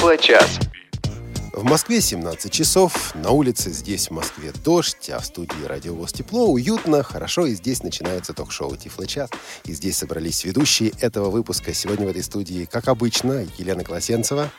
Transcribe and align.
Тифло-час. 0.00 0.58
В 1.52 1.62
Москве 1.62 2.00
17 2.00 2.50
часов, 2.50 3.14
на 3.14 3.32
улице 3.32 3.68
здесь 3.68 4.08
в 4.08 4.12
Москве 4.12 4.50
дождь, 4.64 5.10
а 5.10 5.18
в 5.18 5.26
студии 5.26 5.62
радиовоз 5.66 6.14
тепло, 6.14 6.46
уютно, 6.46 7.02
хорошо, 7.02 7.44
и 7.44 7.52
здесь 7.52 7.82
начинается 7.82 8.32
ток-шоу 8.32 8.74
Тифло-час. 8.76 9.28
И 9.66 9.74
здесь 9.74 9.98
собрались 9.98 10.42
ведущие 10.44 10.94
этого 11.02 11.28
выпуска. 11.28 11.74
Сегодня 11.74 12.06
в 12.06 12.08
этой 12.08 12.22
студии, 12.22 12.64
как 12.64 12.88
обычно, 12.88 13.46
Елена 13.58 13.84
Колосенцева. 13.84 14.50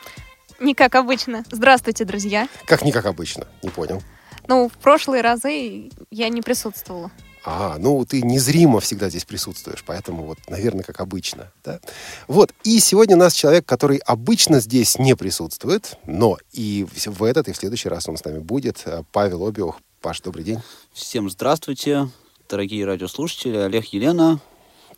Не 0.60 0.74
как 0.76 0.94
обычно. 0.94 1.42
Здравствуйте, 1.50 2.04
друзья. 2.04 2.46
Как 2.64 2.84
не 2.84 2.92
как 2.92 3.06
обычно, 3.06 3.48
не 3.64 3.70
понял. 3.70 4.00
Ну, 4.46 4.68
в 4.68 4.78
прошлые 4.78 5.22
разы 5.22 5.90
я 6.12 6.28
не 6.28 6.40
присутствовала. 6.40 7.10
А, 7.44 7.76
ну 7.78 8.04
ты 8.04 8.22
незримо 8.22 8.80
всегда 8.80 9.08
здесь 9.08 9.24
присутствуешь, 9.24 9.82
поэтому 9.84 10.24
вот, 10.24 10.38
наверное, 10.48 10.84
как 10.84 11.00
обычно. 11.00 11.50
Да? 11.64 11.80
Вот, 12.28 12.52
и 12.62 12.78
сегодня 12.78 13.16
у 13.16 13.18
нас 13.18 13.34
человек, 13.34 13.66
который 13.66 13.98
обычно 13.98 14.60
здесь 14.60 14.98
не 14.98 15.16
присутствует, 15.16 15.98
но 16.06 16.38
и 16.52 16.86
в 17.06 17.24
этот, 17.24 17.48
и 17.48 17.52
в 17.52 17.56
следующий 17.56 17.88
раз 17.88 18.08
он 18.08 18.16
с 18.16 18.24
нами 18.24 18.38
будет. 18.38 18.82
э, 18.84 19.02
Павел 19.12 19.46
Обиух. 19.46 19.80
Паш, 20.00 20.20
добрый 20.20 20.44
день. 20.44 20.60
Всем 20.92 21.30
здравствуйте, 21.30 22.08
дорогие 22.48 22.84
радиослушатели. 22.84 23.56
Олег, 23.56 23.86
Елена. 23.86 24.40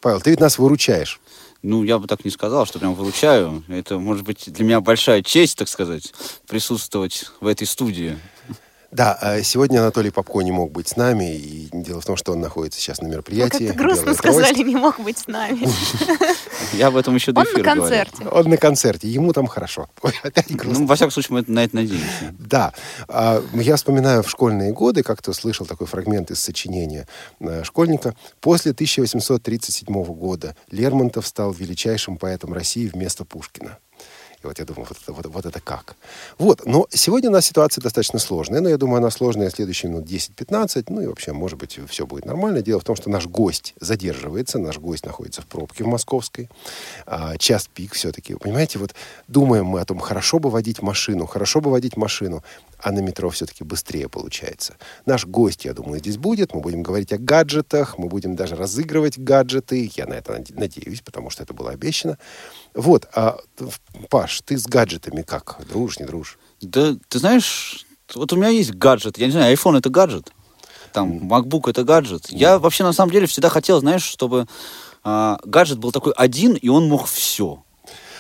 Павел, 0.01 0.21
ты 0.21 0.30
ведь 0.30 0.41
нас 0.41 0.59
выручаешь. 0.59 1.21
Ну, 1.63 1.83
я 1.83 1.99
бы 1.99 2.07
так 2.07 2.27
не 2.27 2.30
сказал, 2.30 2.66
что 2.66 2.79
прям 2.79 2.95
выручаю. 2.95 3.65
Это, 3.69 3.99
может 3.99 4.23
быть, 4.24 4.52
для 4.52 4.65
меня 4.66 4.83
большая 4.83 5.23
честь, 5.23 5.57
так 5.57 5.69
сказать, 5.69 6.13
присутствовать 6.47 7.24
в 7.41 7.47
этой 7.47 7.66
студии. 7.66 8.19
Да, 8.95 9.19
а 9.21 9.43
сегодня 9.43 9.80
Анатолий 9.80 10.11
Попко 10.11 10.41
не 10.43 10.53
мог 10.53 10.71
быть 10.71 10.87
с 10.87 10.95
нами, 10.95 11.35
и 11.35 11.69
дело 11.73 12.01
в 12.01 12.05
том, 12.07 12.16
что 12.16 12.30
он 12.30 12.41
находится 12.41 12.79
сейчас 12.80 13.01
на 13.01 13.09
Вы 13.09 13.15
мероприятии. 13.15 13.66
как-то 13.66 13.75
грустно 13.83 14.02
«Белая 14.02 14.15
сказали, 14.15 14.45
трость». 14.55 14.66
не 14.66 14.77
мог 14.77 15.01
быть 15.01 15.19
с 15.19 15.27
нами. 15.27 15.66
Я 16.75 16.87
об 16.87 16.97
этом 16.97 17.16
еще 17.16 17.33
до 17.33 17.41
Он 17.41 17.47
на 17.47 17.51
эфира 17.51 17.65
концерте. 17.65 18.29
Он 18.29 18.49
на 18.49 18.57
концерте, 18.57 19.09
ему 19.09 19.33
там 19.33 19.49
хорошо. 19.49 19.88
Опять 20.23 20.55
грустно. 20.55 20.83
Ну, 20.83 20.87
во 20.87 20.95
всяком 20.95 21.10
случае, 21.10 21.33
мы 21.35 21.41
это- 21.41 21.51
на 21.51 21.65
это 21.65 21.74
надеемся. 21.74 22.35
Да, 22.38 22.73
А, 23.09 23.43
я 23.55 23.74
вспоминаю 23.74 24.23
в 24.23 24.30
школьные 24.30 24.73
годы, 24.73 25.02
как-то 25.02 25.33
слышал 25.33 25.66
такой 25.66 25.88
фрагмент 25.88 26.30
из 26.30 26.38
сочинения 26.38 27.09
э, 27.40 27.65
школьника. 27.65 28.15
После 28.40 28.71
1837 28.71 29.93
года 30.05 30.55
Лермонтов 30.71 31.27
стал 31.27 31.51
величайшим 31.52 32.16
поэтом 32.16 32.52
России 32.52 32.87
вместо 32.87 33.24
Пушкина. 33.24 33.79
И 34.45 34.46
вот 34.46 34.59
я 34.59 34.64
думаю, 34.64 34.87
вот 34.88 34.98
это, 35.02 35.12
вот, 35.12 35.26
вот 35.26 35.46
это 35.46 35.60
как? 35.60 35.96
Вот, 36.38 36.66
но 36.66 36.87
сегодня 36.90 37.30
у 37.30 37.32
нас 37.32 37.46
ситуация 37.46 37.82
достаточно 37.82 38.18
сложная, 38.18 38.60
но 38.60 38.68
я 38.68 38.76
думаю, 38.76 38.98
она 38.98 39.10
сложная 39.10 39.50
следующие 39.50 39.90
минут 39.90 40.06
10-15, 40.06 40.84
ну 40.88 41.00
и 41.00 41.06
вообще, 41.06 41.32
может 41.32 41.59
быть, 41.59 41.78
все 41.88 42.06
будет 42.06 42.26
нормально. 42.26 42.62
Дело 42.62 42.80
в 42.80 42.84
том, 42.84 42.95
что 42.96 43.10
наш 43.10 43.26
гость 43.26 43.74
задерживается, 43.80 44.59
наш 44.59 44.78
гость 44.78 45.06
находится 45.06 45.42
в 45.42 45.46
пробке 45.46 45.84
в 45.84 45.87
Московской, 45.87 46.48
а, 47.06 47.37
час 47.38 47.68
пик 47.72 47.95
все-таки. 47.95 48.34
Понимаете, 48.34 48.78
вот 48.78 48.95
думаем 49.28 49.65
мы 49.66 49.80
о 49.80 49.84
том, 49.84 49.98
хорошо 49.98 50.38
бы 50.38 50.50
водить 50.50 50.82
машину, 50.82 51.26
хорошо 51.26 51.60
бы 51.60 51.70
водить 51.70 51.96
машину, 51.96 52.42
а 52.84 52.92
на 52.92 53.00
метро 53.00 53.30
все-таки 53.30 53.65
быстрее 53.65 54.10
получается. 54.10 54.76
Наш 55.06 55.26
гость, 55.26 55.65
я 55.65 55.72
думаю, 55.72 56.00
здесь 56.00 56.18
будет. 56.18 56.52
Мы 56.52 56.60
будем 56.60 56.82
говорить 56.82 57.12
о 57.15 57.18
гаджетах, 57.18 57.96
мы 57.96 58.09
будем 58.09 58.37
даже 58.37 58.56
разыгрывать 58.56 59.18
гаджеты. 59.18 59.90
Я 59.96 60.06
на 60.06 60.15
это 60.15 60.34
наде- 60.34 60.54
надеюсь, 60.54 61.00
потому 61.00 61.30
что 61.30 61.42
это 61.42 61.54
было 61.54 61.70
обещано. 61.70 62.18
Вот, 62.75 63.07
а, 63.15 63.39
Паш, 64.11 64.41
ты 64.44 64.59
с 64.59 64.67
гаджетами 64.67 65.22
как? 65.22 65.61
Дружишь, 65.69 66.00
не 66.00 66.06
дружишь? 66.06 66.39
Да, 66.61 66.94
ты 67.09 67.19
знаешь, 67.19 67.87
вот 68.15 68.33
у 68.33 68.37
меня 68.37 68.49
есть 68.49 68.72
гаджет. 68.72 69.19
Я 69.19 69.27
не 69.27 69.33
знаю, 69.33 69.56
iPhone 69.56 69.78
это 69.78 69.91
гаджет. 69.91 70.33
Там, 70.93 71.33
MacBook 71.33 71.71
это 71.71 71.84
гаджет. 71.84 72.27
Я 72.31 72.59
вообще, 72.59 72.84
на 72.84 72.93
самом 72.93 73.12
деле, 73.12 73.27
всегда 73.27 73.49
хотел, 73.49 73.81
знаешь, 73.81 74.03
чтобы 74.03 74.47
а, 75.03 75.39
гаджет 75.45 75.78
был 75.78 75.93
такой 75.93 76.12
один, 76.12 76.55
и 76.55 76.69
он 76.69 76.89
мог 76.89 77.06
все. 77.06 77.63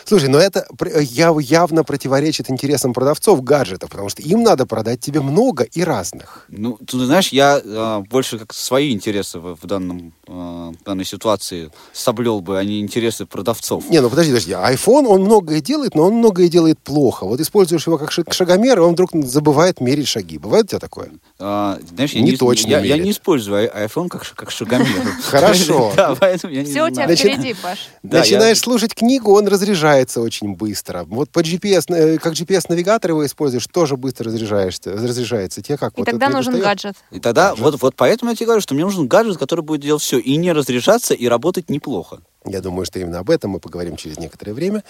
Слушай, 0.04 0.28
но 0.28 0.38
это 0.38 0.66
яв- 0.80 1.40
явно 1.40 1.84
противоречит 1.84 2.50
интересам 2.50 2.92
продавцов 2.92 3.42
гаджетов, 3.42 3.90
потому 3.90 4.08
что 4.08 4.22
им 4.22 4.42
надо 4.42 4.66
продать 4.66 5.00
тебе 5.00 5.20
много 5.20 5.64
и 5.64 5.82
разных. 5.82 6.44
Ну, 6.48 6.76
ты 6.86 6.98
знаешь, 7.04 7.28
я 7.28 7.60
а, 7.64 8.00
больше 8.00 8.38
как 8.38 8.52
свои 8.52 8.92
интересы 8.92 9.38
в, 9.38 9.56
в 9.56 9.66
данном, 9.66 10.12
а, 10.28 10.72
в 10.72 10.84
данной 10.84 11.04
ситуации 11.04 11.70
соблел 11.92 12.40
бы, 12.40 12.58
а 12.58 12.64
не 12.64 12.80
интересы 12.80 13.24
продавцов. 13.26 13.88
Не, 13.88 14.00
ну 14.00 14.10
подожди, 14.10 14.30
подожди. 14.32 14.52
iPhone, 14.52 15.06
он 15.06 15.22
многое 15.22 15.60
делает, 15.60 15.94
но 15.94 16.04
он 16.06 16.14
многое 16.14 16.48
делает 16.48 16.78
плохо. 16.78 17.24
Вот 17.24 17.40
используешь 17.40 17.86
его 17.86 17.96
как 17.98 18.12
шаг- 18.12 18.32
шагомер, 18.32 18.78
и 18.78 18.82
он 18.82 18.92
вдруг 18.92 19.10
забывает 19.12 19.80
мерить 19.80 20.08
шаги. 20.08 20.38
Бывает 20.38 20.66
у 20.66 20.68
тебя 20.68 20.80
такое? 20.80 21.10
А, 21.38 21.78
знаешь, 21.94 22.12
я 22.12 22.20
Не 22.20 22.32
не, 22.32 22.36
точно 22.36 22.70
я, 22.70 22.80
я 22.80 22.98
не 22.98 23.10
использую 23.10 23.68
iPhone 23.70 24.08
как, 24.08 24.30
как 24.34 24.50
шагомер. 24.50 24.86
Хорошо. 25.24 25.92
Да, 25.96 26.14
поэтому 26.18 26.52
я 26.52 26.62
не 26.62 26.70
Все 26.70 26.84
у 26.84 26.90
тебя 26.90 27.06
впереди, 27.06 27.54
Паш. 27.54 27.88
Начинаешь 28.02 28.58
слушать 28.58 28.94
книгу, 28.94 29.32
он 29.32 29.46
разряжается 29.94 30.20
очень 30.20 30.54
быстро. 30.54 31.04
Вот 31.04 31.30
по 31.30 31.40
GPS, 31.40 31.92
э, 31.94 32.18
как 32.18 32.34
GPS-навигатор 32.34 33.10
его 33.10 33.24
используешь, 33.24 33.66
тоже 33.66 33.96
быстро 33.96 34.26
разряжаешься, 34.26 34.92
разряжается. 34.92 35.62
Тебе 35.62 35.78
как? 35.78 35.92
И 35.94 35.96
вот 35.98 36.06
тогда 36.06 36.28
нужен 36.28 36.52
достает? 36.52 36.64
гаджет. 36.64 36.96
И 37.10 37.20
тогда, 37.20 37.54
вот, 37.54 37.80
вот 37.80 37.94
поэтому 37.96 38.30
я 38.30 38.36
тебе 38.36 38.46
говорю, 38.46 38.60
что 38.60 38.74
мне 38.74 38.84
нужен 38.84 39.06
гаджет, 39.06 39.38
который 39.38 39.60
будет 39.62 39.80
делать 39.80 40.02
все, 40.02 40.18
и 40.18 40.36
не 40.36 40.52
разряжаться, 40.52 41.14
и 41.14 41.28
работать 41.28 41.70
неплохо. 41.70 42.20
Я 42.44 42.60
думаю, 42.60 42.84
что 42.84 42.98
именно 42.98 43.20
об 43.20 43.30
этом 43.30 43.52
мы 43.52 43.60
поговорим 43.60 43.96
через 43.96 44.18
некоторое 44.18 44.52
время. 44.52 44.82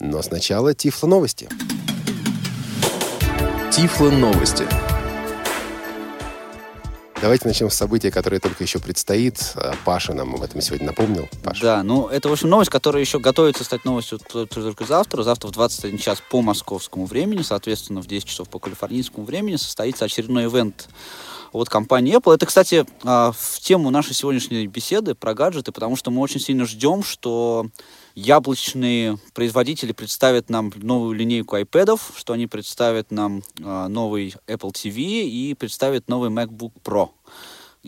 Но 0.00 0.22
сначала 0.22 0.74
Тифло 0.74 1.06
новости. 1.06 1.48
Тифло 3.72 4.10
новости. 4.10 4.66
Давайте 7.20 7.48
начнем 7.48 7.68
с 7.68 7.74
события, 7.74 8.12
которое 8.12 8.38
только 8.38 8.62
еще 8.62 8.78
предстоит. 8.78 9.52
А 9.56 9.74
Паша 9.84 10.14
нам 10.14 10.36
об 10.36 10.42
этом 10.42 10.60
сегодня 10.60 10.86
напомнил. 10.86 11.28
Паша. 11.42 11.62
Да, 11.62 11.82
ну 11.82 12.06
это, 12.06 12.28
в 12.28 12.32
общем, 12.32 12.48
новость, 12.48 12.70
которая 12.70 13.02
еще 13.02 13.18
готовится 13.18 13.64
стать 13.64 13.84
новостью 13.84 14.20
только 14.20 14.84
завтра. 14.84 15.24
Завтра 15.24 15.48
в 15.48 15.50
21 15.50 15.98
час 15.98 16.22
по 16.30 16.42
московскому 16.42 17.06
времени, 17.06 17.42
соответственно, 17.42 18.02
в 18.02 18.06
10 18.06 18.24
часов 18.24 18.48
по 18.48 18.60
калифорнийскому 18.60 19.26
времени 19.26 19.56
состоится 19.56 20.04
очередной 20.04 20.44
ивент 20.44 20.88
от 21.52 21.68
компании 21.68 22.16
Apple. 22.16 22.34
Это, 22.34 22.46
кстати, 22.46 22.86
а, 23.02 23.32
в 23.32 23.58
тему 23.58 23.90
нашей 23.90 24.14
сегодняшней 24.14 24.68
беседы 24.68 25.16
про 25.16 25.34
гаджеты, 25.34 25.72
потому 25.72 25.96
что 25.96 26.12
мы 26.12 26.20
очень 26.20 26.40
сильно 26.40 26.66
ждем, 26.66 27.02
что 27.02 27.66
яблочные 28.18 29.18
производители 29.32 29.92
представят 29.92 30.50
нам 30.50 30.72
новую 30.76 31.14
линейку 31.14 31.56
iPad, 31.56 32.00
что 32.16 32.32
они 32.32 32.46
представят 32.46 33.12
нам 33.12 33.42
а, 33.62 33.88
новый 33.88 34.34
Apple 34.46 34.72
TV 34.72 35.22
и 35.22 35.54
представят 35.54 36.08
новый 36.08 36.30
MacBook 36.30 36.72
Pro. 36.82 37.10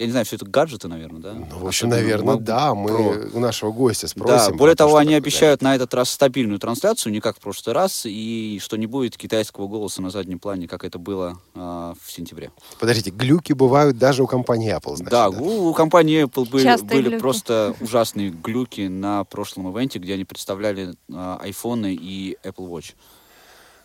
Я 0.00 0.06
не 0.06 0.12
знаю, 0.12 0.25
все 0.25 0.37
это 0.37 0.47
гаджеты, 0.47 0.88
наверное, 0.88 1.21
да? 1.21 1.34
Ну, 1.34 1.44
в 1.59 1.66
общем, 1.66 1.88
Особенно 1.88 1.97
наверное, 1.97 2.34
MacBook 2.37 2.41
да. 2.41 2.75
Мы 2.75 2.91
Pro. 2.91 3.31
у 3.34 3.38
нашего 3.38 3.71
гостя 3.71 4.09
спросим. 4.09 4.34
Да, 4.34 4.56
более 4.56 4.75
про 4.75 4.84
то, 4.84 4.87
того, 4.87 4.97
они 4.97 5.12
обещают 5.12 5.61
на 5.61 5.75
этот 5.75 5.93
раз 5.93 6.09
стабильную 6.09 6.59
трансляцию, 6.59 7.12
не 7.12 7.21
как 7.21 7.37
в 7.37 7.41
прошлый 7.41 7.75
раз, 7.75 8.06
и 8.06 8.59
что 8.62 8.78
не 8.78 8.87
будет 8.87 9.19
китайского 9.19 9.69
голоса 9.69 10.00
на 10.00 10.09
заднем 10.09 10.39
плане, 10.39 10.69
как 10.69 10.84
это 10.84 10.99
было 10.99 11.39
а, 11.55 11.93
в 12.03 12.10
сентябре. 12.10 12.50
Подождите, 12.78 13.10
глюки 13.10 13.53
бывают 13.53 13.99
даже 13.99 14.22
у 14.22 14.27
компании 14.27 14.75
Apple, 14.75 14.97
значит, 14.97 15.10
да, 15.10 15.28
У, 15.28 15.69
у 15.69 15.75
компании 15.75 16.25
Apple 16.25 16.49
были, 16.49 16.62
Частые 16.65 16.89
были 16.89 17.09
глюки. 17.10 17.21
просто 17.21 17.75
ужасные 17.81 18.31
глюки 18.31 18.89
на 18.89 19.25
прошлом 19.25 19.71
ивенте, 19.71 19.99
где 19.99 20.15
они 20.15 20.25
представляли 20.25 20.94
а, 21.12 21.39
айфоны 21.43 21.94
и 21.94 22.39
Apple 22.43 22.71
Watch. 22.71 22.94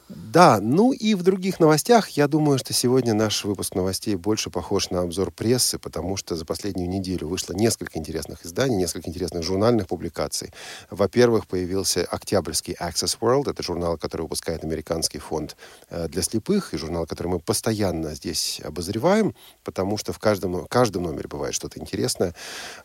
Да, 0.08 0.60
ну 0.62 0.92
и 0.92 1.16
в 1.16 1.24
других 1.24 1.60
новостях, 1.60 2.10
я 2.10 2.28
думаю, 2.28 2.60
что 2.60 2.74
сегодня 2.74 3.16
наш 3.16 3.44
выпуск 3.44 3.74
новостей 3.74 4.14
больше 4.16 4.52
похож 4.52 4.92
на 4.92 5.02
обзор 5.02 5.32
прессы, 5.32 5.80
потому 5.80 6.16
что 6.16 6.36
за 6.36 6.46
последнюю 6.46 6.88
неделю 6.88 7.28
вышло 7.28 7.54
несколько 7.54 7.98
интересных 7.98 8.46
изданий, 8.46 8.76
несколько 8.76 9.10
интересных 9.10 9.42
журнальных 9.42 9.88
публикаций. 9.88 10.52
Во-первых, 10.92 11.48
появился 11.48 12.04
октябрьский 12.04 12.76
Access 12.80 13.18
World, 13.20 13.50
это 13.50 13.64
журнал, 13.64 13.98
который 13.98 14.24
выпускает 14.24 14.64
американский 14.64 15.18
фонд 15.18 15.58
э, 15.90 16.08
для 16.08 16.22
слепых, 16.22 16.76
и 16.76 16.78
журнал, 16.78 17.08
который 17.08 17.30
мы 17.30 17.40
постоянно 17.40 18.14
здесь 18.14 18.62
обозреваем, 18.64 19.34
потому 19.64 19.98
что 19.98 20.14
в 20.14 20.20
каждом, 20.20 20.66
в 20.66 20.68
каждом 20.68 21.04
номере 21.04 21.28
бывает 21.28 21.56
что-то 21.56 21.80
интересное. 21.80 22.36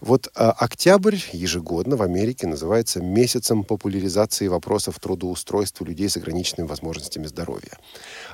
Вот 0.01 0.29
э, 0.29 0.31
октябрь 0.57 1.19
ежегодно 1.33 1.97
в 1.97 2.03
Америке 2.03 2.47
называется 2.47 3.03
месяцем 3.03 3.63
популяризации 3.63 4.49
вопросов 4.49 4.99
трудоустройства 5.01 5.85
людей 5.85 6.09
с 6.09 6.17
ограниченными 6.17 6.67
возможностями 6.67 7.10
здоровья. 7.19 7.79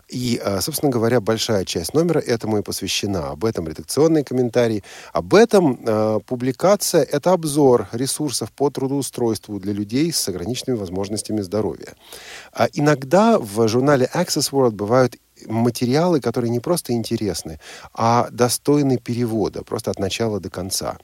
И, 0.08 0.40
э, 0.42 0.60
собственно 0.60 0.90
говоря, 0.90 1.20
большая 1.20 1.64
часть 1.64 1.94
номера 1.94 2.20
этому 2.20 2.58
и 2.58 2.62
посвящена. 2.62 3.30
Об 3.30 3.44
этом 3.44 3.66
редакционный 3.66 4.22
комментарий. 4.22 4.84
Об 5.12 5.34
этом 5.34 5.80
э, 5.84 6.20
публикация– 6.26 7.02
это 7.12 7.32
обзор 7.32 7.88
ресурсов 7.92 8.52
по 8.52 8.70
трудоустройству 8.70 9.58
для 9.58 9.72
людей 9.72 10.12
с 10.12 10.28
ограниченными 10.28 10.78
возможностями 10.78 11.40
здоровья. 11.40 11.94
А 12.52 12.68
иногда 12.72 13.38
в 13.38 13.66
журнале 13.68 14.08
Access 14.14 14.52
World 14.52 14.72
бывают 14.72 15.16
материалы, 15.46 16.20
которые 16.20 16.50
не 16.50 16.60
просто 16.60 16.92
интересны, 16.92 17.60
а 17.92 18.28
достойны 18.30 18.98
перевода, 18.98 19.62
просто 19.62 19.90
от 19.90 19.98
начала 19.98 20.40
до 20.40 20.50
конца. 20.50 20.98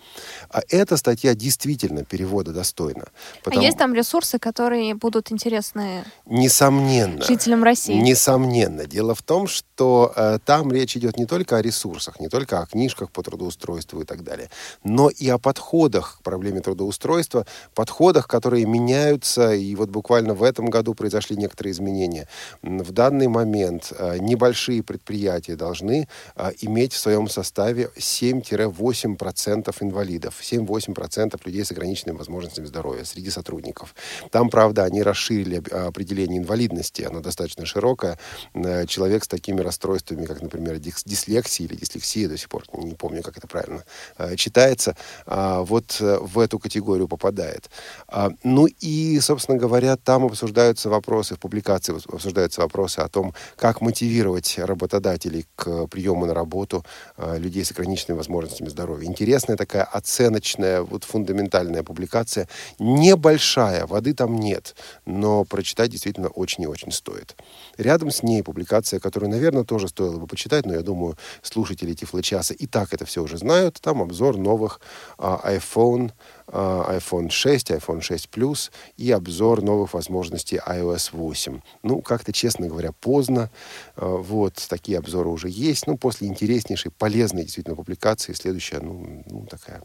А 0.51 0.61
эта 0.69 0.97
статья 0.97 1.35
действительно 1.35 2.05
перевода 2.05 2.53
достойна. 2.53 3.07
А 3.45 3.55
есть 3.55 3.79
там 3.79 3.95
ресурсы, 3.95 4.39
которые 4.39 4.95
будут 4.95 5.33
интересны 5.33 6.05
Несомненно. 6.27 7.23
жителям 7.23 7.63
России? 7.63 7.95
Несомненно. 7.95 8.87
Дело 8.87 9.15
в 9.15 9.23
том, 9.23 9.47
что 9.47 10.13
э, 10.17 10.39
там 10.45 10.73
речь 10.73 10.97
идет 10.97 11.19
не 11.19 11.27
только 11.27 11.57
о 11.57 11.63
ресурсах, 11.63 12.21
не 12.21 12.29
только 12.29 12.61
о 12.61 12.67
книжках 12.67 13.11
по 13.11 13.23
трудоустройству 13.23 14.01
и 14.01 14.05
так 14.05 14.25
далее, 14.25 14.51
но 14.85 15.09
и 15.09 15.29
о 15.29 15.39
подходах 15.39 16.19
к 16.19 16.23
проблеме 16.23 16.61
трудоустройства, 16.61 17.47
подходах, 17.75 18.29
которые 18.29 18.65
меняются, 18.67 19.53
и 19.53 19.75
вот 19.75 19.91
буквально 19.91 20.35
в 20.35 20.43
этом 20.43 20.67
году 20.67 20.95
произошли 20.95 21.37
некоторые 21.37 21.73
изменения. 21.73 22.29
В 22.63 22.93
данный 22.93 23.29
момент 23.29 23.93
э, 23.99 24.19
небольшие 24.23 24.83
предприятия 24.83 25.57
должны 25.57 26.09
э, 26.37 26.53
иметь 26.61 26.93
в 26.93 26.99
своем 26.99 27.29
составе 27.29 27.91
7-8% 27.97 29.75
инвалидов, 29.81 30.41
7-8% 30.41 31.41
людей 31.45 31.65
с 31.65 31.71
ограниченными 31.71 32.19
возможностями 32.19 32.67
здоровья 32.67 33.05
среди 33.05 33.31
сотрудников. 33.31 33.95
Там, 34.31 34.51
правда, 34.51 34.85
они 34.85 35.03
расширили 35.03 35.63
определение 35.71 36.39
инвалидности, 36.39 37.03
оно 37.03 37.21
достаточно 37.21 37.67
широкое. 37.67 38.19
Э, 38.55 38.87
человек 38.87 39.25
с 39.25 39.29
такими 39.29 39.61
расстройствами, 39.61 40.25
как, 40.25 40.43
например, 40.43 40.79
дислексия 40.79 41.67
или 41.67 41.77
дислексия, 41.77 42.29
до 42.29 42.37
сих 42.37 42.49
пор 42.49 42.65
не 42.73 42.95
помню, 42.95 43.23
как 43.23 43.37
это 43.37 43.47
правильно 43.47 43.85
э, 44.19 44.37
читается, 44.37 44.97
а, 45.27 45.63
вот 45.63 45.97
э, 46.01 46.19
в 46.21 46.39
эту 46.39 46.59
категорию 46.59 47.09
попадает. 47.09 47.71
А, 48.09 48.31
ну 48.43 48.67
и, 48.67 49.19
собственно 49.21 49.59
говоря, 49.59 49.97
там 49.97 50.25
обсуждаются 50.25 50.89
вопросы, 50.89 51.35
в 51.35 51.39
публикации 51.39 51.95
обсуждаются 52.13 52.61
вопросы 52.61 53.01
о 53.01 53.09
том, 53.09 53.35
как 53.57 53.81
мотивировать 53.81 54.12
работодателей 54.21 55.47
к 55.55 55.87
приему 55.87 56.27
на 56.27 56.35
работу 56.35 56.85
людей 57.19 57.65
с 57.65 57.71
ограниченными 57.71 58.19
возможностями 58.19 58.69
здоровья. 58.69 59.07
Интересная 59.07 59.57
такая 59.57 59.85
оценочная, 59.85 60.83
вот 60.83 61.05
фундаментальная 61.05 61.83
публикация. 61.83 62.49
Небольшая, 62.79 63.87
воды 63.87 64.15
там 64.15 64.37
нет, 64.39 64.75
но 65.07 65.45
прочитать 65.45 65.91
действительно 65.91 66.29
очень 66.29 66.65
и 66.65 66.67
очень 66.67 66.93
стоит. 66.93 67.37
Рядом 67.77 68.11
с 68.11 68.23
ней 68.23 68.43
публикация, 68.43 69.01
которую, 69.01 69.31
наверное, 69.31 69.65
тоже 69.65 69.89
стоило 69.89 70.19
бы 70.19 70.27
почитать, 70.27 70.67
но 70.67 70.75
я 70.75 70.83
думаю, 70.83 71.17
слушатели 71.43 71.95
Тифлочаса 71.95 72.55
и 72.55 72.67
так 72.67 72.93
это 72.93 73.05
все 73.05 73.23
уже 73.23 73.39
знают. 73.39 73.81
Там 73.81 74.03
обзор 74.03 74.37
новых 74.37 74.81
а, 75.19 75.41
iPhone, 75.45 76.13
iPhone 76.49 77.31
6, 77.31 77.71
iPhone 77.71 78.01
6 78.01 78.29
Plus 78.33 78.71
и 78.97 79.11
обзор 79.11 79.63
новых 79.63 79.95
возможностей 79.95 80.61
iOS 80.67 81.11
8. 81.13 81.61
Ну, 81.83 82.03
как-то, 82.03 82.33
честно 82.33 82.69
говоря, 82.69 82.93
поздно. 82.93 83.51
А, 83.97 84.07
вот, 84.07 84.55
такие 84.69 84.99
обзоры 84.99 85.29
уже 85.29 85.49
есть. 85.49 85.87
Ну, 85.87 85.97
после 85.97 86.29
интереснейшей, 86.29 86.91
полезной 86.91 87.43
действительно 87.43 87.77
публикации 87.77 88.33
следующая, 88.33 88.81
ну, 88.81 89.25
ну 89.27 89.47
такая 89.47 89.83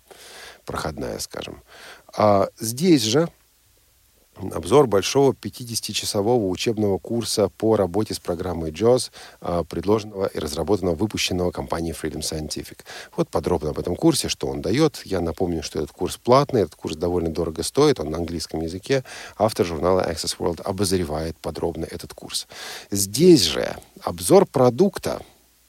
проходная, 0.65 1.19
скажем. 1.19 1.63
А 2.15 2.49
здесь 2.59 3.03
же 3.03 3.29
обзор 4.53 4.87
большого 4.87 5.33
50-часового 5.33 6.47
учебного 6.47 6.97
курса 6.97 7.49
по 7.49 7.75
работе 7.75 8.13
с 8.13 8.19
программой 8.19 8.71
JAWS, 8.71 9.11
а, 9.41 9.63
предложенного 9.63 10.27
и 10.27 10.39
разработанного, 10.39 10.95
выпущенного 10.95 11.51
компанией 11.51 11.93
Freedom 11.93 12.21
Scientific. 12.21 12.79
Вот 13.15 13.29
подробно 13.29 13.71
об 13.71 13.79
этом 13.79 13.95
курсе, 13.95 14.29
что 14.29 14.47
он 14.47 14.61
дает. 14.61 15.01
Я 15.05 15.21
напомню, 15.21 15.63
что 15.63 15.79
этот 15.79 15.91
курс 15.91 16.17
платный, 16.17 16.61
этот 16.61 16.75
курс 16.75 16.95
довольно 16.95 17.29
дорого 17.29 17.63
стоит, 17.63 17.99
он 17.99 18.09
на 18.09 18.17
английском 18.17 18.61
языке. 18.61 19.03
Автор 19.37 19.65
журнала 19.65 20.01
Access 20.01 20.37
World 20.37 20.61
обозревает 20.61 21.37
подробно 21.37 21.85
этот 21.85 22.13
курс. 22.13 22.47
Здесь 22.91 23.43
же 23.43 23.75
обзор 24.01 24.45
продукта, 24.45 25.21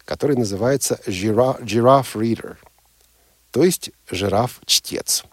который 0.04 0.36
называется 0.36 1.00
Giraffe 1.06 2.14
Reader, 2.14 2.56
то 3.50 3.64
есть 3.64 3.90
жираф-чтец. 4.10 5.24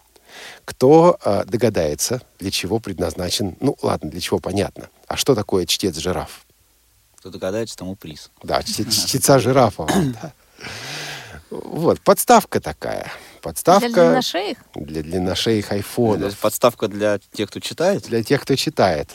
Кто 0.66 1.16
э, 1.24 1.44
догадается, 1.46 2.20
для 2.40 2.50
чего 2.50 2.80
предназначен... 2.80 3.56
Ну, 3.60 3.78
ладно, 3.82 4.10
для 4.10 4.20
чего 4.20 4.40
понятно. 4.40 4.90
А 5.06 5.16
что 5.16 5.36
такое 5.36 5.64
чтец-жираф? 5.64 6.44
Кто 7.14 7.30
догадается, 7.30 7.76
тому 7.76 7.94
приз. 7.94 8.30
Да, 8.42 8.62
чтеца 8.62 9.38
жирафа. 9.38 9.86
Вот, 11.48 12.00
подставка 12.00 12.58
такая 12.58 13.12
подставка... 13.46 13.88
Для 13.88 14.02
длинношеих? 14.02 14.58
Для 14.74 15.02
длинношеих 15.02 15.70
айфонов. 15.70 16.36
Подставка 16.38 16.88
для 16.88 17.20
тех, 17.32 17.48
кто 17.48 17.60
читает? 17.60 18.02
Для 18.02 18.24
тех, 18.24 18.42
кто 18.42 18.56
читает. 18.56 19.08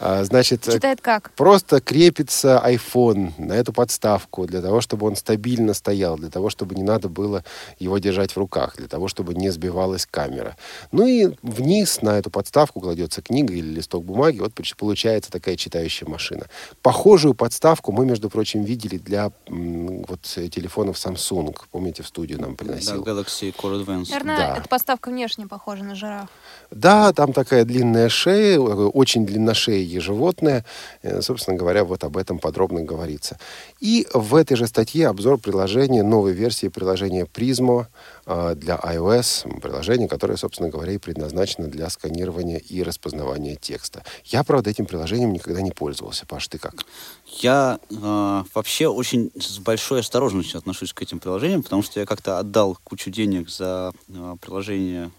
А, 0.00 0.22
значит, 0.24 0.64
читает 0.64 1.00
как? 1.00 1.30
Просто 1.32 1.80
крепится 1.80 2.62
iPhone 2.62 3.32
на 3.38 3.54
эту 3.54 3.72
подставку 3.72 4.46
для 4.46 4.60
того, 4.60 4.82
чтобы 4.82 5.06
он 5.06 5.16
стабильно 5.16 5.72
стоял, 5.72 6.18
для 6.18 6.28
того, 6.28 6.50
чтобы 6.50 6.74
не 6.74 6.82
надо 6.82 7.08
было 7.08 7.42
его 7.78 7.96
держать 7.96 8.32
в 8.32 8.36
руках, 8.36 8.76
для 8.76 8.86
того, 8.86 9.08
чтобы 9.08 9.32
не 9.32 9.48
сбивалась 9.48 10.04
камера. 10.04 10.58
Ну 10.92 11.06
и 11.06 11.30
вниз 11.42 12.02
на 12.02 12.18
эту 12.18 12.30
подставку 12.30 12.80
кладется 12.80 13.22
книга 13.22 13.54
или 13.54 13.66
листок 13.66 14.04
бумаги. 14.04 14.40
Вот 14.40 14.52
получается 14.76 15.30
такая 15.30 15.56
читающая 15.56 16.06
машина. 16.06 16.48
Похожую 16.82 17.32
подставку 17.32 17.92
мы, 17.92 18.04
между 18.04 18.28
прочим, 18.28 18.62
видели 18.62 18.98
для 18.98 19.32
вот 19.48 20.20
телефонов 20.20 20.96
Samsung. 20.96 21.56
Помните, 21.70 22.02
в 22.02 22.08
студию 22.08 22.40
нам 22.40 22.56
приносил? 22.56 23.02
Да, 23.02 23.12
Galaxy 23.12 23.54
Core 23.54 23.69
Advance. 23.72 24.06
Наверное, 24.10 24.36
Да. 24.36 24.56
эта 24.58 24.68
поставка 24.68 25.10
внешне 25.10 25.46
похожа 25.46 25.84
на 25.84 25.94
жираф. 25.94 26.28
Да, 26.70 27.12
там 27.12 27.32
такая 27.32 27.64
длинная 27.64 28.08
шея, 28.08 28.58
такое 28.58 28.86
очень 28.86 29.26
длинношеее 29.26 30.00
животное. 30.00 30.64
Э, 31.02 31.20
Собственно 31.20 31.56
говоря, 31.56 31.84
вот 31.84 32.04
об 32.04 32.16
этом 32.16 32.38
подробно 32.38 32.82
говорится. 32.82 33.38
И 33.80 34.06
в 34.14 34.34
этой 34.34 34.56
же 34.56 34.66
статье 34.66 35.08
обзор 35.08 35.38
приложения, 35.38 36.02
новой 36.02 36.32
версии 36.32 36.68
приложения 36.68 37.24
Prismo 37.24 37.86
э, 38.26 38.54
для 38.56 38.76
iOS. 38.76 39.60
Приложение, 39.60 40.08
которое, 40.08 40.36
собственно 40.36 40.68
говоря, 40.68 40.92
и 40.92 40.98
предназначено 40.98 41.66
для 41.68 41.88
сканирования 41.90 42.58
и 42.58 42.82
распознавания 42.82 43.56
текста. 43.56 44.02
Я, 44.24 44.44
правда, 44.44 44.70
этим 44.70 44.86
приложением 44.86 45.32
никогда 45.32 45.60
не 45.60 45.70
пользовался. 45.72 46.26
Паш, 46.26 46.48
ты 46.48 46.58
как? 46.58 46.84
Я 47.38 47.78
э, 47.88 48.44
вообще 48.54 48.88
очень 48.88 49.30
с 49.34 49.58
большой 49.58 50.00
осторожностью 50.00 50.58
отношусь 50.58 50.92
к 50.92 51.00
этим 51.00 51.20
приложениям, 51.20 51.62
потому 51.62 51.82
что 51.82 52.00
я 52.00 52.06
как-то 52.06 52.38
отдал 52.38 52.76
кучу 52.82 53.10
денег 53.10 53.48
за 53.48 53.92
э, 54.08 54.36
приложение 54.40 55.10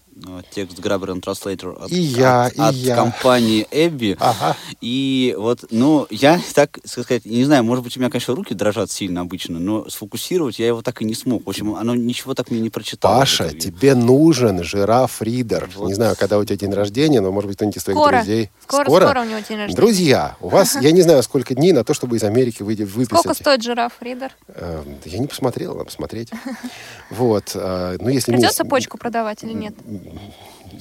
текст 0.50 0.78
Grabber 0.78 1.08
and 1.14 1.20
Translator 1.22 1.76
от, 1.84 1.90
И 1.90 2.00
я, 2.00 2.44
от, 2.46 2.54
и 2.54 2.60
от 2.60 2.74
я. 2.74 2.96
компании 2.96 3.66
Эбби. 3.70 4.16
Ага. 4.20 4.56
И 4.80 5.34
вот, 5.38 5.64
ну, 5.70 6.06
я 6.10 6.40
так 6.54 6.78
сказать, 6.84 7.24
не 7.24 7.44
знаю, 7.44 7.64
может 7.64 7.84
быть, 7.84 7.96
у 7.96 8.00
меня, 8.00 8.10
конечно, 8.10 8.34
руки 8.34 8.54
дрожат 8.54 8.90
сильно 8.90 9.22
обычно, 9.22 9.58
но 9.58 9.88
сфокусировать 9.88 10.58
я 10.58 10.66
его 10.66 10.82
так 10.82 11.00
и 11.02 11.04
не 11.04 11.14
смог. 11.14 11.44
В 11.46 11.48
общем, 11.48 11.74
оно 11.74 11.94
ничего 11.94 12.34
так 12.34 12.50
мне 12.50 12.60
не 12.60 12.70
прочитало. 12.70 13.20
Паша, 13.20 13.50
тебе 13.50 13.94
нужен 13.94 14.62
жираф-ридер. 14.62 15.70
Вот. 15.76 15.88
Не 15.88 15.94
знаю, 15.94 16.14
когда 16.18 16.38
у 16.38 16.44
тебя 16.44 16.56
день 16.56 16.72
рождения, 16.72 17.20
но, 17.20 17.32
может 17.32 17.48
быть, 17.48 17.56
кто-нибудь 17.56 17.76
из 17.76 17.84
твоих 17.84 17.98
Скоро. 17.98 18.16
друзей... 18.18 18.50
Скоро, 18.64 18.84
скоро 18.84 19.20
у 19.20 19.24
него 19.24 19.38
день 19.40 19.58
рождения. 19.58 19.76
Друзья, 19.76 20.36
у 20.40 20.48
вас, 20.48 20.76
я 20.80 20.92
не 20.92 21.02
знаю, 21.02 21.22
сколько 21.22 21.54
дней 21.54 21.72
на 21.72 21.84
то, 21.84 21.94
чтобы 21.94 22.16
из 22.16 22.22
Америки 22.22 22.62
выйти, 22.62 22.82
выписать. 22.82 23.20
Сколько 23.20 23.34
стоит 23.34 23.62
жираф, 23.62 23.92
Ридер? 24.00 24.32
Э, 24.48 24.82
Я 25.04 25.18
не 25.18 25.26
посмотрел, 25.26 25.72
надо 25.72 25.86
посмотреть. 25.86 26.30
Вот. 27.10 27.52
э, 27.54 27.96
Ну, 28.00 28.08
если 28.08 28.32
Придется 28.32 28.64
почку 28.64 28.96
продавать 28.98 29.42
или 29.44 29.52
нет? 29.52 29.74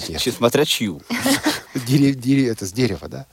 Нет. 0.10 0.22
Смотря 0.22 0.66
чью. 0.66 1.02
Дере- 1.88 2.14
дере- 2.14 2.50
это 2.50 2.66
с 2.66 2.72
дерева, 2.74 3.08
да? 3.08 3.26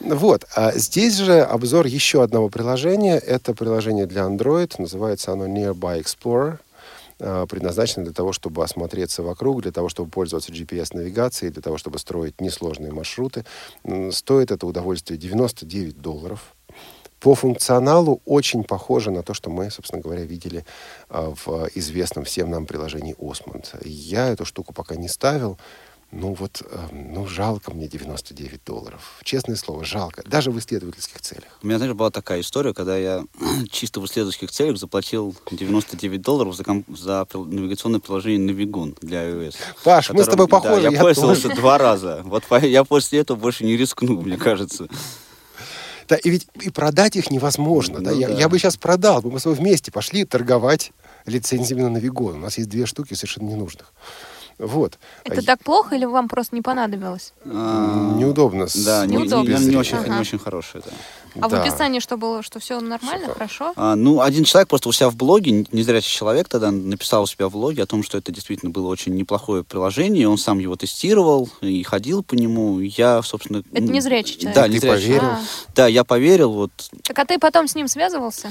Вот. 0.00 0.44
А 0.54 0.72
здесь 0.76 1.16
же 1.16 1.40
обзор 1.40 1.86
еще 1.86 2.22
одного 2.22 2.48
приложения. 2.48 3.16
Это 3.18 3.54
приложение 3.54 4.06
для 4.06 4.22
Android. 4.22 4.74
Называется 4.78 5.32
оно 5.32 5.46
Nearby 5.46 6.02
Explorer. 6.02 6.58
А, 7.18 7.46
Предназначено 7.46 8.04
для 8.04 8.12
того, 8.12 8.32
чтобы 8.32 8.62
осмотреться 8.62 9.22
вокруг, 9.22 9.62
для 9.62 9.72
того, 9.72 9.88
чтобы 9.88 10.10
пользоваться 10.10 10.52
GPS-навигацией, 10.52 11.50
для 11.50 11.62
того, 11.62 11.78
чтобы 11.78 11.98
строить 11.98 12.40
несложные 12.40 12.92
маршруты. 12.92 13.44
Стоит 14.10 14.50
это 14.50 14.66
удовольствие 14.66 15.18
99 15.18 16.00
долларов. 16.00 16.54
По 17.20 17.34
функционалу 17.34 18.20
очень 18.24 18.62
похоже 18.64 19.10
на 19.10 19.22
то, 19.22 19.34
что 19.34 19.50
мы, 19.50 19.70
собственно 19.70 20.02
говоря, 20.02 20.22
видели 20.22 20.64
а, 21.08 21.32
в 21.44 21.68
известном 21.74 22.24
всем 22.24 22.50
нам 22.50 22.66
приложении 22.66 23.16
Osmond. 23.16 23.66
Я 23.84 24.28
эту 24.28 24.44
штуку 24.44 24.72
пока 24.74 24.96
не 24.96 25.08
ставил. 25.08 25.58
Ну 26.12 26.34
вот, 26.34 26.62
э, 26.64 26.78
ну 26.92 27.26
жалко 27.26 27.72
мне 27.72 27.88
99 27.88 28.60
долларов. 28.64 29.18
Честное 29.24 29.56
слово, 29.56 29.84
жалко. 29.84 30.22
Даже 30.24 30.52
в 30.52 30.58
исследовательских 30.58 31.20
целях. 31.20 31.58
У 31.62 31.66
меня, 31.66 31.78
знаешь, 31.78 31.94
была 31.94 32.10
такая 32.10 32.42
история, 32.42 32.72
когда 32.72 32.96
я 32.96 33.24
чисто 33.70 34.00
в 34.00 34.06
исследовательских 34.06 34.52
целях 34.52 34.78
заплатил 34.78 35.34
99 35.50 36.22
долларов 36.22 36.54
за, 36.54 36.62
комп- 36.62 36.96
за 36.96 37.26
навигационное 37.34 37.98
приложение 37.98 38.54
Navigon 38.54 38.96
для 39.00 39.28
iOS. 39.28 39.56
Паш, 39.82 40.10
мы 40.10 40.22
с 40.22 40.26
тобой 40.26 40.46
которым- 40.46 40.62
похожи. 40.62 40.82
Да, 40.82 40.88
я, 40.90 40.94
я 40.94 41.00
пользовался 41.00 41.42
тоже. 41.48 41.56
два 41.56 41.76
раза. 41.76 42.22
Вот 42.24 42.44
я 42.62 42.84
после 42.84 43.18
этого 43.18 43.36
больше 43.36 43.64
не 43.64 43.76
рискну, 43.76 44.20
мне 44.22 44.36
кажется. 44.36 44.88
Да, 46.08 46.16
и 46.16 46.30
ведь 46.30 46.46
и 46.60 46.70
продать 46.70 47.16
их 47.16 47.30
невозможно. 47.30 48.00
да? 48.00 48.10
Ну 48.12 48.18
Я, 48.20 48.28
да. 48.28 48.34
я 48.34 48.48
бы 48.48 48.58
сейчас 48.58 48.76
продал. 48.76 49.22
Мы 49.22 49.30
бы 49.30 49.40
с 49.40 49.42
тобой 49.44 49.58
вместе 49.58 49.90
пошли 49.90 50.24
торговать 50.24 50.92
лицензиями 51.26 51.82
на 51.82 51.90
Навигон. 51.90 52.36
У 52.36 52.38
нас 52.38 52.58
есть 52.58 52.68
две 52.70 52.86
штуки 52.86 53.14
совершенно 53.14 53.48
ненужных. 53.48 53.92
Вот. 54.58 54.98
Это 55.24 55.42
так 55.44 55.62
плохо 55.62 55.96
или 55.96 56.04
вам 56.06 56.28
просто 56.28 56.54
не 56.56 56.62
понадобилось? 56.62 57.32
А, 57.44 58.14
Неудобно. 58.16 58.66
Да, 58.86 59.04
не, 59.06 59.16
Неудобно. 59.16 59.56
не- 59.58 59.66
не 59.66 59.76
очень, 59.76 59.96
Ага. 59.98 60.14
не 60.14 60.20
очень 60.20 60.38
хорошее, 60.38 60.82
да. 60.86 60.92
А 61.42 61.48
в 61.48 61.50
Да. 61.50 61.60
описании 61.62 62.00
что 62.00 62.16
было, 62.16 62.42
что 62.42 62.58
все 62.60 62.80
нормально, 62.80 63.28
хорошо? 63.34 63.74
А, 63.76 63.94
ну, 63.94 64.22
один 64.22 64.44
человек 64.44 64.68
просто 64.68 64.88
у 64.88 64.92
себя 64.92 65.10
в 65.10 65.16
блоге, 65.16 65.66
незрячий 65.72 66.10
человек 66.10 66.48
тогда 66.48 66.70
написал 66.70 67.24
у 67.24 67.26
себя 67.26 67.48
в 67.48 67.52
блоге 67.52 67.82
о 67.82 67.86
том, 67.86 68.02
что 68.02 68.16
это 68.16 68.32
действительно 68.32 68.70
было 68.70 68.86
очень 68.88 69.14
неплохое 69.14 69.62
приложение. 69.62 70.26
Он 70.28 70.38
сам 70.38 70.58
его 70.58 70.76
тестировал 70.76 71.50
и 71.60 71.82
ходил 71.82 72.22
по 72.22 72.34
нему. 72.34 72.80
Я, 72.80 73.20
собственно... 73.22 73.62
Это 73.72 73.82
незрячий 73.82 74.36
человек? 74.38 74.54
Да, 74.54 74.62
Ты 74.64 74.68
незрячий. 74.70 75.06
поверил? 75.08 75.28
А, 75.28 75.40
Да, 75.74 75.86
я 75.86 76.04
поверил. 76.04 76.52
Вот. 76.52 76.70
так 77.02 77.18
а 77.18 77.26
ты 77.26 77.38
потом 77.38 77.68
с 77.68 77.74
ним 77.74 77.88
связывался? 77.88 78.50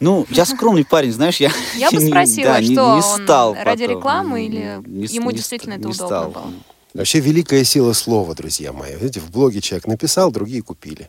Ну, 0.00 0.26
я 0.30 0.44
скромный 0.46 0.84
парень, 0.84 1.12
знаешь, 1.12 1.36
я... 1.40 1.50
Я 1.76 1.90
бы 1.90 1.98
не- 2.02 2.08
спросила, 2.08 2.52
да, 2.54 2.60
не- 2.60 2.66
что 2.66 2.72
не 2.96 3.02
он 3.02 3.02
стал 3.02 3.54
ради 3.54 3.84
потом. 3.84 3.96
рекламы 3.98 4.46
или 4.46 4.80
Не 4.86 5.06
ему 5.06 5.30
не 5.30 5.36
действительно 5.36 5.74
ст- 5.74 5.78
это 5.80 5.88
не 5.88 5.94
удобно 5.94 6.06
стал. 6.06 6.30
было? 6.30 6.52
Вообще 6.94 7.20
великая 7.20 7.62
сила 7.64 7.92
слова, 7.92 8.34
друзья 8.34 8.72
мои. 8.72 8.96
Видите, 8.96 9.20
в 9.20 9.30
блоге 9.30 9.60
человек 9.60 9.86
написал, 9.86 10.32
другие 10.32 10.62
купили. 10.62 11.08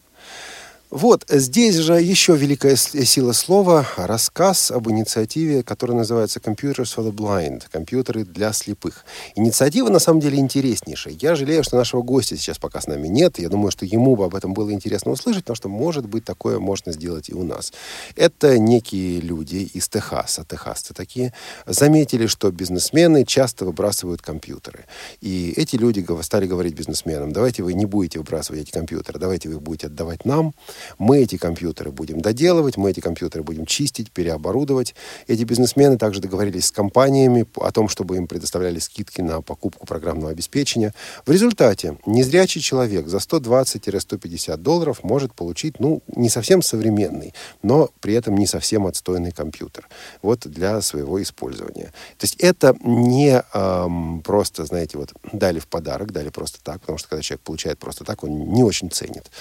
Вот, 0.92 1.24
здесь 1.30 1.76
же 1.76 1.94
еще 1.94 2.36
великая 2.36 2.76
сила 2.76 3.32
слова, 3.32 3.88
рассказ 3.96 4.72
об 4.72 4.90
инициативе, 4.90 5.64
которая 5.64 5.96
называется 5.96 6.42
Computers 6.42 6.94
for 6.94 7.10
the 7.10 7.14
Blind, 7.14 7.64
компьютеры 7.72 8.26
для 8.26 8.52
слепых. 8.52 9.06
Инициатива 9.36 9.88
на 9.88 10.00
самом 10.00 10.20
деле 10.20 10.38
интереснейшая. 10.38 11.14
Я 11.18 11.36
жалею, 11.36 11.64
что 11.64 11.78
нашего 11.78 12.02
гостя 12.02 12.36
сейчас 12.36 12.58
пока 12.58 12.82
с 12.82 12.88
нами 12.88 13.08
нет. 13.08 13.40
Я 13.40 13.48
думаю, 13.48 13.72
что 13.72 13.86
ему 13.86 14.18
бы 14.18 14.26
об 14.26 14.36
этом 14.36 14.54
было 14.54 14.74
интересно 14.74 15.12
услышать, 15.12 15.46
потому 15.46 15.56
что, 15.56 15.70
может 15.70 16.08
быть, 16.08 16.26
такое 16.26 16.60
можно 16.60 16.92
сделать 16.92 17.30
и 17.30 17.34
у 17.34 17.46
нас. 17.46 17.72
Это 18.18 18.60
некие 18.60 19.22
люди 19.22 19.70
из 19.74 19.88
Техаса, 19.88 20.44
техасцы 20.44 20.94
такие, 20.94 21.34
заметили, 21.66 22.28
что 22.28 22.52
бизнесмены 22.52 23.24
часто 23.24 23.64
выбрасывают 23.64 24.22
компьютеры. 24.22 24.84
И 25.22 25.54
эти 25.56 25.78
люди 25.78 26.06
стали 26.22 26.48
говорить 26.48 26.74
бизнесменам, 26.74 27.32
давайте 27.32 27.64
вы 27.64 27.76
не 27.76 27.86
будете 27.86 28.20
выбрасывать 28.20 28.64
эти 28.64 28.72
компьютеры, 28.72 29.20
давайте 29.20 29.48
вы 29.48 29.56
их 29.56 29.62
будете 29.62 29.88
отдавать 29.88 30.26
нам, 30.26 30.54
мы 30.98 31.20
эти 31.20 31.38
компьютеры 31.38 31.92
будем 31.92 32.22
доделывать, 32.22 32.78
мы 32.78 32.92
эти 32.92 33.00
компьютеры 33.00 33.44
будем 33.44 33.66
чистить, 33.66 34.12
переоборудовать. 34.12 34.96
Эти 35.28 35.44
бизнесмены 35.44 35.98
также 35.98 36.22
договорились 36.22 36.68
с 36.68 36.72
компаниями 36.72 37.46
о 37.56 37.72
том, 37.72 37.90
чтобы 37.90 38.18
им 38.18 38.28
предоставляли 38.28 38.80
скидки 38.80 39.22
на 39.22 39.42
покупку 39.42 39.86
программного 39.86 40.32
обеспечения. 40.32 40.94
В 41.26 41.32
результате 41.32 41.98
незрячий 42.06 42.62
человек 42.62 43.08
за 43.08 43.18
120-150 43.18 44.58
долларов 44.58 45.04
может 45.04 45.34
получить, 45.34 45.80
ну, 45.80 46.02
не 46.16 46.30
совсем 46.30 46.62
современный, 46.62 47.34
но 47.64 47.90
при 48.00 48.14
этом 48.14 48.36
не 48.36 48.48
совсем 48.48 48.88
отстойный 48.88 49.32
компьютер. 49.32 49.88
Вот 50.22 50.48
для 50.48 50.82
своего 50.82 51.22
использования. 51.22 51.92
То 52.18 52.26
есть 52.26 52.36
это 52.40 52.76
не 52.84 53.44
ам, 53.54 54.22
просто, 54.24 54.66
знаете, 54.66 54.98
вот 54.98 55.14
дали 55.32 55.60
в 55.60 55.68
подарок, 55.68 56.12
дали 56.12 56.30
просто 56.30 56.60
так, 56.64 56.82
потому 56.82 56.98
что 56.98 57.10
когда 57.10 57.22
человек 57.22 57.42
получает 57.42 57.80
просто 57.80 58.04
так, 58.04 58.24
он 58.24 58.54
не 58.54 58.64
очень 58.64 58.90
ценит. 58.92 59.32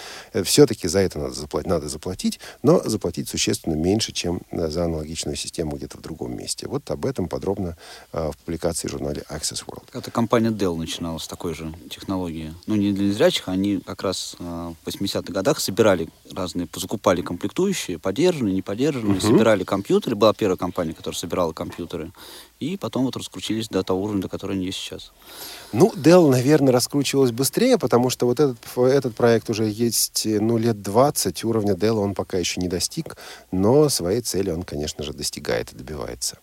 Все-таки 0.45 0.89
за 0.89 1.01
это 1.01 1.19
надо 1.19 1.30
заплатить, 1.35 1.69
надо 1.69 1.89
заплатить, 1.89 2.41
но 2.63 2.81
заплатить 2.85 3.29
существенно 3.29 3.75
меньше, 3.75 4.13
чем 4.13 4.41
э, 4.51 4.69
за 4.69 4.85
аналогичную 4.85 5.37
систему 5.37 5.77
где-то 5.77 5.99
в 5.99 6.01
другом 6.01 6.37
месте. 6.37 6.69
Вот 6.69 6.91
об 6.91 7.07
этом 7.07 7.29
подробно 7.29 7.77
э, 8.13 8.31
в 8.31 8.37
публикации 8.39 8.89
в 8.89 8.91
журнале 8.91 9.25
Access 9.31 9.65
World. 9.67 9.85
Это 9.93 10.11
компания 10.11 10.51
Dell 10.51 10.77
начинала 10.77 11.19
с 11.19 11.27
такой 11.27 11.55
же 11.55 11.73
технологии. 11.91 12.55
Ну, 12.67 12.77
не 12.77 12.93
для 12.93 13.09
незрячих, 13.09 13.49
они 13.49 13.79
как 13.79 14.03
раз 14.03 14.37
э, 14.39 14.73
в 14.85 14.89
80-х 14.89 15.33
годах 15.33 15.61
собирали 15.61 16.09
разные, 16.31 16.69
закупали 16.75 17.23
комплектующие, 17.23 17.99
подержанные, 17.99 18.55
не 18.55 18.63
подержанные, 18.63 19.21
собирали 19.21 19.65
компьютеры. 19.65 20.17
Была 20.17 20.33
первая 20.33 20.57
компания, 20.57 20.95
которая 20.95 21.19
собирала 21.19 21.53
компьютеры. 21.53 22.13
И 22.61 22.77
потом 22.77 23.05
вот 23.05 23.17
раскрутились 23.17 23.69
до 23.69 23.83
того 23.83 24.03
уровня, 24.03 24.23
до 24.23 24.29
которого 24.29 24.55
они 24.55 24.67
есть 24.67 24.79
сейчас. 24.79 25.13
Ну, 25.73 25.93
Dell, 25.97 26.29
наверное, 26.31 26.73
раскручивалась 26.73 27.33
быстрее, 27.33 27.79
потому 27.79 28.11
что 28.11 28.27
вот 28.27 28.39
этот, 28.39 28.59
этот 28.77 29.17
проект 29.17 29.49
уже 29.49 29.65
есть, 29.65 30.27
ну, 30.27 30.59
лет 30.59 30.83
20. 30.83 31.45
Уровня 31.45 31.73
Dell 31.73 31.99
он 31.99 32.15
пока 32.15 32.37
еще 32.37 32.61
не 32.61 32.69
достиг, 32.69 33.17
но 33.51 33.89
своей 33.89 34.21
цели 34.21 34.51
он, 34.51 34.63
конечно 34.63 35.03
же, 35.05 35.15
достигает 35.15 35.73
и 35.73 35.77
добивается. 35.77 36.39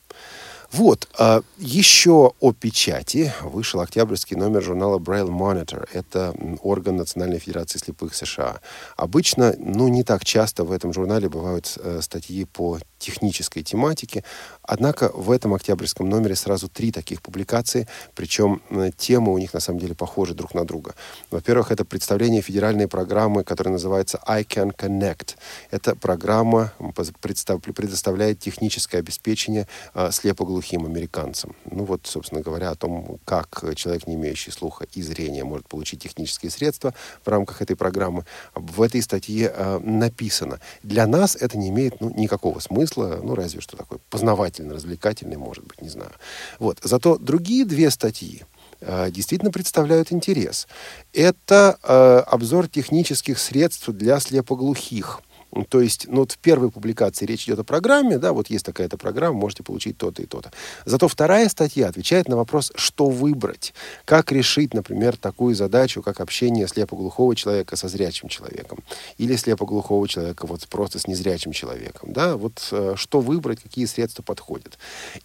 Вот, 0.72 1.08
а, 1.18 1.44
еще 1.58 2.34
о 2.40 2.52
печати 2.52 3.34
вышел 3.42 3.80
октябрьский 3.80 4.36
номер 4.36 4.62
журнала 4.62 5.00
Braille 5.00 5.30
Monitor. 5.30 5.88
Это 5.94 6.36
орган 6.62 6.98
Национальной 6.98 7.40
Федерации 7.40 7.80
слепых 7.80 8.14
США. 8.14 8.60
Обычно, 8.98 9.56
ну, 9.58 9.88
не 9.88 10.04
так 10.04 10.26
часто 10.26 10.66
в 10.66 10.72
этом 10.72 10.92
журнале 10.94 11.30
бывают 11.30 11.78
э, 11.78 12.02
статьи 12.02 12.44
по 12.46 12.80
технической 12.98 13.64
тематике. 13.64 14.24
Однако 14.64 15.12
в 15.14 15.32
этом 15.32 15.54
октябрьском 15.54 16.10
номере 16.10 16.36
сразу 16.36 16.68
три 16.68 16.92
таких 16.92 17.22
публикации, 17.22 17.88
причем 18.16 18.62
э, 18.70 18.92
темы 18.98 19.34
у 19.34 19.38
них 19.38 19.54
на 19.54 19.60
самом 19.60 19.80
деле 19.80 19.96
похожи 19.96 20.34
друг 20.34 20.54
на 20.54 20.66
друга. 20.66 20.96
Во-первых, 21.32 21.72
это 21.72 21.86
представление 21.86 22.42
федеральной 22.42 22.88
программы, 22.88 23.44
которая 23.44 23.74
называется 23.74 24.20
I 24.26 24.44
Can 24.44 24.76
Connect. 24.76 25.36
Эта 25.72 25.96
программа 25.96 26.74
предоставляет 26.94 28.40
техническое 28.40 29.00
обеспечение 29.00 29.68
э, 29.94 30.12
слепоглухим 30.12 30.86
американцам. 30.86 31.56
Ну 31.70 31.86
вот, 31.86 32.02
собственно 32.06 32.42
говоря, 32.42 32.72
о 32.72 32.76
том, 32.76 33.20
как 33.26 33.64
человек, 33.76 34.08
не 34.08 34.16
имеющий 34.16 34.52
слуха 34.52 34.86
и 34.94 35.02
зрения, 35.02 35.44
может 35.44 35.68
получить 35.68 36.02
технические 36.02 36.52
средства 36.52 36.94
в 37.24 37.28
рамках 37.30 37.62
этой 37.62 37.76
программы. 37.76 38.26
В 38.56 38.82
этой 38.82 39.02
статье 39.02 39.52
э, 39.54 39.80
написано. 39.80 40.60
Для 40.84 41.08
нас 41.08 41.36
это 41.36 41.58
не 41.58 41.70
имеет 41.70 42.02
ну, 42.02 42.12
никакого 42.16 42.60
смысла, 42.60 42.87
ну 42.96 43.36
разве 43.36 43.62
что 43.62 43.76
такой 43.76 44.00
познавательный, 44.10 44.76
развлекательный, 44.76 45.38
может 45.38 45.66
быть, 45.66 45.82
не 45.82 45.90
знаю. 45.90 46.12
Вот. 46.60 46.80
Зато 46.84 47.18
другие 47.18 47.66
две 47.66 47.92
статьи, 47.92 48.44
э, 48.82 49.12
действительно 49.12 49.52
представляют 49.52 50.12
интерес. 50.12 50.68
Это 51.14 51.78
э, 51.84 52.24
обзор 52.28 52.68
технических 52.68 53.40
средств 53.40 53.90
для 53.90 54.20
слепоглухих. 54.20 55.22
То 55.70 55.82
есть, 55.82 56.08
ну, 56.08 56.20
вот 56.20 56.34
в 56.34 56.38
первой 56.38 56.70
публикации 56.70 57.26
речь 57.26 57.46
идет 57.46 57.60
о 57.60 57.64
программе, 57.64 58.18
да, 58.18 58.34
вот 58.34 58.50
есть 58.50 58.66
такая-то 58.66 58.98
программа, 58.98 59.38
можете 59.38 59.64
получить 59.64 59.98
то-то 59.98 60.22
и 60.22 60.26
то-то. 60.26 60.52
Зато 60.86 61.08
вторая 61.08 61.48
статья 61.50 61.88
отвечает 61.88 62.28
на 62.28 62.36
вопрос, 62.36 62.72
что 62.76 63.10
выбрать, 63.10 63.74
как 64.06 64.32
решить, 64.32 64.74
например, 64.74 65.16
такую 65.18 65.56
задачу, 65.56 66.02
как 66.02 66.20
общение 66.20 66.68
слепоглухого 66.68 67.36
человека 67.36 67.76
со 67.76 67.88
зрячим 67.88 68.28
человеком, 68.30 68.80
или 69.18 69.36
слепоглухого 69.36 70.08
человека 70.08 70.46
вот 70.48 70.68
просто 70.68 71.00
с 71.00 71.08
незрячим 71.08 71.54
человеком, 71.54 72.14
да, 72.14 72.36
вот 72.36 72.68
э, 72.72 72.94
что 72.96 73.22
выбрать, 73.22 73.62
какие 73.62 73.86
средства 73.86 74.24
подходят. 74.24 74.78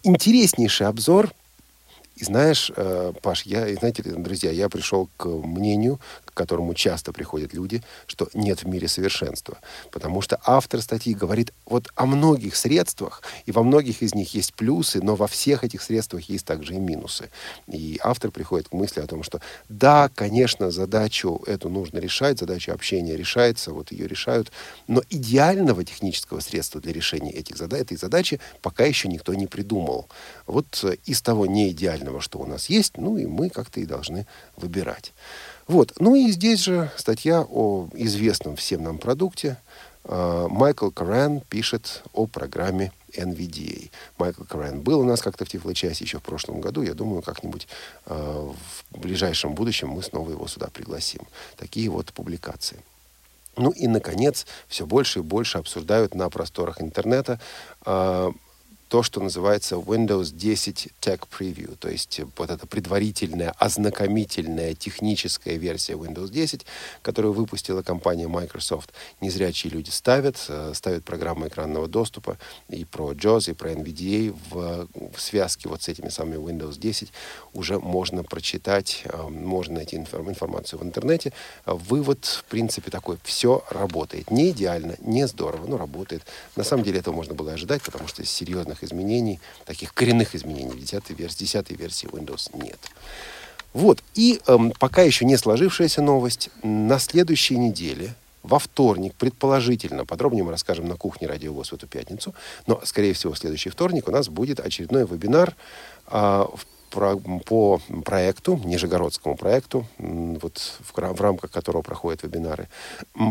Интереснейший 0.02 0.86
обзор 0.86 1.32
и 2.16 2.24
знаешь, 2.24 2.70
э, 2.76 3.12
Паш, 3.22 3.42
я, 3.46 3.74
знаете, 3.74 4.02
друзья, 4.02 4.50
я 4.50 4.68
пришел 4.68 5.08
к 5.16 5.26
мнению, 5.26 5.98
к 6.32 6.36
которому 6.36 6.74
часто 6.74 7.12
приходят 7.12 7.52
люди, 7.54 7.82
что 8.06 8.28
нет 8.34 8.62
в 8.62 8.66
мире 8.66 8.88
совершенства. 8.88 9.58
Потому 9.90 10.22
что 10.22 10.40
автор 10.44 10.80
статьи 10.80 11.14
говорит 11.14 11.52
вот 11.66 11.88
о 11.94 12.06
многих 12.06 12.56
средствах, 12.56 13.22
и 13.46 13.52
во 13.52 13.62
многих 13.62 14.02
из 14.02 14.14
них 14.14 14.34
есть 14.34 14.54
плюсы, 14.54 15.02
но 15.02 15.14
во 15.14 15.26
всех 15.26 15.64
этих 15.64 15.82
средствах 15.82 16.28
есть 16.28 16.46
также 16.46 16.74
и 16.74 16.78
минусы. 16.78 17.30
И 17.66 18.00
автор 18.02 18.30
приходит 18.30 18.68
к 18.68 18.72
мысли 18.72 19.00
о 19.00 19.06
том, 19.06 19.22
что 19.22 19.40
да, 19.68 20.10
конечно, 20.14 20.70
задачу 20.70 21.42
эту 21.46 21.68
нужно 21.68 21.98
решать, 21.98 22.38
задача 22.38 22.72
общения 22.72 23.16
решается, 23.16 23.72
вот 23.72 23.92
ее 23.92 24.06
решают, 24.06 24.50
но 24.86 25.02
идеального 25.10 25.84
технического 25.84 26.40
средства 26.40 26.80
для 26.80 26.92
решения 26.92 27.32
этих 27.32 27.56
зада- 27.56 27.76
этой 27.76 27.96
задачи 27.96 28.40
пока 28.60 28.84
еще 28.84 29.08
никто 29.08 29.34
не 29.34 29.46
придумал. 29.46 30.08
Вот 30.46 30.80
э, 30.84 30.96
из 31.04 31.22
того 31.22 31.46
неидеального, 31.46 32.20
что 32.20 32.38
у 32.38 32.46
нас 32.46 32.68
есть, 32.70 32.96
ну 32.96 33.18
и 33.18 33.26
мы 33.26 33.50
как-то 33.50 33.80
и 33.80 33.84
должны 33.84 34.26
выбирать. 34.56 35.12
Вот. 35.68 35.92
Ну 35.98 36.14
и 36.14 36.30
здесь 36.30 36.60
же 36.60 36.90
статья 36.96 37.44
о 37.48 37.88
известном 37.94 38.56
всем 38.56 38.82
нам 38.82 38.98
продукте. 38.98 39.58
Э, 40.04 40.46
Майкл 40.50 40.90
Корен 40.90 41.40
пишет 41.40 42.02
о 42.12 42.26
программе 42.26 42.92
NVDA. 43.16 43.90
Майкл 44.18 44.44
Корен 44.44 44.80
был 44.80 45.00
у 45.00 45.04
нас 45.04 45.22
как-то 45.22 45.44
в 45.44 45.48
Тифлочасе 45.48 46.04
еще 46.04 46.18
в 46.18 46.22
прошлом 46.22 46.60
году. 46.60 46.82
Я 46.82 46.94
думаю, 46.94 47.22
как-нибудь 47.22 47.68
э, 48.06 48.50
в 48.90 48.98
ближайшем 48.98 49.54
будущем 49.54 49.88
мы 49.88 50.02
снова 50.02 50.30
его 50.30 50.46
сюда 50.48 50.68
пригласим. 50.72 51.22
Такие 51.56 51.88
вот 51.88 52.12
публикации. 52.12 52.78
Ну 53.56 53.70
и, 53.70 53.86
наконец, 53.86 54.46
все 54.66 54.86
больше 54.86 55.18
и 55.18 55.22
больше 55.22 55.58
обсуждают 55.58 56.14
на 56.14 56.30
просторах 56.30 56.80
интернета 56.80 57.38
э, 57.84 58.32
то, 58.92 59.02
что 59.02 59.22
называется 59.22 59.76
Windows 59.76 60.34
10 60.34 60.88
Tech 61.00 61.22
Preview, 61.26 61.76
то 61.76 61.88
есть 61.88 62.20
вот 62.36 62.50
эта 62.50 62.66
предварительная, 62.66 63.54
ознакомительная 63.56 64.74
техническая 64.74 65.54
версия 65.54 65.94
Windows 65.94 66.28
10, 66.28 66.66
которую 67.00 67.32
выпустила 67.32 67.80
компания 67.80 68.28
Microsoft. 68.28 68.92
Незрячие 69.22 69.72
люди 69.72 69.88
ставят, 69.88 70.36
э, 70.46 70.72
ставят 70.74 71.04
программы 71.04 71.48
экранного 71.48 71.88
доступа 71.88 72.36
и 72.68 72.84
про 72.84 73.12
JAWS, 73.14 73.52
и 73.52 73.54
про 73.54 73.72
NVDA 73.72 74.36
в, 74.50 74.86
в 75.16 75.18
связке 75.18 75.70
вот 75.70 75.80
с 75.80 75.88
этими 75.88 76.10
самыми 76.10 76.36
Windows 76.36 76.78
10 76.78 77.14
уже 77.54 77.78
можно 77.78 78.22
прочитать, 78.24 79.04
э, 79.06 79.22
можно 79.22 79.76
найти 79.76 79.96
инфор- 79.96 80.28
информацию 80.28 80.78
в 80.78 80.82
интернете. 80.82 81.32
Э, 81.64 81.72
Вывод, 81.72 82.26
в 82.26 82.44
принципе, 82.44 82.90
такой, 82.90 83.16
все 83.24 83.64
работает. 83.70 84.30
Не 84.30 84.50
идеально, 84.50 84.96
не 85.00 85.26
здорово, 85.26 85.66
но 85.66 85.78
работает. 85.78 86.24
На 86.56 86.62
самом 86.62 86.84
деле 86.84 86.98
этого 86.98 87.14
можно 87.14 87.32
было 87.32 87.52
ожидать, 87.54 87.80
потому 87.80 88.06
что 88.06 88.20
из 88.20 88.42
серьезных 88.82 88.92
изменений, 88.92 89.40
таких 89.64 89.94
коренных 89.94 90.34
изменений 90.34 90.72
в 90.72 90.80
10 90.80 91.10
версии, 91.10 91.38
10 91.44 91.70
версии 91.78 92.08
Windows 92.08 92.50
нет. 92.54 92.78
Вот. 93.72 94.02
И 94.14 94.40
эм, 94.46 94.72
пока 94.78 95.02
еще 95.02 95.24
не 95.24 95.36
сложившаяся 95.36 96.02
новость. 96.02 96.50
На 96.62 96.98
следующей 96.98 97.56
неделе, 97.56 98.14
во 98.42 98.58
вторник, 98.58 99.14
предположительно, 99.14 100.04
подробнее 100.04 100.44
мы 100.44 100.50
расскажем 100.50 100.88
на 100.88 100.96
кухне 100.96 101.28
Радио 101.28 101.52
ВОЗ 101.52 101.70
в 101.70 101.74
эту 101.74 101.86
пятницу, 101.86 102.34
но, 102.66 102.80
скорее 102.84 103.12
всего, 103.12 103.32
в 103.32 103.38
следующий 103.38 103.70
вторник 103.70 104.08
у 104.08 104.10
нас 104.10 104.28
будет 104.28 104.60
очередной 104.60 105.06
вебинар 105.06 105.54
э, 106.08 106.44
про, 106.92 107.16
по 107.16 107.80
проекту, 108.04 108.60
нижегородскому 108.64 109.36
проекту, 109.36 109.86
вот 109.98 110.58
в, 110.80 110.92
в 110.92 111.20
рамках 111.20 111.50
которого 111.50 111.82
проходят 111.82 112.22
вебинары. 112.22 112.68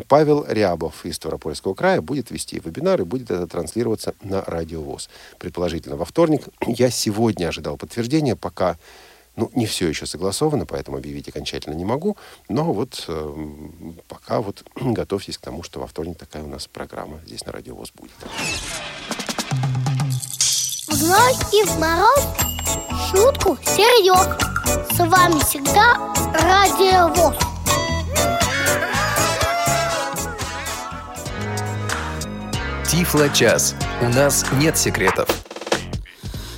Павел 0.07 0.45
Рябов 0.47 1.05
из 1.05 1.15
Ставропольского 1.15 1.73
края 1.73 2.01
будет 2.01 2.31
вести 2.31 2.59
вебинар 2.59 3.01
и 3.01 3.05
будет 3.05 3.31
это 3.31 3.47
транслироваться 3.47 4.15
на 4.23 4.41
Радио 4.41 4.81
ВОЗ. 4.81 5.09
Предположительно, 5.37 5.95
во 5.95 6.05
вторник. 6.05 6.45
Я 6.65 6.89
сегодня 6.89 7.47
ожидал 7.47 7.77
подтверждения, 7.77 8.35
пока 8.35 8.77
ну, 9.35 9.49
не 9.55 9.65
все 9.65 9.87
еще 9.87 10.05
согласовано, 10.05 10.65
поэтому 10.65 10.97
объявить 10.97 11.29
окончательно 11.29 11.73
не 11.73 11.85
могу. 11.85 12.17
Но 12.49 12.73
вот 12.73 13.05
э, 13.07 13.35
пока 14.07 14.41
вот 14.41 14.63
готовьтесь 14.75 15.37
к 15.37 15.41
тому, 15.41 15.63
что 15.63 15.79
во 15.79 15.87
вторник 15.87 16.17
такая 16.17 16.43
у 16.43 16.47
нас 16.47 16.67
программа 16.67 17.19
здесь 17.25 17.45
на 17.45 17.51
Радио 17.51 17.75
ВОЗ 17.75 17.91
будет. 17.95 18.11
В 20.91 21.07
ночь 21.07 21.53
и 21.53 21.63
в 21.63 21.79
мороз 21.79 22.19
шутку 23.09 23.57
серьез. 23.63 24.27
С 24.93 24.99
вами 24.99 25.39
всегда 25.39 25.95
Радио 26.33 27.07
ВОЗ. 27.15 27.35
Тифло-час. 32.89 33.75
У 34.01 34.09
нас 34.09 34.45
нет 34.59 34.77
секретов. 34.77 35.29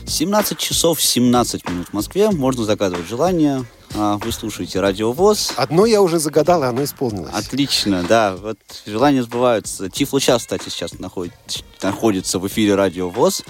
17 0.08 0.58
часов 0.58 1.00
17 1.00 1.70
минут 1.70 1.90
в 1.90 1.94
Москве. 1.94 2.32
Можно 2.32 2.64
загадывать 2.64 3.08
желание. 3.08 3.64
А, 3.94 4.18
вы 4.18 4.32
слушаете 4.32 4.80
Радио 4.80 5.12
ВОЗ. 5.12 5.54
Одно 5.58 5.86
я 5.86 6.02
уже 6.02 6.18
загадал, 6.18 6.64
и 6.64 6.66
оно 6.66 6.84
исполнилось. 6.84 7.32
Отлично, 7.32 8.04
да. 8.10 8.36
Вот 8.36 8.58
желания 8.88 9.22
сбываются. 9.22 9.92
Тифло 9.92 10.20
час, 10.20 10.42
кстати, 10.42 10.70
сейчас 10.70 10.98
находит, 10.98 11.34
находится 11.84 12.40
в 12.40 12.48
эфире 12.48 12.74
Радио 12.74 13.10
ВОЗ. 13.12 13.44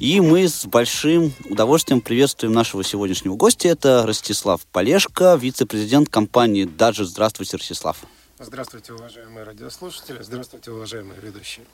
И 0.00 0.18
мы 0.22 0.48
с 0.48 0.64
большим 0.64 1.34
удовольствием 1.50 2.00
приветствуем 2.00 2.54
нашего 2.54 2.82
сегодняшнего 2.82 3.36
гостя. 3.36 3.68
Это 3.68 4.06
Ростислав 4.06 4.62
Полешко, 4.72 5.34
вице-президент 5.38 6.08
компании 6.08 6.64
«Даджи». 6.64 7.04
Здравствуйте, 7.04 7.58
Ростислав. 7.58 7.98
Здравствуйте, 8.38 8.94
уважаемые 8.94 9.44
радиослушатели. 9.44 10.22
Здравствуйте, 10.22 10.70
уважаемые 10.70 11.20
ведущие. 11.20 11.66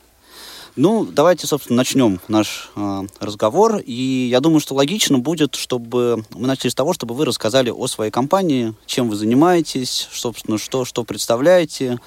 Ну, 0.75 1.07
давайте, 1.07 1.47
собственно, 1.47 1.77
начнем 1.77 2.21
наш 2.27 2.73
э, 2.75 3.03
разговор. 3.21 3.77
И 3.77 4.29
я 4.29 4.41
думаю, 4.41 4.59
что 4.59 4.75
логично 4.75 5.21
будет, 5.21 5.55
чтобы 5.55 6.25
мы 6.35 6.49
начали 6.49 6.71
с 6.71 6.75
того, 6.75 6.95
чтобы 6.95 7.15
вы 7.15 7.27
рассказали 7.27 7.71
о 7.71 7.87
своей 7.87 8.11
компании, 8.11 8.75
чем 8.87 9.09
вы 9.09 9.15
занимаетесь, 9.15 10.09
собственно, 10.13 10.59
что, 10.59 10.85
что 10.85 11.05
представляете, 11.05 12.01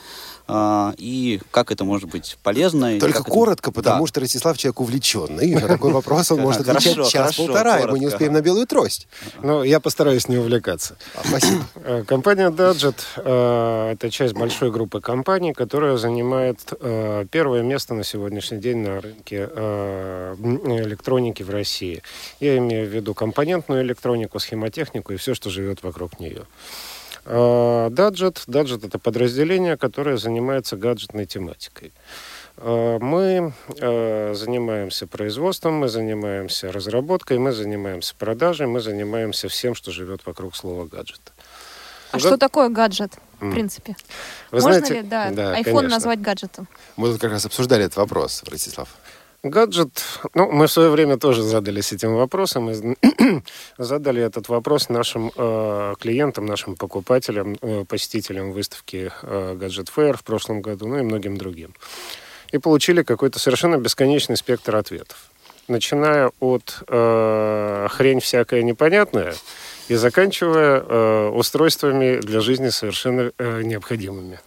и 0.98 1.40
как 1.52 1.72
это 1.72 1.84
может 1.84 2.10
быть 2.10 2.38
полезно. 2.44 3.00
Только 3.00 3.24
коротко, 3.24 3.70
это... 3.70 3.76
потому 3.82 4.04
да. 4.04 4.08
что 4.08 4.20
Ростислав 4.20 4.58
человек 4.58 4.80
увлеченный, 4.80 5.56
на 5.56 5.68
такой 5.68 5.92
вопрос 5.92 6.32
он 6.32 6.42
может 6.42 6.68
отвечать 6.68 7.10
час-полтора, 7.10 7.80
и 7.80 7.86
мы 7.88 8.00
не 8.00 8.08
успеем 8.08 8.34
на 8.34 8.42
белую 8.42 8.68
трость. 8.68 9.08
Ну, 9.42 9.64
я 9.64 9.80
постараюсь 9.80 10.28
не 10.28 10.38
увлекаться. 10.38 10.96
А, 11.16 11.22
спасибо. 11.28 11.64
Э, 11.90 12.04
компания 12.04 12.50
Dudget 12.50 13.00
э, 13.16 13.92
это 13.94 14.10
часть 14.12 14.34
большой 14.34 14.72
группы 14.72 15.02
компаний, 15.02 15.54
которая 15.54 15.98
занимает 15.98 16.60
э, 16.80 17.26
первое 17.32 17.64
место 17.64 17.94
на 17.94 18.04
сегодняшний 18.04 18.58
день 18.58 18.78
на 18.78 19.02
рынке 19.02 19.50
электроники 20.84 21.44
в 21.44 21.50
России. 21.50 22.02
Я 22.40 22.58
имею 22.58 22.88
в 22.88 22.90
виду 22.90 23.14
компонентную 23.14 23.84
электронику, 23.84 24.40
схемотехнику 24.40 25.14
и 25.14 25.18
все, 25.18 25.34
что 25.34 25.50
живет 25.50 25.84
вокруг 25.84 26.20
нее. 26.20 26.46
Даджет. 27.30 28.44
Даджет 28.48 28.84
это 28.84 28.98
подразделение, 28.98 29.78
которое 29.78 30.18
занимается 30.18 30.76
гаджетной 30.76 31.26
тематикой. 31.26 31.94
А, 32.58 33.00
мы 33.00 33.54
а, 33.80 34.34
занимаемся 34.34 35.08
производством, 35.08 35.76
мы 35.76 35.88
занимаемся 35.88 36.72
разработкой, 36.72 37.38
мы 37.38 37.52
занимаемся 37.52 38.16
продажей, 38.18 38.68
мы 38.68 38.80
занимаемся 38.82 39.48
всем, 39.48 39.76
что 39.76 39.92
живет 39.92 40.26
вокруг 40.26 40.56
слова 40.56 40.86
гаджет. 40.86 41.22
А 42.12 42.18
Гад... 42.18 42.22
что 42.22 42.38
такое 42.38 42.70
гаджет, 42.70 43.14
в 43.40 43.52
принципе? 43.52 43.96
Вы 44.52 44.62
Можно 44.62 44.80
знаете, 44.80 45.02
ли, 45.02 45.08
да, 45.08 45.30
да 45.30 45.60
iPhone 45.60 45.64
конечно. 45.64 45.90
назвать 45.90 46.22
гаджетом? 46.22 46.68
Мы 46.98 47.12
тут 47.12 47.22
как 47.22 47.32
раз 47.32 47.46
обсуждали 47.46 47.86
этот 47.86 47.98
вопрос, 47.98 48.44
Ростислав. 48.44 48.90
Гаджет, 49.42 50.04
ну, 50.34 50.52
мы 50.52 50.68
в 50.68 50.72
свое 50.72 50.90
время 50.90 51.18
тоже 51.18 51.44
задались 51.44 51.94
этим 51.94 52.16
вопросом, 52.16 52.70
и 52.72 52.98
задали 53.78 54.22
этот 54.22 54.50
вопрос 54.50 54.90
нашим 54.90 55.32
э, 55.34 55.94
клиентам, 55.98 56.46
нашим 56.46 56.76
покупателям, 56.76 57.56
э, 57.62 57.86
посетителям 57.88 58.52
выставки 58.52 59.12
э, 59.22 59.56
Gadget 59.58 59.88
Fair 59.96 60.18
в 60.18 60.24
прошлом 60.26 60.62
году, 60.62 60.88
ну 60.88 61.00
и 61.00 61.04
многим 61.04 61.38
другим. 61.38 61.74
И 62.52 62.58
получили 62.58 63.02
какой-то 63.02 63.40
совершенно 63.40 63.78
бесконечный 63.78 64.36
спектр 64.36 64.76
ответов. 64.76 65.30
Начиная 65.70 66.32
от 66.42 66.84
э, 66.88 67.88
хрень 67.92 68.20
всякая 68.20 68.62
непонятная 68.64 69.36
и 69.88 69.96
заканчивая 69.96 70.82
э, 70.82 71.30
устройствами 71.30 72.20
для 72.20 72.42
жизни 72.42 72.70
совершенно 72.70 73.32
э, 73.38 73.62
необходимыми. 73.64 74.42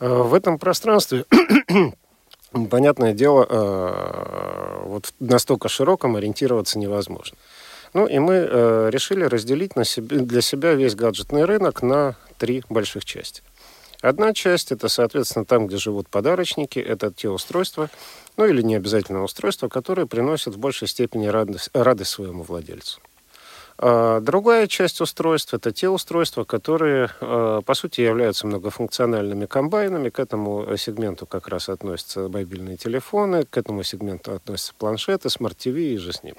Э, 0.00 0.08
в 0.08 0.34
этом 0.34 0.58
пространстве 0.58 1.26
понятное 2.52 3.12
дело, 3.12 3.46
э, 3.48 4.82
вот 4.84 5.12
настолько 5.20 5.68
широком 5.68 6.16
ориентироваться 6.16 6.78
невозможно. 6.78 7.36
Ну 7.92 8.06
и 8.06 8.18
мы 8.18 8.34
э, 8.34 8.90
решили 8.90 9.24
разделить 9.24 9.76
на 9.76 9.84
себе, 9.84 10.18
для 10.18 10.40
себя 10.40 10.74
весь 10.74 10.94
гаджетный 10.94 11.44
рынок 11.44 11.82
на 11.82 12.16
три 12.38 12.62
больших 12.68 13.04
части. 13.04 13.42
Одна 14.00 14.32
часть 14.32 14.72
это, 14.72 14.88
соответственно, 14.88 15.44
там, 15.44 15.66
где 15.66 15.76
живут 15.76 16.08
подарочники, 16.08 16.78
это 16.78 17.12
те 17.12 17.28
устройства, 17.28 17.90
ну 18.36 18.46
или 18.46 18.62
не 18.62 18.76
обязательно 18.76 19.22
устройства, 19.22 19.68
которые 19.68 20.06
приносят 20.06 20.54
в 20.54 20.58
большей 20.58 20.88
степени 20.88 21.26
радость, 21.26 21.68
радость 21.74 22.10
своему 22.10 22.42
владельцу. 22.42 23.00
А 23.82 24.20
другая 24.20 24.66
часть 24.66 25.00
устройств– 25.00 25.54
это 25.54 25.72
те 25.72 25.88
устройства, 25.88 26.44
которые, 26.44 27.08
а, 27.22 27.62
по 27.62 27.72
сути, 27.72 28.02
являются 28.02 28.46
многофункциональными 28.46 29.46
комбайнами. 29.46 30.10
К 30.10 30.18
этому 30.18 30.76
сегменту 30.76 31.24
как 31.24 31.48
раз 31.48 31.70
относятся 31.70 32.28
мобильные 32.28 32.76
телефоны, 32.76 33.44
к 33.44 33.56
этому 33.56 33.82
сегменту 33.82 34.34
относятся 34.34 34.74
планшеты, 34.76 35.30
смарт-ТВ 35.30 35.68
иже 35.68 36.12
с 36.12 36.22
ним. 36.22 36.34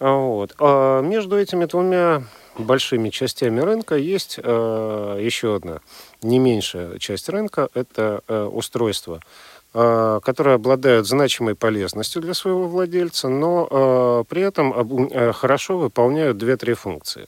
А 0.00 0.16
вот. 0.16 0.56
А 0.58 1.00
между 1.00 1.38
этими 1.38 1.66
двумя 1.66 2.24
большими 2.58 3.10
частями 3.10 3.60
рынка 3.60 3.94
есть 3.94 4.38
еще 4.38 5.54
одна 5.54 5.80
не 6.22 6.40
меньшая 6.40 6.98
часть 6.98 7.28
рынка– 7.28 7.68
это 7.74 8.20
устройства– 8.50 9.20
Э, 9.30 9.53
которые 9.74 10.54
обладают 10.54 11.06
значимой 11.06 11.56
полезностью 11.56 12.22
для 12.22 12.32
своего 12.32 12.68
владельца, 12.68 13.28
но 13.28 13.66
э, 13.68 14.24
при 14.28 14.42
этом 14.42 15.08
э, 15.10 15.32
хорошо 15.32 15.78
выполняют 15.78 16.38
две-три 16.38 16.74
функции. 16.74 17.26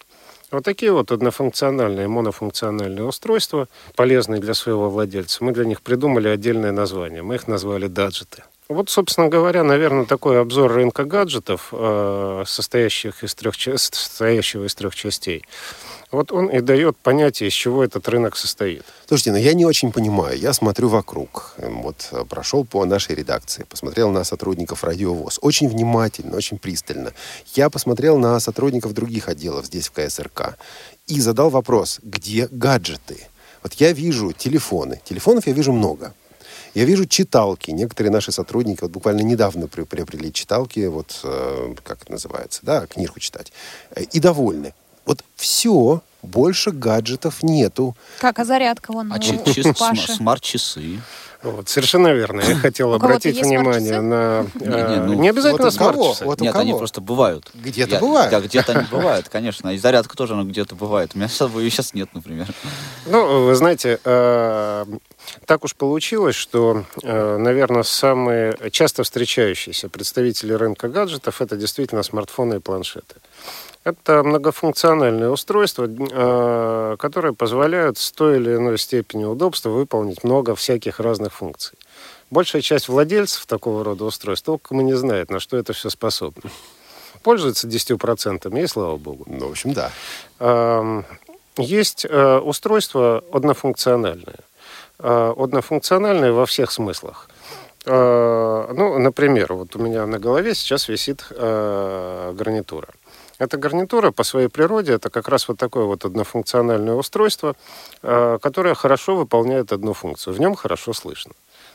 Вот 0.52 0.64
такие 0.64 0.92
вот 0.92 1.10
однофункциональные, 1.10 2.06
монофункциональные 2.06 3.04
устройства, 3.04 3.66
полезные 3.96 4.40
для 4.40 4.54
своего 4.54 4.88
владельца. 4.88 5.42
Мы 5.42 5.52
для 5.52 5.64
них 5.64 5.82
придумали 5.82 6.28
отдельное 6.28 6.70
название. 6.70 7.22
Мы 7.22 7.34
их 7.34 7.48
назвали 7.48 7.88
даджеты. 7.88 8.44
Вот, 8.68 8.90
собственно 8.90 9.28
говоря, 9.28 9.62
наверное, 9.62 10.06
такой 10.06 10.40
обзор 10.40 10.72
рынка 10.72 11.04
гаджетов, 11.04 11.72
состоящих 12.46 13.22
из 13.22 13.34
трех, 13.34 13.54
состоящего 13.54 14.64
из 14.64 14.74
трех 14.74 14.94
частей. 14.94 15.44
Вот 16.12 16.30
он 16.32 16.46
и 16.46 16.60
дает 16.60 16.96
понятие, 16.96 17.48
из 17.48 17.52
чего 17.52 17.82
этот 17.82 18.08
рынок 18.08 18.36
состоит. 18.36 18.84
Слушайте, 19.06 19.32
но 19.32 19.38
ну 19.38 19.42
я 19.42 19.54
не 19.54 19.66
очень 19.66 19.90
понимаю. 19.90 20.38
Я 20.38 20.52
смотрю 20.52 20.88
вокруг. 20.88 21.54
Эм, 21.58 21.82
вот 21.82 22.08
э, 22.12 22.24
прошел 22.24 22.64
по 22.64 22.84
нашей 22.84 23.16
редакции, 23.16 23.64
посмотрел 23.64 24.10
на 24.10 24.22
сотрудников 24.22 24.84
радиовоз. 24.84 25.38
Очень 25.42 25.68
внимательно, 25.68 26.36
очень 26.36 26.58
пристально. 26.58 27.12
Я 27.54 27.70
посмотрел 27.70 28.18
на 28.18 28.38
сотрудников 28.38 28.92
других 28.92 29.28
отделов 29.28 29.66
здесь, 29.66 29.88
в 29.88 29.92
КСРК. 29.92 30.56
И 31.08 31.20
задал 31.20 31.50
вопрос, 31.50 31.98
где 32.02 32.48
гаджеты? 32.50 33.26
Вот 33.62 33.74
я 33.74 33.92
вижу 33.92 34.32
телефоны. 34.32 35.00
Телефонов 35.04 35.48
я 35.48 35.52
вижу 35.52 35.72
много. 35.72 36.14
Я 36.76 36.84
вижу 36.84 37.06
читалки. 37.06 37.70
Некоторые 37.70 38.12
наши 38.12 38.32
сотрудники 38.32 38.82
вот 38.82 38.90
буквально 38.90 39.22
недавно 39.22 39.66
приобрели 39.66 40.30
читалки, 40.30 40.84
вот 40.88 41.20
э, 41.24 41.74
как 41.82 42.02
это 42.02 42.12
называется, 42.12 42.60
да, 42.64 42.86
книжку 42.86 43.18
читать, 43.18 43.50
э, 43.92 44.02
и 44.02 44.20
довольны. 44.20 44.74
Вот 45.06 45.24
все, 45.36 46.02
больше 46.26 46.70
гаджетов 46.72 47.42
нету. 47.42 47.96
Как, 48.18 48.38
а 48.38 48.44
зарядка 48.44 48.92
вон 48.92 49.12
А 49.12 49.16
у 49.16 49.18
чи- 49.18 49.38
чи- 49.54 49.62
Паши? 49.72 50.02
см- 50.06 50.16
смарт-часы. 50.16 51.00
Вот, 51.42 51.68
совершенно 51.68 52.08
верно. 52.08 52.40
Я 52.40 52.56
хотел 52.56 52.90
У 52.90 52.94
обратить 52.94 53.40
внимание 53.40 54.00
на... 54.00 54.46
Не, 54.54 54.66
не, 54.66 54.72
э, 54.74 55.04
ну, 55.04 55.14
Не 55.14 55.28
обязательно 55.28 55.68
у 55.68 55.70
смарт-часы. 55.70 56.24
Вот 56.24 56.40
у 56.40 56.44
Нет, 56.44 56.56
они 56.56 56.72
просто 56.72 57.00
бывают. 57.00 57.50
Где-то 57.54 57.98
бывают. 58.00 58.30
Да, 58.32 58.40
где-то 58.40 58.72
они 58.72 58.86
бывают, 58.90 59.28
конечно. 59.28 59.68
И 59.68 59.78
зарядка 59.78 60.16
тоже, 60.16 60.32
она 60.34 60.42
где-то 60.44 60.74
бывает. 60.74 61.12
У 61.14 61.18
меня 61.18 61.28
сейчас, 61.28 61.50
ее 61.54 61.70
сейчас 61.70 61.94
нет, 61.94 62.08
например. 62.14 62.48
Ну, 63.06 63.44
вы 63.44 63.54
знаете, 63.54 64.00
э, 64.02 64.86
так 65.44 65.62
уж 65.64 65.76
получилось, 65.76 66.34
что, 66.34 66.84
наверное, 67.02 67.82
самые 67.84 68.56
часто 68.72 69.04
встречающиеся 69.04 69.88
представители 69.88 70.52
рынка 70.54 70.88
гаджетов 70.88 71.40
это 71.42 71.56
действительно 71.56 72.02
смартфоны 72.02 72.54
и 72.56 72.58
планшеты. 72.60 73.16
Это 73.86 74.24
многофункциональные 74.24 75.30
устройства, 75.30 75.86
э, 75.88 76.96
которые 76.98 77.34
позволяют 77.34 77.98
с 77.98 78.10
той 78.10 78.38
или 78.38 78.56
иной 78.56 78.78
степенью 78.78 79.30
удобства 79.30 79.70
выполнить 79.70 80.24
много 80.24 80.56
всяких 80.56 80.98
разных 80.98 81.32
функций. 81.32 81.78
Большая 82.32 82.62
часть 82.62 82.88
владельцев 82.88 83.46
такого 83.46 83.84
рода 83.84 84.04
устройств 84.04 84.44
толком 84.44 84.80
и 84.80 84.84
не 84.84 84.94
знает, 84.94 85.30
на 85.30 85.38
что 85.38 85.56
это 85.56 85.72
все 85.72 85.88
способно. 85.88 86.50
Пользуются 87.22 87.68
10%, 87.68 88.60
и 88.60 88.66
слава 88.66 88.96
богу. 88.96 89.22
Ну, 89.28 89.46
в 89.46 89.50
общем, 89.52 89.72
да. 89.72 89.92
Эм, 90.40 91.04
Есть 91.56 92.04
э, 92.04 92.38
устройства 92.38 93.22
однофункциональные. 93.32 94.40
Э, 94.98 95.32
Однофункциональные 95.38 96.32
во 96.32 96.44
всех 96.46 96.72
смыслах. 96.72 97.28
Ну, 97.88 98.98
например, 98.98 99.52
вот 99.52 99.76
у 99.76 99.78
меня 99.78 100.06
на 100.06 100.18
голове 100.18 100.56
сейчас 100.56 100.88
висит 100.88 101.24
гарнитура. 101.30 102.88
Эта 103.38 103.58
гарнитура 103.58 104.12
по 104.12 104.24
своей 104.24 104.48
природе 104.48 104.92
это 104.92 105.10
как 105.10 105.28
раз 105.28 105.48
вот 105.48 105.58
такое 105.58 105.84
вот 105.84 106.04
однофункциональное 106.04 106.94
устройство, 106.94 107.54
э, 108.02 108.38
которое 108.40 108.74
хорошо 108.74 109.16
выполняет 109.16 109.72
одну 109.72 109.92
функцию. 109.92 110.34
В 110.34 110.40
нем 110.40 110.54
хорошо 110.54 110.94
слышно. 110.94 111.32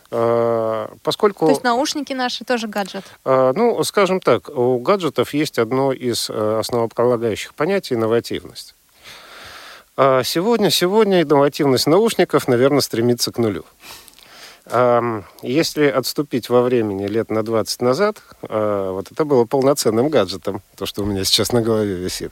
Э, 0.10 0.88
Поскольку... 1.04 1.46
То 1.46 1.52
есть 1.52 1.64
наушники 1.64 2.14
наши 2.14 2.44
тоже 2.44 2.68
гаджет. 2.68 3.04
А, 3.26 3.54
Ну, 3.54 3.84
скажем 3.84 4.20
так, 4.20 4.50
у 4.50 4.80
гаджетов 4.80 5.34
есть 5.36 5.60
одно 5.60 5.92
из 5.92 6.30
э, 6.30 6.60
основополагающих 6.60 7.54
понятий– 7.54 7.94
инновативность. 7.96 8.76
Сегодня, 9.98 10.72
сегодня 10.72 11.22
инновативность 11.22 11.86
наушников, 11.86 12.48
наверное, 12.48 12.80
стремится 12.80 13.32
к 13.32 13.38
нулю. 13.38 13.66
Если 15.42 15.86
отступить 15.88 16.50
во 16.50 16.62
времени 16.62 17.06
лет 17.06 17.30
на 17.30 17.44
20 17.44 17.82
назад, 17.82 18.22
а, 18.44 18.94
вот 18.94 19.12
это 19.12 19.26
было 19.26 19.46
полноценным 19.46 20.08
гаджетом, 20.10 20.62
то, 20.78 20.86
что 20.86 21.04
у 21.04 21.06
меня 21.06 21.26
сейчас 21.26 21.52
на 21.52 21.62
голове 21.62 21.96
висит. 21.96 22.32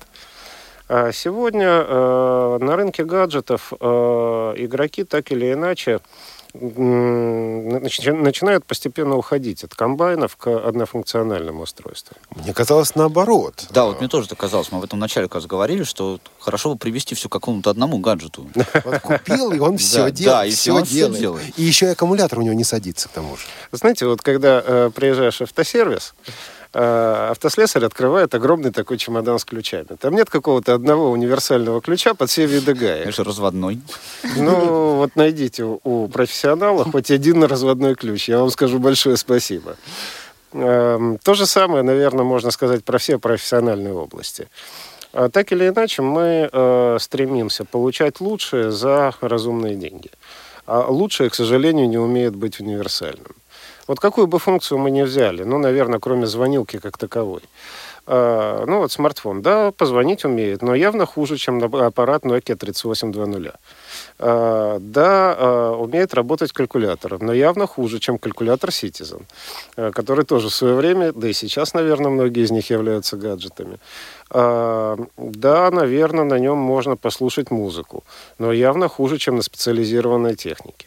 А 0.88 1.12
Сегодня 1.12 1.67
э, 1.67 2.58
на 2.62 2.75
рынке 2.75 3.04
гаджетов 3.04 3.73
игроки 3.73 5.04
так 5.04 5.32
или 5.32 5.54
иначе 5.54 5.99
начинают 6.53 8.65
постепенно 8.65 9.15
уходить 9.15 9.63
от 9.63 9.75
комбайнов 9.75 10.35
к 10.35 10.47
однофункциональным 10.47 11.62
устройствам. 11.62 12.17
Мне 12.35 12.53
казалось 12.53 12.95
наоборот. 12.95 13.67
Да, 13.69 13.85
вот 13.85 13.99
мне 13.99 14.09
тоже 14.09 14.27
так 14.27 14.39
казалось. 14.39 14.71
Мы 14.71 14.79
в 14.79 14.83
этом 14.83 14.99
начале 14.99 15.27
как 15.27 15.35
раз 15.35 15.45
говорили, 15.45 15.83
что 15.83 16.19
хорошо 16.39 16.73
бы 16.73 16.77
привести 16.77 17.15
все 17.15 17.29
к 17.29 17.31
какому-то 17.31 17.69
одному 17.69 17.99
гаджету. 17.99 18.47
Вот 18.85 18.99
купил, 19.01 19.51
и 19.51 19.59
он 19.59 19.77
все 19.77 20.09
делает. 20.09 20.39
да, 20.39 20.45
и 20.45 20.51
все 20.51 20.81
делает. 20.83 21.57
И 21.57 21.63
еще 21.63 21.88
и 21.88 21.89
аккумулятор 21.89 22.39
у 22.39 22.41
него 22.41 22.53
не 22.53 22.63
садится, 22.63 23.09
к 23.09 23.12
тому 23.12 23.35
же. 23.35 23.43
Знаете, 23.71 24.05
вот 24.05 24.21
когда 24.21 24.63
э, 24.65 24.89
приезжаешь 24.93 25.38
в 25.38 25.41
автосервис, 25.41 26.13
автослесарь 26.73 27.84
открывает 27.84 28.36
огромный 28.36 28.71
такой 28.71 28.97
чемодан 28.97 29.39
с 29.39 29.45
ключами. 29.45 29.88
Там 29.99 30.13
нет 30.13 30.29
какого-то 30.29 30.75
одного 30.75 31.10
универсального 31.10 31.82
ключа 31.82 32.13
под 32.13 32.29
все 32.29 32.45
виды 32.45 32.73
гаек. 32.73 33.01
Конечно, 33.01 33.23
разводной. 33.23 33.82
Ну, 34.38 34.95
вот 34.97 35.15
найдите 35.15 35.63
у, 35.63 35.79
у 35.84 36.08
профессионала 36.08 36.84
хоть 36.84 37.10
один 37.10 37.43
разводной 37.43 37.95
ключ. 37.95 38.29
Я 38.29 38.39
вам 38.39 38.51
скажу 38.51 38.77
большое 38.79 39.17
спасибо. 39.17 39.77
Эм, 40.53 41.17
То 41.23 41.34
же 41.34 41.45
самое, 41.45 41.84
наверное, 41.84 42.23
можно 42.23 42.51
сказать 42.51 42.84
про 42.84 42.97
все 42.97 43.17
профессиональные 43.17 43.93
области. 43.93 44.47
А 45.12 45.29
Так 45.29 45.51
или 45.51 45.67
иначе, 45.67 46.03
мы 46.03 46.49
э, 46.51 46.97
стремимся 46.99 47.65
получать 47.65 48.19
лучшее 48.21 48.71
за 48.71 49.13
разумные 49.21 49.75
деньги. 49.75 50.12
А 50.67 50.86
лучшее, 50.88 51.32
к 51.32 51.36
сожалению, 51.36 51.89
не 51.89 51.97
умеет 51.97 52.36
быть 52.36 52.60
универсальным. 52.60 53.36
Вот 53.89 53.99
какую 53.99 54.28
бы 54.28 54.38
функцию 54.38 54.78
мы 54.78 54.91
ни 54.91 55.02
взяли, 55.02 55.41
ну, 55.41 55.58
наверное, 55.58 55.97
кроме 55.97 56.28
звонилки 56.28 56.78
как 56.78 56.95
таковой. 56.99 57.41
А, 58.06 58.63
Ну, 58.67 58.78
вот 58.78 58.91
смартфон, 58.91 59.41
да, 59.41 59.71
позвонить 59.71 60.25
умеет, 60.25 60.62
но 60.62 60.75
явно 60.75 61.08
хуже, 61.08 61.38
чем 61.38 61.63
аппарат 61.63 62.23
Nokia 62.23 62.56
3820. 62.56 63.52
А, 64.19 64.78
Да, 64.80 65.36
а, 65.36 65.71
умеет 65.71 66.13
работать 66.13 66.52
калькулятором, 66.52 67.25
но 67.25 67.34
явно 67.34 67.65
хуже, 67.65 67.97
чем 67.97 68.19
калькулятор 68.19 68.69
Citizen, 68.69 69.23
который 69.75 70.23
тоже 70.23 70.49
в 70.49 70.54
свое 70.54 70.75
время, 70.75 71.12
да 71.12 71.28
и 71.28 71.34
сейчас, 71.34 71.73
наверное, 71.73 72.12
многие 72.12 72.43
из 72.43 72.52
них 72.52 72.69
являются 72.69 73.17
гаджетами. 73.17 73.80
Да, 74.30 75.71
наверное, 75.71 76.25
на 76.25 76.38
нем 76.38 76.58
можно 76.60 76.95
послушать 76.95 77.49
музыку, 77.49 78.04
но 78.38 78.54
явно 78.54 78.88
хуже, 78.88 79.17
чем 79.17 79.38
на 79.38 79.41
специализированной 79.41 80.36
технике. 80.36 80.86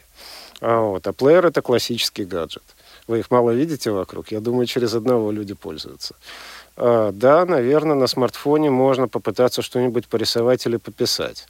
Вот. 0.60 1.04
а 1.08 1.12
плеер 1.12 1.46
это 1.46 1.60
классический 1.60 2.24
гаджет. 2.24 2.62
Вы 3.08 3.18
их 3.18 3.30
мало 3.30 3.50
видите 3.50 3.90
вокруг. 3.90 4.30
Я 4.30 4.40
думаю, 4.40 4.66
через 4.66 4.94
одного 4.94 5.32
люди 5.32 5.54
пользуются. 5.54 6.14
А, 6.76 7.12
да, 7.12 7.44
наверное, 7.44 7.96
на 7.96 8.06
смартфоне 8.06 8.70
можно 8.70 9.08
попытаться 9.08 9.60
что-нибудь 9.60 10.06
порисовать 10.08 10.64
или 10.66 10.76
пописать. 10.76 11.46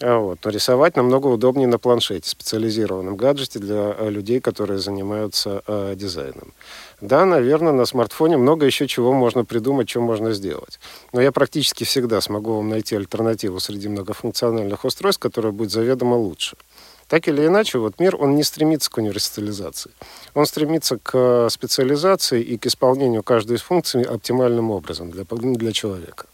А, 0.00 0.18
вот. 0.18 0.38
Но 0.44 0.50
рисовать 0.50 0.96
намного 0.96 1.26
удобнее 1.26 1.68
на 1.68 1.78
планшете, 1.78 2.28
специализированном 2.28 3.16
гаджете 3.16 3.58
для 3.58 3.92
а, 3.92 4.08
людей, 4.08 4.40
которые 4.40 4.78
занимаются 4.78 5.62
а, 5.66 5.94
дизайном. 5.94 6.52
Да, 7.00 7.24
наверное, 7.26 7.72
на 7.72 7.84
смартфоне 7.84 8.36
много 8.36 8.64
еще 8.64 8.86
чего 8.86 9.12
можно 9.12 9.44
придумать, 9.44 9.90
что 9.90 10.00
можно 10.00 10.32
сделать. 10.32 10.78
Но 11.12 11.20
я 11.20 11.32
практически 11.32 11.84
всегда 11.84 12.20
смогу 12.20 12.54
вам 12.54 12.68
найти 12.68 12.96
альтернативу 12.96 13.60
среди 13.60 13.88
многофункциональных 13.88 14.84
устройств, 14.84 15.20
которая 15.20 15.52
будет 15.52 15.72
заведомо 15.72 16.14
лучше. 16.14 16.56
Так 17.12 17.28
или 17.28 17.46
иначе, 17.46 17.76
вот 17.76 18.00
мир, 18.00 18.16
он 18.16 18.36
не 18.36 18.42
стремится 18.42 18.90
к 18.90 18.96
универсализации. 18.96 19.90
Он 20.32 20.46
стремится 20.46 20.96
к 20.96 21.48
специализации 21.50 22.40
и 22.40 22.56
к 22.56 22.64
исполнению 22.64 23.22
каждой 23.22 23.58
из 23.58 23.60
функций 23.60 24.02
оптимальным 24.02 24.70
образом 24.70 25.10
для, 25.10 25.24
для 25.28 25.72
человека. 25.72 26.24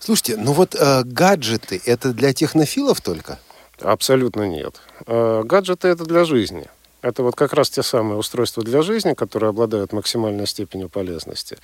Слушайте, 0.00 0.36
ну 0.36 0.52
вот 0.52 0.74
э, 0.74 1.04
гаджеты 1.04 1.80
это 1.86 2.12
для 2.12 2.32
технофилов 2.32 3.00
только? 3.02 3.38
Абсолютно 3.80 4.48
нет. 4.48 4.80
Э, 5.06 5.42
Гаджеты 5.44 5.86
это 5.86 6.04
для 6.04 6.24
жизни. 6.24 6.66
Это 7.00 7.22
вот 7.22 7.36
как 7.36 7.52
раз 7.52 7.70
те 7.70 7.84
самые 7.84 8.18
устройства 8.18 8.64
для 8.64 8.82
жизни, 8.82 9.14
которые 9.14 9.50
обладают 9.50 9.92
максимальной 9.92 10.48
степенью 10.48 10.88
полезности. 10.88 11.56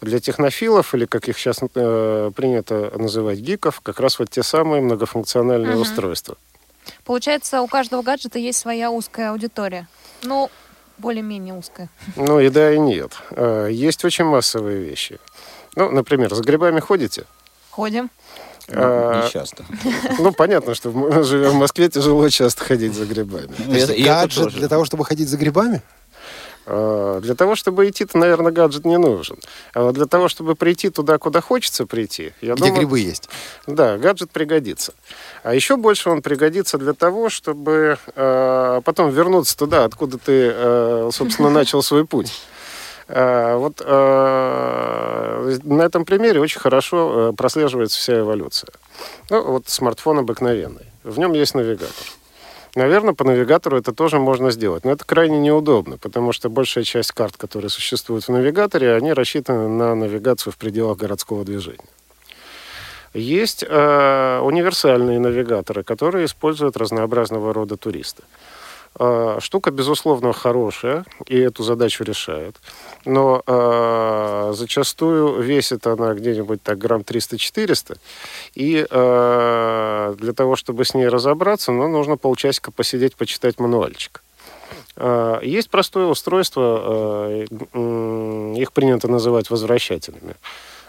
Для 0.00 0.20
технофилов, 0.20 0.94
или 0.94 1.06
как 1.06 1.28
их 1.28 1.36
сейчас 1.36 1.58
э, 1.74 2.30
принято 2.36 2.92
называть 2.96 3.40
гиков, 3.40 3.80
как 3.80 3.98
раз 3.98 4.20
вот 4.20 4.30
те 4.30 4.44
самые 4.44 4.80
многофункциональные 4.80 5.72
Мгм. 5.72 5.80
устройства. 5.80 6.36
Получается, 7.04 7.60
у 7.60 7.66
каждого 7.66 8.02
гаджета 8.02 8.38
есть 8.38 8.58
своя 8.58 8.90
узкая 8.90 9.30
аудитория. 9.32 9.88
Ну, 10.22 10.50
более-менее 10.98 11.54
узкая. 11.54 11.88
Ну 12.16 12.40
и 12.40 12.48
да, 12.48 12.72
и 12.72 12.78
нет. 12.78 13.12
Э, 13.30 13.68
Есть 13.70 14.04
очень 14.04 14.24
массовые 14.24 14.78
вещи. 14.82 15.18
Ну, 15.76 15.90
например, 15.90 16.34
за 16.34 16.42
грибами 16.42 16.80
ходите? 16.80 17.24
Ходим. 17.70 18.10
Ну, 18.68 18.74
А, 18.80 19.24
Не 19.24 19.30
часто. 19.30 19.64
Ну, 20.18 20.32
понятно, 20.32 20.74
что 20.74 20.90
мы 20.90 21.22
живем 21.24 21.50
в 21.50 21.54
Москве, 21.56 21.88
тяжело 21.90 22.28
часто 22.30 22.64
ходить 22.64 22.94
за 22.94 23.04
грибами. 23.04 23.52
Ну, 23.58 23.64
То 23.66 23.70
есть 23.78 23.90
это 23.90 24.02
гаджет 24.02 24.54
для 24.54 24.68
того, 24.68 24.84
чтобы 24.86 25.04
ходить 25.04 25.28
за 25.28 25.36
грибами? 25.36 25.82
А, 26.66 27.20
Для 27.20 27.34
того, 27.34 27.56
чтобы 27.56 27.86
идти-то, 27.90 28.16
наверное, 28.16 28.50
гаджет 28.52 28.86
не 28.86 28.96
нужен. 28.96 29.36
А 29.74 29.82
вот 29.82 29.94
для 29.96 30.06
того, 30.06 30.28
чтобы 30.28 30.54
прийти 30.54 30.88
туда, 30.88 31.18
куда 31.18 31.42
хочется 31.42 31.84
прийти, 31.84 32.32
я 32.40 32.54
Где 32.54 32.64
думаю, 32.64 32.76
грибы 32.80 33.00
есть? 33.00 33.28
да, 33.66 33.98
гаджет 33.98 34.30
пригодится. 34.30 34.94
А 35.44 35.54
еще 35.54 35.76
больше 35.76 36.08
он 36.08 36.22
пригодится 36.22 36.78
для 36.78 36.94
того, 36.94 37.28
чтобы 37.28 37.98
э, 38.16 38.80
потом 38.82 39.10
вернуться 39.10 39.56
туда, 39.58 39.84
откуда 39.84 40.16
ты, 40.16 40.50
э, 40.54 41.10
собственно, 41.12 41.50
начал 41.60 41.82
свой 41.82 42.06
путь. 42.06 42.32
Э, 43.08 43.54
Вот 43.56 43.82
э, 43.84 45.58
на 45.64 45.82
этом 45.82 46.06
примере 46.06 46.40
очень 46.40 46.60
хорошо 46.60 47.30
э, 47.30 47.32
прослеживается 47.36 47.98
вся 47.98 48.20
эволюция. 48.20 48.70
Ну, 49.28 49.42
вот 49.42 49.68
смартфон 49.68 50.20
обыкновенный. 50.20 50.86
В 51.02 51.18
нем 51.18 51.34
есть 51.34 51.54
навигатор. 51.54 52.06
Наверное, 52.74 53.12
по 53.12 53.24
навигатору 53.24 53.76
это 53.76 53.92
тоже 53.92 54.18
можно 54.18 54.50
сделать, 54.50 54.84
но 54.84 54.92
это 54.92 55.04
крайне 55.04 55.38
неудобно, 55.38 55.98
потому 55.98 56.32
что 56.32 56.48
большая 56.48 56.84
часть 56.84 57.12
карт, 57.12 57.36
которые 57.36 57.68
существуют 57.68 58.24
в 58.24 58.30
навигаторе, 58.30 58.94
они 58.94 59.12
рассчитаны 59.12 59.68
на 59.68 59.94
навигацию 59.94 60.54
в 60.54 60.56
пределах 60.56 60.96
городского 60.96 61.44
движения. 61.44 61.84
Есть 63.14 63.64
э, 63.66 64.40
универсальные 64.42 65.20
навигаторы, 65.20 65.84
которые 65.84 66.24
используют 66.24 66.76
разнообразного 66.76 67.54
рода 67.54 67.76
туристы. 67.76 68.24
Э, 68.98 69.38
штука, 69.40 69.70
безусловно, 69.70 70.32
хорошая, 70.32 71.04
и 71.26 71.38
эту 71.38 71.62
задачу 71.62 72.02
решает. 72.02 72.56
Но 73.04 73.40
э, 73.46 74.52
зачастую 74.54 75.40
весит 75.42 75.86
она 75.86 76.14
где-нибудь 76.14 76.62
так 76.62 76.78
грамм 76.78 77.02
300-400. 77.02 77.98
И 78.54 78.84
э, 78.88 80.14
для 80.18 80.32
того, 80.32 80.56
чтобы 80.56 80.84
с 80.84 80.94
ней 80.94 81.08
разобраться, 81.08 81.70
ну, 81.70 81.88
нужно 81.88 82.16
полчасика 82.16 82.72
посидеть, 82.72 83.14
почитать 83.14 83.60
мануальчик. 83.60 84.22
Э, 84.96 85.38
есть 85.42 85.70
простое 85.70 86.06
устройство, 86.06 87.46
э, 87.74 88.56
их 88.56 88.72
принято 88.72 89.08
называть 89.08 89.50
возвращателями. 89.50 90.34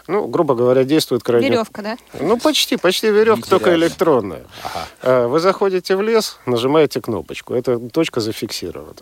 Ну, 0.08 0.26
грубо 0.28 0.54
говоря, 0.54 0.84
действует 0.84 1.22
крайне... 1.22 1.48
Веревка, 1.48 1.82
да? 1.82 1.96
Ну, 2.20 2.38
почти, 2.38 2.76
почти 2.76 3.10
веревка, 3.10 3.48
только 3.48 3.74
электронная. 3.74 4.44
Ага. 4.62 4.86
Э, 5.02 5.26
Вы 5.26 5.40
заходите 5.40 5.96
в 5.96 6.02
лес, 6.02 6.38
нажимаете 6.46 7.00
кнопочку. 7.00 7.54
Эта 7.54 7.78
точка 7.78 8.20
зафиксирована. 8.20 8.94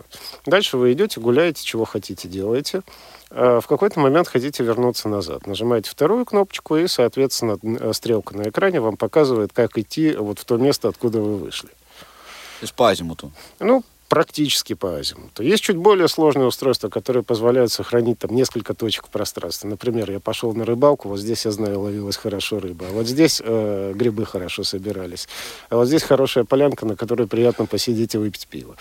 Дальше 0.45 0.77
вы 0.77 0.93
идете, 0.93 1.19
гуляете, 1.19 1.63
чего 1.63 1.85
хотите, 1.85 2.27
делаете. 2.27 2.81
Э, 3.29 3.59
В 3.61 3.67
какой-то 3.67 3.99
момент 3.99 4.27
хотите 4.27 4.63
вернуться 4.63 5.07
назад. 5.07 5.45
Нажимаете 5.45 5.89
вторую 5.91 6.25
кнопочку, 6.25 6.75
и, 6.77 6.87
соответственно, 6.87 7.57
э, 7.61 7.93
стрелка 7.93 8.35
на 8.35 8.49
экране 8.49 8.79
вам 8.81 8.97
показывает, 8.97 9.51
как 9.53 9.77
идти 9.77 10.15
вот 10.15 10.39
в 10.39 10.45
то 10.45 10.57
место, 10.57 10.87
откуда 10.87 11.19
вы 11.21 11.37
вышли. 11.37 11.69
То 11.69 12.63
есть 12.63 12.73
по 12.73 12.89
азимуту. 12.89 13.31
Ну, 13.59 13.83
практически 14.07 14.73
по 14.73 14.97
азимуту. 14.97 15.43
Есть 15.43 15.63
чуть 15.63 15.77
более 15.77 16.07
сложные 16.07 16.47
устройства, 16.47 16.89
которые 16.89 17.23
позволяют 17.23 17.71
сохранить 17.71 18.19
там 18.19 18.35
несколько 18.35 18.73
точек 18.73 19.07
в 19.07 19.09
пространстве. 19.09 19.69
Например, 19.69 20.09
я 20.11 20.19
пошел 20.19 20.53
на 20.53 20.65
рыбалку, 20.65 21.09
вот 21.09 21.19
здесь, 21.19 21.45
я 21.45 21.51
знаю, 21.51 21.81
ловилась 21.81 22.17
хорошо 22.17 22.59
рыба, 22.59 22.87
а 22.89 22.91
вот 22.91 23.07
здесь 23.07 23.41
э, 23.43 23.93
грибы 23.95 24.25
хорошо 24.25 24.63
собирались, 24.63 25.27
а 25.69 25.77
вот 25.77 25.87
здесь 25.87 26.03
хорошая 26.03 26.43
полянка, 26.43 26.85
на 26.85 26.95
которой 26.95 27.27
приятно 27.27 27.65
посидеть 27.65 28.15
и 28.15 28.17
выпить 28.17 28.47
пиво. 28.47 28.75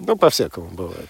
Ну, 0.00 0.16
по-всякому 0.16 0.68
бывает. 0.70 1.08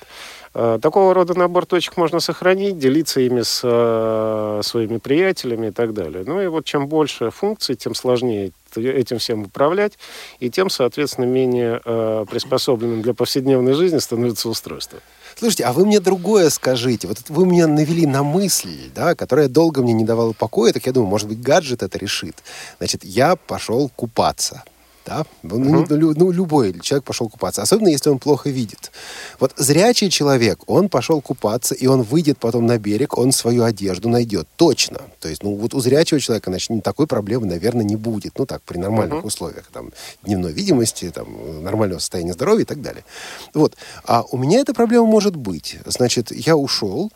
Э, 0.52 0.78
Такого 0.82 1.14
рода 1.14 1.38
набор 1.38 1.66
точек 1.66 1.96
можно 1.96 2.20
сохранить, 2.20 2.78
делиться 2.78 3.20
ими 3.20 3.42
с 3.42 3.60
э, 3.62 4.60
своими 4.64 4.98
приятелями 4.98 5.68
и 5.68 5.70
так 5.70 5.94
далее. 5.94 6.24
Ну 6.26 6.40
и 6.40 6.48
вот 6.48 6.64
чем 6.64 6.88
больше 6.88 7.30
функций, 7.30 7.76
тем 7.76 7.94
сложнее 7.94 8.52
этим 8.76 9.18
всем 9.18 9.42
управлять, 9.42 9.98
и 10.38 10.48
тем, 10.48 10.70
соответственно, 10.70 11.24
менее 11.24 11.80
э, 11.84 12.24
приспособленным 12.30 13.02
для 13.02 13.14
повседневной 13.14 13.74
жизни 13.74 13.98
становится 13.98 14.48
устройство. 14.48 15.00
Слушайте, 15.36 15.64
а 15.64 15.72
вы 15.72 15.86
мне 15.86 16.00
другое 16.00 16.50
скажите. 16.50 17.08
Вот 17.08 17.18
вы 17.28 17.46
меня 17.46 17.66
навели 17.66 18.06
на 18.06 18.22
мысль, 18.22 18.90
да, 18.94 19.14
которая 19.14 19.48
долго 19.48 19.82
мне 19.82 19.92
не 19.92 20.04
давала 20.04 20.32
покоя, 20.32 20.72
так 20.72 20.86
я 20.86 20.92
думаю, 20.92 21.08
может 21.08 21.28
быть, 21.28 21.40
гаджет 21.40 21.82
это 21.82 21.98
решит. 21.98 22.36
Значит, 22.78 23.04
я 23.04 23.36
пошел 23.36 23.90
купаться. 23.94 24.62
Да? 25.10 25.26
Ну, 25.42 25.84
лю- 25.88 26.14
ну, 26.16 26.30
любой 26.30 26.78
человек 26.80 27.04
пошел 27.04 27.28
купаться, 27.28 27.62
особенно 27.62 27.88
если 27.88 28.10
он 28.10 28.20
плохо 28.20 28.48
видит. 28.48 28.92
Вот 29.40 29.52
зрячий 29.56 30.08
человек, 30.08 30.60
он 30.68 30.88
пошел 30.88 31.20
купаться, 31.20 31.74
и 31.74 31.88
он 31.88 32.02
выйдет 32.02 32.38
потом 32.38 32.66
на 32.66 32.78
берег, 32.78 33.18
он 33.18 33.32
свою 33.32 33.64
одежду 33.64 34.08
найдет, 34.08 34.46
точно. 34.54 35.00
То 35.18 35.28
есть, 35.28 35.42
ну, 35.42 35.56
вот 35.56 35.74
у 35.74 35.80
зрячего 35.80 36.20
человека, 36.20 36.50
значит, 36.50 36.84
такой 36.84 37.08
проблемы, 37.08 37.46
наверное, 37.46 37.84
не 37.84 37.96
будет. 37.96 38.38
Ну, 38.38 38.46
так, 38.46 38.62
при 38.62 38.78
нормальных 38.78 39.24
условиях, 39.24 39.68
там, 39.72 39.90
дневной 40.22 40.52
видимости, 40.52 41.10
там, 41.10 41.26
нормального 41.64 41.98
состояния 41.98 42.32
здоровья 42.32 42.62
и 42.62 42.66
так 42.66 42.80
далее. 42.80 43.04
Вот. 43.52 43.76
А 44.04 44.22
у 44.30 44.38
меня 44.38 44.60
эта 44.60 44.74
проблема 44.74 45.06
может 45.06 45.34
быть. 45.34 45.76
Значит, 45.86 46.30
я 46.30 46.54
ушел, 46.56 47.10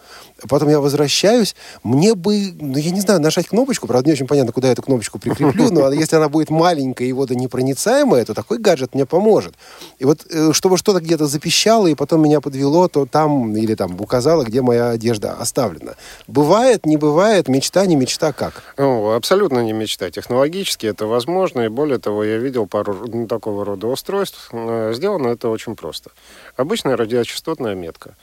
потом 0.49 0.69
я 0.69 0.81
возвращаюсь, 0.81 1.55
мне 1.83 2.15
бы, 2.15 2.53
ну, 2.61 2.77
я 2.77 2.91
не 2.91 3.01
знаю, 3.01 3.21
нажать 3.21 3.49
кнопочку, 3.49 3.87
правда, 3.87 4.09
не 4.09 4.13
очень 4.15 4.27
понятно, 4.27 4.53
куда 4.53 4.69
я 4.69 4.73
эту 4.73 4.83
кнопочку 4.83 5.19
прикреплю, 5.19 5.71
но 5.71 5.93
если 5.93 6.17
она 6.17 6.29
будет 6.29 6.51
маленькая 6.51 7.07
и 7.07 7.13
водонепроницаемая, 7.13 8.25
то 8.25 8.35
такой 8.35 8.59
гаджет 8.59 8.95
мне 8.95 9.07
поможет. 9.07 9.55
И 9.99 10.05
вот, 10.05 10.27
э, 10.31 10.53
чтобы 10.53 10.79
что-то 10.79 11.01
где-то 11.01 11.27
запищало, 11.27 11.87
и 11.87 11.95
потом 11.95 12.23
меня 12.23 12.41
подвело, 12.41 12.89
то 12.89 13.07
там, 13.07 13.57
или 13.57 13.75
там 13.75 14.01
указало, 14.01 14.45
где 14.45 14.63
моя 14.63 14.91
одежда 14.91 15.33
оставлена. 15.33 15.95
Бывает, 16.27 16.87
не 16.87 16.97
бывает, 16.97 17.49
мечта, 17.49 17.87
не 17.87 17.97
мечта, 17.97 18.33
как? 18.33 18.75
Ну, 18.77 19.13
абсолютно 19.13 19.61
не 19.61 19.73
мечта. 19.73 20.11
Технологически 20.11 20.87
это 20.87 21.07
возможно, 21.07 21.63
и 21.63 21.69
более 21.69 21.99
того, 21.99 22.25
я 22.25 22.39
видел 22.39 22.67
пару 22.67 23.07
ну, 23.07 23.27
такого 23.27 23.65
рода 23.65 23.87
устройств. 23.87 24.51
Э, 24.53 24.93
Сделано 24.95 25.29
это 25.29 25.49
очень 25.49 25.77
просто. 25.77 26.11
Обычная 26.57 26.97
радиочастотная 26.97 27.75
метка. 27.75 28.17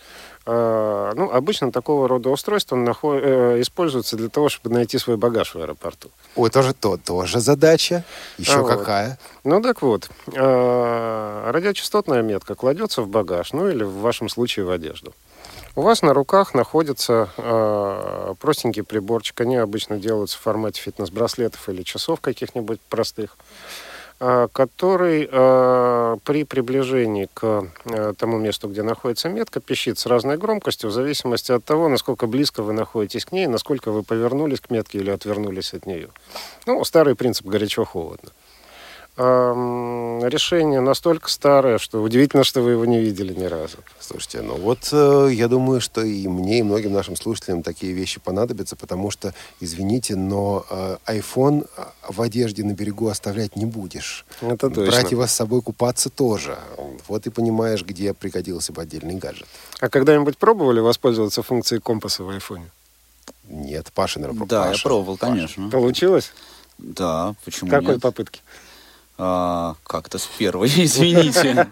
Э, 0.45 1.11
Ну, 1.15 1.29
обычно 1.29 1.71
такого 1.71 2.07
рода 2.07 2.29
устройства 2.29 2.75
нахо- 2.77 3.19
э, 3.21 3.61
используются 3.61 4.15
для 4.15 4.29
того, 4.29 4.47
чтобы 4.49 4.73
найти 4.73 4.97
свой 4.97 5.17
багаж 5.17 5.53
в 5.55 5.59
аэропорту. 5.59 6.09
Ой, 6.35 6.49
тоже 6.49 6.73
то, 6.73 6.97
тоже 6.97 7.39
задача. 7.41 8.03
Еще 8.37 8.53
А 8.53 8.61
вот. 8.61 8.69
какая? 8.69 9.19
Ну 9.43 9.61
так 9.61 9.81
вот, 9.81 10.09
э, 10.33 11.51
радиочастотная 11.51 12.21
метка 12.21 12.55
кладется 12.55 13.01
в 13.01 13.07
багаж, 13.07 13.53
ну 13.53 13.67
или 13.69 13.83
в 13.83 13.97
вашем 13.99 14.29
случае 14.29 14.65
в 14.65 14.71
одежду. 14.71 15.13
У 15.75 15.81
вас 15.81 16.01
на 16.01 16.13
руках 16.13 16.53
находится 16.53 17.29
э, 17.37 18.33
простенький 18.39 18.83
приборчик. 18.83 19.39
Они 19.41 19.57
обычно 19.57 19.97
делаются 19.97 20.37
в 20.37 20.41
формате 20.41 20.81
фитнес-браслетов 20.81 21.69
или 21.69 21.83
часов 21.83 22.19
каких-нибудь 22.21 22.79
простых, 22.89 23.37
который 24.21 25.27
э, 25.31 26.17
при 26.23 26.43
приближении 26.43 27.27
к 27.33 27.67
э, 27.85 28.13
тому 28.15 28.37
месту, 28.37 28.67
где 28.67 28.83
находится 28.83 29.29
метка, 29.29 29.59
пищит 29.59 29.97
с 29.97 30.05
разной 30.05 30.37
громкостью 30.37 30.91
в 30.91 30.93
зависимости 30.93 31.51
от 31.51 31.65
того, 31.65 31.89
насколько 31.89 32.27
близко 32.27 32.61
вы 32.61 32.73
находитесь 32.73 33.25
к 33.25 33.31
ней, 33.31 33.47
насколько 33.47 33.91
вы 33.91 34.03
повернулись 34.03 34.59
к 34.59 34.69
метке 34.69 34.99
или 34.99 35.09
отвернулись 35.09 35.73
от 35.73 35.87
нее. 35.87 36.09
Ну, 36.67 36.83
старый 36.83 37.15
принцип 37.15 37.47
горячо-холодно. 37.47 38.29
Эм, 39.17 40.25
решение 40.25 40.79
настолько 40.79 41.29
старое, 41.29 41.77
что 41.79 42.01
удивительно, 42.01 42.45
что 42.45 42.61
вы 42.61 42.71
его 42.71 42.85
не 42.85 42.99
видели 43.01 43.33
ни 43.33 43.43
разу. 43.43 43.77
Слушайте, 43.99 44.41
ну 44.41 44.55
вот 44.55 44.87
э, 44.93 45.29
я 45.33 45.49
думаю, 45.49 45.81
что 45.81 46.01
и 46.01 46.27
мне, 46.29 46.59
и 46.59 46.63
многим 46.63 46.93
нашим 46.93 47.17
слушателям 47.17 47.61
такие 47.61 47.91
вещи 47.91 48.21
понадобятся, 48.21 48.77
потому 48.77 49.11
что, 49.11 49.33
извините, 49.59 50.15
но 50.15 50.65
э, 50.69 50.97
iPhone 51.07 51.67
в 52.07 52.21
одежде 52.21 52.63
на 52.63 52.71
берегу 52.71 53.09
оставлять 53.09 53.57
не 53.57 53.65
будешь. 53.65 54.25
Это 54.39 54.69
точно. 54.69 54.85
Брать 54.85 55.11
его 55.11 55.27
с 55.27 55.31
собой 55.31 55.61
купаться 55.61 56.09
тоже. 56.09 56.57
Вот 57.09 57.27
и 57.27 57.29
понимаешь, 57.29 57.83
где 57.83 58.13
пригодился 58.13 58.71
бы 58.71 58.81
отдельный 58.81 59.15
гаджет. 59.15 59.47
А 59.81 59.89
когда-нибудь 59.89 60.37
пробовали 60.37 60.79
воспользоваться 60.79 61.43
функцией 61.43 61.81
компаса 61.81 62.23
в 62.23 62.29
айфоне? 62.29 62.71
Нет, 63.49 63.91
Паша, 63.93 64.19
наверное, 64.19 64.47
Да, 64.47 64.65
я 64.65 64.71
Паша. 64.71 64.83
пробовал, 64.83 65.17
конечно. 65.17 65.69
Получилось? 65.69 66.31
Да, 66.77 67.35
почему 67.45 67.69
Какой 67.69 67.93
нет? 67.93 68.01
попытки? 68.01 68.41
А, 69.23 69.75
как-то 69.85 70.17
с 70.17 70.25
первой, 70.25 70.67
извините. 70.75 71.67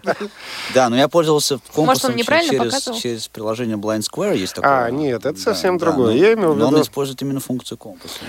Да, 0.72 0.88
но 0.88 0.96
я 0.96 1.08
пользовался 1.08 1.58
компасом 1.74 2.12
через, 3.00 3.26
приложение 3.26 3.76
Blind 3.76 4.02
Square 4.08 4.36
есть 4.36 4.54
такое. 4.54 4.84
А, 4.84 4.90
нет, 4.90 5.26
это 5.26 5.36
совсем 5.36 5.76
другое. 5.76 6.14
но- 6.14 6.16
Я 6.16 6.34
имел 6.34 6.52
в 6.52 6.56
но 6.58 6.68
он 6.68 6.74
использует 6.82 7.20
именно 7.22 7.40
функцию 7.40 7.76
компаса. 7.76 8.20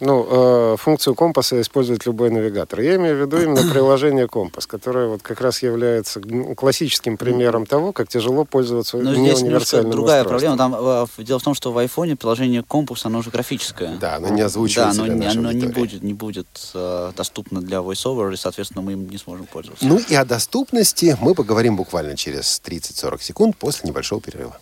Ну, 0.00 0.26
э, 0.30 0.76
функцию 0.78 1.16
компаса 1.16 1.60
использует 1.60 2.06
любой 2.06 2.30
навигатор. 2.30 2.80
Я 2.80 2.94
имею 2.96 3.16
в 3.16 3.20
виду 3.20 3.40
именно 3.42 3.68
приложение 3.72 4.28
компас, 4.28 4.66
которое 4.66 5.08
вот 5.08 5.22
как 5.22 5.40
раз 5.40 5.60
является 5.62 6.20
классическим 6.20 7.16
примером 7.16 7.66
того, 7.66 7.92
как 7.92 8.08
тяжело 8.08 8.44
пользоваться 8.44 8.96
Но 8.96 9.10
здесь 9.12 9.16
немножко 9.18 9.42
неуниверсальным 9.44 9.90
другая 9.90 10.22
устройством. 10.22 10.56
проблема. 10.58 10.76
Там, 11.06 11.06
э, 11.20 11.24
дело 11.24 11.38
в 11.40 11.42
том, 11.42 11.54
что 11.54 11.72
в 11.72 11.78
айфоне 11.78 12.14
приложение 12.14 12.62
компас, 12.62 13.04
оно 13.06 13.18
уже 13.18 13.30
графическое. 13.30 13.96
Да, 13.96 14.16
оно 14.16 14.28
не 14.28 14.42
озвучивается 14.42 15.02
Да, 15.02 15.12
оно, 15.12 15.14
не- 15.14 15.26
оно 15.26 15.52
не 15.52 15.66
будет, 15.66 16.02
не 16.04 16.14
будет 16.14 16.46
э, 16.74 17.12
доступно 17.16 17.60
для 17.60 17.78
VoiceOver, 17.78 18.32
и, 18.34 18.36
соответственно, 18.36 18.82
мы 18.82 18.92
им 18.92 19.08
не 19.10 19.18
сможем 19.18 19.46
пользоваться. 19.46 19.84
Ну 19.84 19.98
и 19.98 20.14
о 20.14 20.24
доступности 20.24 21.16
мы 21.20 21.34
поговорим 21.34 21.76
буквально 21.76 22.16
через 22.16 22.62
30-40 22.64 23.20
секунд 23.20 23.56
после 23.56 23.88
небольшого 23.90 24.20
перерыва. 24.20 24.56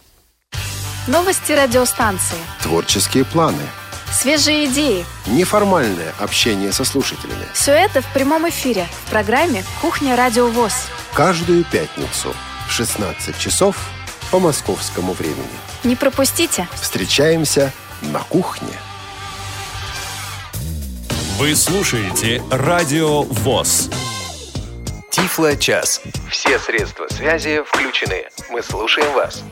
Новости 1.09 1.53
радиостанции. 1.53 2.39
Творческие 2.63 3.25
планы. 3.27 3.63
Свежие 4.17 4.65
идеи. 4.65 5.05
Неформальное 5.27 6.15
общение 6.19 6.73
со 6.73 6.87
слушателями. 6.87 7.45
Все 7.53 7.73
это 7.73 8.01
в 8.01 8.07
прямом 8.15 8.49
эфире 8.49 8.87
в 9.05 9.11
программе 9.11 9.63
«Кухня 9.83 10.17
Радио 10.17 10.47
ВОЗ». 10.47 10.73
Каждую 11.13 11.65
пятницу 11.65 12.35
в 12.67 12.73
16 12.73 13.39
часов 13.39 13.77
по 14.31 14.39
московскому 14.39 15.13
времени. 15.13 15.47
Не 15.85 15.97
пропустите. 15.97 16.67
Встречаемся 16.81 17.75
на 18.01 18.21
кухне. 18.21 18.73
Вы 21.37 21.55
слушаете 21.55 22.43
Радио 22.51 23.23
ВОЗ. 23.23 23.91
Тифло-час. 25.11 26.01
Все 26.31 26.59
средства 26.59 27.07
связи 27.11 27.63
включены. 27.67 28.25
Мы 28.49 28.63
слушаем 28.63 29.13
вас. 29.13 29.43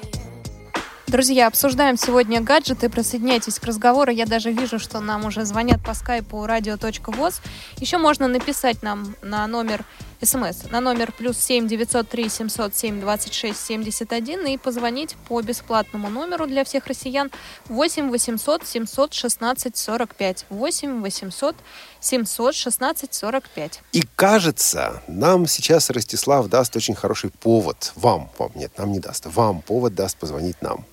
Друзья, 1.07 1.47
обсуждаем 1.47 1.97
сегодня 1.97 2.41
гаджеты. 2.41 2.89
Присоединяйтесь 2.89 3.59
к 3.59 3.65
разговору. 3.65 4.11
Я 4.11 4.27
даже 4.27 4.51
вижу, 4.51 4.79
что 4.79 5.01
нам 5.01 5.27
уже 5.27 5.45
звонят 5.45 5.85
по 5.85 5.95
скайпу 5.95 6.45
radio.voz. 6.45 7.41
Еще 7.77 7.99
можно 7.99 8.27
написать 8.27 8.83
нам 8.83 9.15
на 9.23 9.47
номер 9.47 9.85
СМС 10.25 10.71
на 10.71 10.81
номер 10.81 11.13
плюс 11.13 11.39
7 11.39 11.69
903 11.69 12.29
707 12.29 13.01
26 13.01 13.61
71 13.61 14.47
и 14.47 14.57
позвонить 14.57 15.17
по 15.29 15.43
бесплатному 15.43 16.09
номеру 16.09 16.47
для 16.47 16.65
всех 16.65 16.87
россиян 16.87 17.31
8 17.67 18.11
800 18.11 18.67
716 18.67 19.77
45. 19.77 20.47
8 20.49 21.03
800 21.03 21.57
716 22.01 23.15
45. 23.15 23.83
И 23.93 24.03
кажется, 24.17 25.03
нам 25.07 25.47
сейчас 25.47 25.91
Ростислав 25.91 26.49
даст 26.49 26.77
очень 26.77 26.95
хороший 26.95 27.31
повод. 27.31 27.93
Вам, 27.95 28.31
вам, 28.39 28.51
нет, 28.55 28.73
нам 28.79 28.93
не 28.93 29.01
даст. 29.01 29.27
Вам 29.27 29.61
повод 29.63 29.95
даст 29.95 30.17
позвонить 30.17 30.61
нам. 30.63 30.87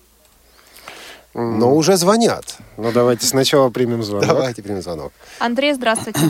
Но 1.34 1.74
уже 1.74 1.96
звонят. 1.96 2.56
Ну, 2.76 2.92
давайте 2.92 3.26
сначала 3.26 3.70
примем 3.70 4.02
звонок. 4.02 4.26
Давайте 4.26 4.62
примем 4.62 4.82
звонок. 4.82 5.12
Андрей, 5.38 5.72
здравствуйте. 5.72 6.20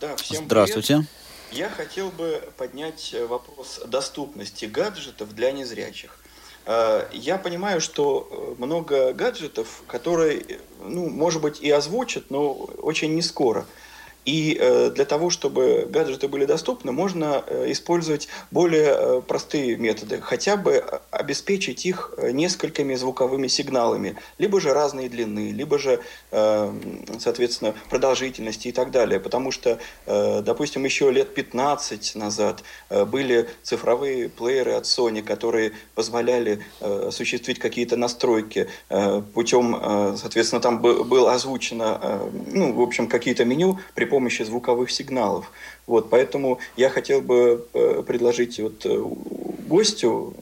Да, 0.00 0.14
всем 0.16 0.44
Здравствуйте. 0.44 0.94
привет. 0.96 1.10
Я 1.52 1.68
хотел 1.68 2.08
бы 2.10 2.42
поднять 2.56 3.12
э, 3.14 3.26
вопрос 3.26 3.80
доступности 3.86 4.64
гаджетов 4.64 5.34
для 5.34 5.52
незрячих. 5.52 6.18
Э, 6.66 7.06
Я 7.12 7.36
понимаю, 7.38 7.80
что 7.80 8.28
э, 8.58 8.62
много 8.62 9.12
гаджетов, 9.12 9.82
которые, 9.86 10.40
э, 10.40 10.58
ну, 10.82 11.08
может 11.08 11.42
быть, 11.42 11.60
и 11.60 11.70
озвучат, 11.70 12.30
но 12.30 12.52
очень 12.52 13.14
не 13.14 13.22
скоро. 13.22 13.66
И 14.24 14.56
э, 14.60 14.90
для 14.90 15.04
того, 15.04 15.30
чтобы 15.30 15.88
гаджеты 15.90 16.28
были 16.28 16.44
доступны, 16.44 16.92
можно 16.92 17.42
э, 17.46 17.72
использовать 17.72 18.28
более 18.52 18.94
э, 18.96 19.22
простые 19.26 19.76
методы. 19.76 20.20
Хотя 20.20 20.56
бы 20.56 20.84
обеспечить 21.10 21.84
их 21.86 22.14
несколькими 22.18 22.94
звуковыми 22.94 23.48
сигналами. 23.48 24.16
Либо 24.38 24.60
же 24.60 24.72
разной 24.72 25.08
длины, 25.08 25.50
либо 25.50 25.78
же, 25.78 26.00
соответственно, 26.30 27.74
продолжительности 27.90 28.68
и 28.68 28.72
так 28.72 28.90
далее. 28.90 29.20
Потому 29.20 29.50
что, 29.50 29.78
допустим, 30.06 30.84
еще 30.84 31.10
лет 31.10 31.34
15 31.34 32.14
назад 32.14 32.62
были 32.90 33.48
цифровые 33.62 34.28
плееры 34.28 34.72
от 34.72 34.84
Sony, 34.84 35.22
которые 35.22 35.72
позволяли 35.94 36.64
осуществить 36.80 37.58
какие-то 37.58 37.96
настройки 37.96 38.68
путем, 39.34 40.16
соответственно, 40.16 40.60
там 40.60 40.80
бы- 40.80 41.04
было 41.04 41.32
озвучено, 41.32 42.30
ну, 42.52 42.72
в 42.72 42.80
общем, 42.80 43.08
какие-то 43.08 43.44
меню 43.44 43.78
при 43.94 44.04
помощи 44.12 44.42
звуковых 44.42 44.90
сигналов. 44.90 45.50
Вот, 45.86 46.10
поэтому 46.10 46.58
я 46.76 46.90
хотел 46.90 47.22
бы 47.22 47.66
э, 47.72 48.02
предложить 48.06 48.60
вот 48.60 48.84
э, 48.84 49.02
гостю 49.66 50.34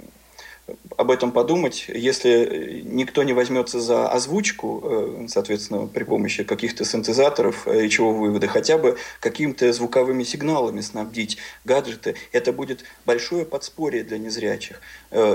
об 0.96 1.12
этом 1.12 1.30
подумать. 1.30 1.86
Если 1.88 2.82
никто 2.84 3.22
не 3.22 3.32
возьмется 3.32 3.78
за 3.78 4.08
озвучку, 4.08 4.82
э, 4.82 5.26
соответственно, 5.28 5.86
при 5.86 6.02
помощи 6.02 6.42
каких-то 6.42 6.84
синтезаторов 6.84 7.68
речевого 7.68 8.18
вывода, 8.22 8.48
хотя 8.48 8.76
бы 8.76 8.96
какими-то 9.20 9.72
звуковыми 9.72 10.24
сигналами 10.24 10.80
снабдить 10.80 11.38
гаджеты, 11.64 12.16
это 12.32 12.52
будет 12.52 12.84
большое 13.06 13.44
подспорье 13.44 14.02
для 14.02 14.18
незрячих. 14.18 14.80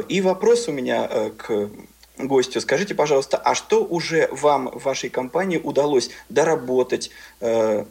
И 0.09 0.19
вопрос 0.19 0.67
у 0.67 0.73
меня 0.73 1.09
к 1.37 1.69
гостю. 2.17 2.61
Скажите, 2.61 2.95
пожалуйста, 2.95 3.37
а 3.37 3.55
что 3.55 3.83
уже 3.83 4.29
вам 4.31 4.69
в 4.69 4.83
вашей 4.83 5.09
компании 5.09 5.57
удалось 5.57 6.09
доработать, 6.29 7.11
э, 7.41 7.85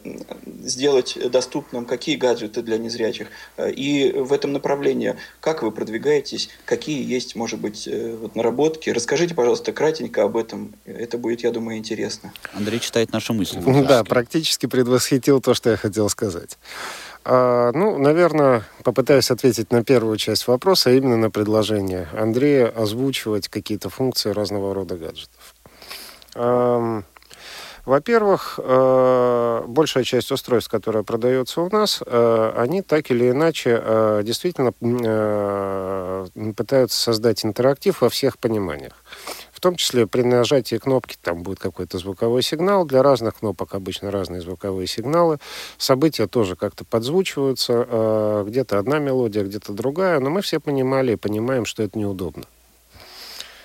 сделать 0.63 1.17
доступным, 1.31 1.85
какие 1.85 2.15
гаджеты 2.15 2.61
для 2.61 2.77
незрячих? 2.77 3.27
Э, 3.57 3.71
И 3.71 4.11
в 4.11 4.33
этом 4.33 4.53
направлении, 4.53 5.15
как 5.39 5.61
вы 5.63 5.71
продвигаетесь, 5.71 6.49
какие 6.65 7.03
есть, 7.03 7.35
может 7.35 7.59
быть, 7.59 7.87
э, 7.87 8.15
вот 8.19 8.35
наработки? 8.35 8.89
Расскажите, 8.89 9.35
пожалуйста, 9.35 9.71
кратенько 9.73 10.23
об 10.23 10.37
этом. 10.37 10.73
Это 10.85 11.17
будет, 11.17 11.41
я 11.41 11.51
думаю, 11.51 11.77
интересно. 11.77 12.33
Андрей 12.53 12.79
читает 12.79 13.11
наши 13.11 13.33
мысли. 13.33 13.61
Да, 13.85 14.03
практически 14.03 14.65
предвосхитил 14.65 15.41
то, 15.41 15.53
что 15.53 15.69
я 15.69 15.77
хотел 15.77 16.09
сказать. 16.09 16.57
А, 17.27 17.71
ну, 17.73 17.97
наверное, 17.97 18.63
попытаюсь 18.83 19.31
ответить 19.31 19.71
на 19.71 19.83
первую 19.83 20.17
часть 20.17 20.47
вопроса, 20.47 20.91
а 20.91 20.93
именно 20.93 21.17
на 21.17 21.31
предложение 21.31 22.07
Андрея 22.13 22.67
озвучивать 22.67 23.47
какие-то 23.47 23.89
функции 23.89 24.29
разного 24.29 24.75
рода 24.75 24.95
гаджетов. 24.95 25.55
Во-первых, 27.85 28.59
э, 28.61 29.63
большая 29.67 30.03
часть 30.03 30.31
устройств, 30.31 30.71
которая 30.71 31.03
продается 31.03 31.61
у 31.61 31.69
нас, 31.69 32.01
э, 32.03 32.53
они 32.57 32.81
так 32.81 33.11
или 33.11 33.29
иначе 33.29 33.79
э, 33.81 34.21
действительно 34.23 34.71
пытаются 36.53 36.99
создать 36.99 37.45
интерактив 37.45 38.01
во 38.01 38.09
всех 38.09 38.39
пониманиях. 38.39 38.93
Том 39.65 39.77
числе 39.77 40.05
при 40.05 40.21
нажатии 40.21 40.75
кнопки 40.75 41.17
там 41.19 41.41
будет 41.41 41.57
какой-то 41.57 41.97
звуковой 41.97 42.43
сигнал. 42.43 42.85
Для 42.85 43.01
разных 43.01 43.39
кнопок 43.39 43.73
обычно 43.73 44.11
разные 44.11 44.39
звуковые 44.39 44.85
сигналы. 44.85 45.39
События 45.79 46.27
тоже 46.27 46.55
как-то 46.55 46.85
подзвучиваются. 46.85 47.83
э, 47.89 48.43
Где-то 48.47 48.77
одна 48.77 48.99
мелодия, 48.99 49.43
где-то 49.43 49.73
другая. 49.73 50.19
Но 50.19 50.29
мы 50.29 50.43
все 50.43 50.59
понимали 50.59 51.13
и 51.13 51.15
понимаем, 51.15 51.65
что 51.65 51.81
это 51.81 51.97
неудобно. 51.97 52.43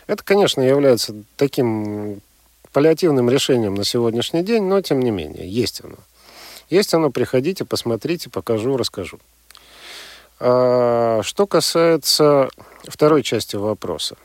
Это, 0.06 0.24
конечно, 0.24 0.62
является 0.62 1.14
таким 1.36 2.22
паллиативным 2.72 3.28
решением 3.28 3.74
на 3.74 3.84
сегодняшний 3.84 4.42
день, 4.42 4.62
но 4.62 4.80
тем 4.80 5.00
не 5.00 5.10
менее, 5.10 5.46
есть 5.46 5.84
оно. 5.84 5.96
Есть 6.70 6.94
оно, 6.94 7.10
приходите, 7.10 7.66
посмотрите, 7.66 8.30
покажу, 8.30 8.78
расскажу. 8.78 9.18
А, 10.38 11.20
Что 11.22 11.46
касается 11.46 12.48
второй 12.88 13.22
части 13.22 13.56
вопроса. 13.56 14.16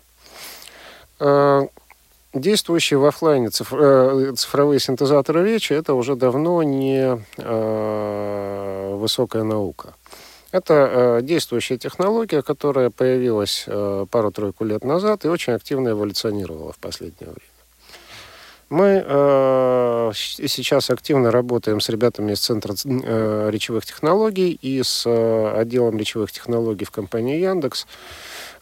А, 1.20 1.68
Действующие 2.36 3.00
в 3.00 3.06
офлайне 3.06 3.48
э, 3.48 4.34
цифровые 4.36 4.80
синтезаторы 4.82 5.46
речи 5.46 5.72
это 5.72 5.94
уже 5.94 6.18
давно 6.18 6.64
не 6.64 7.18
э, 7.38 8.96
высокая 8.96 9.44
наука. 9.44 9.94
Это 10.52 10.74
э, 10.74 11.22
действующая 11.22 11.78
технология, 11.78 12.42
которая 12.42 12.90
появилась 12.90 13.66
пару-тройку 14.12 14.66
лет 14.66 14.84
назад 14.84 15.24
и 15.24 15.30
очень 15.30 15.54
активно 15.54 15.90
эволюционировала 15.90 16.74
в 16.74 16.78
последнее 16.78 17.32
время. 17.32 17.56
Мы 18.70 19.04
э, 19.06 20.12
сейчас 20.16 20.90
активно 20.90 21.32
работаем 21.32 21.80
с 21.80 21.88
ребятами 21.88 22.34
из 22.34 22.40
Центра 22.40 22.74
э, 22.74 23.50
речевых 23.52 23.86
технологий 23.86 24.58
и 24.60 24.82
с 24.82 25.04
э, 25.06 25.54
отделом 25.56 26.00
речевых 26.00 26.32
технологий 26.32 26.84
в 26.84 26.92
компании 26.92 27.40
Яндекс 27.40 27.86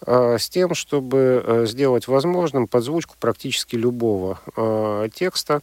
с 0.06 0.50
тем, 0.50 0.76
чтобы 0.76 1.44
э, 1.46 1.66
сделать 1.66 2.08
возможным 2.08 2.68
подзвучку 2.68 3.16
практически 3.20 3.76
любого 3.76 4.40
э, 4.56 5.10
текста, 5.14 5.62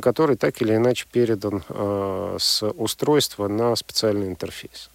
который 0.00 0.36
так 0.36 0.62
или 0.62 0.76
иначе 0.76 1.06
передан 1.10 1.64
э, 1.68 2.36
с 2.38 2.66
устройства 2.66 3.48
на 3.48 3.74
специальный 3.76 4.28
интерфейс. 4.28 4.91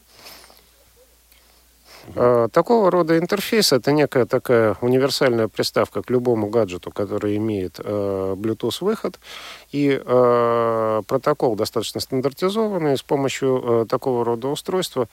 Э, 2.15 2.48
Такого 2.52 2.89
рода 2.91 3.17
интерфейс 3.17 3.72
это 3.74 3.91
некая 3.91 4.26
такая 4.26 4.76
универсальная 4.82 5.48
приставка 5.48 6.02
к 6.02 6.10
любому 6.10 6.48
гаджету, 6.48 6.91
который 6.91 7.38
имеет 7.38 7.80
э, 7.84 8.36
Bluetooth 8.38 8.78
выход 8.82 9.20
и 9.72 10.02
э, 10.04 11.02
протокол 11.08 11.56
достаточно 11.56 12.00
стандартизованный. 12.00 12.98
С 12.98 13.04
помощью 13.04 13.86
такого 13.89 14.24
рода 14.26 14.48
устройства 14.48 15.08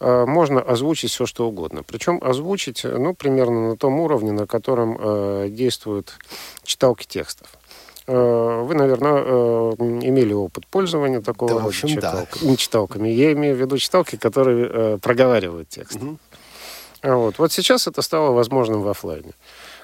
можно 0.00 0.60
озвучить 0.60 1.10
все 1.10 1.26
что 1.26 1.48
угодно. 1.48 1.82
Причем 1.82 2.20
озвучить, 2.22 2.84
ну, 2.84 3.14
примерно 3.14 3.70
на 3.70 3.76
том 3.76 3.98
уровне, 4.00 4.32
на 4.32 4.46
котором 4.46 5.54
действуют 5.54 6.12
читалки 6.64 7.06
текстов. 7.06 7.48
Э, 8.06 8.62
Вы, 8.64 8.74
наверное, 8.74 9.22
э, 9.24 9.74
имели 9.80 10.32
опыт 10.32 10.66
пользования 10.66 11.20
такого 11.20 11.54
Да, 11.54 11.64
в 11.64 11.66
общем, 11.66 11.98
да. 12.00 12.26
не 12.42 12.56
читалками. 12.56 13.08
Я 13.08 13.32
имею 13.32 13.56
в 13.56 13.60
виду 13.60 13.78
читалки, 13.78 14.16
которые 14.16 14.68
э, 14.70 14.98
проговаривают 15.02 15.68
текст. 15.68 15.98
А 17.02 17.14
Вот. 17.14 17.38
вот 17.38 17.52
сейчас 17.52 17.86
это 17.86 18.02
стало 18.02 18.30
возможным 18.32 18.82
в 18.82 18.88
офлайне. 18.88 19.32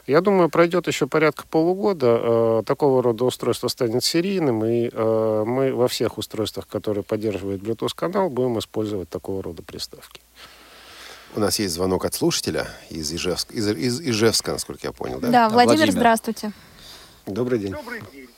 Я 0.07 0.21
думаю, 0.21 0.49
пройдет 0.49 0.89
еще 0.89 1.07
порядка 1.07 1.45
полугода, 1.49 2.19
э, 2.21 2.63
такого 2.67 3.03
рода 3.03 3.25
устройство 3.25 3.69
станет 3.69 4.03
серийным, 4.03 4.65
и 4.65 4.91
э, 4.93 5.45
мы 5.47 5.73
во 5.73 5.87
всех 5.87 6.19
устройствах, 6.19 6.67
которые 6.67 7.05
поддерживают 7.05 7.63
Bluetooth-канал, 7.63 8.29
будем 8.29 8.59
использовать 8.59 9.09
такого 9.09 9.43
рода 9.43 9.63
приставки. 9.63 10.21
У 11.35 11.41
нас 11.41 11.59
есть 11.61 11.75
звонок 11.75 12.05
от 12.05 12.15
слушателя 12.15 12.67
из 12.91 13.13
Ижевска, 13.13 13.55
из, 13.55 13.67
из 13.69 14.01
Ижевска, 14.01 14.53
насколько 14.53 14.87
я 14.87 14.93
понял, 14.93 15.19
да? 15.21 15.29
Да, 15.31 15.49
Владимир, 15.49 15.79
Владимир. 15.79 15.93
здравствуйте. 15.93 16.53
Добрый 17.27 17.59
день. 17.59 17.73
Добрый 17.73 18.03
день. 18.13 18.29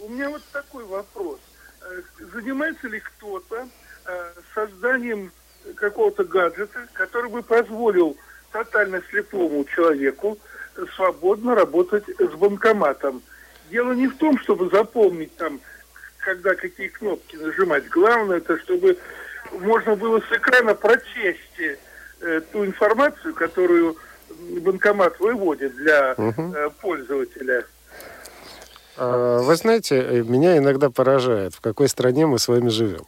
У 0.00 0.08
меня 0.08 0.28
вот 0.28 0.42
такой 0.52 0.84
вопрос. 0.84 1.38
Э, 1.82 2.02
Занимается 2.32 2.88
ли 2.88 3.00
кто-то 3.00 3.68
э, 4.06 4.32
созданием 4.54 5.30
какого-то 5.76 6.24
гаджета, 6.24 6.88
который 6.94 7.30
бы 7.30 7.42
позволил 7.42 8.16
тотально 8.52 9.02
слепому 9.10 9.64
человеку 9.64 10.38
свободно 10.96 11.54
работать 11.54 12.04
с 12.18 12.34
банкоматом? 12.34 13.22
Дело 13.70 13.92
не 13.92 14.08
в 14.08 14.16
том, 14.16 14.38
чтобы 14.40 14.68
запомнить 14.68 15.34
там, 15.36 15.60
когда 16.18 16.54
какие 16.54 16.88
кнопки 16.88 17.36
нажимать. 17.36 17.88
Главное, 17.88 18.38
это 18.38 18.58
чтобы 18.58 18.98
можно 19.52 19.94
было 19.94 20.20
с 20.20 20.32
экрана 20.32 20.74
прочесть 20.74 21.60
э, 22.20 22.40
ту 22.52 22.64
информацию, 22.64 23.32
которую 23.34 23.96
банкомат 24.60 25.18
выводит 25.20 25.76
для 25.76 26.14
э, 26.16 26.70
пользователя. 26.80 27.64
А, 28.96 29.40
Вы 29.42 29.56
знаете, 29.56 29.96
э, 29.96 30.22
меня 30.22 30.58
иногда 30.58 30.90
поражает, 30.90 31.54
в 31.54 31.60
какой 31.60 31.88
стране 31.88 32.26
мы 32.26 32.38
с 32.38 32.48
вами 32.48 32.68
живем. 32.68 33.04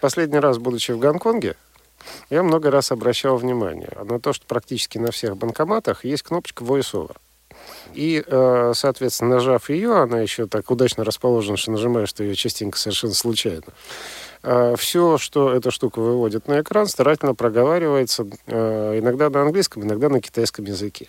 Последний 0.00 0.38
раз, 0.38 0.58
будучи 0.58 0.92
в 0.92 0.98
Гонконге, 0.98 1.56
я 2.30 2.42
много 2.42 2.70
раз 2.70 2.92
обращал 2.92 3.36
внимание 3.36 3.90
на 4.04 4.20
то, 4.20 4.32
что 4.32 4.46
практически 4.46 4.98
на 4.98 5.10
всех 5.10 5.36
банкоматах 5.36 6.04
есть 6.04 6.22
кнопочка 6.22 6.64
VoiceOver. 6.64 7.16
И, 7.94 8.22
э, 8.24 8.72
соответственно, 8.74 9.36
нажав 9.36 9.70
ее, 9.70 9.96
она 9.96 10.20
еще 10.20 10.46
так 10.46 10.70
удачно 10.70 11.04
расположена, 11.04 11.56
что 11.56 11.70
нажимаешь 11.70 12.12
ты 12.12 12.24
ее 12.24 12.34
частенько 12.34 12.78
совершенно 12.78 13.14
случайно. 13.14 13.64
Э, 14.46 14.76
Все, 14.78 15.18
что 15.18 15.52
эта 15.52 15.72
штука 15.72 15.98
выводит 16.00 16.46
на 16.46 16.60
экран, 16.60 16.86
старательно 16.86 17.34
проговаривается 17.34 18.26
э, 18.46 18.98
иногда 19.00 19.28
на 19.28 19.42
английском, 19.42 19.82
иногда 19.82 20.08
на 20.08 20.20
китайском 20.20 20.64
языке. 20.64 21.08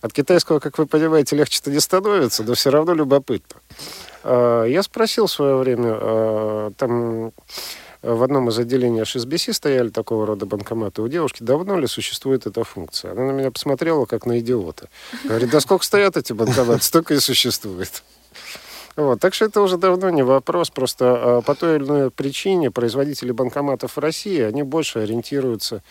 От 0.00 0.12
китайского, 0.12 0.60
как 0.60 0.78
вы 0.78 0.86
понимаете, 0.86 1.34
легче-то 1.34 1.70
не 1.72 1.80
становится, 1.80 2.44
но 2.44 2.54
все 2.54 2.70
равно 2.70 2.94
любопытно. 2.94 3.60
Э, 4.22 4.66
Я 4.68 4.84
спросил 4.84 5.26
в 5.26 5.32
свое 5.32 5.56
время, 5.56 6.70
там 6.76 7.32
в 8.02 8.22
одном 8.22 8.50
из 8.50 8.58
отделений 8.58 9.02
HSBC 9.02 9.52
стояли 9.52 9.88
такого 9.88 10.24
рода 10.26 10.46
банкоматы. 10.46 11.02
У 11.02 11.08
девушки 11.08 11.42
давно 11.42 11.76
ли 11.76 11.88
существует 11.88 12.46
эта 12.46 12.62
функция? 12.62 13.12
Она 13.12 13.24
на 13.26 13.30
меня 13.32 13.50
посмотрела, 13.50 14.04
как 14.04 14.26
на 14.26 14.38
идиота. 14.38 14.88
Говорит, 15.24 15.50
да 15.50 15.58
сколько 15.60 15.84
стоят 15.84 16.16
эти 16.16 16.32
банкоматы, 16.32 16.84
столько 16.84 17.14
и 17.14 17.18
существует. 17.18 18.04
Вот, 18.96 19.20
так 19.20 19.34
что 19.34 19.44
это 19.44 19.60
уже 19.60 19.76
давно 19.76 20.08
не 20.10 20.22
вопрос, 20.22 20.70
просто 20.70 21.04
э, 21.04 21.42
по 21.46 21.54
той 21.54 21.76
или 21.76 21.84
иной 21.84 22.10
причине 22.10 22.70
производители 22.70 23.30
банкоматов 23.30 23.96
в 23.96 24.00
России, 24.00 24.40
они 24.40 24.62
больше 24.62 25.00
ориентируются 25.00 25.82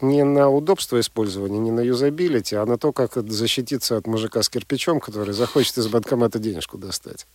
не 0.00 0.24
на 0.24 0.48
удобство 0.48 0.98
использования, 1.00 1.58
не 1.58 1.70
на 1.70 1.80
юзабилити, 1.80 2.54
а 2.56 2.66
на 2.66 2.78
то, 2.78 2.92
как 2.92 3.14
защититься 3.14 3.96
от 3.96 4.06
мужика 4.06 4.42
с 4.42 4.48
кирпичом, 4.48 5.00
который 5.00 5.34
захочет 5.34 5.76
из 5.78 5.88
банкомата 5.88 6.38
денежку 6.38 6.78
достать. 6.78 7.26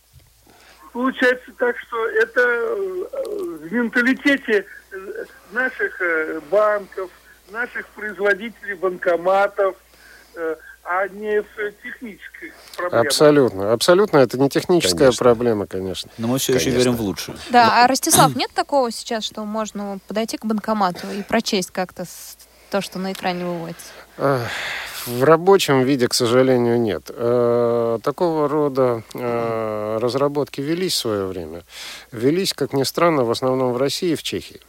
Получается 0.92 1.52
так, 1.58 1.76
что 1.78 2.08
это 2.08 2.40
э, 2.40 3.04
в 3.60 3.72
менталитете 3.72 4.64
э, 4.92 5.24
наших 5.52 6.00
э, 6.00 6.40
банков, 6.50 7.10
наших 7.50 7.86
производителей 7.88 8.74
банкоматов, 8.74 9.76
а 10.88 11.08
не 11.08 11.42
в 11.42 11.46
технических 11.82 12.52
проблемах. 12.76 13.06
Абсолютно. 13.06 13.72
Абсолютно. 13.72 14.18
Это 14.18 14.38
не 14.38 14.48
техническая 14.48 14.98
Конечно. 15.08 15.24
проблема, 15.24 15.66
конечно. 15.66 16.10
Но 16.18 16.28
мы 16.28 16.38
все 16.38 16.54
еще 16.54 16.66
Конечно. 16.66 16.78
верим 16.78 16.96
в 16.96 17.00
лучшее. 17.02 17.36
Да, 17.50 17.82
а 17.84 17.86
Ростислав, 17.86 18.34
нет 18.36 18.50
такого 18.54 18.90
сейчас, 18.92 19.24
что 19.24 19.44
можно 19.44 19.98
подойти 20.08 20.36
к 20.38 20.44
банкомату 20.44 21.10
и 21.10 21.22
прочесть 21.22 21.70
как-то 21.70 22.04
с- 22.04 22.36
то, 22.70 22.80
что 22.80 22.98
на 22.98 23.12
экране 23.12 23.44
выводится? 23.44 23.90
В 25.06 25.22
рабочем 25.22 25.82
виде, 25.82 26.08
к 26.08 26.14
сожалению, 26.14 26.80
нет. 26.80 27.10
Э, 27.10 27.98
Такого 28.02 28.48
рода 28.48 29.02
э, 29.14 29.98
разработки 30.00 30.60
велись 30.60 30.94
в 30.94 30.98
свое 30.98 31.26
время. 31.26 31.62
Велись, 32.10 32.52
как 32.52 32.72
ни 32.72 32.82
странно, 32.82 33.22
в 33.24 33.30
основном 33.30 33.72
в 33.72 33.76
России 33.76 34.10
и 34.12 34.16
в 34.16 34.22
Чехии. 34.24 34.60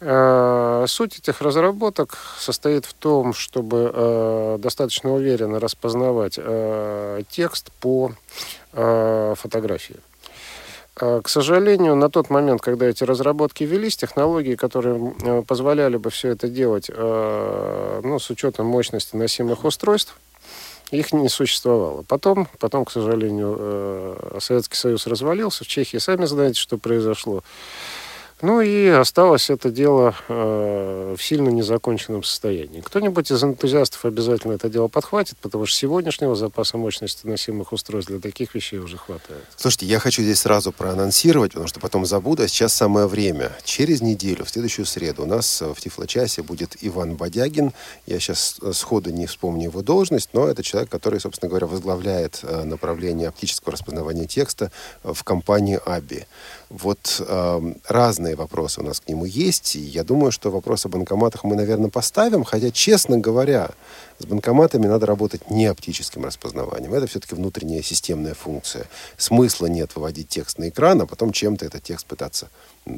Э, 0.00 0.84
Суть 0.88 1.18
этих 1.18 1.40
разработок 1.40 2.18
состоит 2.38 2.84
в 2.84 2.92
том, 2.92 3.32
чтобы 3.32 3.90
э, 3.92 4.58
достаточно 4.60 5.12
уверенно 5.12 5.58
распознавать 5.58 6.34
э, 6.36 7.22
текст 7.30 7.72
по 7.80 8.12
фотографии. 8.72 9.96
К 10.94 11.26
сожалению, 11.28 11.96
на 11.96 12.10
тот 12.10 12.28
момент, 12.28 12.60
когда 12.60 12.84
эти 12.84 13.04
разработки 13.04 13.64
велись, 13.64 13.96
технологии, 13.96 14.54
которые 14.54 15.14
позволяли 15.48 15.96
бы 15.96 16.10
все 16.10 16.28
это 16.28 16.48
делать 16.48 16.90
ну, 16.90 18.18
с 18.18 18.28
учетом 18.28 18.66
мощности 18.66 19.16
носимых 19.16 19.64
устройств, 19.64 20.18
их 20.90 21.14
не 21.14 21.30
существовало. 21.30 22.02
Потом, 22.02 22.48
потом 22.58 22.84
к 22.84 22.90
сожалению, 22.90 24.18
Советский 24.40 24.76
Союз 24.76 25.06
развалился. 25.06 25.64
В 25.64 25.68
Чехии 25.68 25.96
сами 25.96 26.26
знаете, 26.26 26.60
что 26.60 26.76
произошло. 26.76 27.42
Ну 28.42 28.60
и 28.60 28.88
осталось 28.88 29.48
это 29.48 29.70
дело 29.70 30.14
э, 30.28 31.14
в 31.16 31.22
сильно 31.22 31.48
незаконченном 31.48 32.22
состоянии. 32.22 32.82
Кто-нибудь 32.82 33.30
из 33.30 33.42
энтузиастов 33.42 34.04
обязательно 34.04 34.52
это 34.52 34.68
дело 34.68 34.88
подхватит, 34.88 35.38
потому 35.38 35.64
что 35.64 35.78
сегодняшнего 35.78 36.36
запаса 36.36 36.76
мощности 36.76 37.26
носимых 37.26 37.72
устройств 37.72 38.10
для 38.10 38.20
таких 38.20 38.54
вещей 38.54 38.78
уже 38.78 38.98
хватает. 38.98 39.42
Слушайте, 39.56 39.86
я 39.86 39.98
хочу 40.00 40.22
здесь 40.22 40.40
сразу 40.40 40.70
проанонсировать, 40.70 41.52
потому 41.52 41.66
что 41.66 41.80
потом 41.80 42.04
забуду, 42.04 42.42
а 42.42 42.48
сейчас 42.48 42.74
самое 42.74 43.06
время. 43.06 43.52
Через 43.64 44.02
неделю, 44.02 44.44
в 44.44 44.50
следующую 44.50 44.84
среду, 44.84 45.22
у 45.22 45.26
нас 45.26 45.62
в 45.62 45.80
Тифлочасе 45.80 46.42
будет 46.42 46.76
Иван 46.82 47.16
Бодягин. 47.16 47.72
Я 48.04 48.20
сейчас 48.20 48.58
э, 48.60 48.72
сходу 48.74 49.10
не 49.10 49.26
вспомню 49.26 49.64
его 49.64 49.80
должность, 49.80 50.30
но 50.34 50.46
это 50.46 50.62
человек, 50.62 50.90
который, 50.90 51.20
собственно 51.20 51.48
говоря, 51.48 51.66
возглавляет 51.66 52.40
э, 52.42 52.64
направление 52.64 53.28
оптического 53.28 53.72
распознавания 53.72 54.26
текста 54.26 54.70
э, 55.04 55.14
в 55.14 55.24
компании 55.24 55.80
АБИ. 55.86 56.26
Вот 56.68 57.22
э, 57.24 57.72
разные 57.86 58.34
вопросы 58.34 58.80
у 58.80 58.84
нас 58.84 58.98
к 58.98 59.08
нему 59.08 59.24
есть, 59.24 59.76
и 59.76 59.80
я 59.80 60.02
думаю, 60.02 60.32
что 60.32 60.50
вопрос 60.50 60.84
о 60.84 60.88
банкоматах 60.88 61.44
мы, 61.44 61.54
наверное, 61.54 61.90
поставим, 61.90 62.42
хотя, 62.42 62.72
честно 62.72 63.18
говоря, 63.18 63.70
с 64.18 64.26
банкоматами 64.26 64.86
надо 64.86 65.06
работать 65.06 65.48
не 65.48 65.66
оптическим 65.66 66.24
распознаванием. 66.24 66.92
Это 66.92 67.06
все-таки 67.06 67.36
внутренняя 67.36 67.82
системная 67.82 68.34
функция. 68.34 68.86
Смысла 69.16 69.66
нет 69.66 69.94
выводить 69.94 70.28
текст 70.28 70.58
на 70.58 70.68
экран, 70.68 71.00
а 71.02 71.06
потом 71.06 71.30
чем-то 71.30 71.64
этот 71.64 71.84
текст 71.84 72.04
пытаться 72.06 72.48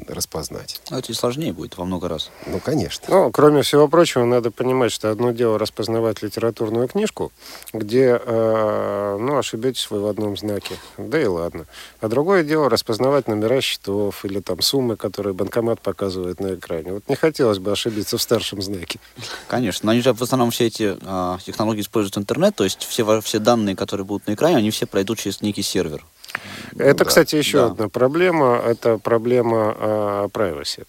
распознать. 0.07 0.81
Но 0.89 0.99
это 0.99 1.11
и 1.11 1.15
сложнее 1.15 1.51
будет 1.51 1.77
во 1.77 1.85
много 1.85 2.07
раз. 2.07 2.29
Ну, 2.45 2.59
конечно. 2.59 3.05
Ну, 3.07 3.31
кроме 3.31 3.63
всего 3.63 3.87
прочего, 3.87 4.23
надо 4.23 4.51
понимать, 4.51 4.91
что 4.91 5.09
одно 5.09 5.31
дело 5.31 5.57
распознавать 5.57 6.21
литературную 6.21 6.87
книжку, 6.87 7.31
где, 7.73 8.19
э, 8.23 9.17
ну, 9.19 9.37
ошибетесь 9.37 9.89
вы 9.89 10.01
в 10.01 10.07
одном 10.07 10.37
знаке, 10.37 10.75
да 10.97 11.21
и 11.21 11.25
ладно. 11.25 11.65
А 12.01 12.07
другое 12.07 12.43
дело 12.43 12.69
распознавать 12.69 13.27
номера 13.27 13.61
счетов 13.61 14.23
или 14.25 14.39
там 14.39 14.61
суммы, 14.61 14.95
которые 14.95 15.33
банкомат 15.33 15.81
показывает 15.81 16.39
на 16.39 16.55
экране. 16.55 16.93
Вот 16.93 17.09
не 17.09 17.15
хотелось 17.15 17.59
бы 17.59 17.71
ошибиться 17.71 18.17
в 18.17 18.21
старшем 18.21 18.61
знаке. 18.61 18.99
Конечно, 19.47 19.87
но 19.87 19.91
они 19.93 20.01
же 20.01 20.13
в 20.13 20.21
основном 20.21 20.51
все 20.51 20.67
эти 20.67 20.97
а, 21.01 21.39
технологии 21.43 21.81
используют 21.81 22.17
интернет, 22.17 22.55
то 22.55 22.63
есть 22.63 22.83
все, 22.83 23.21
все 23.21 23.39
данные, 23.39 23.75
которые 23.75 24.05
будут 24.05 24.27
на 24.27 24.33
экране, 24.33 24.57
они 24.57 24.71
все 24.71 24.85
пройдут 24.85 25.19
через 25.19 25.41
некий 25.41 25.63
сервер. 25.63 26.05
Это, 26.77 26.99
да, 26.99 27.05
кстати, 27.05 27.35
еще 27.35 27.57
да. 27.59 27.65
одна 27.67 27.89
проблема. 27.89 28.61
Это 28.65 28.97
проблема 28.97 29.75
э, 29.77 30.27
privacy. 30.31 30.85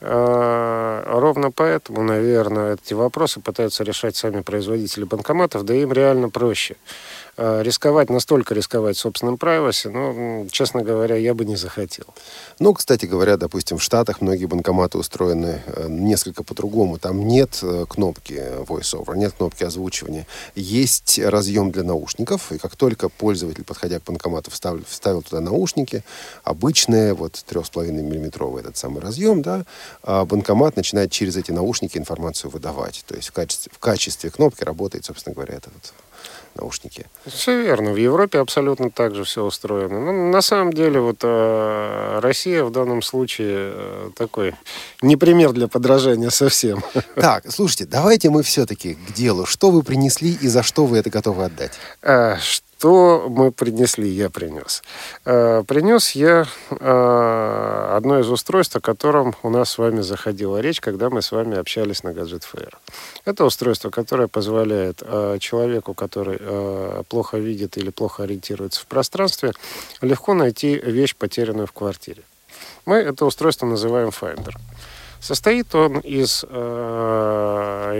Э, 0.00 1.02
ровно 1.06 1.50
поэтому, 1.50 2.02
наверное, 2.02 2.74
эти 2.74 2.94
вопросы 2.94 3.40
пытаются 3.40 3.84
решать 3.84 4.16
сами 4.16 4.40
производители 4.40 5.04
банкоматов, 5.04 5.64
да 5.64 5.74
им 5.74 5.92
реально 5.92 6.30
проще. 6.30 6.76
Э, 7.36 7.62
рисковать, 7.62 8.10
настолько 8.10 8.54
рисковать 8.54 8.96
собственным 8.98 9.36
privacy, 9.36 9.88
ну, 9.88 10.48
честно 10.50 10.82
говоря, 10.82 11.16
я 11.16 11.32
бы 11.32 11.44
не 11.44 11.56
захотел. 11.56 12.06
Ну, 12.58 12.74
кстати 12.74 13.06
говоря, 13.06 13.36
допустим, 13.36 13.78
в 13.78 13.82
Штатах 13.82 14.20
многие 14.20 14.46
банкоматы 14.46 14.98
устроены 14.98 15.62
э, 15.66 15.86
несколько 15.88 16.42
по-другому. 16.42 16.98
Там 16.98 17.26
нет 17.26 17.60
э, 17.62 17.86
кнопки 17.88 18.42
voice-over, 18.64 19.16
нет 19.16 19.32
кнопки 19.32 19.64
озвучивания. 19.64 20.26
Есть 20.54 21.18
разъем 21.18 21.70
для 21.70 21.84
наушников, 21.84 22.52
и 22.52 22.58
как 22.58 22.76
только 22.76 23.08
пользователь, 23.08 23.64
подходя 23.64 24.00
к 24.00 24.04
банкомату, 24.04 24.50
вставил, 24.50 24.82
вставил 24.86 25.22
туда 25.22 25.40
наушники, 25.40 26.02
обычные, 26.42 27.14
вот 27.14 27.42
3,5 27.48 27.90
миллиметровый 27.90 28.62
этот 28.62 28.76
самый 28.76 29.00
разъем, 29.00 29.42
да, 29.42 29.64
а 30.02 30.24
банкомат 30.24 30.76
начинает 30.76 31.12
через 31.12 31.36
эти 31.36 31.52
наушники 31.52 31.96
информацию 31.96 32.50
выдавать. 32.50 33.04
То 33.06 33.14
есть 33.14 33.28
в 33.28 33.32
качестве, 33.32 33.72
в 33.74 33.78
качестве 33.78 34.30
кнопки 34.30 34.64
работает, 34.64 35.04
собственно 35.04 35.34
говоря, 35.34 35.54
этот 35.54 35.72
наушники. 36.54 37.06
Все 37.26 37.60
верно. 37.62 37.92
В 37.92 37.96
Европе 37.96 38.38
абсолютно 38.38 38.90
так 38.90 39.14
же 39.14 39.24
все 39.24 39.44
устроено. 39.44 40.00
Ну, 40.00 40.30
на 40.30 40.42
самом 40.42 40.72
деле, 40.72 41.00
вот 41.00 41.18
э, 41.22 42.18
Россия 42.20 42.64
в 42.64 42.70
данном 42.70 43.02
случае 43.02 43.72
э, 43.74 44.10
такой 44.16 44.54
не 45.02 45.16
пример 45.16 45.52
для 45.52 45.68
подражания 45.68 46.30
совсем. 46.30 46.82
Так, 47.14 47.44
слушайте, 47.50 47.84
давайте 47.84 48.30
мы 48.30 48.42
все-таки 48.42 48.94
к 48.94 49.12
делу. 49.12 49.44
Что 49.44 49.70
вы 49.70 49.82
принесли 49.82 50.32
и 50.40 50.48
за 50.48 50.62
что 50.62 50.86
вы 50.86 50.98
это 50.98 51.10
готовы 51.10 51.44
отдать? 51.44 51.72
А, 52.02 52.38
Что 52.38 52.69
мы 52.88 53.52
принесли, 53.52 54.08
я 54.08 54.30
принес. 54.30 54.82
Э, 55.24 55.62
Принес 55.66 56.12
я 56.12 56.46
э, 56.70 57.94
одно 57.96 58.20
из 58.20 58.30
устройств, 58.30 58.76
о 58.76 58.80
котором 58.80 59.34
у 59.42 59.50
нас 59.50 59.70
с 59.70 59.78
вами 59.78 60.00
заходила 60.00 60.58
речь, 60.58 60.80
когда 60.80 61.10
мы 61.10 61.22
с 61.22 61.32
вами 61.32 61.58
общались 61.58 62.02
на 62.02 62.08
Gadget 62.08 62.44
Fair. 62.52 62.72
Это 63.24 63.44
устройство, 63.44 63.90
которое 63.90 64.28
позволяет 64.28 65.02
э, 65.02 65.38
человеку, 65.40 65.94
который 65.94 66.38
плохо 67.08 67.38
видит 67.38 67.76
или 67.76 67.90
плохо 67.90 68.22
ориентируется 68.22 68.80
в 68.80 68.86
пространстве, 68.86 69.52
легко 70.00 70.34
найти 70.34 70.74
вещь, 70.76 71.14
потерянную 71.16 71.66
в 71.66 71.72
квартире. 71.72 72.22
Мы 72.86 72.96
это 72.96 73.24
устройство 73.24 73.66
называем 73.66 74.08
Finder. 74.08 74.54
Состоит 75.20 75.74
он 75.74 75.98
из 75.98 76.44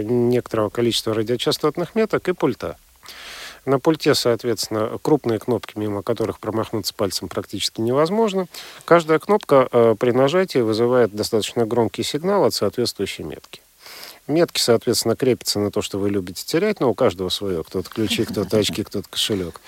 некоторого 0.05 0.69
количества 0.69 1.13
радиочастотных 1.13 1.93
меток 1.95 2.27
и 2.29 2.33
пульта. 2.33 2.77
На 3.65 3.79
пульте, 3.79 4.15
соответственно, 4.15 4.97
крупные 5.01 5.37
кнопки, 5.37 5.77
мимо 5.77 6.01
которых 6.01 6.39
промахнуться 6.39 6.93
пальцем 6.93 7.27
практически 7.27 7.79
невозможно. 7.81 8.47
Каждая 8.85 9.19
кнопка 9.19 9.67
э, 9.71 9.95
при 9.99 10.11
нажатии 10.11 10.59
вызывает 10.59 11.13
достаточно 11.13 11.65
громкий 11.65 12.03
сигнал 12.03 12.45
от 12.45 12.53
соответствующей 12.55 13.23
метки. 13.23 13.61
Метки, 14.27 14.59
соответственно, 14.59 15.15
крепятся 15.15 15.59
на 15.59 15.71
то, 15.71 15.81
что 15.81 15.97
вы 15.97 16.09
любите 16.09 16.43
терять, 16.45 16.79
но 16.79 16.89
у 16.89 16.93
каждого 16.93 17.29
свое. 17.29 17.63
Кто-то 17.63 17.89
ключи, 17.89 18.23
кто-то 18.23 18.57
очки, 18.57 18.83
кто-то 18.83 19.07
кошелек. 19.09 19.59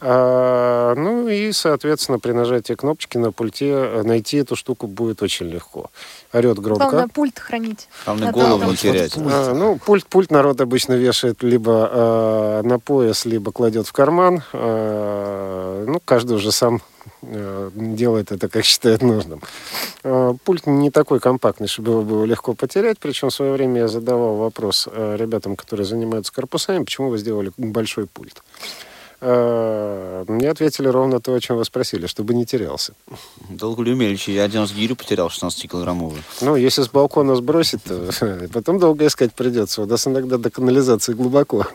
А, 0.00 0.94
ну 0.94 1.28
и, 1.28 1.50
соответственно, 1.52 2.18
при 2.18 2.32
нажатии 2.32 2.74
кнопочки 2.74 3.16
на 3.16 3.32
пульте 3.32 3.70
э, 3.70 4.02
найти 4.02 4.36
эту 4.36 4.54
штуку 4.54 4.86
будет 4.86 5.22
очень 5.22 5.46
легко. 5.46 5.90
Орет 6.32 6.58
громко. 6.58 6.84
Главное, 6.84 7.08
пульт 7.08 7.38
хранить. 7.38 7.88
Главное, 8.04 8.28
А 8.28 8.32
голову 8.32 8.70
не 8.70 8.76
терять. 8.76 9.16
А, 9.16 9.54
ну, 9.54 9.78
пульт, 9.78 10.06
пульт 10.06 10.30
народ 10.30 10.60
обычно 10.60 10.92
вешает 10.92 11.42
либо 11.42 11.90
э, 11.90 12.62
на 12.64 12.78
пояс, 12.78 13.24
либо 13.24 13.50
кладет 13.52 13.86
в 13.86 13.92
карман. 13.92 14.42
Э, 14.52 15.84
ну, 15.88 16.00
каждый 16.04 16.36
уже 16.36 16.52
сам 16.52 16.82
делает 17.22 18.32
это, 18.32 18.48
как 18.48 18.64
считает 18.64 19.02
нужным. 19.02 19.40
Э, 20.04 20.34
пульт 20.44 20.66
не 20.66 20.90
такой 20.90 21.20
компактный, 21.20 21.68
чтобы 21.68 21.92
его 21.92 22.02
было 22.02 22.24
легко 22.24 22.54
потерять. 22.54 22.98
Причем 22.98 23.30
в 23.30 23.34
свое 23.34 23.52
время 23.52 23.82
я 23.82 23.88
задавал 23.88 24.36
вопрос 24.36 24.88
э, 24.90 25.16
ребятам, 25.18 25.56
которые 25.56 25.86
занимаются 25.86 26.32
корпусами, 26.32 26.84
почему 26.84 27.10
вы 27.10 27.18
сделали 27.18 27.52
большой 27.56 28.06
пульт. 28.06 28.42
Э, 29.20 30.24
Мне 30.28 30.50
ответили 30.50 30.88
ровно 30.88 31.20
то, 31.20 31.34
о 31.34 31.40
чем 31.40 31.56
вы 31.56 31.64
спросили, 31.64 32.06
чтобы 32.06 32.34
не 32.34 32.44
терялся. 32.44 32.92
Долго 33.48 33.82
ли 33.82 33.92
умельче? 33.92 34.34
Я 34.34 34.44
один 34.44 34.60
раз 34.60 34.72
гирю 34.72 34.94
потерял 34.94 35.28
16-килограммовую. 35.28 36.22
Ну, 36.42 36.56
если 36.56 36.82
с 36.82 36.88
балкона 36.88 37.34
сбросить, 37.34 37.82
то 37.82 38.10
потом 38.52 38.78
долго 38.78 39.06
искать 39.06 39.32
придется. 39.32 39.82
У 39.82 39.86
нас 39.86 40.06
иногда 40.06 40.38
до 40.38 40.50
канализации 40.50 41.14
глубоко. 41.14 41.66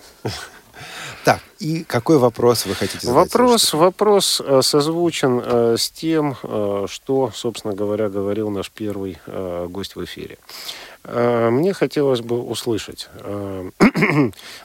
Так, 1.24 1.40
и 1.60 1.84
какой 1.84 2.18
вопрос 2.18 2.66
вы 2.66 2.74
хотите 2.74 3.06
задать? 3.06 3.32
Вопрос, 3.34 3.74
вопрос 3.74 4.42
э, 4.44 4.62
созвучен 4.64 5.42
э, 5.44 5.76
с 5.78 5.92
тем, 5.92 6.36
э, 6.42 6.86
что, 6.90 7.32
собственно 7.34 7.76
говоря, 7.76 8.10
говорил 8.10 8.50
наш 8.50 8.72
первый 8.72 9.20
гость 9.68 9.96
в 9.96 10.04
эфире. 10.04 10.38
Мне 11.04 11.74
хотелось 11.74 12.22
бы 12.22 12.40
услышать, 12.40 13.10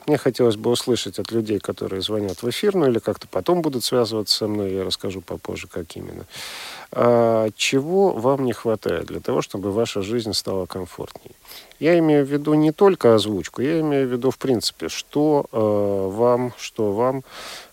мне 0.05 0.17
хотелось 0.17 0.55
бы 0.55 0.69
услышать 0.69 1.17
от 1.17 1.31
людей, 1.31 1.57
которые 1.57 2.03
звонят 2.03 2.43
в 2.43 2.49
эфир, 2.49 2.75
ну 2.75 2.87
или 2.87 2.99
как-то 2.99 3.27
потом 3.27 3.63
будут 3.63 3.83
связываться 3.83 4.37
со 4.37 4.47
мной, 4.47 4.71
я 4.73 4.83
расскажу 4.83 5.21
попозже, 5.21 5.67
как 5.67 5.87
именно. 5.95 6.27
Чего 7.55 8.11
вам 8.11 8.45
не 8.45 8.53
хватает 8.53 9.07
для 9.07 9.19
того, 9.19 9.41
чтобы 9.41 9.71
ваша 9.71 10.03
жизнь 10.03 10.33
стала 10.33 10.67
комфортнее? 10.67 11.33
Я 11.79 11.99
имею 11.99 12.25
в 12.25 12.29
виду 12.29 12.55
не 12.55 12.71
только 12.71 13.13
озвучку, 13.13 13.61
я 13.61 13.79
имею 13.81 14.07
в 14.07 14.11
виду, 14.11 14.31
в 14.31 14.37
принципе, 14.37 14.89
что 14.89 15.45
э, 15.51 16.17
вам, 16.17 16.53
что 16.57 16.91
вам 16.91 17.23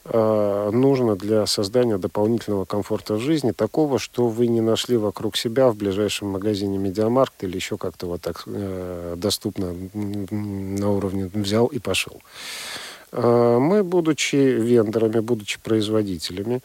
э, 0.05 0.71
нужно 0.73 1.17
для 1.17 1.47
создания 1.47 1.97
дополнительного 1.97 2.67
комфорта 2.67 3.15
в 3.15 3.21
жизни, 3.21 3.53
такого, 3.53 3.99
что 3.99 4.29
вы 4.29 4.47
не 4.49 4.61
нашли 4.61 4.99
вокруг 4.99 5.37
себя 5.37 5.71
в 5.71 5.77
ближайшем 5.77 6.29
магазине 6.29 6.77
Медиамаркт 6.77 7.45
или 7.45 7.57
еще 7.57 7.79
как-то 7.79 8.07
вот 8.07 8.21
так 8.21 8.43
э, 8.47 9.15
доступно 9.17 9.75
на 9.95 10.91
уровне 10.91 11.31
взял 11.33 11.67
и 11.67 11.79
пошел. 11.79 12.21
Э, 13.13 13.59
Мы, 13.59 13.85
будучи 13.85 14.37
вендорами, 14.37 15.21
будучи 15.21 15.59
производителями, 15.63 16.61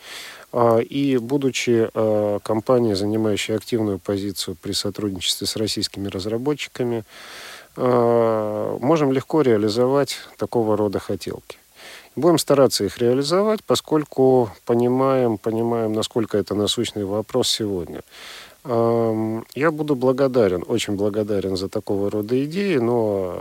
и 0.54 1.18
будучи 1.18 1.89
э, 1.93 2.39
компанией, 2.43 2.95
занимающей 2.95 3.56
активную 3.56 4.00
позицию 4.00 4.58
при 4.62 4.72
сотрудничестве 4.72 5.45
с 5.45 5.56
российскими 5.56 6.08
разработчиками, 6.08 7.04
э, 7.78 8.78
можем 8.82 9.12
легко 9.12 9.41
реализовать 9.41 10.18
такого 10.38 10.76
рода 10.76 11.00
хотелки. 11.00 11.58
Будем 12.16 12.39
стараться 12.39 12.84
их 12.84 12.97
реализовать, 12.97 13.64
поскольку 13.64 14.50
понимаем, 14.66 15.38
понимаем, 15.38 15.93
насколько 15.93 16.38
это 16.38 16.56
насущный 16.56 17.06
вопрос 17.06 17.50
сегодня. 17.50 18.02
Я 18.66 19.72
буду 19.72 19.95
благодарен, 19.95 20.66
очень 20.68 20.95
благодарен 20.95 21.56
за 21.56 21.70
такого 21.70 22.12
рода 22.12 22.43
идеи, 22.43 22.76
но, 22.76 23.39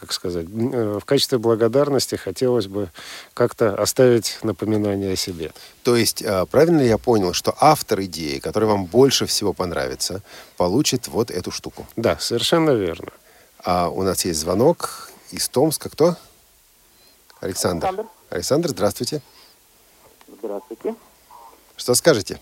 как 0.00 0.12
сказать, 0.12 0.46
э, 0.50 0.98
в 1.00 1.04
качестве 1.04 1.38
благодарности 1.38 2.14
хотелось 2.14 2.66
бы 2.66 2.88
как-то 3.34 3.74
оставить 3.74 4.38
напоминание 4.42 5.12
о 5.12 5.16
себе. 5.16 5.52
То 5.82 5.94
есть, 5.94 6.22
а, 6.24 6.46
правильно 6.46 6.80
ли 6.80 6.88
я 6.88 6.96
понял, 6.96 7.34
что 7.34 7.54
автор 7.60 8.00
идеи, 8.02 8.38
который 8.38 8.64
вам 8.64 8.86
больше 8.86 9.26
всего 9.26 9.52
понравится, 9.52 10.22
получит 10.56 11.08
вот 11.08 11.30
эту 11.30 11.50
штуку? 11.50 11.86
Да, 11.96 12.16
совершенно 12.18 12.70
верно. 12.70 13.10
А 13.62 13.90
у 13.90 14.02
нас 14.02 14.24
есть 14.24 14.40
звонок 14.40 15.10
из 15.32 15.48
Томска. 15.48 15.90
Кто? 15.90 16.16
Александр. 17.40 17.86
Александр. 17.86 18.10
Александр, 18.30 18.68
здравствуйте. 18.70 19.22
Здравствуйте. 20.38 20.94
Что 21.76 21.94
скажете? 21.94 22.40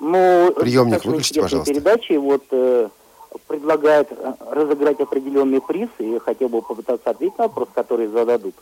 Ну, 0.00 0.54
Приемник 0.58 1.04
выключите, 1.04 1.42
пожалуйста. 1.42 1.74
передачи 1.74 2.12
вот 2.12 2.44
э, 2.52 2.88
предлагает 3.46 4.08
э, 4.10 4.34
разыграть 4.50 5.00
определенный 5.00 5.60
приз, 5.60 5.88
и 5.98 6.18
хотел 6.18 6.48
бы 6.48 6.62
попытаться 6.62 7.10
ответить 7.10 7.38
на 7.38 7.44
вопрос, 7.44 7.68
который 7.74 8.06
зададут. 8.06 8.54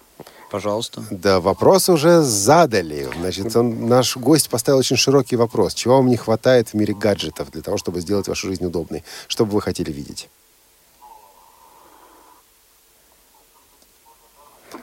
Пожалуйста. 0.51 1.03
Да, 1.11 1.41
вопрос 1.41 1.89
уже 1.89 2.23
задали. 2.23 3.09
Значит, 3.19 3.55
он, 3.57 3.87
наш 3.87 4.17
гость 4.17 4.49
поставил 4.49 4.79
очень 4.79 4.97
широкий 4.97 5.37
вопрос. 5.37 5.75
Чего 5.75 5.97
вам 5.97 6.09
не 6.09 6.17
хватает 6.17 6.69
в 6.69 6.75
мире 6.75 6.95
гаджетов 6.95 7.51
для 7.51 7.63
того, 7.63 7.77
чтобы 7.77 8.01
сделать 8.01 8.29
вашу 8.29 8.49
жизнь 8.49 8.65
удобной? 8.65 9.05
Что 9.27 9.45
бы 9.45 9.53
вы 9.53 9.61
хотели 9.61 9.93
видеть? 9.93 10.29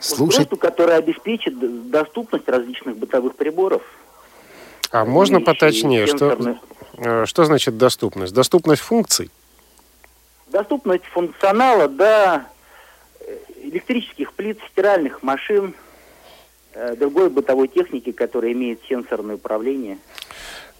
Слушать. 0.00 0.40
Устройство, 0.40 0.56
которое 0.56 0.98
обеспечит 0.98 1.90
доступность 1.90 2.48
различных 2.48 2.96
бытовых 2.96 3.34
приборов. 3.34 3.82
А 4.90 5.04
можно 5.04 5.40
поточнее, 5.40 6.06
что, 6.06 6.58
э, 6.96 7.26
что 7.26 7.44
значит 7.44 7.76
доступность? 7.76 8.32
Доступность 8.32 8.82
функций? 8.82 9.30
Доступность 10.48 11.04
функционала 11.06 11.88
до 11.88 12.44
э, 13.20 13.36
электрических 13.62 14.32
плит, 14.32 14.58
стиральных 14.70 15.22
машин, 15.22 15.74
э, 16.72 16.94
другой 16.96 17.30
бытовой 17.30 17.68
техники, 17.68 18.12
которая 18.12 18.52
имеет 18.52 18.80
сенсорное 18.88 19.34
управление. 19.34 19.98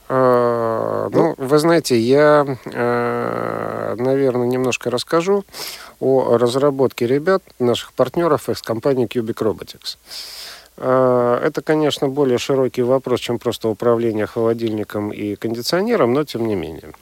Э, 0.08 1.08
Ну, 1.12 1.34
вы 1.36 1.58
знаете, 1.58 1.98
я, 1.98 2.44
э, 2.64 3.94
наверное, 3.98 4.46
немножко 4.46 4.90
расскажу 4.90 5.44
о 6.00 6.36
разработке 6.38 7.06
ребят, 7.06 7.42
наших 7.58 7.92
партнеров 7.92 8.48
из 8.48 8.62
компании 8.62 9.08
Cubic 9.08 9.34
Robotics. 9.42 9.98
Э, 10.76 11.40
Это, 11.42 11.60
конечно, 11.62 12.08
более 12.08 12.38
широкий 12.38 12.82
вопрос, 12.82 13.20
чем 13.20 13.38
просто 13.38 13.68
управление 13.68 14.26
холодильником 14.26 15.10
и 15.10 15.34
кондиционером, 15.34 16.12
но 16.12 16.24
тем 16.24 16.46
не 16.46 16.54
менее. 16.54 16.92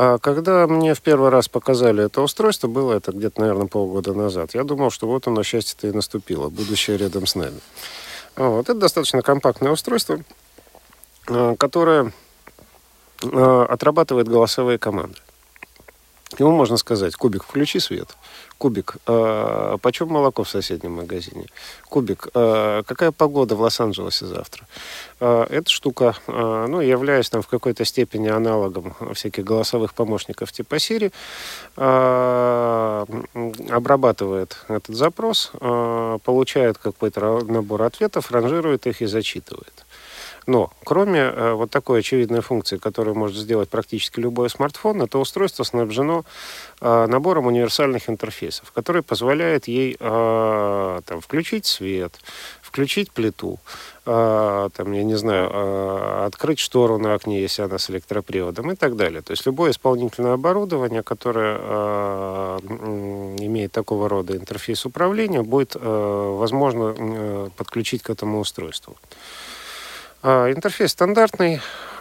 А 0.00 0.18
Когда 0.18 0.68
мне 0.68 0.94
в 0.94 1.02
первый 1.02 1.28
раз 1.28 1.48
показали 1.48 2.04
это 2.04 2.22
устройство, 2.22 2.68
было 2.68 2.92
это 2.92 3.10
где-то, 3.10 3.40
наверное, 3.40 3.66
полгода 3.66 4.14
назад, 4.14 4.54
я 4.54 4.62
думал, 4.62 4.92
что 4.92 5.08
вот 5.08 5.26
оно, 5.26 5.42
счастье-то 5.42 5.88
и 5.88 5.90
наступило, 5.90 6.50
будущее 6.50 6.96
рядом 6.98 7.26
с 7.26 7.34
нами. 7.34 7.58
Вот. 8.36 8.68
Это 8.68 8.78
достаточно 8.78 9.22
компактное 9.22 9.72
устройство, 9.72 10.20
э, 11.26 11.56
которое 11.58 12.12
э, 13.24 13.66
отрабатывает 13.68 14.28
голосовые 14.28 14.78
команды. 14.78 15.18
Ему 16.38 16.52
можно 16.52 16.76
сказать, 16.76 17.16
кубик, 17.16 17.42
включи 17.42 17.80
свет. 17.80 18.16
Кубик, 18.58 18.96
э, 19.06 19.76
почем 19.80 20.08
молоко 20.08 20.42
в 20.42 20.48
соседнем 20.48 20.92
магазине? 20.94 21.46
Кубик, 21.88 22.28
э, 22.34 22.82
какая 22.84 23.12
погода 23.12 23.54
в 23.54 23.60
Лос-Анджелесе 23.60 24.26
завтра? 24.26 24.66
Э, 25.20 25.46
эта 25.48 25.70
штука, 25.70 26.16
э, 26.26 26.66
ну, 26.68 26.80
являясь 26.80 27.30
там 27.30 27.42
в 27.42 27.46
какой-то 27.46 27.84
степени 27.84 28.28
аналогом 28.28 28.96
всяких 29.14 29.44
голосовых 29.44 29.94
помощников 29.94 30.50
типа 30.50 30.74
Siri, 30.74 31.12
э, 31.76 33.04
обрабатывает 33.70 34.56
этот 34.66 34.96
запрос, 34.96 35.52
э, 35.60 36.18
получает 36.24 36.78
какой-то 36.78 37.44
набор 37.44 37.82
ответов, 37.82 38.32
ранжирует 38.32 38.88
их 38.88 39.02
и 39.02 39.06
зачитывает. 39.06 39.84
Но 40.48 40.70
кроме 40.82 41.20
э, 41.20 41.52
вот 41.52 41.70
такой 41.70 42.00
очевидной 42.00 42.40
функции, 42.40 42.78
которую 42.78 43.14
может 43.14 43.36
сделать 43.36 43.68
практически 43.68 44.18
любой 44.18 44.48
смартфон, 44.48 45.02
это 45.02 45.18
устройство 45.18 45.62
снабжено 45.62 46.24
э, 46.80 47.06
набором 47.06 47.48
универсальных 47.48 48.08
интерфейсов, 48.08 48.72
который 48.72 49.02
позволяет 49.02 49.68
ей 49.68 49.98
э, 50.00 51.00
там, 51.04 51.20
включить 51.20 51.66
свет, 51.66 52.14
включить 52.62 53.12
плиту, 53.12 53.58
там, 54.04 54.92
я 54.92 55.04
не 55.04 55.16
знаю, 55.16 56.24
открыть 56.24 56.60
штору 56.60 56.96
на 56.96 57.12
окне, 57.12 57.42
если 57.42 57.60
она 57.60 57.76
с 57.76 57.90
электроприводом 57.90 58.70
и 58.72 58.74
так 58.74 58.96
далее. 58.96 59.20
То 59.20 59.32
есть 59.32 59.44
любое 59.44 59.72
исполнительное 59.72 60.32
оборудование, 60.32 61.02
которое 61.02 61.58
имеет 63.38 63.72
такого 63.72 64.08
рода 64.08 64.34
интерфейс 64.34 64.86
управления, 64.86 65.42
будет 65.42 65.74
возможно 65.74 67.50
подключить 67.58 68.02
к 68.02 68.08
этому 68.08 68.40
устройству. 68.40 68.96
А, 70.20 70.50
интерфейс 70.50 70.90
стандартный, 70.90 71.60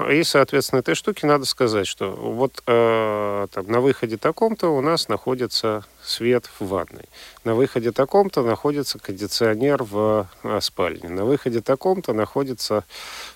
и, 0.09 0.23
соответственно, 0.23 0.79
этой 0.79 0.95
штуке 0.95 1.27
надо 1.27 1.45
сказать, 1.45 1.85
что 1.85 2.09
вот 2.09 2.63
э, 2.65 3.47
там, 3.53 3.67
на 3.67 3.79
выходе 3.79 4.17
таком-то 4.17 4.69
у 4.69 4.81
нас 4.81 5.07
находится 5.07 5.85
свет 6.03 6.49
в 6.59 6.65
ванной, 6.65 7.07
на 7.43 7.53
выходе 7.53 7.91
таком-то 7.91 8.41
находится 8.41 8.97
кондиционер 8.97 9.83
в 9.83 10.27
э, 10.41 10.59
спальне, 10.61 11.09
на 11.09 11.25
выходе 11.25 11.61
таком-то 11.61 12.13
находится, 12.13 12.85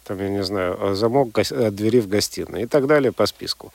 там, 0.04 0.18
я 0.18 0.30
не 0.30 0.44
знаю, 0.44 0.96
замок 0.96 1.30
гос- 1.30 1.56
э, 1.56 1.70
двери 1.70 2.00
в 2.00 2.08
гостиной 2.08 2.64
и 2.64 2.66
так 2.66 2.88
далее 2.88 3.12
по 3.12 3.28
списку. 3.28 3.72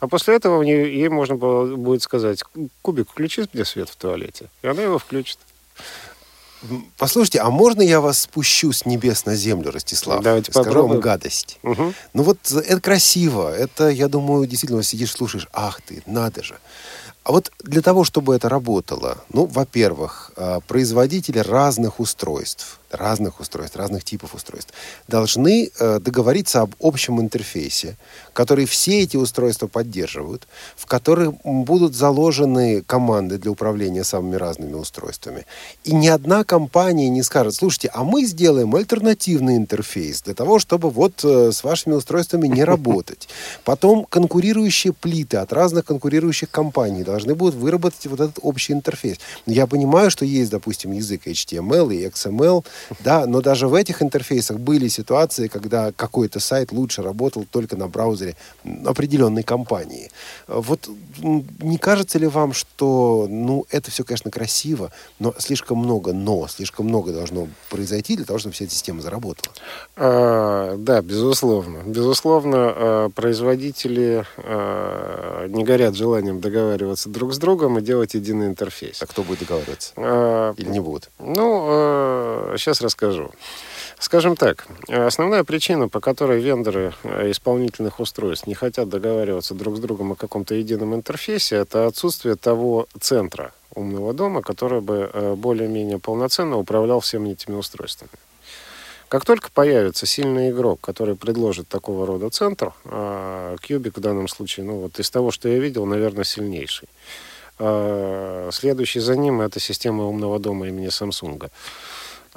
А 0.00 0.08
после 0.08 0.34
этого 0.34 0.62
ей 0.62 1.08
можно 1.08 1.36
было, 1.36 1.76
будет 1.76 2.02
сказать, 2.02 2.42
кубик, 2.82 3.08
включи 3.10 3.44
мне 3.52 3.64
свет 3.64 3.88
в 3.88 3.94
туалете, 3.94 4.50
и 4.62 4.66
она 4.66 4.82
его 4.82 4.98
включит. 4.98 5.38
Послушайте, 6.96 7.40
а 7.40 7.50
можно 7.50 7.82
я 7.82 8.00
вас 8.00 8.22
спущу 8.22 8.72
с 8.72 8.84
небес 8.84 9.26
на 9.26 9.34
землю, 9.36 9.70
Ростислав? 9.70 10.22
Давайте 10.22 10.50
Скажу 10.50 10.66
попробуем. 10.66 10.92
вам 10.94 11.00
гадость. 11.00 11.58
Угу. 11.62 11.94
Ну 12.14 12.22
вот 12.22 12.38
это 12.50 12.80
красиво. 12.80 13.54
Это, 13.54 13.88
я 13.88 14.08
думаю, 14.08 14.46
действительно 14.46 14.82
сидишь, 14.82 15.12
слушаешь. 15.12 15.48
Ах 15.52 15.80
ты, 15.80 16.02
надо 16.06 16.42
же. 16.42 16.58
А 17.24 17.32
вот 17.32 17.52
для 17.62 17.82
того, 17.82 18.04
чтобы 18.04 18.34
это 18.34 18.48
работало, 18.48 19.18
ну, 19.30 19.44
во-первых, 19.44 20.32
а, 20.36 20.60
производители 20.60 21.38
разных 21.40 22.00
устройств, 22.00 22.77
разных 22.90 23.40
устройств, 23.40 23.76
разных 23.76 24.04
типов 24.04 24.34
устройств, 24.34 24.72
должны 25.08 25.70
э, 25.78 25.98
договориться 26.00 26.62
об 26.62 26.74
общем 26.80 27.20
интерфейсе, 27.20 27.96
который 28.32 28.66
все 28.66 29.00
эти 29.00 29.16
устройства 29.16 29.66
поддерживают, 29.66 30.46
в 30.76 30.86
который 30.86 31.30
будут 31.44 31.94
заложены 31.94 32.82
команды 32.82 33.38
для 33.38 33.50
управления 33.50 34.04
самыми 34.04 34.36
разными 34.36 34.74
устройствами. 34.74 35.46
И 35.84 35.94
ни 35.94 36.08
одна 36.08 36.44
компания 36.44 37.08
не 37.08 37.22
скажет, 37.22 37.54
слушайте, 37.54 37.90
а 37.92 38.04
мы 38.04 38.24
сделаем 38.24 38.74
альтернативный 38.74 39.56
интерфейс 39.56 40.22
для 40.22 40.34
того, 40.34 40.58
чтобы 40.58 40.90
вот 40.90 41.24
э, 41.24 41.52
с 41.52 41.64
вашими 41.64 41.94
устройствами 41.94 42.48
не 42.48 42.64
работать. 42.68 43.28
Потом 43.64 44.04
конкурирующие 44.04 44.92
плиты 44.92 45.38
от 45.38 45.52
разных 45.52 45.84
конкурирующих 45.84 46.50
компаний 46.50 47.04
должны 47.04 47.34
будут 47.34 47.54
выработать 47.54 48.06
вот 48.06 48.20
этот 48.20 48.38
общий 48.42 48.72
интерфейс. 48.72 49.18
Я 49.46 49.66
понимаю, 49.66 50.10
что 50.10 50.24
есть, 50.24 50.50
допустим, 50.50 50.92
язык 50.92 51.26
HTML 51.26 51.94
и 51.94 52.06
XML, 52.06 52.64
да, 53.00 53.26
но 53.26 53.40
даже 53.40 53.68
в 53.68 53.74
этих 53.74 54.02
интерфейсах 54.02 54.58
были 54.58 54.88
ситуации, 54.88 55.48
когда 55.48 55.92
какой-то 55.92 56.40
сайт 56.40 56.72
лучше 56.72 57.02
работал 57.02 57.46
только 57.50 57.76
на 57.76 57.88
браузере 57.88 58.36
определенной 58.84 59.42
компании. 59.42 60.10
Вот 60.46 60.88
не 61.18 61.78
кажется 61.78 62.18
ли 62.18 62.26
вам, 62.26 62.52
что, 62.52 63.26
ну, 63.28 63.66
это 63.70 63.90
все, 63.90 64.04
конечно, 64.04 64.30
красиво, 64.30 64.92
но 65.18 65.34
слишком 65.38 65.78
много 65.78 66.12
«но», 66.12 66.46
слишком 66.48 66.86
много 66.86 67.12
должно 67.12 67.48
произойти 67.70 68.16
для 68.16 68.24
того, 68.24 68.38
чтобы 68.38 68.54
вся 68.54 68.64
эта 68.64 68.74
система 68.74 69.00
заработала? 69.00 69.54
А, 69.96 70.76
да, 70.76 71.00
безусловно. 71.02 71.78
Безусловно, 71.86 72.56
а, 72.56 73.08
производители 73.10 74.24
а, 74.36 75.46
не 75.48 75.64
горят 75.64 75.94
желанием 75.94 76.40
договариваться 76.40 77.08
друг 77.08 77.32
с 77.32 77.38
другом 77.38 77.78
и 77.78 77.82
делать 77.82 78.14
единый 78.14 78.46
интерфейс. 78.46 79.02
А 79.02 79.06
кто 79.06 79.22
будет 79.22 79.40
договариваться? 79.40 79.92
А, 79.96 80.54
Или 80.56 80.68
не 80.68 80.80
будут? 80.80 81.10
Ну, 81.18 82.54
сейчас 82.56 82.67
расскажу. 82.80 83.32
Скажем 83.98 84.36
так, 84.36 84.66
основная 84.88 85.42
причина, 85.42 85.88
по 85.88 85.98
которой 86.00 86.40
вендоры 86.40 86.94
э, 87.02 87.32
исполнительных 87.32 87.98
устройств 87.98 88.46
не 88.46 88.54
хотят 88.54 88.88
договариваться 88.88 89.54
друг 89.54 89.76
с 89.76 89.80
другом 89.80 90.12
о 90.12 90.14
каком-то 90.14 90.54
едином 90.54 90.94
интерфейсе, 90.94 91.56
это 91.56 91.86
отсутствие 91.86 92.36
того 92.36 92.86
центра 93.00 93.52
умного 93.74 94.14
дома, 94.14 94.42
который 94.42 94.80
бы 94.80 95.10
э, 95.12 95.34
более-менее 95.34 95.98
полноценно 95.98 96.58
управлял 96.58 97.00
всеми 97.00 97.30
этими 97.30 97.56
устройствами. 97.56 98.12
Как 99.08 99.24
только 99.24 99.50
появится 99.50 100.06
сильный 100.06 100.50
игрок, 100.50 100.80
который 100.80 101.16
предложит 101.16 101.66
такого 101.66 102.06
рода 102.06 102.28
центр, 102.30 102.74
а, 102.84 103.56
Кьюбик 103.56 103.96
в 103.96 104.00
данном 104.00 104.28
случае, 104.28 104.66
ну 104.66 104.80
вот 104.80 105.00
из 105.00 105.10
того, 105.10 105.30
что 105.30 105.48
я 105.48 105.58
видел, 105.58 105.86
наверное, 105.86 106.24
сильнейший. 106.24 106.88
Следующий 108.52 109.00
за 109.00 109.16
ним 109.16 109.40
это 109.40 109.58
система 109.58 110.06
умного 110.06 110.38
дома 110.38 110.68
имени 110.68 110.88
Samsung. 110.88 111.50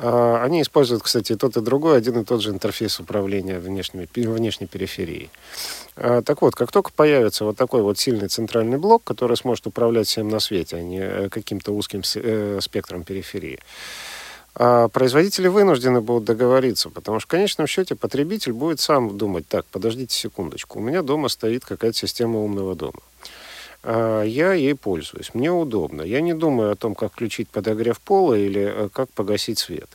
А, 0.02 0.44
Они 0.44 0.62
используют, 0.62 1.04
кстати, 1.04 1.36
тот, 1.36 1.58
и 1.58 1.62
другой, 1.62 1.98
один 1.98 2.20
и 2.20 2.26
тот 2.26 2.42
же 2.42 2.50
интерфейс 2.50 3.00
управления 3.00 3.60
внешними, 3.60 4.08
внешней 4.16 4.68
периферией. 4.68 5.30
А, 5.96 6.22
Так 6.24 6.42
вот, 6.42 6.56
как 6.56 6.72
только 6.72 6.92
появится 6.92 7.46
вот 7.46 7.56
такой 7.56 7.84
вот 7.84 8.00
сильный 8.00 8.28
центральный 8.28 8.78
блок, 8.78 9.04
который 9.04 9.38
сможет 9.38 9.68
управлять 9.68 10.08
всем 10.08 10.28
на 10.30 10.40
свете, 10.40 10.78
а 10.78 10.82
не 10.82 11.00
э, 11.00 11.30
каким-то 11.30 11.72
узким 11.72 12.02
э, 12.16 12.60
спектром 12.62 13.04
периферии, 13.04 13.60
а 14.56 14.88
производители 14.90 15.48
вынуждены 15.48 16.02
будут 16.02 16.26
договориться, 16.26 16.90
потому 16.90 17.20
что 17.20 17.28
в 17.28 17.32
конечном 17.32 17.68
счете 17.68 17.96
потребитель 17.96 18.54
будет 18.54 18.80
сам 18.80 19.18
думать, 19.18 19.48
так, 19.48 19.66
подождите 19.68 20.16
секундочку, 20.16 20.80
у 20.80 20.82
меня 20.82 21.04
дома 21.04 21.30
стоит 21.30 21.64
какая-то 21.64 21.98
система 21.98 22.40
умного 22.40 22.76
дома. 22.76 23.00
А, 23.84 24.24
Я 24.24 24.54
ей 24.54 24.76
пользуюсь, 24.76 25.34
мне 25.34 25.52
удобно. 25.52 26.02
Я 26.02 26.22
не 26.22 26.34
думаю 26.34 26.72
о 26.72 26.76
том, 26.76 26.96
как 26.96 27.14
включить 27.14 27.50
подогрев 27.50 28.00
пола 28.00 28.36
или 28.36 28.62
э, 28.62 28.90
как 28.94 29.10
погасить 29.10 29.60
свет. 29.60 29.90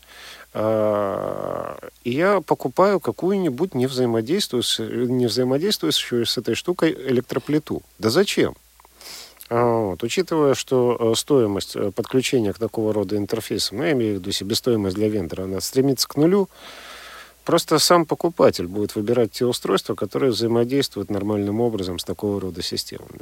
А, 0.55 1.79
И 2.05 2.11
я 2.11 2.41
покупаю 2.41 3.01
какую-нибудь 3.01 3.75
невзаимодействующую, 3.75 5.11
невзаимодействующую 5.13 6.27
с 6.27 6.39
этой 6.39 6.55
штукой 6.55 6.93
электроплиту. 6.93 7.83
Да 7.99 8.11
зачем? 8.11 8.55
А, 9.49 9.65
Вот. 9.91 10.03
Учитывая, 10.03 10.55
что 10.55 10.97
э, 10.99 11.15
стоимость 11.17 11.77
э, 11.77 11.93
подключения 11.93 12.53
к 12.53 12.59
такого 12.59 12.93
рода 12.93 13.17
интерфейсам, 13.17 13.79
ну, 13.79 13.85
я 13.85 13.93
имею 13.93 14.17
в 14.17 14.19
виду 14.21 14.33
себестоимость 14.33 14.97
для 14.97 15.09
вендора, 15.09 15.45
она 15.45 15.61
стремится 15.61 16.09
к 16.09 16.17
нулю, 16.17 16.49
просто 17.45 17.79
сам 17.79 18.05
покупатель 18.07 18.67
будет 18.67 18.97
выбирать 18.97 19.31
те 19.31 19.45
устройства, 19.47 19.95
которые 19.95 20.33
взаимодействуют 20.33 21.11
нормальным 21.11 21.61
образом 21.61 22.01
с 22.01 22.05
такого 22.05 22.41
рода 22.41 22.63
системами. 22.63 23.21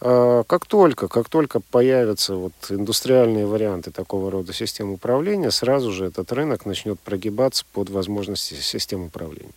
А, 0.00 0.44
Как 0.44 0.66
только, 0.66 1.08
как 1.08 1.28
только 1.28 1.60
появятся 1.60 2.34
вот 2.34 2.52
индустриальные 2.68 3.46
варианты 3.46 3.90
такого 3.90 4.30
рода 4.30 4.52
систем 4.52 4.90
управления, 4.90 5.50
сразу 5.50 5.92
же 5.92 6.06
этот 6.06 6.32
рынок 6.32 6.64
начнет 6.66 6.98
прогибаться 7.00 7.64
под 7.72 7.90
возможности 7.90 8.54
систем 8.54 9.04
управления. 9.04 9.52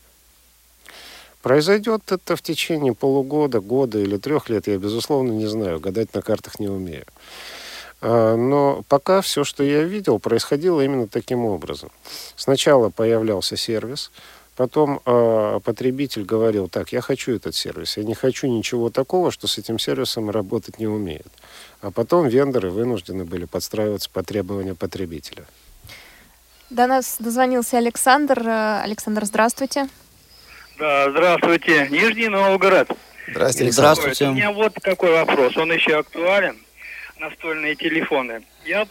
Произойдет 1.41 2.11
это 2.11 2.35
в 2.35 2.41
течение 2.41 2.93
полугода, 2.93 3.59
года 3.59 3.99
или 3.99 4.17
трех 4.17 4.49
лет, 4.49 4.67
я, 4.67 4.77
безусловно, 4.77 5.31
не 5.31 5.45
знаю, 5.45 5.79
гадать 5.79 6.13
на 6.13 6.21
картах 6.21 6.59
не 6.59 6.67
умею. 6.67 7.05
А, 8.01 8.35
Но 8.35 8.83
пока 8.89 9.21
все, 9.21 9.43
что 9.45 9.63
я 9.63 9.83
видел, 9.83 10.19
происходило 10.19 10.81
именно 10.81 11.07
таким 11.07 11.45
образом. 11.45 11.89
Сначала 12.35 12.89
появлялся 12.89 13.55
сервис, 13.55 14.11
потом 14.55 15.01
э, 15.05 15.59
потребитель 15.63 16.23
говорил, 16.23 16.67
так, 16.67 16.91
я 16.91 17.01
хочу 17.01 17.35
этот 17.35 17.55
сервис, 17.55 17.97
я 17.97 18.03
не 18.03 18.13
хочу 18.13 18.47
ничего 18.47 18.89
такого, 18.89 19.31
что 19.31 19.47
с 19.47 19.57
этим 19.57 19.79
сервисом 19.79 20.29
работать 20.29 20.79
не 20.79 20.87
умеет. 20.87 21.27
А 21.81 21.91
потом 21.91 22.27
вендоры 22.27 22.69
вынуждены 22.69 23.25
были 23.25 23.45
подстраиваться 23.45 24.09
под 24.09 24.25
требования 24.27 24.75
потребителя. 24.75 25.45
До 26.69 26.87
нас 26.87 27.17
дозвонился 27.19 27.77
Александр. 27.77 28.39
Э, 28.47 28.81
Александр, 28.81 29.25
здравствуйте. 29.25 29.87
Да, 30.79 31.09
здравствуйте. 31.11 31.87
Нижний 31.89 32.29
Новгород. 32.29 32.89
Здравствуйте, 33.27 33.65
Александр. 33.65 33.71
Здравствуйте. 33.71 34.27
У 34.27 34.33
меня 34.33 34.51
вот 34.51 34.73
какой 34.81 35.11
вопрос. 35.11 35.55
Он 35.57 35.71
еще 35.71 35.99
актуален. 35.99 36.57
Настольные 37.19 37.75
телефоны. 37.75 38.43
Я 38.65 38.87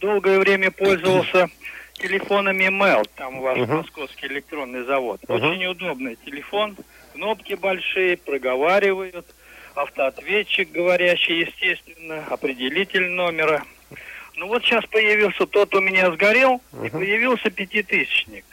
долгое 0.00 0.38
время 0.38 0.70
пользовался 0.70 1.48
телефонами 2.00 2.64
Mel. 2.64 3.08
Там 3.16 3.38
у 3.38 3.42
вас 3.42 3.56
Мгм. 3.58 3.76
московский 3.78 4.26
электронный 4.26 4.84
завод. 4.84 5.20
Мгм. 5.28 5.50
Очень 5.50 5.66
удобный 5.66 6.16
телефон. 6.24 6.76
Кнопки 7.14 7.54
большие, 7.54 8.16
проговаривают. 8.16 9.26
Автоответчик 9.74 10.70
говорящий, 10.72 11.40
естественно. 11.40 12.24
Определитель 12.30 13.08
номера. 13.10 13.62
Ну 14.36 14.46
вот 14.48 14.64
сейчас 14.64 14.84
появился 14.86 15.46
тот 15.46 15.74
у 15.74 15.80
меня 15.80 16.10
сгорел, 16.12 16.60
и 16.72 16.76
Мгм. 16.86 16.90
появился 16.90 17.50
пятитысячник. 17.50 18.44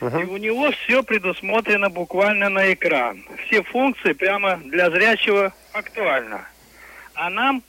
И 0.00 0.04
Мгм. 0.04 0.30
у 0.30 0.36
него 0.36 0.70
все 0.70 1.02
предусмотрено 1.02 1.88
буквально 1.90 2.48
на 2.48 2.72
экран. 2.72 3.24
Все 3.46 3.62
функции 3.62 4.12
прямо 4.12 4.56
для 4.64 4.90
зрячего 4.90 5.52
актуально. 5.72 6.46
А 7.14 7.30
нам 7.30 7.62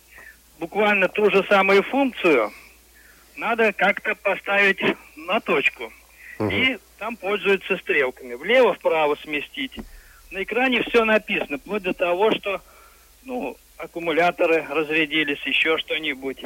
буквально 0.59 1.07
ту 1.07 1.29
же 1.31 1.43
самую 1.49 1.83
функцию 1.83 2.51
надо 3.37 3.73
как-то 3.73 4.15
поставить 4.15 4.79
на 5.15 5.39
точку. 5.39 5.91
И 6.39 6.77
там 6.97 7.15
пользуются 7.15 7.77
стрелками. 7.77 8.33
Влево-вправо 8.33 9.15
сместить. 9.15 9.73
На 10.31 10.43
экране 10.43 10.81
все 10.83 11.05
написано, 11.05 11.57
вплоть 11.57 11.83
до 11.83 11.93
того, 11.93 12.31
что 12.31 12.61
ну, 13.23 13.55
аккумуляторы 13.77 14.65
разрядились, 14.69 15.39
еще 15.45 15.77
что-нибудь. 15.77 16.43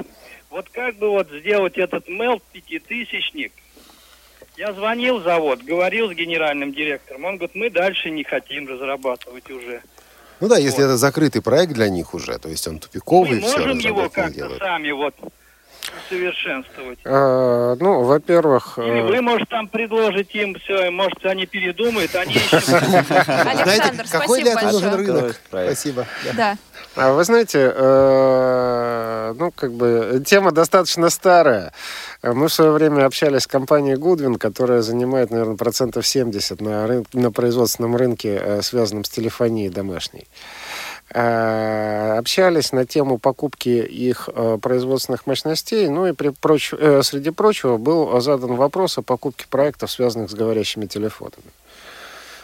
Вот 0.49 0.69
как 0.69 0.95
бы 0.95 1.09
вот 1.09 1.29
сделать 1.31 1.77
этот 1.77 2.07
мел 2.07 2.41
пятитысячник, 2.51 3.51
я 4.57 4.73
звонил 4.73 5.19
в 5.19 5.23
завод, 5.23 5.61
говорил 5.63 6.11
с 6.11 6.13
генеральным 6.13 6.73
директором. 6.73 7.25
Он 7.25 7.37
говорит, 7.37 7.55
мы 7.55 7.69
дальше 7.69 8.09
не 8.09 8.23
хотим 8.23 8.67
разрабатывать 8.67 9.49
уже. 9.49 9.81
Ну 10.39 10.47
да, 10.47 10.57
если 10.57 10.83
это 10.83 10.97
закрытый 10.97 11.41
проект 11.41 11.73
для 11.73 11.89
них 11.89 12.13
уже, 12.13 12.37
то 12.39 12.49
есть 12.49 12.67
он 12.67 12.79
тупиковый, 12.79 13.41
мы 13.41 13.47
все, 13.47 13.57
можем 13.59 13.79
его 13.79 14.09
как-то 14.09 14.57
сами 14.57 14.91
вот 14.91 15.15
совершенствовать? 16.09 16.99
А, 17.05 17.75
ну, 17.79 18.03
во-первых... 18.03 18.77
Или 18.77 18.99
э, 18.99 19.03
вы, 19.03 19.21
может, 19.21 19.49
там 19.49 19.67
предложите 19.67 20.43
им 20.43 20.55
все, 20.55 20.89
может, 20.91 21.25
они 21.25 21.45
передумают, 21.45 22.15
они. 22.15 22.33
Александр, 22.51 24.05
какой 24.11 24.41
для 24.41 24.53
этого 24.53 24.71
нужен 24.71 24.93
спасибо 24.93 24.97
рынок? 24.97 25.41
Спасибо. 25.49 26.07
Да. 26.35 26.57
А 26.95 27.13
вы 27.13 27.23
знаете, 27.23 27.71
э, 27.75 29.33
ну, 29.37 29.51
как 29.51 29.73
бы, 29.73 30.21
тема 30.25 30.51
достаточно 30.51 31.09
старая. 31.09 31.71
Мы 32.23 32.47
в 32.47 32.53
свое 32.53 32.71
время 32.71 33.05
общались 33.05 33.43
с 33.43 33.47
компанией 33.47 33.95
Goodwin, 33.95 34.37
которая 34.37 34.81
занимает, 34.81 35.31
наверное, 35.31 35.55
процентов 35.55 36.05
70 36.05 36.59
на, 36.61 36.85
рын- 36.85 37.07
на 37.13 37.31
производственном 37.31 37.95
рынке, 37.95 38.39
э, 38.41 38.61
связанном 38.61 39.03
с 39.03 39.09
телефонией 39.09 39.69
домашней. 39.69 40.27
Э, 40.27 40.58
Общались 41.11 42.71
на 42.71 42.85
тему 42.85 43.17
покупки 43.17 43.69
их 43.69 44.29
э, 44.31 44.57
производственных 44.61 45.25
мощностей, 45.25 45.89
ну 45.89 46.05
и 46.05 46.11
при 46.13 46.29
проч- 46.29 46.73
э, 46.77 47.01
среди 47.01 47.31
прочего 47.31 47.77
был 47.77 48.21
задан 48.21 48.55
вопрос 48.55 48.97
о 48.99 49.01
покупке 49.01 49.45
проектов, 49.49 49.89
связанных 49.89 50.29
с 50.29 50.35
говорящими 50.35 50.85
телефонами. 50.85 51.51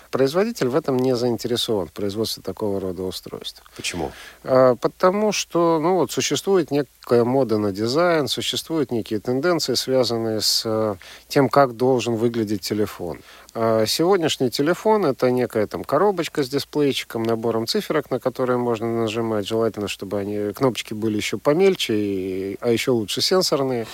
Производитель 0.09 0.70
в 0.70 0.76
этом 0.76 0.97
не 0.97 1.16
заинтересован, 1.16 1.88
в 1.88 1.91
производстве 1.91 2.41
такого 2.41 2.80
рода 2.80 3.03
устройств. 3.03 3.61
Почему? 3.76 4.11
Потому 4.43 5.34
что 5.34 5.80
ну, 5.82 5.95
вот, 5.95 6.11
существует 6.11 6.72
некая 6.72 7.26
мода 7.26 7.57
на 7.57 7.74
дизайн, 7.74 8.30
существуют 8.30 8.91
некие 8.91 9.20
тенденции, 9.20 9.74
связанные 9.74 10.39
с 10.39 10.63
э, 10.66 10.95
тем, 11.28 11.49
как 11.49 11.76
должен 11.76 12.16
выглядеть 12.16 12.61
телефон. 12.61 13.20
А 13.58 13.86
Сегодняшний 13.86 14.49
телефон 14.49 15.06
это 15.06 15.32
некая 15.32 15.66
там 15.66 15.86
коробочка 15.86 16.43
с 16.43 16.49
дисплейчиком, 16.49 17.24
набором 17.24 17.68
циферок, 17.68 18.12
на 18.12 18.20
которые 18.20 18.58
можно 18.58 18.86
нажимать. 19.03 19.47
Желательно, 19.47 19.88
чтобы 19.88 20.20
они 20.20 20.51
кнопочки 20.51 20.93
были 20.93 21.16
еще 21.16 21.38
помельче, 21.38 21.93
и- 21.95 22.58
а 22.60 22.70
еще 22.70 22.91
лучше 22.91 23.22
сенсорные. 23.22 23.88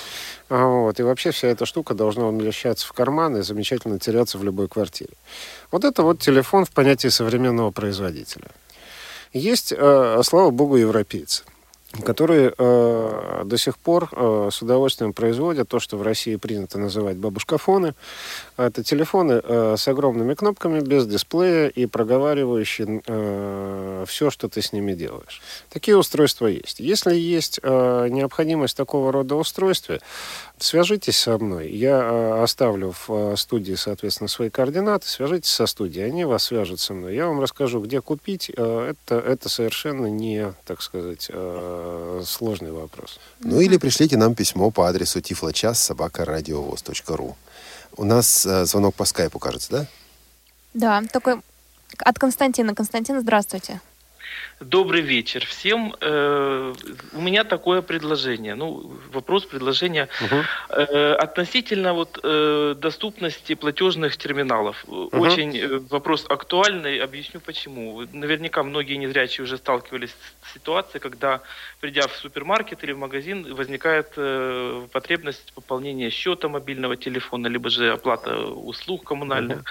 А, 0.49 0.65
Вот. 0.65 0.99
И 0.99 1.03
вообще 1.03 1.29
вся 1.29 1.47
эта 1.49 1.67
штука 1.67 1.93
должна 1.93 2.27
умещаться 2.27 2.87
в 2.87 2.93
карман 2.93 3.37
и 3.37 3.41
замечательно 3.43 3.99
теряться 3.99 4.39
в 4.39 4.43
любой 4.43 4.67
квартире. 4.67 5.11
Вот 5.71 5.85
это 5.85 6.01
вот 6.01 6.19
телефон 6.19 6.65
в 6.65 6.71
понятии 6.71 7.09
современного 7.09 7.69
производителя. 7.69 8.47
Есть, 9.31 9.71
э, 9.77 10.21
слава 10.23 10.49
богу, 10.49 10.75
европейцы, 10.75 11.43
которые 12.03 12.53
э, 12.57 13.41
до 13.45 13.57
сих 13.57 13.77
пор 13.77 14.09
э, 14.11 14.49
с 14.51 14.61
удовольствием 14.61 15.13
производят 15.13 15.67
то, 15.69 15.79
что 15.79 15.97
в 15.97 16.01
России 16.03 16.35
принято 16.37 16.77
называть 16.79 17.17
бабушкафоны. 17.17 17.93
Это 18.67 18.83
телефоны 18.83 19.41
э, 19.43 19.75
с 19.77 19.87
огромными 19.87 20.33
кнопками, 20.33 20.79
без 20.79 21.05
дисплея 21.05 21.67
и 21.67 21.85
проговаривающие 21.85 23.01
все, 24.05 24.29
что 24.29 24.49
ты 24.49 24.61
с 24.61 24.73
ними 24.73 24.93
делаешь. 24.93 25.41
Такие 25.69 25.97
устройства 25.97 26.47
есть. 26.47 26.79
Если 26.79 27.15
есть 27.15 27.59
э, 27.61 28.07
необходимость 28.09 28.75
такого 28.75 29.11
рода 29.11 29.35
устройства, 29.35 29.99
свяжитесь 30.57 31.17
со 31.17 31.37
мной. 31.37 31.69
Я 31.71 32.01
э, 32.01 32.43
оставлю 32.43 32.91
в 32.91 33.09
э, 33.09 33.37
студии, 33.37 33.73
соответственно, 33.73 34.27
свои 34.27 34.49
координаты. 34.49 35.07
Свяжитесь 35.07 35.51
со 35.51 35.65
студией, 35.65 36.05
они 36.05 36.25
вас 36.25 36.43
свяжут 36.43 36.79
со 36.79 36.93
мной. 36.93 37.15
Я 37.15 37.27
вам 37.27 37.39
расскажу, 37.39 37.81
где 37.81 38.01
купить. 38.01 38.51
Э, 38.55 38.91
это, 38.91 39.15
это 39.19 39.49
совершенно 39.49 40.07
не, 40.07 40.53
так 40.65 40.81
сказать, 40.81 41.27
э, 41.29 42.23
сложный 42.25 42.71
вопрос. 42.71 43.19
Ну 43.39 43.59
или 43.59 43.77
пришлите 43.77 44.17
нам 44.17 44.35
письмо 44.35 44.71
по 44.71 44.87
адресу 44.87 45.21
тифлочас 45.21 45.79
собака 45.79 46.25
ру. 47.07 47.35
У 47.97 48.03
нас 48.03 48.45
э, 48.45 48.65
звонок 48.65 48.95
по 48.95 49.05
скайпу, 49.05 49.39
кажется, 49.39 49.71
да? 49.71 49.85
Да, 50.73 51.01
такой 51.11 51.41
от 51.97 52.19
Константина. 52.19 52.73
Константин, 52.73 53.19
здравствуйте. 53.19 53.81
Добрый 54.61 55.01
вечер 55.01 55.43
всем. 55.45 55.95
Э, 56.01 56.73
У 57.13 57.21
меня 57.21 57.43
такое 57.43 57.81
предложение. 57.81 58.53
Ну, 58.55 58.91
вопрос 59.11 59.45
предложения 59.45 60.07
Э, 60.69 61.13
относительно 61.13 61.93
вот 61.93 62.19
э, 62.23 62.75
доступности 62.77 63.55
платежных 63.55 64.17
терминалов. 64.17 64.85
Очень 65.11 65.57
э, 65.57 65.79
вопрос 65.89 66.25
актуальный. 66.29 66.99
Объясню 66.99 67.39
почему. 67.39 68.03
Наверняка 68.13 68.63
многие 68.63 68.97
незрячие 68.97 69.43
уже 69.43 69.57
сталкивались 69.57 70.11
с 70.43 70.53
ситуацией, 70.53 71.01
когда, 71.01 71.41
придя 71.79 72.07
в 72.07 72.15
супермаркет 72.15 72.83
или 72.83 72.93
в 72.93 72.97
магазин, 72.97 73.53
возникает 73.55 74.13
э, 74.17 74.87
потребность 74.91 75.53
пополнения 75.53 76.09
счета 76.09 76.47
мобильного 76.47 76.95
телефона, 76.95 77.47
либо 77.47 77.69
же 77.69 77.91
оплата 77.91 78.37
услуг 78.45 79.03
коммунальных. 79.03 79.63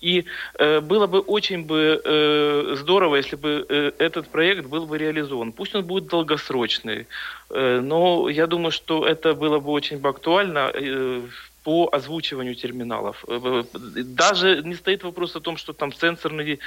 И 0.00 0.24
э, 0.58 0.80
было 0.80 1.06
бы 1.06 1.20
очень 1.20 1.64
бы 1.64 2.00
э, 2.04 2.74
здорово, 2.76 3.16
если 3.16 3.36
бы 3.36 3.64
э, 3.68 3.92
этот 3.98 4.28
проект 4.32 4.66
был 4.66 4.86
бы 4.86 4.98
реализован. 4.98 5.52
Пусть 5.52 5.74
он 5.74 5.84
будет 5.84 6.06
долгосрочный, 6.06 7.06
э, 7.50 7.80
но 7.80 8.28
я 8.28 8.46
думаю, 8.46 8.72
что 8.72 9.06
это 9.06 9.34
было 9.34 9.58
бы 9.60 9.70
очень 9.72 9.98
бы 9.98 10.08
актуально 10.08 10.70
э, 10.74 11.22
по 11.64 11.88
озвучиванию 11.92 12.54
терминалов. 12.54 13.24
Э, 13.28 13.64
Даже 14.04 14.62
не 14.64 14.74
стоит 14.74 15.04
вопрос 15.04 15.36
о 15.36 15.40
том, 15.40 15.56
что 15.56 15.72
там 15.72 15.92
сенсорный 15.92 16.58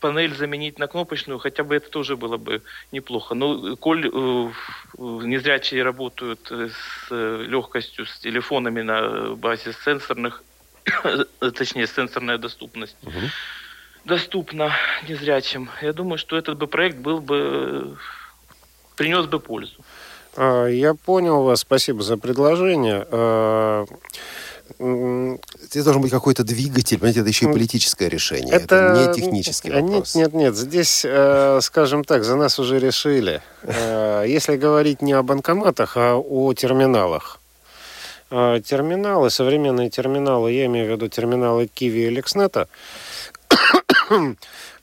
панель 0.00 0.34
заменить 0.34 0.78
на 0.78 0.86
кнопочную, 0.86 1.38
хотя 1.38 1.62
бы 1.62 1.74
это 1.76 1.88
тоже 1.90 2.16
было 2.16 2.36
бы 2.36 2.60
неплохо. 2.92 3.34
Но 3.34 3.76
коль 3.76 4.06
э, 4.06 4.50
незрячие 4.98 5.82
работают 5.82 6.50
с 6.50 7.10
легкостью, 7.48 8.04
с 8.04 8.18
телефонами 8.18 8.82
на 8.82 9.34
базе 9.36 9.72
сенсорных, 9.84 10.42
точнее, 11.40 11.86
сенсорная 11.86 12.38
доступность, 12.38 12.96
доступна 14.06 14.72
незрячим, 15.08 15.68
я 15.82 15.92
думаю, 15.92 16.18
что 16.18 16.36
этот 16.36 16.56
бы 16.58 16.66
проект 16.66 16.96
был 16.98 17.20
бы, 17.20 17.96
принес 18.96 19.26
бы 19.26 19.40
пользу. 19.40 19.74
А, 20.36 20.66
Я 20.66 20.94
понял 20.94 21.42
вас, 21.42 21.60
спасибо 21.60 22.02
за 22.02 22.16
предложение. 22.16 23.06
А, 23.10 23.84
Здесь 24.78 25.84
должен 25.84 26.02
быть 26.02 26.10
какой-то 26.10 26.42
двигатель, 26.44 26.98
понимаете, 26.98 27.20
это 27.20 27.28
еще 27.28 27.46
и 27.46 27.52
политическое 27.52 28.08
решение. 28.08 28.52
Это, 28.52 29.06
не 29.08 29.14
технический 29.14 29.70
вопрос. 29.70 30.14
Нет, 30.14 30.32
нет, 30.32 30.34
нет. 30.34 30.56
Здесь, 30.56 31.04
э, 31.04 31.60
скажем 31.62 32.04
так, 32.04 32.24
за 32.24 32.36
нас 32.36 32.58
уже 32.58 32.78
решили. 32.80 33.40
Э, 33.62 34.24
Если 34.26 34.56
говорить 34.56 35.02
не 35.02 35.12
о 35.12 35.22
банкоматах, 35.22 35.96
а 35.96 36.16
о 36.16 36.52
терминалах. 36.52 37.40
Э, 38.30 38.60
Терминалы, 38.62 39.30
современные 39.30 39.88
терминалы, 39.88 40.52
я 40.52 40.66
имею 40.66 40.88
в 40.88 40.90
виду 40.90 41.08
терминалы 41.08 41.70
Kiwi 41.72 42.08
и 42.08 42.10
э, 43.48 43.95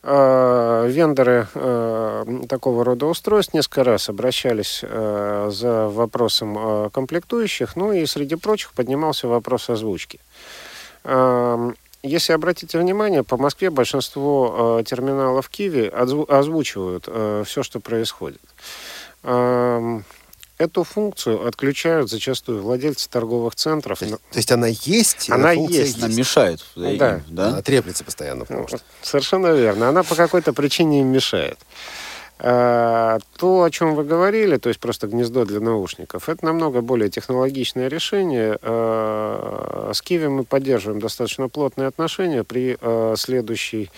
вендоры 0.04 1.48
э, 1.54 2.26
такого 2.50 2.84
рода 2.84 3.06
устройств 3.06 3.54
несколько 3.54 3.84
раз 3.84 4.10
обращались 4.10 4.82
э, 4.84 5.50
за 5.52 5.88
вопросом 5.88 6.58
э, 6.58 6.90
комплектующих, 6.92 7.76
ну 7.76 7.94
и 7.94 8.06
среди 8.06 8.36
прочих 8.36 8.74
поднимался 8.74 9.28
вопрос 9.28 9.70
озвучки. 9.70 10.20
Эм, 11.06 11.76
Если 12.02 12.34
обратите 12.34 12.78
внимание, 12.80 13.24
по 13.24 13.38
Москве 13.38 13.70
большинство 13.70 14.80
э, 14.80 14.84
терминалов 14.84 15.48
Киви 15.48 15.88
озвучивают 15.88 17.08
все, 17.48 17.64
что 17.64 17.80
происходит. 17.80 18.42
Эту 20.64 20.86
функцию 20.86 21.46
отключают 21.46 22.10
зачастую 22.10 22.62
владельцы 22.62 23.10
торговых 23.10 23.54
центров. 23.54 24.00
То 24.00 24.18
есть 24.34 24.50
она 24.50 24.68
есть? 24.68 25.30
Она 25.30 25.54
функция 25.54 25.84
есть. 25.84 26.02
Она 26.02 26.08
мешает. 26.14 26.66
Да. 26.78 27.20
да? 27.28 27.48
Она 27.50 27.62
треплется 27.62 28.06
постоянно, 28.06 28.46
потому 28.46 28.70
что... 28.70 28.80
Совершенно 29.02 29.48
верно. 29.48 29.90
Она 29.90 30.04
по 30.04 30.16
какой-то 30.16 30.54
причине 30.54 31.02
им 31.02 31.08
мешает. 31.08 31.60
А, 32.40 33.20
То, 33.36 33.64
о 33.64 33.70
чем 33.72 33.96
вы 33.96 34.06
говорили, 34.06 34.56
то 34.56 34.70
есть 34.70 34.80
просто 34.80 35.08
гнездо 35.08 35.44
для 35.44 35.60
наушников, 35.60 36.30
это 36.30 36.46
намного 36.46 36.80
более 36.80 37.10
технологичное 37.10 37.90
решение. 37.90 38.58
А, 38.62 39.92
С 39.94 40.02
Киви 40.02 40.28
мы 40.28 40.46
поддерживаем 40.46 41.02
достаточно 41.02 41.50
плотные 41.50 41.90
отношения. 41.90 42.46
При 42.46 42.78
а, 42.80 43.16
следующей 43.18 43.92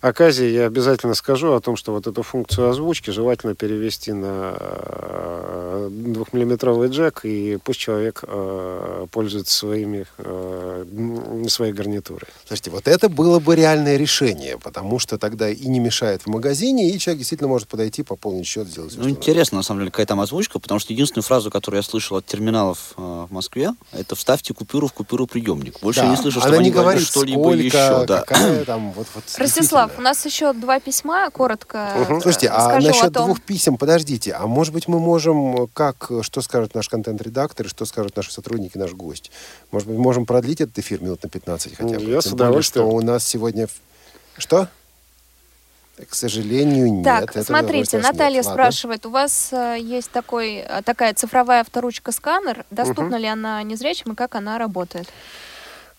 оказии 0.00 0.46
я 0.48 0.66
обязательно 0.66 1.14
скажу 1.14 1.52
о 1.52 1.60
том, 1.60 1.76
что 1.76 1.92
вот 1.92 2.06
эту 2.06 2.22
функцию 2.22 2.68
озвучки 2.70 3.10
желательно 3.10 3.54
перевести 3.54 4.12
на 4.12 4.54
а, 4.58 5.88
двухмиллиметровый 5.90 6.88
джек, 6.88 7.20
и 7.24 7.58
пусть 7.62 7.80
человек 7.80 8.20
а, 8.26 9.06
пользуется 9.10 9.56
своими, 9.56 10.06
м, 10.18 11.48
своей 11.48 11.72
гарнитурой. 11.72 12.28
Слушайте, 12.46 12.70
вот 12.70 12.88
это 12.88 13.08
было 13.08 13.38
бы 13.38 13.56
реальное 13.56 13.96
решение, 13.96 14.58
потому 14.58 14.98
что 14.98 15.18
тогда 15.18 15.48
и 15.50 15.66
не 15.66 15.80
мешает 15.80 16.22
в 16.22 16.26
магазине, 16.26 16.90
и 16.90 16.98
человек 16.98 17.18
действительно 17.18 17.48
может 17.48 17.68
подойти, 17.68 18.02
пополнить 18.02 18.46
счет, 18.46 18.68
сделать 18.68 18.92
всё, 18.92 19.00
Ну, 19.00 19.08
что 19.08 19.18
интересно, 19.18 19.58
на 19.58 19.62
самом 19.62 19.80
деле, 19.80 19.90
какая 19.90 20.06
там 20.06 20.20
озвучка, 20.20 20.58
потому 20.58 20.78
что 20.80 20.92
единственную 20.92 21.24
фразу, 21.24 21.50
которую 21.50 21.78
я 21.78 21.82
слышал 21.82 22.16
от 22.16 22.26
терминалов 22.26 22.94
э, 22.96 23.26
в 23.28 23.32
Москве, 23.32 23.70
это 23.92 24.14
«вставьте 24.14 24.54
купюру 24.54 24.88
в 24.88 24.92
купюру 24.92 25.26
приемник». 25.26 25.80
Больше 25.80 26.00
Да, 26.00 26.06
я 26.06 26.10
не 26.12 26.16
слышу, 26.16 26.38
она 26.38 26.48
чтобы 26.48 26.56
они 26.58 26.68
не 26.68 26.74
говорит, 26.74 27.02
что-либо 27.06 27.52
еще. 27.54 28.04
Да. 28.06 28.22
какая 28.22 28.64
там, 28.64 28.92
вот, 28.92 29.06
вот 29.14 29.24
Ростислав, 29.38 29.87
у 29.96 30.00
нас 30.00 30.24
еще 30.26 30.52
два 30.52 30.80
письма, 30.80 31.30
коротко 31.30 31.92
э, 31.94 32.20
Слушайте, 32.20 32.48
а 32.48 32.80
насчет 32.80 33.12
том... 33.12 33.26
двух 33.26 33.40
писем, 33.40 33.76
подождите, 33.76 34.32
а 34.32 34.46
может 34.46 34.72
быть 34.72 34.88
мы 34.88 34.98
можем, 34.98 35.64
э, 35.64 35.66
как, 35.72 36.10
э, 36.10 36.22
что 36.22 36.42
скажет 36.42 36.74
наш 36.74 36.88
контент-редактор, 36.88 37.66
и 37.66 37.68
что 37.68 37.84
скажут 37.84 38.16
наши 38.16 38.32
сотрудники, 38.32 38.76
наш 38.76 38.92
гость? 38.92 39.30
Может 39.70 39.88
быть, 39.88 39.98
можем 39.98 40.26
продлить 40.26 40.60
этот 40.60 40.78
эфир 40.78 41.02
минут 41.02 41.22
на 41.22 41.28
15 41.28 41.76
хотя 41.76 41.98
бы? 41.98 42.04
Я 42.04 42.20
с 42.20 42.24
Тем 42.24 42.32
более, 42.32 42.48
удовольствием. 42.48 42.86
что 42.86 42.96
у 42.96 43.00
нас 43.00 43.24
сегодня... 43.24 43.68
Что? 44.36 44.68
К 46.06 46.14
сожалению, 46.14 46.92
нет. 46.92 47.04
Так, 47.04 47.30
Этого 47.30 47.42
смотрите, 47.42 47.98
Наталья 47.98 48.36
нет. 48.36 48.46
Ладно. 48.46 48.62
спрашивает, 48.62 49.06
у 49.06 49.10
вас 49.10 49.52
э, 49.52 49.78
есть 49.80 50.10
такой, 50.10 50.56
э, 50.56 50.82
такая 50.84 51.12
цифровая 51.14 51.62
авторучка-сканер, 51.62 52.64
доступна 52.70 53.16
ли 53.16 53.26
она 53.26 53.62
незрячим 53.64 54.12
и 54.12 54.14
как 54.14 54.36
она 54.36 54.58
работает? 54.58 55.08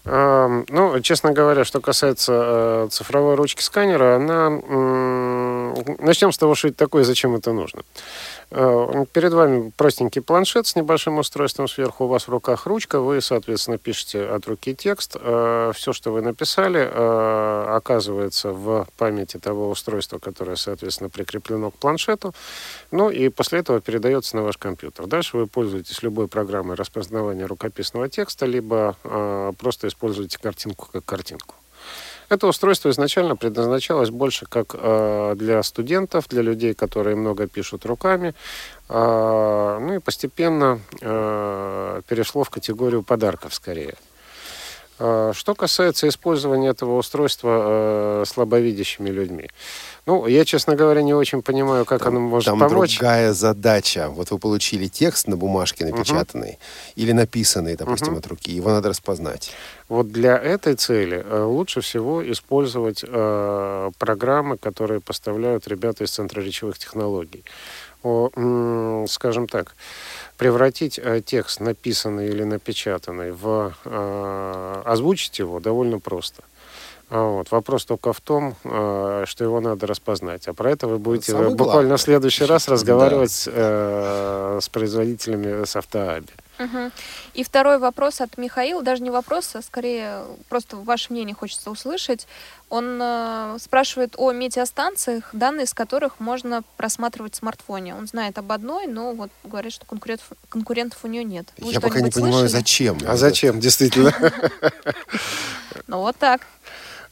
Ну, 0.06 1.00
честно 1.02 1.34
говоря, 1.34 1.66
что 1.66 1.82
касается 1.82 2.34
э, 2.34 2.88
цифровой 2.92 3.36
ручки 3.36 3.62
сканера, 3.62 4.16
она... 4.16 4.50
Начнем 6.00 6.32
с 6.32 6.38
того, 6.38 6.56
что 6.56 6.70
это 6.70 6.78
такое 6.78 7.04
и 7.04 7.06
зачем 7.06 7.36
это 7.36 7.54
нужно. 7.54 7.82
Э, 8.52 9.06
Перед 9.14 9.34
вами 9.34 9.72
простенький 9.76 10.22
планшет 10.22 10.68
с 10.68 10.76
небольшим 10.76 11.18
устройством 11.20 11.68
сверху, 11.68 12.06
у 12.06 12.08
вас 12.08 12.28
в 12.28 12.30
руках 12.30 12.66
ручка, 12.66 13.00
вы, 13.00 13.22
соответственно, 13.22 13.78
пишете 13.78 14.26
от 14.26 14.48
руки 14.48 14.76
текст. 14.76 15.16
Все, 15.16 15.94
что 15.94 16.12
вы 16.12 16.22
написали, 16.22 16.80
э, 16.80 17.76
оказывается 17.76 18.52
в 18.52 18.88
памяти 18.98 19.38
того 19.38 19.70
устройства, 19.70 20.20
которое, 20.20 20.56
соответственно, 20.56 21.10
прикреплено 21.10 21.72
к 21.72 21.76
планшету. 21.76 22.34
Ну 22.92 23.10
и 23.10 23.30
после 23.30 23.60
этого 23.60 23.82
передается 23.82 24.36
на 24.36 24.44
ваш 24.44 24.58
компьютер. 24.58 25.08
Дальше 25.08 25.38
вы 25.38 25.48
пользуетесь 25.48 26.04
любой 26.04 26.28
программой 26.28 26.76
распознавания 26.76 27.46
рукописного 27.46 28.10
текста, 28.10 28.46
либо 28.46 28.96
э, 29.04 29.54
просто 29.58 29.88
используете 29.88 30.38
картинку 30.40 30.90
как 30.92 31.06
картинку. 31.06 31.56
Это 32.30 32.46
устройство 32.48 32.90
изначально 32.90 33.36
предназначалось 33.36 34.12
больше 34.12 34.46
как 34.46 34.76
э, 34.78 35.34
для 35.36 35.64
студентов, 35.64 36.28
для 36.30 36.44
людей, 36.44 36.76
которые 36.76 37.16
много 37.16 37.48
пишут 37.48 37.86
руками. 37.86 38.36
А, 38.88 39.80
ну 39.80 39.96
и 39.96 40.00
постепенно 40.00 40.80
э, 41.02 42.02
перешло 42.08 42.44
в 42.44 42.50
категорию 42.52 43.02
подарков 43.02 43.56
скорее. 43.56 43.96
А, 45.00 45.32
Что 45.34 45.56
касается 45.56 46.08
использования 46.08 46.70
этого 46.70 46.98
устройства 46.98 48.22
э, 48.22 48.24
слабовидящими 48.28 49.10
людьми, 49.10 49.50
ну, 50.06 50.26
я, 50.28 50.44
честно 50.44 50.76
говоря, 50.76 51.02
не 51.04 51.14
очень 51.14 51.42
понимаю, 51.42 51.86
как 51.86 52.06
оно 52.08 52.20
может 52.20 52.46
Там 52.48 52.60
помочь. 52.60 52.98
другая 52.98 53.34
задача. 53.34 54.10
Вот 54.10 54.32
вы 54.32 54.40
получили 54.40 54.88
текст 54.88 55.28
на 55.28 55.38
бумажке 55.38 55.86
напечатанный 55.86 56.58
или 56.96 57.12
написанный, 57.12 57.76
допустим, 57.76 58.10
Мгм. 58.10 58.18
от 58.18 58.28
руки. 58.28 58.52
Его 58.52 58.72
надо 58.72 58.90
распознать. 58.90 59.52
Вот 59.88 60.12
для 60.12 60.36
этой 60.38 60.76
цели 60.76 61.24
э, 61.24 61.44
лучше 61.44 61.82
всего 61.82 62.22
использовать 62.32 63.04
э, 63.08 63.92
программы, 64.00 64.58
которые 64.58 65.00
поставляют 65.00 65.68
ребята 65.68 66.04
из 66.04 66.12
Центра 66.12 66.42
речевых 66.42 66.78
технологий. 66.80 67.44
О, 68.02 69.06
скажем 69.10 69.48
так, 69.48 69.76
превратить 70.38 71.00
э, 71.04 71.22
текст, 71.26 71.60
написанный 71.60 72.30
или 72.30 72.44
напечатанный, 72.44 73.32
в 73.32 73.74
э, 73.84 74.82
озвучить 74.86 75.40
его 75.40 75.60
довольно 75.60 76.00
просто. 76.00 76.44
А 77.10 77.24
Вот. 77.24 77.52
Вопрос 77.52 77.86
только 77.86 78.14
в 78.14 78.22
том, 78.22 78.56
э, 78.64 79.24
что 79.28 79.44
его 79.44 79.60
надо 79.60 79.88
распознать. 79.88 80.48
А 80.48 80.54
про 80.54 80.72
это 80.72 80.88
вы 80.88 81.00
будете 81.00 81.32
самое 81.32 81.50
буквально 81.50 81.74
главное. 81.74 81.98
в 81.98 82.02
следующий 82.02 82.46
раз 82.46 82.68
разговаривать 82.68 83.50
э, 83.52 84.60
с 84.62 84.70
производителями 84.70 85.66
с 85.66 85.76
автоаби. 85.76 86.28
Мгм. 86.60 86.92
И 87.34 87.44
второй 87.44 87.80
вопрос 87.80 88.20
от 88.20 88.38
Михаила, 88.38 88.84
даже 88.84 89.02
не 89.02 89.10
вопрос, 89.10 89.56
а 89.56 89.62
скорее 89.62 90.26
просто 90.50 90.76
ваше 90.76 91.12
мнение 91.12 91.34
хочется 91.34 91.72
услышать. 91.72 92.28
Он 92.70 93.00
э, 93.02 93.58
спрашивает 93.60 94.14
о 94.18 94.32
метеостанциях, 94.34 95.30
данные 95.34 95.66
с 95.66 95.74
которых 95.74 96.20
можно 96.20 96.64
просматривать 96.78 97.34
в 97.34 97.38
смартфоне. 97.38 97.96
Он 97.96 98.06
знает 98.08 98.38
об 98.38 98.52
одной, 98.52 98.88
но 98.88 99.14
вот 99.14 99.32
говорит, 99.44 99.74
что 99.74 99.86
конкурентов, 99.86 100.28
конкурентов 100.50 101.00
у 101.04 101.08
нее 101.08 101.24
нет. 101.24 101.48
Вы 101.58 101.72
Я 101.72 101.80
пока 101.80 102.02
не 102.02 102.12
понимаю, 102.12 102.34
слышали? 102.34 102.60
зачем. 102.60 102.98
А 103.08 103.16
зачем, 103.16 103.60
действительно? 103.60 104.14
Ну 105.88 106.00
вот 106.00 106.18
так. 106.18 106.42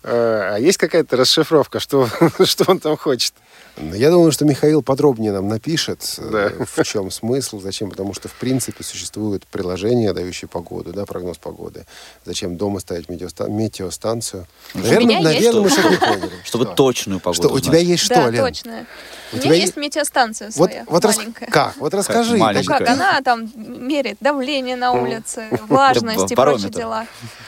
Э, 0.07 0.53
А 0.55 0.57
есть 0.57 0.77
какая-то 0.77 1.17
расшифровка, 1.17 1.79
что, 1.79 2.07
что 2.45 2.65
он 2.71 2.79
там 2.79 2.95
хочет? 2.97 3.33
Ну, 3.79 3.93
Я 3.93 4.09
думаю, 4.09 4.31
что 4.31 4.43
Михаил 4.45 4.81
подробнее 4.81 5.31
нам 5.31 5.47
напишет, 5.47 6.15
э, 6.17 6.63
в 6.75 6.83
чем 6.83 7.11
смысл, 7.11 7.59
зачем. 7.59 7.91
Потому 7.91 8.13
что, 8.15 8.27
в 8.27 8.33
принципе, 8.33 8.83
существуют 8.83 9.45
приложения, 9.45 10.13
дающие 10.13 10.47
погоду, 10.47 10.93
да, 10.93 11.05
прогноз 11.05 11.37
погоды. 11.37 11.85
Зачем 12.25 12.57
дома 12.57 12.79
ставить 12.79 13.07
метеоста- 13.09 13.47
метеостанцию? 13.49 14.47
У 14.73 14.79
Наверное, 14.79 15.15
есть. 15.19 15.23
наверное 15.23 15.61
мы 15.61 15.69
что-то 15.69 15.91
Чтобы- 15.93 16.05
поняли. 16.07 16.31
Чтобы 16.43 16.65
Что? 16.65 16.73
точную 16.73 17.19
погоду 17.19 17.49
Что, 17.49 17.53
у 17.53 17.59
тебя 17.59 17.77
есть 17.77 18.03
что, 18.03 18.15
да, 18.15 18.29
Лен? 18.31 18.45
точно. 18.45 18.85
У 19.33 19.37
У 19.37 19.39
тебя 19.39 19.53
есть 19.55 19.75
метеостанция 19.77 20.47
Вот, 20.55 20.69
своя, 20.71 20.85
вот 20.87 21.03
рас- 21.05 21.17
маленькая. 21.17 21.47
как? 21.47 21.75
Вот 21.77 21.93
расскажи. 21.93 22.31
Ну 22.31 22.37
маленькая? 22.39 22.79
как, 22.79 22.89
она 22.89 23.21
там 23.21 23.51
меряет 23.55 24.17
давление 24.21 24.75
на 24.77 24.93
улице, 24.93 25.49
влажность 25.67 26.31
и 26.31 26.35
прочие 26.35 26.69
дела. 26.69 27.05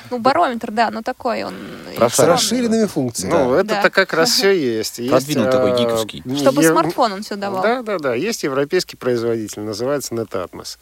Ну, 0.10 0.20
барометр, 0.20 0.72
да, 0.72 0.89
ну 0.91 1.01
такой 1.01 1.43
он. 1.43 1.55
С 1.97 2.20
расширенными 2.20 2.86
функциями. 2.86 3.34
Ну, 3.34 3.51
Да. 3.51 3.60
это-то 3.62 3.89
как 3.89 4.14
раз 4.14 4.30
все 4.32 4.51
есть. 4.51 4.99
Есть, 4.99 5.12
Продвинутый 5.12 5.51
такой 5.51 5.72
э, 5.72 5.78
гиковский. 5.78 6.24
Чтобы 6.38 6.64
е- 6.64 6.70
смартфон 6.70 7.14
он 7.14 7.22
все 7.24 7.36
давал. 7.36 7.62
Да, 7.62 7.82
да, 7.82 7.97
да. 7.99 8.14
Есть 8.16 8.43
европейский 8.43 8.95
производитель, 8.95 9.62
называется 9.62 10.14
Netatmos, 10.16 10.78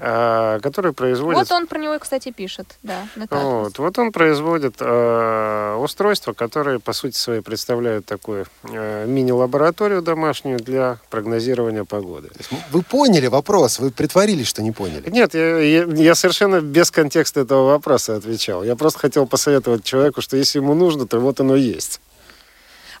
который 0.00 0.92
производит... 0.92 1.38
Вот 1.38 1.50
он 1.52 1.66
про 1.66 1.78
него, 1.78 1.98
кстати, 1.98 2.30
пишет, 2.32 2.76
да. 2.82 3.06
Вот, 3.30 3.78
вот 3.78 3.98
он 3.98 4.12
производит 4.12 4.76
э, 4.80 5.76
устройства, 5.78 6.32
которые, 6.32 6.78
по 6.78 6.92
сути 6.92 7.16
своей, 7.16 7.42
представляют 7.42 8.06
такую 8.06 8.46
э, 8.64 9.04
мини-лабораторию 9.06 10.00
домашнюю 10.02 10.58
для 10.58 10.98
прогнозирования 11.10 11.84
погоды. 11.84 12.30
Вы 12.72 12.82
поняли 12.82 13.26
вопрос, 13.26 13.78
вы 13.78 13.90
притворились, 13.90 14.46
что 14.46 14.62
не 14.62 14.72
поняли. 14.72 15.10
Нет, 15.10 15.34
я, 15.34 15.58
я- 15.58 15.84
я 15.84 16.14
совершенно 16.14 16.60
без 16.60 16.90
контекста 16.90 17.40
этого 17.40 17.66
вопроса 17.70 18.16
отвечал. 18.16 18.64
Я 18.64 18.76
просто 18.76 18.98
хотел 19.00 19.26
посоветовать 19.26 19.84
человеку, 19.84 20.22
что 20.22 20.36
если 20.36 20.58
ему 20.60 20.74
нужно, 20.74 21.06
то 21.06 21.18
вот 21.20 21.40
оно 21.40 21.56
есть. 21.56 22.00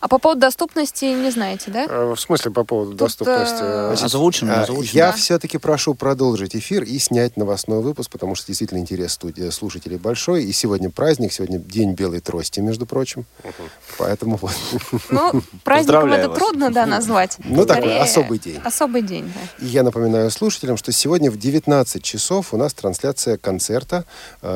А 0.00 0.08
по 0.08 0.18
поводу 0.18 0.40
доступности 0.40 1.04
не 1.04 1.30
знаете, 1.30 1.70
да? 1.70 1.84
Э, 1.86 2.14
В 2.14 2.18
смысле 2.18 2.50
по 2.50 2.64
поводу 2.64 2.92
Тут, 2.92 2.98
доступности? 3.00 3.58
э, 3.60 3.94
э, 4.00 4.04
Озвучено, 4.04 4.62
озвучено. 4.62 4.96
Я 4.96 5.06
Да. 5.10 5.12
все-таки 5.12 5.58
прошу 5.58 5.92
продолжить 5.94 6.56
эфир 6.56 6.84
и 6.84 6.98
снять 6.98 7.36
новостной 7.36 7.82
выпуск, 7.82 8.10
потому 8.10 8.34
что 8.34 8.46
действительно 8.46 8.78
интерес 8.78 9.12
студии 9.12 9.50
слушателей 9.50 9.98
большой. 9.98 10.44
И 10.44 10.52
сегодня 10.52 10.88
праздник, 10.88 11.34
сегодня 11.34 11.58
день 11.58 11.92
белой 11.92 12.20
трости, 12.20 12.60
между 12.60 12.86
прочим. 12.86 13.26
Поэтому 13.98 14.36
вот. 14.40 14.52
Ну, 15.10 15.30
праздником 15.64 15.64
Поздравляю 15.64 16.20
это 16.20 16.28
вас. 16.30 16.38
трудно, 16.38 16.70
да, 16.72 16.86
назвать. 16.86 17.36
Ну, 17.44 17.66
такой 17.66 17.98
особый 17.98 18.38
день. 18.38 18.58
Особый 18.64 19.02
день, 19.02 19.30
да. 19.34 19.64
И 19.66 19.68
я 19.68 19.82
напоминаю 19.82 20.30
слушателям, 20.30 20.78
что 20.78 20.92
сегодня 20.92 21.30
в 21.30 21.36
19 21.36 22.02
часов 22.02 22.54
у 22.54 22.56
нас 22.56 22.72
трансляция 22.72 23.36
концерта, 23.36 24.06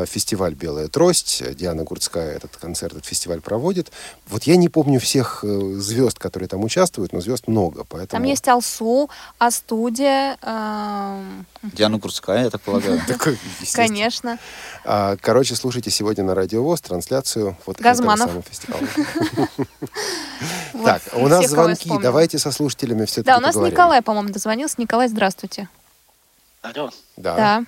фестиваль 0.07 0.55
«Белая 0.55 0.89
трость». 0.89 1.43
Диана 1.55 1.83
Гурцкая 1.85 2.37
этот 2.37 2.57
концерт, 2.57 2.95
этот 2.95 3.05
фестиваль 3.05 3.43
проводит. 3.43 3.93
Вот 4.29 4.45
я 4.45 4.57
не 4.57 4.71
помню 4.71 5.01
всех 5.01 5.34
э, 5.43 5.75
звезд, 5.77 6.19
которые 6.19 6.49
там 6.49 6.63
участвуют, 6.63 7.13
но 7.13 7.21
звезд 7.21 7.49
много, 7.49 7.85
поэтому... 7.85 8.21
Там 8.21 8.23
есть 8.25 8.47
Алсу, 8.49 9.11
А-студия, 9.39 10.37
эм, 10.43 11.47
Диана 11.63 11.99
Курская, 11.99 12.45
я 12.45 12.51
так 12.51 12.61
полагаю. 12.61 13.01
Конечно. 13.73 14.39
А, 14.85 15.17
Короче, 15.21 15.55
слушайте 15.55 15.91
сегодня 15.91 16.25
на 16.25 16.35
Радио 16.35 16.63
ВОЗ 16.63 16.83
трансляцию 16.83 17.57
вот 17.67 17.81
этого 17.81 18.17
самого 18.17 18.43
фестиваля. 18.43 18.87
Так, 20.85 21.03
у 21.15 21.29
нас 21.29 21.47
звонки. 21.47 21.91
Давайте 22.01 22.39
со 22.39 22.51
слушателями 22.51 23.05
все-таки 23.05 23.27
Да, 23.27 23.39
у 23.39 23.41
нас. 23.41 23.57
Николай, 23.57 24.03
по-моему, 24.03 24.31
дозвонился. 24.31 24.77
Николай, 24.79 25.09
здравствуйте. 25.09 25.69
Алло. 26.63 26.91
Да. 27.17 27.37
Да. 27.37 27.65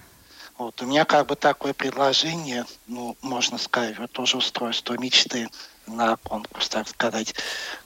Вот, 0.58 0.80
у 0.80 0.86
меня 0.86 1.04
как 1.04 1.26
бы 1.26 1.36
такое 1.36 1.74
предложение, 1.74 2.64
ну, 2.86 3.14
можно 3.20 3.58
сказать, 3.58 3.98
вот 3.98 4.10
тоже 4.10 4.38
устройство 4.38 4.94
мечты 4.98 5.48
на 5.86 6.16
конкурс, 6.16 6.68
так 6.68 6.88
сказать. 6.88 7.34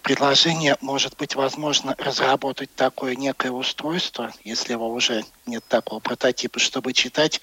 Предложение, 0.03 0.77
может 0.81 1.17
быть, 1.17 1.35
возможно, 1.35 1.95
разработать 1.99 2.75
такое 2.75 3.17
некое 3.17 3.51
устройство, 3.51 4.33
если 4.45 4.73
его 4.73 4.89
уже 4.91 5.25
нет 5.47 5.65
такого 5.69 6.01
прототипа, 6.01 6.59
чтобы 6.59 6.93
читать 6.93 7.41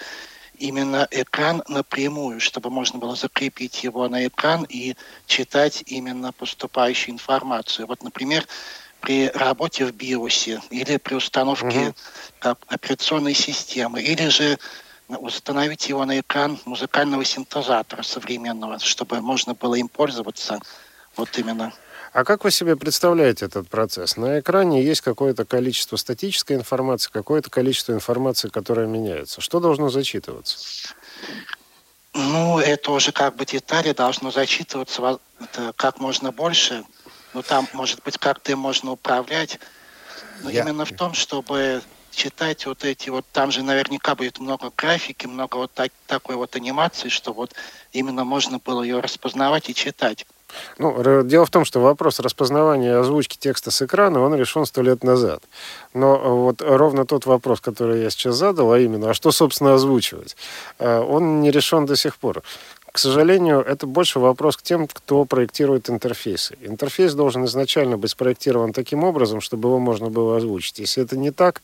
именно 0.58 1.08
экран 1.12 1.64
напрямую, 1.68 2.40
чтобы 2.40 2.70
можно 2.70 3.00
было 3.00 3.16
закрепить 3.16 3.84
его 3.84 4.08
на 4.10 4.28
экран 4.28 4.66
и 4.68 4.96
читать 5.28 5.84
именно 5.86 6.32
поступающую 6.34 7.14
информацию. 7.14 7.88
Вот, 7.88 8.04
например, 8.04 8.46
при 9.02 9.30
работе 9.30 9.86
в 9.86 9.94
биосе 9.94 10.62
или 10.72 10.98
при 10.98 11.16
установке 11.16 11.94
как 12.40 12.60
операционной 12.68 13.36
системы, 13.36 14.02
или 14.02 14.28
же 14.28 14.58
установить 15.08 15.88
его 15.90 16.06
на 16.06 16.20
экран 16.20 16.60
музыкального 16.66 17.24
синтезатора 17.24 18.04
современного, 18.04 18.80
чтобы 18.80 19.22
можно 19.22 19.54
было 19.54 19.76
им 19.76 19.88
пользоваться 19.88 20.60
вот 21.16 21.38
именно. 21.38 21.74
А 22.14 22.24
как 22.24 22.44
вы 22.44 22.52
себе 22.52 22.76
представляете 22.76 23.46
этот 23.46 23.70
процесс? 23.70 24.18
На 24.18 24.40
экране 24.40 24.84
есть 24.84 25.02
какое-то 25.02 25.46
количество 25.46 25.98
статической 25.98 26.56
информации, 26.56 27.10
какое-то 27.12 27.50
количество 27.50 27.94
информации, 27.94 28.50
которая 28.50 28.88
меняется. 28.88 29.42
Что 29.42 29.60
должно 29.60 29.90
зачитываться? 29.90 30.58
Ну, 32.14 32.60
это 32.60 32.92
уже 32.92 33.12
как 33.12 33.36
бы 33.36 33.46
детали 33.46 33.92
должно 33.92 34.32
зачитываться 34.32 35.20
как 35.76 36.00
можно 36.00 36.32
больше. 36.32 36.84
Ну, 37.34 37.44
там, 37.44 37.68
может 37.74 38.02
быть, 38.04 38.18
как-то 38.18 38.56
можно 38.56 38.92
управлять. 38.92 39.60
Но 40.42 40.50
Я- 40.50 40.64
именно 40.64 40.86
в 40.86 40.94
том, 40.94 41.14
чтобы 41.14 41.82
читать 42.18 42.66
вот 42.66 42.84
эти 42.84 43.10
вот, 43.10 43.26
там 43.32 43.52
же 43.52 43.64
наверняка 43.64 44.16
будет 44.16 44.40
много 44.40 44.72
графики, 44.76 45.28
много 45.28 45.58
вот 45.58 45.72
так- 45.74 45.92
такой 46.08 46.36
вот 46.36 46.56
анимации, 46.56 47.10
что 47.10 47.32
вот 47.32 47.54
именно 47.94 48.26
можно 48.26 48.60
было 48.60 48.82
ее 48.82 49.00
распознавать 49.00 49.70
и 49.70 49.76
читать. 49.76 50.26
Ну, 50.78 51.24
дело 51.24 51.46
в 51.46 51.50
том, 51.50 51.66
что 51.66 51.80
вопрос 51.82 52.20
распознавания 52.20 52.98
озвучки 52.98 53.38
текста 53.38 53.70
с 53.70 53.82
экрана, 53.82 54.22
он 54.22 54.34
решен 54.34 54.66
сто 54.66 54.82
лет 54.82 55.04
назад. 55.04 55.44
Но 55.94 56.16
э, 56.16 56.30
вот 56.30 56.62
ровно 56.62 57.06
тот 57.06 57.26
вопрос, 57.26 57.60
который 57.60 58.02
я 58.02 58.10
сейчас 58.10 58.36
задал, 58.36 58.72
а 58.72 58.80
именно, 58.80 59.10
а 59.10 59.14
что, 59.14 59.32
собственно, 59.32 59.74
озвучивать, 59.74 60.38
э, 60.80 61.00
он 61.00 61.42
не 61.42 61.52
решен 61.52 61.86
до 61.86 61.96
сих 61.96 62.16
пор. 62.16 62.44
К 62.98 63.00
сожалению, 63.00 63.60
это 63.60 63.86
больше 63.86 64.18
вопрос 64.18 64.58
к 64.58 64.64
тем, 64.64 64.88
кто 64.88 65.24
проектирует 65.26 65.88
интерфейсы. 65.88 66.58
Интерфейс 66.62 67.14
должен 67.14 67.46
изначально 67.46 67.96
быть 67.96 68.10
спроектирован 68.10 68.74
таким 68.74 69.04
образом, 69.04 69.40
чтобы 69.40 69.70
его 69.70 69.78
можно 69.78 70.10
было 70.10 70.38
озвучить. 70.38 70.80
Если 70.80 71.04
это 71.04 71.16
не 71.16 71.30
так, 71.30 71.62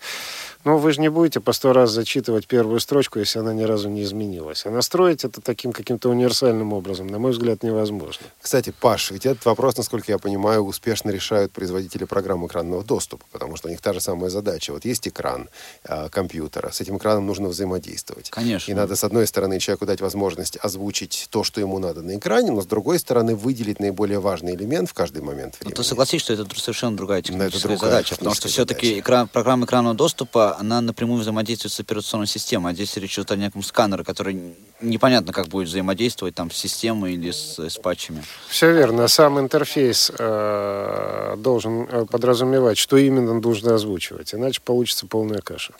ну, 0.63 0.77
вы 0.77 0.93
же 0.93 1.01
не 1.01 1.09
будете 1.09 1.39
по 1.39 1.51
сто 1.51 1.73
раз 1.73 1.89
зачитывать 1.89 2.45
первую 2.45 2.79
строчку, 2.79 3.17
если 3.17 3.39
она 3.39 3.51
ни 3.51 3.63
разу 3.63 3.89
не 3.89 4.03
изменилась. 4.03 4.67
А 4.67 4.69
настроить 4.69 5.25
это 5.25 5.41
таким 5.41 5.71
каким-то 5.71 6.09
универсальным 6.09 6.71
образом, 6.71 7.07
на 7.07 7.17
мой 7.17 7.31
взгляд, 7.31 7.63
невозможно. 7.63 8.27
Кстати, 8.39 8.71
Паш, 8.79 9.09
ведь 9.09 9.25
этот 9.25 9.43
вопрос, 9.45 9.75
насколько 9.75 10.11
я 10.11 10.19
понимаю, 10.19 10.61
успешно 10.61 11.09
решают 11.09 11.51
производители 11.51 12.05
программ 12.05 12.45
экранного 12.45 12.83
доступа, 12.83 13.25
потому 13.31 13.55
что 13.55 13.69
у 13.69 13.71
них 13.71 13.81
та 13.81 13.93
же 13.93 14.01
самая 14.01 14.29
задача. 14.29 14.71
Вот 14.71 14.85
есть 14.85 15.07
экран 15.07 15.49
э, 15.83 16.09
компьютера, 16.09 16.69
с 16.69 16.79
этим 16.79 16.97
экраном 16.97 17.25
нужно 17.25 17.49
взаимодействовать. 17.49 18.29
Конечно. 18.29 18.69
И 18.69 18.75
надо, 18.75 18.95
с 18.95 19.03
одной 19.03 19.25
стороны, 19.25 19.57
человеку 19.57 19.87
дать 19.87 19.99
возможность 19.99 20.59
озвучить 20.61 21.22
то, 21.29 21.43
что 21.43 21.59
ему 21.61 21.79
надо 21.79 22.01
на 22.01 22.17
экране, 22.17 22.51
но 22.51 22.61
с 22.61 22.65
другой 22.65 22.99
стороны, 22.99 23.35
выделить 23.35 23.79
наиболее 23.79 24.19
важный 24.19 24.55
элемент 24.55 24.89
в 24.89 24.93
каждый 24.93 25.21
момент 25.21 25.55
Ну, 25.59 25.65
времени. 25.65 25.75
ты 25.75 25.83
согласись, 25.83 26.21
что 26.21 26.33
это 26.33 26.45
совершенно 26.55 26.95
другая 26.97 27.21
техническая 27.21 27.61
другая 27.61 27.77
задача, 27.91 28.15
потому 28.15 28.35
что 28.35 28.47
все-таки 28.47 28.99
экран, 28.99 29.27
программа 29.27 29.65
экранного 29.65 29.95
доступа, 29.95 30.57
она 30.59 30.81
напрямую 30.81 31.21
взаимодействует 31.21 31.73
с 31.73 31.79
операционной 31.79 32.27
системой, 32.27 32.71
а 32.71 32.75
здесь 32.75 32.95
речь 32.97 33.17
идет 33.17 33.31
о 33.31 33.35
неком 33.35 33.63
сканере, 33.63 34.03
который 34.03 34.55
непонятно, 34.81 35.33
как 35.33 35.47
будет 35.47 35.67
взаимодействовать 35.67 36.35
там 36.35 36.51
с 36.51 36.55
системой 36.55 37.13
или 37.13 37.31
с, 37.31 37.59
с 37.59 37.77
патчами. 37.77 38.23
Все 38.49 38.71
верно. 38.71 39.07
Сам 39.07 39.39
интерфейс 39.39 40.11
э, 40.17 41.35
должен 41.37 41.87
э, 41.89 42.05
подразумевать, 42.09 42.77
что 42.77 42.97
именно 42.97 43.33
нужно 43.33 43.75
озвучивать, 43.75 44.33
иначе 44.33 44.61
получится 44.61 45.07
полная 45.07 45.39
каша. 45.39 45.73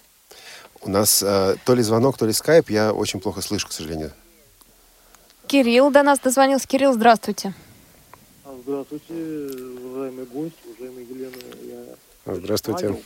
У 0.81 0.89
нас 0.89 1.23
э, 1.23 1.55
то 1.65 1.75
ли 1.75 1.81
звонок, 1.81 2.17
то 2.17 2.25
ли 2.25 2.33
скайп, 2.33 2.69
я 2.69 2.93
очень 2.93 3.19
плохо 3.19 3.41
слышу, 3.41 3.67
к 3.67 3.71
сожалению. 3.71 4.11
Кирилл 5.47 5.91
до 5.91 6.03
нас 6.03 6.19
дозвонился. 6.19 6.67
Кирилл, 6.67 6.93
здравствуйте. 6.93 7.53
А, 8.45 8.57
Здравствуйте, 8.63 9.13
уважаемый 9.13 10.25
гость, 10.25 10.55
уважаемая 10.65 11.05
Елена. 11.05 11.95
Я 12.25 12.35
Здравствуйте. 12.35 12.87
Павел. 12.87 13.01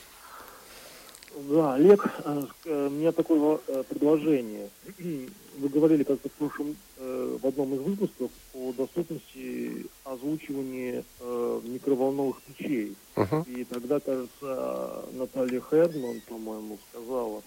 Да, 1.50 1.74
Олег, 1.74 2.04
э, 2.24 2.42
э, 2.64 2.86
у 2.86 2.90
меня 2.90 3.12
такое 3.12 3.60
э, 3.68 3.84
предложение. 3.88 4.68
Вы 4.98 5.68
говорили 5.68 6.02
как-то 6.02 6.28
в 6.28 6.32
прошлом, 6.32 6.76
в 6.96 7.46
одном 7.46 7.74
из 7.74 7.80
выпусков 7.80 8.30
о 8.54 8.72
доступности 8.72 9.86
озвучивания 10.04 11.02
микроволновых 11.64 12.40
печей. 12.42 12.94
Мгм. 13.16 13.42
И 13.42 13.64
тогда, 13.64 13.98
кажется, 13.98 15.04
Наталья 15.12 15.60
Хердман, 15.60 16.20
по-моему, 16.28 16.78
сказала, 16.90 17.42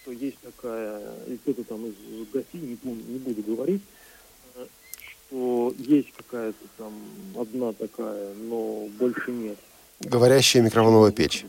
что 0.00 0.12
есть 0.12 0.38
такая, 0.38 1.00
и 1.26 1.36
кто-то 1.38 1.64
там 1.64 1.86
из 1.86 1.94
гостей, 2.32 2.60
не 2.60 2.76
помню, 2.76 3.02
не 3.08 3.18
буду 3.18 3.42
говорить, 3.42 3.82
что 5.28 5.74
есть 5.78 6.12
какая-то 6.16 6.64
там 6.78 6.92
одна 7.38 7.72
такая, 7.72 8.34
но 8.34 8.86
больше 8.98 9.30
нет. 9.30 9.58
Говорящая 10.00 10.62
микроволновая 10.62 11.12
печь. 11.12 11.44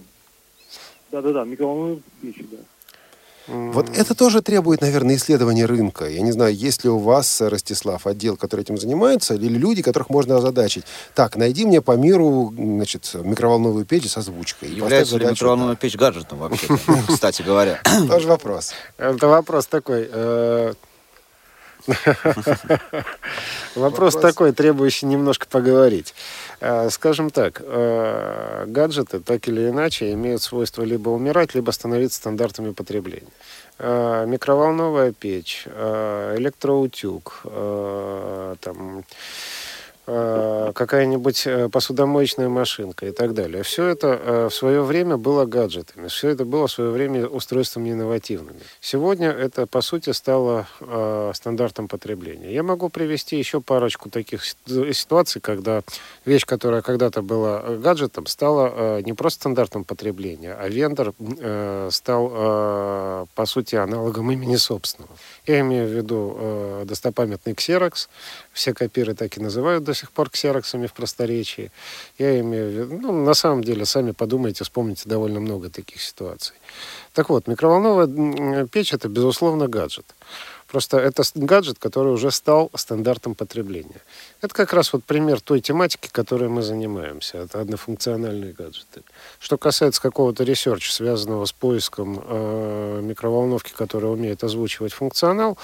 Да-да-да, 1.11 1.43
микроволновые 1.43 2.01
печи, 2.21 2.45
да. 2.51 2.57
Вот 3.47 3.89
это 3.95 4.13
тоже 4.13 4.41
требует, 4.41 4.81
наверное, 4.81 5.15
исследования 5.15 5.65
рынка. 5.65 6.05
Я 6.05 6.19
не 6.21 6.33
знаю, 6.33 6.53
есть 6.53 6.83
ли 6.83 6.89
у 6.89 6.97
вас, 6.97 7.39
э, 7.39 7.47
Ростислав, 7.47 8.05
отдел, 8.05 8.35
который 8.35 8.61
этим 8.61 8.77
занимается, 8.77 9.35
или 9.35 9.57
люди, 9.57 9.81
которых 9.81 10.09
можно 10.09 10.35
озадачить. 10.35 10.83
Так, 11.15 11.37
найди 11.37 11.65
мне 11.65 11.81
по 11.81 11.93
миру, 11.95 12.53
значит, 12.57 13.09
микроволновую 13.13 13.85
печь 13.85 14.09
с 14.09 14.17
озвучкой. 14.17 14.67
И 14.67 14.75
Является 14.75 15.13
поставь 15.13 15.21
ли 15.21 15.25
задачу, 15.27 15.45
микроволновая 15.45 15.75
печь 15.77 15.95
гаджетом 15.95 16.39
вообще, 16.39 16.67
кстати 17.07 17.41
говоря? 17.41 17.79
да. 17.85 18.07
Тоже 18.07 18.27
вопрос. 18.27 18.73
Это 18.97 19.27
вопрос 19.29 19.65
такой. 19.67 20.09
Вопрос 23.75 24.15
такой, 24.15 24.51
требующий 24.51 25.05
немножко 25.05 25.47
поговорить. 25.47 26.13
Э, 26.59 26.89
Скажем 26.89 27.29
так, 27.29 27.61
э, 27.63 28.65
гаджеты 28.67 29.19
так 29.19 29.47
или 29.47 29.69
иначе 29.69 30.11
имеют 30.13 30.41
свойство 30.41 30.83
либо 30.83 31.09
умирать, 31.09 31.55
либо 31.55 31.71
становиться 31.71 32.17
стандартами 32.17 32.71
потребления. 32.71 33.31
Э, 33.79 34.25
Микроволновая 34.27 35.11
печь, 35.11 35.65
электроутюг, 35.67 37.43
там, 38.61 39.03
какая-нибудь 40.07 41.45
э, 41.47 41.69
посудомоечная 41.69 42.47
машинка 42.47 43.07
и 43.07 43.11
так 43.11 43.33
далее. 43.33 43.63
Все 43.63 43.87
это 43.87 44.07
э, 44.07 44.49
в 44.49 44.53
свое 44.53 44.81
время 44.81 45.17
было 45.17 45.45
гаджетами, 45.45 46.07
все 46.07 46.29
это 46.29 46.45
было 46.45 46.67
в 46.67 46.71
свое 46.71 46.91
время 46.91 47.27
устройствами 47.27 47.91
инновативными. 47.91 48.59
Сегодня 48.79 49.29
это, 49.29 49.67
по 49.67 49.81
сути, 49.81 50.11
стало 50.11 50.65
э, 50.79 51.31
стандартом 51.35 51.89
потребления. 51.89 52.53
Я 52.53 52.63
могу 52.63 52.87
привести 52.87 53.37
еще 53.37 53.59
парочку 53.59 54.09
таких 54.09 54.43
ситу- 54.45 54.93
ситуаций, 54.93 55.41
когда 55.41 55.81
вещь, 56.23 56.45
которая 56.45 56.81
когда-то 56.81 57.21
была 57.21 57.61
э, 57.63 57.77
гаджетом, 57.77 58.27
стала 58.27 58.71
э, 58.73 59.01
не 59.01 59.11
просто 59.11 59.41
стандартом 59.41 59.83
потребления, 59.83 60.53
а 60.53 60.69
вендор 60.69 61.13
э, 61.19 61.89
стал, 61.91 62.31
э, 62.33 63.25
по 63.35 63.45
сути, 63.45 63.75
аналогом 63.75 64.31
имени 64.31 64.55
собственного. 64.55 65.11
Я 65.45 65.59
имею 65.59 65.87
в 65.87 65.91
виду 65.91 66.37
э, 66.39 66.83
достопамятный 66.85 67.53
Xerox. 67.53 68.07
Все 68.57 68.73
копиры 68.73 69.13
так 69.13 69.37
и 69.37 69.39
называют 69.39 69.83
до 69.83 69.93
сих 69.93 70.11
пор 70.11 70.31
ксероксами 70.31 70.87
в 70.87 70.93
просторечии. 70.93 71.71
Я 72.17 72.39
имею 72.39 72.69
в 72.69 72.73
виду, 72.73 72.99
ну, 72.99 73.23
на 73.23 73.35
самом 73.35 73.63
деле, 73.63 73.85
сами 73.85 74.13
подумайте, 74.13 74.63
вспомните 74.63 75.03
довольно 75.05 75.39
много 75.39 75.69
таких 75.69 76.01
ситуаций. 76.01 76.55
Так 77.13 77.29
вот, 77.29 77.45
микроволновая 77.47 78.65
печь– 78.65 78.93
это, 78.95 79.09
безусловно, 79.09 79.67
гаджет. 79.67 80.07
Просто 80.67 80.97
это 80.97 81.23
гаджет, 81.35 81.79
который 81.79 82.11
уже 82.11 82.29
стал 82.29 82.69
стандартом 82.75 83.35
потребления. 83.35 84.01
Это 84.41 84.53
как 84.53 84.73
раз 84.73 84.91
вот 84.91 85.03
пример 85.05 85.39
той 85.39 85.61
тематики, 85.61 86.09
которой 86.11 86.49
мы 86.49 86.61
занимаемся. 86.61 87.37
Это 87.37 87.61
однофункциональные 87.61 88.51
гаджеты. 88.51 89.03
Что 89.39 89.57
касается 89.57 90.01
какого-то 90.01 90.43
research 90.43 90.82
а, 90.82 90.91
связанного 90.91 91.45
с 91.45 91.53
поиском 91.53 92.21
э, 92.21 92.99
микроволновки, 93.01 93.71
которая 93.71 94.11
умеет 94.11 94.43
озвучивать 94.43 94.91
функционал, 94.91 95.57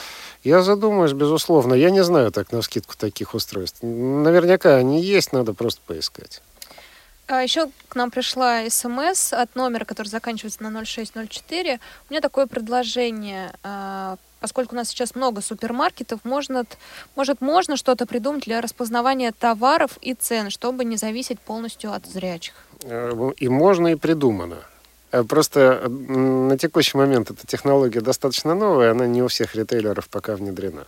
я 0.43 0.61
задумаюсь, 0.61 1.13
безусловно. 1.13 1.73
Я 1.73 1.89
не 1.89 2.03
знаю 2.03 2.31
так 2.31 2.53
на 2.53 2.61
скидку 2.61 2.95
таких 2.95 3.33
устройств. 3.33 3.79
Наверняка 3.81 4.77
они 4.77 5.01
есть, 5.01 5.33
надо 5.33 5.53
просто 5.53 5.81
поискать. 5.85 6.41
А 7.27 7.41
еще 7.41 7.69
к 7.87 7.95
нам 7.95 8.11
пришла 8.11 8.69
смс 8.69 9.33
от 9.33 9.55
номера, 9.55 9.85
который 9.85 10.07
заканчивается 10.07 10.61
на 10.63 10.85
0604. 10.85 11.79
У 12.09 12.13
меня 12.13 12.21
такое 12.21 12.47
предложение. 12.47 13.53
Поскольку 14.43 14.75
у 14.75 14.77
нас 14.77 14.89
сейчас 14.89 15.15
много 15.15 15.39
супермаркетов, 15.41 16.19
можно, 16.25 16.65
может, 17.15 17.39
можно 17.39 17.77
что-то 17.77 18.05
придумать 18.05 18.43
для 18.43 18.59
распознавания 18.59 19.31
товаров 19.31 19.91
и 20.01 20.13
цен, 20.15 20.49
чтобы 20.49 20.83
не 20.83 20.97
зависеть 20.97 21.39
полностью 21.39 21.93
от 21.93 22.05
зрячих. 22.05 22.53
Э, 22.83 23.31
И 23.37 23.47
можно, 23.47 23.87
и 23.87 23.95
придумано. 23.95 24.57
Э, 25.13 25.23
Просто 25.23 25.59
м, 25.85 26.49
на 26.49 26.57
текущий 26.57 26.97
момент 26.97 27.31
эта 27.31 27.47
технология 27.47 28.01
достаточно 28.01 28.53
новая, 28.53 28.91
она 28.91 29.07
не 29.07 29.23
у 29.23 29.27
всех 29.27 29.55
ритейлеров 29.55 30.09
пока 30.09 30.35
внедрена. 30.35 30.83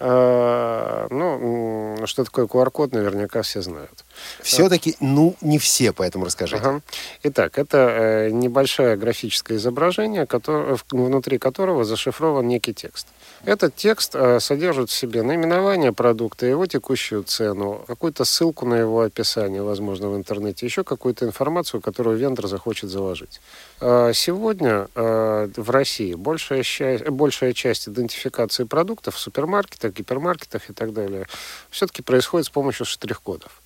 Э, 0.00 1.06
Ну, 1.10 1.96
что 2.06 2.24
такое 2.24 2.46
QR-код, 2.46 2.92
наверняка 2.92 3.42
все 3.42 3.60
знают. 3.62 4.04
Все-таки, 4.42 4.96
ну, 5.00 5.34
не 5.40 5.58
все, 5.58 5.92
поэтому 5.92 6.24
расскажите. 6.24 6.62
Ага. 6.62 6.80
Итак, 7.24 7.58
это 7.58 7.76
э, 7.76 8.30
небольшое 8.30 8.96
графическое 8.96 9.56
изображение, 9.58 10.24
кото- 10.24 10.76
в- 10.76 10.84
внутри 10.92 11.38
которого 11.38 11.84
зашифрован 11.84 12.46
некий 12.48 12.72
текст. 12.74 13.06
Этот 13.44 13.74
текст 13.74 14.14
э, 14.14 14.40
содержит 14.40 14.90
в 14.90 14.92
себе 14.92 15.22
наименование 15.22 15.92
продукта, 15.92 16.46
его 16.46 16.66
текущую 16.66 17.22
цену, 17.24 17.84
какую-то 17.86 18.24
ссылку 18.24 18.66
на 18.66 18.74
его 18.76 19.00
описание, 19.02 19.62
возможно, 19.62 20.08
в 20.10 20.16
интернете, 20.16 20.66
еще 20.66 20.84
какую-то 20.84 21.24
информацию, 21.26 21.80
которую 21.80 22.16
вендор 22.18 22.46
захочет 22.46 22.90
заложить. 22.90 23.40
Э, 23.80 24.12
Сегодня 24.14 24.88
э, 24.94 25.48
в 25.56 25.70
России 25.70 26.14
большая, 26.14 26.62
ща- 26.62 27.10
большая 27.10 27.52
часть 27.54 27.88
идентификации 27.88 28.64
продуктов 28.64 29.14
в 29.14 29.18
супермаркетах, 29.18 29.94
гипермаркетах 29.94 30.68
и 30.70 30.72
так 30.72 30.92
далее 30.92 31.26
все-таки 31.70 32.02
происходит 32.02 32.46
с 32.46 32.50
помощью 32.50 32.84
штрих-кодов. 32.86 33.62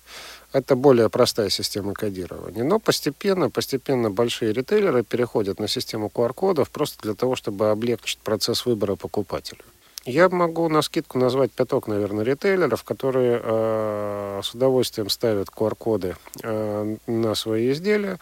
Это 0.53 0.77
более 0.77 1.09
простая 1.09 1.49
система 1.49 1.93
кодирования. 1.93 2.63
Но 2.63 2.79
постепенно, 2.79 3.49
постепенно 3.49 4.09
большие 4.09 4.53
ритейлеры 4.53 5.03
переходят 5.03 5.59
на 5.59 5.67
систему 5.67 6.09
QR-кодов 6.13 6.69
просто 6.69 7.01
для 7.01 7.13
того, 7.13 7.35
чтобы 7.35 7.71
облегчить 7.71 8.19
процесс 8.19 8.65
выбора 8.65 8.95
покупателя. 8.95 9.59
Я 10.05 10.29
могу 10.29 10.69
на 10.69 10.83
скидку 10.83 11.17
назвать 11.17 11.51
пяток, 11.51 11.87
наверное, 11.87 12.23
ритейлеров, 12.23 12.83
которые 12.83 13.41
э, 13.43 14.41
с 14.43 14.53
удовольствием 14.53 15.09
ставят 15.09 15.49
QR-коды 15.49 16.15
э, 16.43 16.97
на 17.07 17.33
свои 17.33 17.71
изделия. 17.71 18.19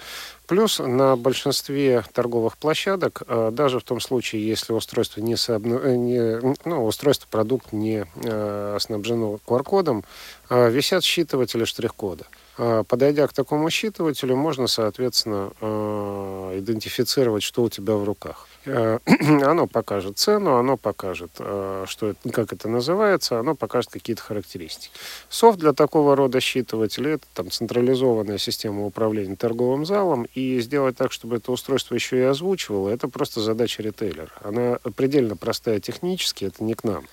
Плюс 0.48 0.80
на 0.80 1.18
большинстве 1.18 2.06
торговых 2.14 2.58
площадок, 2.58 3.24
э, 3.28 3.50
даже 3.52 3.82
в 3.82 3.84
том 3.84 4.00
случае, 4.00 4.48
если 4.48 4.72
устройство 4.72 5.20
не, 5.20 5.36
сообна... 5.36 5.76
э, 5.76 5.96
не 5.98 6.56
ну, 6.64 6.86
устройство 6.86 7.28
продукт 7.30 7.74
не 7.74 8.06
э, 8.16 8.78
снабжено 8.80 9.40
QR-кодом, 9.46 10.06
э, 10.50 10.70
висят 10.70 11.04
считыватели 11.04 11.66
штрих-кода. 11.66 12.24
Э, 12.58 12.86
Подойдя 12.88 13.28
к 13.28 13.34
такому 13.34 13.70
считывателю, 13.70 14.38
можно, 14.38 14.68
соответственно, 14.68 15.52
э, 15.60 16.60
идентифицировать, 16.60 17.44
что 17.44 17.64
у 17.64 17.70
тебя 17.70 17.96
в 17.96 18.06
руках. 18.06 18.48
Э, 18.66 18.99
Оно 19.43 19.68
покажет 19.68 20.18
цену, 20.18 20.55
оно 20.55 20.78
покажет, 20.78 21.32
э, 21.39 21.86
что 21.88 22.09
это, 22.09 22.30
как 22.30 22.53
это 22.53 22.68
называется, 22.68 23.39
оно 23.39 23.55
покажет 23.55 23.91
какие-то 23.91 24.22
характеристики. 24.22 24.91
Софт 25.30 25.59
для 25.59 25.74
такого 25.74 26.16
рода 26.16 26.39
считывателей– 26.39 27.11
это 27.14 27.26
там, 27.34 27.51
централизованная 27.51 28.38
система 28.38 28.86
управления 28.86 29.36
торговым 29.36 29.86
залом, 29.86 30.28
и 30.34 30.59
сделать 30.61 30.95
так, 30.95 31.11
чтобы 31.11 31.38
это 31.38 31.51
устройство 31.51 31.95
еще 31.95 32.18
и 32.18 32.22
озвучивало, 32.22 32.89
это 32.89 33.07
просто 33.07 33.41
задача 33.41 33.84
ритейлера. 33.84 34.32
Она 34.41 34.80
предельно 34.95 35.36
простая 35.36 35.80
технически, 35.80 36.45
это 36.45 36.64
не 36.64 36.74
к 36.74 36.84
нам. 36.84 37.05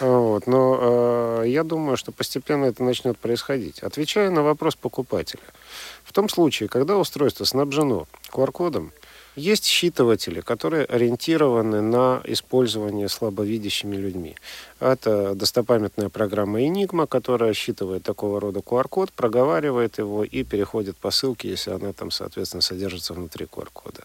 Вот. 0.00 0.46
Но 0.46 1.42
э, 1.42 1.44
я 1.48 1.64
думаю, 1.64 1.96
что 1.96 2.12
постепенно 2.12 2.66
это 2.66 2.82
начнет 2.82 3.18
происходить. 3.18 3.80
Отвечая 3.80 4.30
на 4.30 4.42
вопрос 4.42 4.76
покупателя. 4.76 5.42
В 6.04 6.12
том 6.12 6.28
случае, 6.28 6.68
когда 6.68 6.96
устройство 6.96 7.44
снабжено 7.44 8.06
QR-кодом, 8.32 8.92
есть 9.38 9.64
считыватели, 9.64 10.40
которые 10.40 10.84
ориентированы 10.84 11.80
на 11.80 12.20
использование 12.24 13.08
слабовидящими 13.08 13.96
людьми. 13.96 14.36
Это 14.80 15.34
достопамятная 15.34 16.08
программа 16.08 16.60
Enigma, 16.62 17.06
которая 17.06 17.54
считывает 17.54 18.02
такого 18.02 18.40
рода 18.40 18.60
QR-код, 18.60 19.12
проговаривает 19.12 19.98
его 19.98 20.24
и 20.24 20.44
переходит 20.44 20.96
по 20.96 21.10
ссылке, 21.10 21.48
если 21.48 21.70
она 21.70 21.92
там, 21.92 22.10
соответственно, 22.10 22.62
содержится 22.62 23.14
внутри 23.14 23.46
QR-кода. 23.46 24.04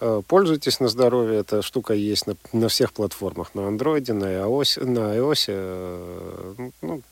Э, 0.00 0.22
Пользуйтесь 0.26 0.80
на 0.80 0.88
здоровье, 0.88 1.40
эта 1.40 1.62
штука 1.62 1.94
есть 1.94 2.26
на, 2.26 2.36
на 2.52 2.68
всех 2.68 2.92
платформах, 2.92 3.54
на 3.54 3.60
Android, 3.60 4.12
на 4.12 4.24
iOS, 4.24 4.84
на 4.84 5.16
iOS 5.16 5.44
э, 5.48 6.54
ну, 6.82 7.02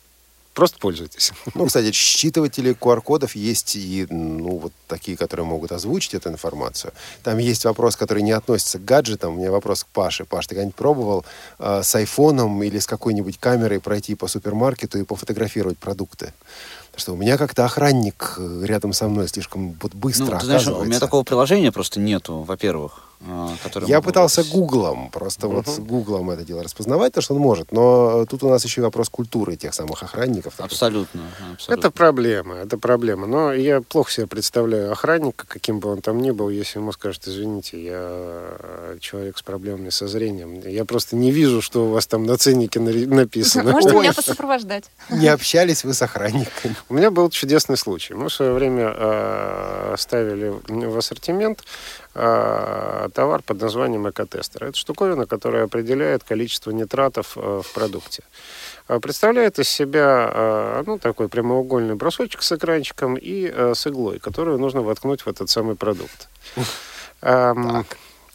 Просто 0.54 0.78
пользуйтесь. 0.78 1.32
Ну, 1.54 1.66
кстати, 1.66 1.92
считыватели 1.92 2.76
QR-кодов 2.78 3.36
есть 3.36 3.76
и, 3.76 4.06
ну, 4.10 4.58
вот 4.58 4.72
такие, 4.88 5.16
которые 5.16 5.46
могут 5.46 5.72
озвучить 5.72 6.14
эту 6.14 6.30
информацию. 6.30 6.92
Там 7.22 7.38
есть 7.38 7.64
вопрос, 7.64 7.96
который 7.96 8.22
не 8.22 8.32
относится 8.32 8.78
к 8.78 8.84
гаджетам. 8.84 9.34
У 9.34 9.36
меня 9.36 9.50
вопрос 9.50 9.84
к 9.84 9.86
Паше. 9.88 10.24
Паш, 10.24 10.46
ты 10.46 10.54
когда-нибудь 10.54 10.74
пробовал 10.74 11.24
э, 11.58 11.82
с 11.82 11.94
айфоном 11.94 12.62
или 12.62 12.78
с 12.78 12.86
какой-нибудь 12.86 13.38
камерой 13.38 13.80
пройти 13.80 14.14
по 14.14 14.26
супермаркету 14.28 14.98
и 14.98 15.04
пофотографировать 15.04 15.78
продукты? 15.78 16.32
Потому 16.86 17.00
что 17.00 17.12
у 17.12 17.16
меня 17.16 17.36
как-то 17.38 17.64
охранник 17.64 18.34
э, 18.38 18.64
рядом 18.64 18.92
со 18.92 19.08
мной 19.08 19.28
слишком 19.28 19.76
вот 19.80 19.94
быстро 19.94 20.24
Ну, 20.34 20.38
ты 20.38 20.46
знаешь, 20.46 20.62
оказывается. 20.62 20.82
у 20.82 20.88
меня 20.88 21.00
такого 21.00 21.24
приложения 21.24 21.72
просто 21.72 22.00
нету, 22.00 22.40
во-первых. 22.40 23.03
А, 23.26 23.54
которое 23.62 23.86
Я 23.86 24.00
пытался 24.00 24.42
с- 24.42 24.48
гуглом, 24.48 25.10
просто 25.10 25.48
вот 25.48 25.66
с 25.66 25.78
гуглом 25.78 26.30
это 26.30 26.44
дело 26.44 26.62
распознавать, 26.62 27.12
то, 27.12 27.20
что 27.20 27.34
он 27.34 27.40
может. 27.40 27.72
Но 27.72 28.24
тут 28.26 28.42
у 28.42 28.48
нас 28.48 28.64
еще 28.64 28.80
и 28.80 28.84
вопрос 28.84 29.08
культуры 29.08 29.56
тех 29.56 29.74
самых 29.74 30.02
охранников. 30.02 30.54
Абсолютно. 30.58 31.20
Это 31.68 31.90
проблема, 31.90 32.56
это 32.56 32.78
проблема. 32.78 33.26
Но 33.26 33.52
я 33.52 33.80
плохо 33.80 34.10
себе 34.10 34.26
представляю 34.26 34.92
охранника, 34.92 35.46
каким 35.46 35.80
бы 35.80 35.90
он 35.90 36.00
там 36.00 36.20
ни 36.20 36.30
был, 36.30 36.48
если 36.48 36.78
ему 36.78 36.92
скажут, 36.92 37.26
извините, 37.26 37.82
я 37.82 38.00
э, 38.00 38.98
человек 39.00 39.38
с 39.38 39.42
проблемами 39.42 39.90
со 39.90 40.06
зрением. 40.08 40.60
Я 40.66 40.84
просто 40.84 41.16
не 41.16 41.30
вижу, 41.30 41.62
что 41.62 41.86
у 41.86 41.90
вас 41.90 42.06
там 42.06 42.24
на 42.24 42.36
ценнике 42.36 42.80
написано. 42.80 43.72
Можете 43.72 43.94
Ой. 43.94 44.02
меня 44.02 44.12
посопровождать. 44.12 44.84
Не 45.10 45.28
общались 45.28 45.84
вы 45.84 45.94
с 45.94 46.02
охранниками. 46.02 46.74
У 46.88 46.94
меня 46.94 47.10
был 47.10 47.30
чудесный 47.30 47.76
случай. 47.76 48.14
Мы 48.14 48.28
в 48.28 48.32
свое 48.32 48.52
время 48.52 48.92
э, 48.96 49.94
ставили 49.98 50.54
в 50.68 50.98
ассортимент 50.98 51.60
э, 51.60 52.03
товар 52.14 53.42
под 53.42 53.60
названием 53.60 54.08
экотестер. 54.08 54.64
Это 54.64 54.76
штуковина, 54.78 55.26
которая 55.26 55.64
определяет 55.64 56.22
количество 56.22 56.70
нитратов 56.70 57.36
э, 57.36 57.62
в 57.64 57.72
продукте. 57.74 58.22
Э, 58.88 59.00
Представляет 59.00 59.58
из 59.58 59.68
себя 59.68 60.30
э, 60.32 60.82
ну, 60.86 60.98
такой 60.98 61.28
прямоугольный 61.28 61.94
брусочек 61.94 62.42
с 62.42 62.52
экранчиком 62.52 63.16
и 63.16 63.50
э, 63.52 63.74
с 63.74 63.86
иглой, 63.86 64.18
которую 64.18 64.58
нужно 64.58 64.82
воткнуть 64.82 65.22
в 65.22 65.28
этот 65.28 65.50
самый 65.50 65.76
продукт. 65.76 66.28
Эм, 67.22 67.84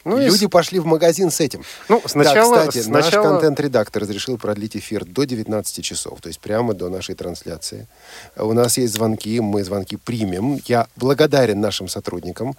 ну 0.09 0.17
и 0.19 0.25
Люди 0.25 0.45
с- 0.45 0.49
пошли 0.49 0.79
в 0.79 0.85
магазин 0.85 1.29
с 1.31 1.39
этим. 1.39 1.63
Ну, 1.87 2.01
сначала- 2.05 2.55
Да, 2.57 2.67
кстати, 2.67 2.87
наш 2.89 3.05
сначала- 3.05 3.29
контент-редактор 3.29 4.01
разрешил 4.03 4.37
продлить 4.37 4.75
эфир 4.75 5.05
до 5.05 5.23
19 5.25 5.81
часов, 5.83 6.19
то 6.21 6.27
есть 6.27 6.39
прямо 6.39 6.73
до 6.73 6.89
нашей 6.89 7.15
трансляции. 7.15 7.87
У 8.35 8.53
нас 8.53 8.77
есть 8.77 8.93
звонки, 8.93 9.39
мы 9.39 9.63
звонки 9.63 9.97
примем. 9.97 10.59
Я 10.65 10.87
благодарен 10.95 11.59
нашим 11.61 11.87
сотрудникам. 11.87 12.55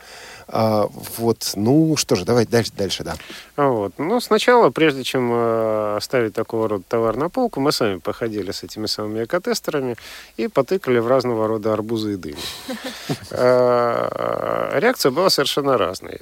А, 0.49 0.89
вот, 1.19 1.53
ну 1.55 1.97
что 1.97 2.17
же, 2.17 2.25
давайте 2.25 2.51
дальше, 2.51 2.73
дальше, 2.77 3.05
да. 3.05 3.15
Вот. 3.57 3.93
Ну, 3.99 4.21
сначала, 4.21 4.71
прежде 4.71 5.05
чем 5.05 5.31
э, 5.33 5.99
ставить 6.01 6.35
такого 6.35 6.69
рода 6.69 6.85
товар 6.89 7.17
на 7.17 7.29
полку, 7.29 7.61
мы 7.61 7.73
сами 7.73 7.99
походили 7.99 8.51
с 8.53 8.63
этими 8.65 8.87
самыми 8.87 9.25
экотестерами 9.25 9.97
и 10.37 10.49
потыкали 10.49 10.99
в 10.99 11.07
разного 11.09 11.47
рода 11.47 11.73
арбузы 11.73 12.15
и 12.15 12.17
дыни. 12.17 12.37
Э, 13.31 14.79
Реакция 14.81 15.11
была 15.13 15.31
совершенно 15.31 15.79
разной. 15.79 16.17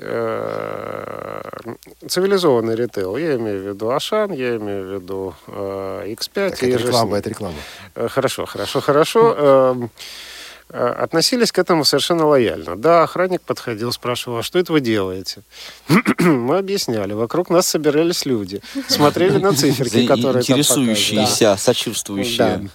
Э, 1.21 1.75
Цивилизованный 2.09 2.75
ритейл, 2.75 3.17
я 3.17 3.37
имею 3.37 3.63
в 3.63 3.67
виду 3.69 3.91
Ашан, 3.91 4.33
я 4.33 4.57
имею 4.57 4.85
в 4.89 4.93
виду 4.95 5.35
э, 5.47 6.15
X5. 6.15 6.51
Так, 6.51 6.63
и 6.63 6.71
это 6.71 6.79
реклама, 6.85 7.19
это 7.19 7.31
реклама. 7.31 7.57
Э, 7.95 8.09
Хорошо, 8.09 8.47
хорошо, 8.47 8.81
хорошо. 8.81 9.89
Эм, 10.71 10.81
э, 10.81 10.89
Относились 11.09 11.53
к 11.53 11.59
этому 11.59 11.85
совершенно 11.85 12.27
лояльно. 12.27 12.77
Да, 12.77 13.03
охранник 13.03 13.43
подходил, 13.43 13.93
спрашивал, 13.93 14.39
а 14.39 14.43
что 14.43 14.59
это 14.59 14.73
вы 14.73 14.81
делаете? 14.81 15.43
Мы 16.19 16.59
объясняли. 16.59 17.13
Вокруг 17.13 17.51
нас 17.51 17.67
собирались 17.67 18.27
люди. 18.27 18.61
Смотрели 18.89 19.39
на 19.39 19.55
циферки, 19.55 20.07
Да, 20.07 20.15
которые 20.17 20.43
Интересующиеся, 20.43 21.57
сочувствующие. 21.57 22.69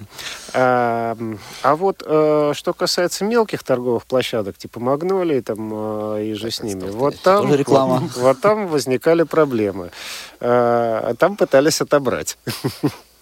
А, 0.53 1.17
а 1.61 1.75
вот 1.75 2.03
э, 2.05 2.53
что 2.55 2.73
касается 2.73 3.25
мелких 3.25 3.63
торговых 3.63 4.05
площадок, 4.05 4.57
типа 4.57 4.79
Магнолии 4.79 5.41
там, 5.41 5.71
э, 6.15 6.25
и 6.25 6.33
же 6.33 6.51
с 6.51 6.61
ними, 6.61 6.89
вот 6.89 7.19
там. 7.21 7.47
Вот, 7.47 8.15
вот 8.15 8.41
там 8.41 8.67
возникали 8.67 9.23
проблемы. 9.23 9.91
Там 10.39 11.37
пытались 11.37 11.81
отобрать. 11.81 12.37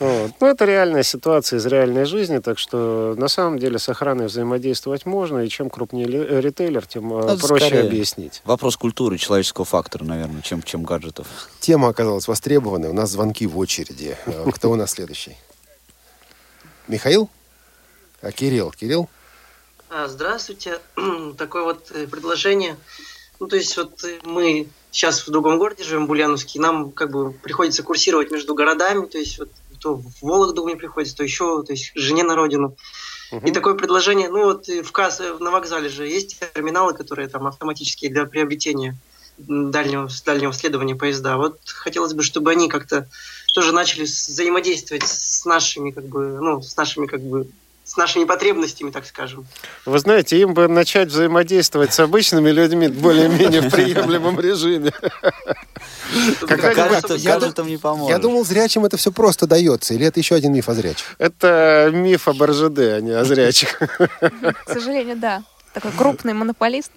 Вот. 0.00 0.32
Ну, 0.40 0.46
это 0.46 0.64
реальная 0.64 1.02
ситуация 1.02 1.58
из 1.58 1.66
реальной 1.66 2.04
жизни, 2.04 2.38
так 2.38 2.58
что 2.58 3.14
на 3.16 3.28
самом 3.28 3.58
деле 3.58 3.78
с 3.78 3.88
охраной 3.88 4.26
взаимодействовать 4.26 5.06
можно, 5.06 5.38
и 5.40 5.48
чем 5.48 5.70
крупнее 5.70 6.06
ли- 6.06 6.40
ритейлер, 6.40 6.86
тем 6.86 7.12
э, 7.14 7.32
Это 7.32 7.46
проще 7.46 7.66
скорее 7.66 7.86
объяснить. 7.86 8.42
Вопрос 8.44 8.76
культуры, 8.76 9.18
человеческого 9.18 9.64
фактора, 9.64 10.04
наверное, 10.04 10.42
чем, 10.42 10.62
чем 10.62 10.82
гаджетов. 10.82 11.26
Тема 11.60 11.88
оказалась 11.88 12.26
востребованной. 12.28 12.88
У 12.88 12.92
нас 12.94 13.10
звонки 13.10 13.46
в 13.46 13.56
очереди. 13.58 14.16
Э, 14.26 14.50
Кто 14.52 14.70
у 14.70 14.74
нас 14.74 14.90
следующий? 14.92 15.36
Михаил? 16.88 17.30
А 18.20 18.32
Кирилл? 18.32 18.70
Кирилл? 18.72 19.08
А, 19.90 20.08
Здравствуйте. 20.08 20.78
Такое 21.38 21.62
вот 21.62 21.90
э, 21.92 22.06
предложение. 22.06 22.76
Ну, 23.40 23.46
то 23.46 23.56
есть 23.56 23.76
вот 23.76 24.02
э, 24.04 24.18
мы 24.24 24.66
сейчас 24.90 25.26
в 25.26 25.30
другом 25.30 25.58
городе 25.58 25.82
живем, 25.84 26.06
Бульяновский, 26.06 26.60
нам 26.60 26.90
как 26.92 27.10
бы 27.10 27.32
приходится 27.32 27.82
курсировать 27.82 28.30
между 28.30 28.54
городами, 28.54 29.06
то 29.06 29.18
есть 29.18 29.38
вот 29.38 29.50
то 29.84 29.96
в 29.96 30.22
Вологду 30.22 30.64
мне 30.64 30.76
приходится, 30.76 31.14
то 31.14 31.22
еще, 31.22 31.62
то 31.62 31.72
есть 31.74 31.92
жене 31.94 32.24
на 32.24 32.34
родину. 32.34 32.74
И 33.44 33.50
такое 33.50 33.74
предложение, 33.74 34.30
ну 34.30 34.44
вот 34.44 34.68
э, 34.68 34.82
в 34.82 34.92
касс, 34.92 35.20
э, 35.20 35.36
на 35.40 35.50
вокзале 35.50 35.88
же 35.88 36.06
есть 36.06 36.38
терминалы, 36.54 36.94
которые 36.94 37.28
там 37.28 37.46
автоматические 37.46 38.10
для 38.10 38.24
приобретения 38.24 38.96
дальнего, 39.36 40.08
дальнего 40.24 40.52
следования 40.52 40.94
поезда. 40.94 41.36
Вот 41.36 41.58
хотелось 41.64 42.14
бы, 42.14 42.22
чтобы 42.22 42.52
они 42.52 42.68
как-то 42.68 43.08
тоже 43.54 43.72
начали 43.72 44.04
взаимодействовать 44.04 45.02
с 45.06 45.44
нашими, 45.44 45.90
как 45.90 46.06
бы, 46.06 46.38
ну, 46.40 46.62
с 46.62 46.76
нашими, 46.76 47.06
как 47.06 47.20
бы, 47.20 47.48
с 47.84 47.96
нашими 47.96 48.24
потребностями, 48.24 48.90
так 48.90 49.04
скажем. 49.06 49.46
Вы 49.84 49.98
знаете, 49.98 50.38
им 50.40 50.54
бы 50.54 50.68
начать 50.68 51.08
взаимодействовать 51.08 51.92
с 51.92 52.00
обычными 52.00 52.50
людьми 52.50 52.88
более-менее 52.88 53.60
в 53.60 53.70
приемлемом 53.72 54.40
режиме. 54.40 54.92
Как 56.40 56.60
гаджетом- 56.60 57.66
я, 57.66 57.70
не 57.70 57.76
поможешь. 57.76 58.10
я 58.10 58.18
думал, 58.18 58.44
зрячим 58.44 58.84
это 58.84 58.96
все 58.96 59.12
просто 59.12 59.46
дается. 59.46 59.94
Или 59.94 60.06
это 60.06 60.18
еще 60.20 60.34
один 60.34 60.52
миф 60.52 60.68
о 60.68 60.74
зрячих? 60.74 61.14
Это 61.18 61.90
миф 61.92 62.26
об 62.26 62.42
РЖД, 62.42 62.78
а 62.78 63.00
не 63.00 63.10
о 63.10 63.24
зрячих. 63.24 63.78
К 63.78 64.54
сожалению, 64.66 65.16
да. 65.16 65.42
Такой 65.74 65.90
крупный 65.92 66.32
монополист? 66.32 66.90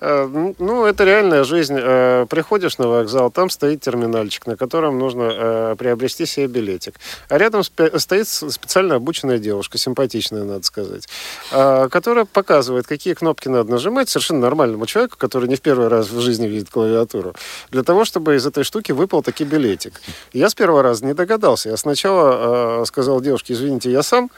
Э, 0.00 0.26
Ну, 0.58 0.86
это 0.86 1.04
реальная 1.04 1.44
жизнь. 1.44 1.76
Э, 1.78 2.26
Приходишь 2.30 2.78
на 2.78 2.88
вокзал, 2.88 3.30
там 3.30 3.50
стоит 3.50 3.80
терминальчик, 3.80 4.46
на 4.46 4.56
котором 4.56 4.98
нужно 4.98 5.30
э, 5.32 5.76
приобрести 5.78 6.26
себе 6.26 6.46
билетик. 6.46 6.94
А 7.28 7.36
рядом 7.38 7.62
стоит 7.64 8.28
специально 8.28 8.94
обученная 8.94 9.38
девушка, 9.38 9.78
симпатичная, 9.78 10.44
надо 10.44 10.62
сказать, 10.64 11.08
которая 11.50 12.24
показывает, 12.24 12.86
какие 12.86 13.14
кнопки 13.14 13.48
надо 13.48 13.70
нажимать 13.70 14.08
совершенно 14.08 14.40
нормальному 14.40 14.86
человеку, 14.86 15.16
который 15.18 15.48
не 15.48 15.56
в 15.56 15.60
первый 15.60 15.88
раз 15.88 16.10
в 16.10 16.20
жизни 16.20 16.46
видит 16.46 16.70
клавиатуру, 16.70 17.34
для 17.70 17.82
того, 17.82 18.04
чтобы 18.04 18.36
из 18.36 18.46
этой 18.46 18.64
штуки 18.64 18.92
выпал 18.92 19.22
таки 19.22 19.44
билетик. 19.44 20.00
Я 20.32 20.48
с 20.48 20.54
первого 20.54 20.82
раза 20.82 21.04
не 21.04 21.14
догадался. 21.14 21.70
Я 21.70 21.76
сначала 21.76 22.84
сказал 22.84 23.20
девушке, 23.20 23.54
извините, 23.54 23.90
я 23.90 24.02
сам, 24.02 24.30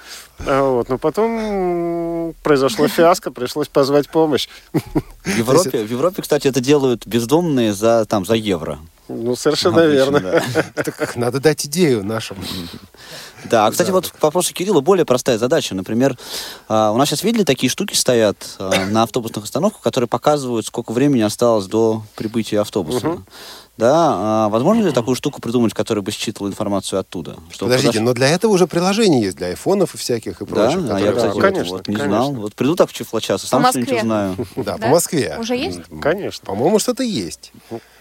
а 0.46 0.62
вот, 0.62 0.88
но 0.88 0.98
потом 0.98 2.34
произошло 2.42 2.88
фиаско, 2.88 3.30
пришлось 3.30 3.68
позвать 3.82 4.08
помощь. 4.08 4.48
В 5.24 5.36
Европе, 5.36 5.82
в 5.82 5.90
Европе, 5.90 6.22
кстати, 6.22 6.46
это 6.46 6.60
делают 6.60 7.04
бездомные 7.04 7.72
за, 7.72 8.04
там, 8.04 8.24
за 8.24 8.34
евро. 8.34 8.78
Ну, 9.08 9.34
совершенно 9.34 9.82
Обычно, 9.82 9.92
верно. 9.92 10.20
да. 10.20 10.82
Так 10.84 11.16
надо 11.16 11.40
дать 11.40 11.66
идею 11.66 12.04
нашим. 12.04 12.36
Да, 13.50 13.66
а, 13.66 13.70
кстати, 13.72 13.90
вот 13.90 14.08
к 14.08 14.22
вопросу 14.22 14.54
Кирилла 14.54 14.80
более 14.80 15.04
простая 15.04 15.36
задача. 15.36 15.74
Например, 15.74 16.16
а, 16.68 16.92
у 16.92 16.96
нас 16.96 17.08
сейчас 17.08 17.24
видели 17.24 17.42
такие 17.42 17.68
штуки 17.68 17.94
стоят 17.94 18.36
а, 18.60 18.86
на 18.86 19.02
автобусных 19.02 19.44
остановках, 19.44 19.82
которые 19.82 20.06
показывают, 20.06 20.64
сколько 20.66 20.92
времени 20.92 21.22
осталось 21.22 21.66
до 21.66 22.04
прибытия 22.14 22.60
автобуса. 22.60 23.08
Мгм. 23.08 23.26
Да, 23.78 24.44
а 24.44 24.48
возможно 24.50 24.82
ли 24.82 24.92
такую 24.92 25.14
штуку 25.16 25.40
придумать, 25.40 25.72
которая 25.72 26.02
бы 26.02 26.10
считывала 26.12 26.48
информацию 26.50 27.00
оттуда? 27.00 27.38
Чтобы 27.50 27.70
Подождите, 27.70 27.98
подош- 27.98 28.02
но 28.02 28.12
для 28.12 28.28
этого 28.28 28.52
уже 28.52 28.66
приложение 28.66 29.22
есть, 29.22 29.36
для 29.38 29.46
айфонов 29.46 29.94
и 29.94 29.98
всяких 29.98 30.42
и 30.42 30.44
Да, 30.44 30.50
прочих. 30.54 30.78
а 30.78 30.82
которые 30.82 31.04
я, 31.06 31.12
кстати, 31.12 31.38
работают. 31.38 31.68
вот, 31.70 31.76
вот 31.78 31.88
не 31.88 31.96
знал. 31.96 32.32
Вот 32.34 32.54
приду 32.54 32.76
так 32.76 32.90
в 32.90 32.92
чифлочас, 32.92 33.44
и 33.44 33.46
сам 33.46 33.64
что-нибудь 33.66 33.92
узнаю. 33.96 34.36
Да, 34.56 34.62
Да? 34.64 34.76
по 34.76 34.88
Москве. 34.88 35.36
Уже 35.40 35.56
есть? 35.56 35.80
Конечно. 36.02 36.44
По-моему, 36.44 36.78
что-то 36.78 37.02
есть. 37.02 37.50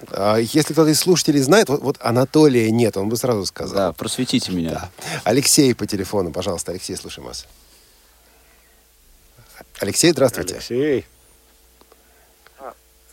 А, 0.10 0.36
Если 0.38 0.74
кто-то 0.74 0.90
из 0.90 1.00
слушателей 1.00 1.40
знает, 1.40 1.70
вот, 1.70 1.82
вот 1.82 1.98
Анатолия 2.02 2.70
нет, 2.70 2.98
он 2.98 3.08
бы 3.08 3.16
сразу 3.16 3.46
сказал. 3.46 3.76
Да, 3.76 3.94
просветите 3.94 4.52
меня. 4.52 4.72
Да. 4.72 4.90
Алексей 5.24 5.74
по 5.74 5.88
телефону, 5.88 6.32
пожалуйста. 6.32 6.72
Алексей, 6.74 6.98
слушаем 6.98 7.28
вас. 7.30 7.48
Алексей, 9.80 10.12
здравствуйте. 10.12 10.56
Алексей. 10.56 11.06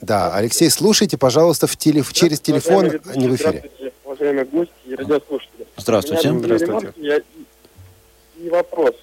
Да, 0.01 0.35
Алексей, 0.35 0.71
слушайте, 0.71 1.19
пожалуйста, 1.19 1.67
в 1.67 1.77
телеф- 1.77 2.13
через 2.13 2.41
телефон, 2.41 2.87
Уважаемые 2.87 3.01
а 3.15 3.17
не 3.17 3.29
в 3.29 3.35
эфире. 3.35 3.51
Здравствуйте, 3.65 3.93
уважаемые 4.05 4.45
гости 4.45 4.73
и 4.87 4.95
радиослушатели. 4.95 5.67
Здравствуйте. 5.77 6.29
У 6.29 6.33
меня 6.35 6.43
две 6.47 6.59
Здравствуйте. 6.59 6.95
ремарки 7.01 7.25
я- 8.39 8.45
и, 8.45 8.49
вопрос. 8.51 8.95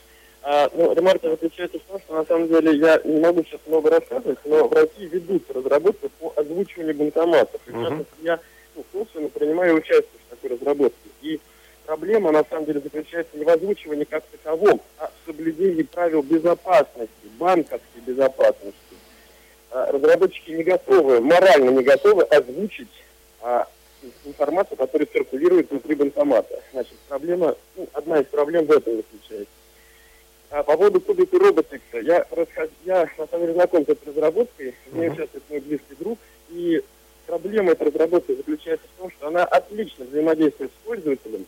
А, 0.42 0.70
ну, 0.74 0.94
ремарка 0.94 1.30
заключается 1.32 1.80
в 1.80 1.82
том, 1.84 2.00
что 2.00 2.14
на 2.16 2.26
самом 2.26 2.48
деле 2.48 2.78
я 2.78 3.02
не 3.04 3.20
могу 3.20 3.44
сейчас 3.44 3.60
много 3.68 3.90
рассказывать, 3.90 4.38
но 4.46 4.68
в 4.68 4.74
России 4.74 5.06
ведутся 5.12 5.54
разработки 5.54 6.10
по 6.20 6.32
озвучиванию 6.38 6.96
банкоматов. 6.96 7.60
И, 7.68 7.72
частности, 7.72 8.14
я 8.24 8.40
ну, 8.76 8.86
косвенно 8.94 9.28
принимаю 9.30 9.76
участие 9.76 10.06
в 10.28 10.30
такой 10.30 10.56
разработке. 10.58 11.10
И 11.24 11.42
проблема 11.86 12.32
на 12.32 12.44
самом 12.50 12.66
деле 12.66 12.80
заключается 12.80 13.36
не 13.38 13.44
в 13.44 13.50
озвучивании 13.50 14.04
как 14.06 14.24
таковом, 14.28 14.80
а 15.00 15.08
в 15.08 15.26
соблюдении 15.28 15.84
правил 15.84 16.22
безопасности, 16.22 17.10
банковской 17.40 18.02
безопасности. 18.06 18.76
А, 19.76 19.92
разработчики 19.92 20.52
не 20.52 20.64
готовы, 20.64 21.20
морально 21.20 21.70
не 21.70 21.84
готовы 21.84 22.24
озвучить 22.24 22.88
а, 23.42 23.68
информацию, 24.24 24.78
которая 24.78 25.06
циркулирует 25.06 25.70
внутри 25.70 25.96
банкомата. 25.96 26.64
Значит, 26.72 26.94
проблема, 27.10 27.58
ну, 27.76 27.86
одна 27.92 28.22
из 28.22 28.26
проблем 28.28 28.68
в 28.68 28.72
этом 28.72 28.96
заключается. 28.96 29.54
А 30.50 30.64
по 30.64 30.78
поводу 30.78 31.02
кубика 31.02 31.38
роботикса, 31.38 31.98
я, 31.98 32.26
расход- 32.32 32.72
я 32.86 33.10
на 33.18 33.28
самом 33.28 33.48
деле 33.48 33.54
знаком 33.56 33.86
с 33.86 33.90
этой 33.90 34.08
разработкой, 34.08 34.76
в 34.86 34.98
ней 34.98 35.10
участвует 35.10 35.44
мой 35.50 35.60
близкий 35.60 35.96
друг, 36.00 36.20
и 36.52 36.82
проблема 37.28 37.74
этой 37.74 37.88
разработки 37.88 38.34
заключается 38.34 38.88
в 38.96 39.02
том, 39.02 39.12
что 39.12 39.28
она 39.28 39.44
отлично 39.44 40.06
взаимодействует 40.06 40.72
с 40.72 40.88
пользователем, 40.88 41.46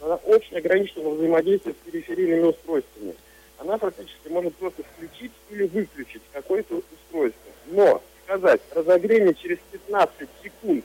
но 0.00 0.06
она 0.06 0.14
очень 0.24 0.56
ограничена 0.56 1.04
во 1.04 1.10
взаимодействии 1.10 1.72
с 1.72 1.90
периферийными 1.90 2.44
устройствами. 2.44 3.14
Она 3.58 3.76
фактически 3.76 4.28
может 4.28 4.54
просто 4.54 4.82
включить 4.82 5.32
или 5.50 5.64
выключить 5.64 6.22
какое-то 6.32 6.76
устройство. 6.76 7.45
Но 7.68 8.02
сказать, 8.24 8.60
разогрей 8.74 9.20
мне 9.20 9.34
через 9.34 9.58
15 9.72 10.28
секунд 10.42 10.84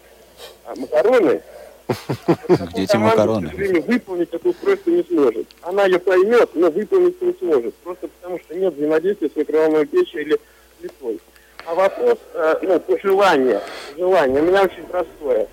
а, 0.66 0.76
макароны, 0.76 1.42
Где 2.48 2.84
эти 2.84 2.96
макароны? 2.96 3.48
к 3.48 3.52
сожалению, 3.52 3.84
выполнить 3.84 4.30
это 4.32 4.48
устройство 4.48 4.92
не 4.92 5.04
сможет. 5.04 5.48
Она 5.62 5.86
ее 5.86 6.00
поймет, 6.00 6.50
но 6.54 6.70
выполнить 6.70 7.22
не 7.22 7.34
сможет. 7.34 7.76
Просто 7.76 8.08
потому, 8.08 8.40
что 8.40 8.56
нет 8.56 8.74
взаимодействия 8.76 9.30
с 9.30 9.36
микроволновой 9.36 9.86
печью 9.86 10.22
или 10.22 10.40
плитой. 10.80 11.20
А 11.66 11.76
вопрос, 11.76 12.18
э, 12.34 12.56
ну, 12.62 12.80
пожелание, 12.80 13.62
желание 13.98 14.42
у 14.42 14.46
меня 14.46 14.64
очень 14.64 14.84
простое. 14.84 15.48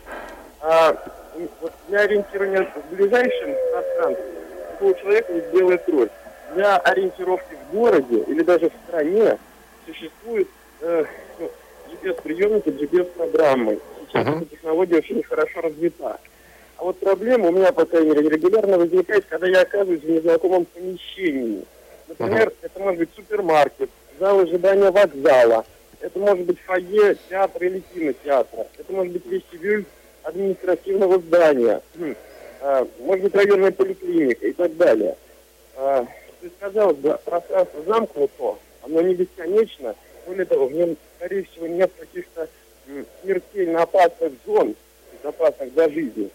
А, 0.61 0.97
вот 1.61 1.73
для 1.89 2.01
ориентирования 2.01 2.71
в 2.91 2.95
ближайшем 2.95 3.55
пространстве 3.73 4.25
у 4.81 4.95
человека 4.95 5.33
есть 5.33 5.49
белая 5.53 5.79
кровь. 5.79 6.11
Для 6.55 6.79
ориентировки 6.79 7.55
в 7.55 7.75
городе 7.75 8.21
или 8.27 8.43
даже 8.43 8.71
в 8.71 8.73
стране 8.89 9.39
существует 9.87 10.49
э, 10.81 11.05
ну, 11.39 11.51
GPS-приемники, 11.91 12.69
GPS-программы. 12.69 13.79
Сейчас 14.09 14.27
Мгм. 14.27 14.37
эта 14.39 14.47
технология 14.47 14.97
очень 14.99 15.23
хорошо 15.23 15.61
развита. 15.61 16.19
А 16.77 16.85
вот 16.85 16.99
проблема 17.01 17.49
у 17.49 17.53
меня, 17.53 17.73
по 17.73 17.85
крайней 17.85 18.11
мере, 18.15 18.29
регулярно 18.29 18.79
возникает, 18.79 19.25
когда 19.29 19.49
я 19.49 19.63
оказываюсь 19.63 20.03
в 20.03 20.09
незнакомом 20.09 20.65
помещении. 20.67 21.65
Например, 22.07 22.53
это 22.63 22.81
может 22.81 22.99
быть 23.01 23.11
супермаркет, 23.15 23.91
зал 24.19 24.41
ожидания 24.41 24.91
вокзала, 24.91 25.65
это 26.01 26.19
может 26.19 26.47
быть 26.47 26.59
фойе 26.61 27.17
театра 27.29 27.67
или 27.67 27.83
кинотеатра, 27.93 28.67
это 28.79 28.93
может 28.93 29.13
быть 29.13 29.27
вестибюль 29.27 29.85
административного 30.23 31.19
здания, 31.19 31.81
Хм. 31.97 32.15
А, 32.61 32.87
может 33.01 33.25
быть 33.25 33.35
районная 33.35 33.71
поликлиника 33.73 34.47
и 34.47 34.53
так 34.53 34.77
далее. 34.77 35.17
А, 35.77 36.05
То 36.05 36.45
есть, 36.47 36.55
казалось 36.61 36.97
бы, 36.97 37.19
пространство 37.25 37.83
замкнуто, 37.83 38.59
оно 38.83 39.01
не 39.03 39.15
бесконечно, 39.15 39.95
более 40.29 40.45
того, 40.45 40.67
в 40.67 40.73
нем, 40.73 40.97
скорее 41.17 41.45
всего, 41.45 41.67
нет 41.67 41.91
каких-то 41.99 42.49
смертельно 43.23 43.83
опасных 43.83 44.33
зон, 44.47 44.75
безопасных 45.13 45.73
для 45.73 45.89
жизни. 45.89 46.31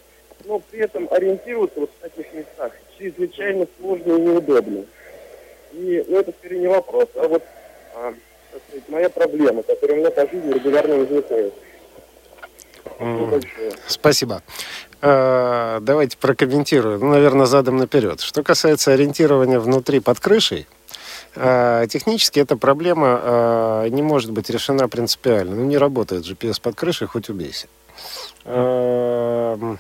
Но 0.46 0.60
при 0.60 0.82
этом 0.82 1.08
ориентироваться 1.12 1.80
вот 1.80 1.92
в 1.92 2.02
таких 2.02 2.34
местах 2.34 2.74
чрезвычайно 2.98 3.68
сложно 3.80 4.14
и 4.14 4.22
неудобно. 4.22 4.86
И 5.74 6.04
ну, 6.08 6.20
это 6.20 6.34
скорее 6.40 6.60
не 6.60 6.68
вопрос, 6.68 7.08
а 7.16 7.28
вот 7.28 7.44
а, 7.96 8.14
сказать, 8.68 8.90
моя 8.90 9.10
проблема, 9.10 9.64
которая 9.64 9.98
у 9.98 10.00
меня 10.02 10.12
по 10.12 10.28
жизни 10.28 10.54
регулярно 10.54 10.96
возникает. 10.98 11.54
Спасибо. 13.88 14.42
Э, 15.02 15.80
Давайте 15.82 16.18
прокомментирую. 16.18 17.00
Ну, 17.00 17.08
наверное, 17.12 17.46
задом 17.46 17.78
наперед. 17.78 18.22
Что 18.22 18.44
касается 18.44 18.92
ориентирования 18.92 19.60
внутри 19.60 20.00
под 20.00 20.20
крышей, 20.20 20.68
технически 21.36 22.40
эта 22.40 22.56
проблема 22.58 23.20
э, 23.24 23.88
не 23.90 24.02
может 24.02 24.32
быть 24.32 24.50
решена 24.50 24.88
принципиально. 24.88 25.56
Ну, 25.56 25.66
не 25.66 25.78
работает 25.78 26.26
GPS 26.26 26.62
под 26.62 26.76
крышей, 26.76 27.08
хоть 27.08 27.30
убейся. 27.30 27.68
Эм, 28.46 29.80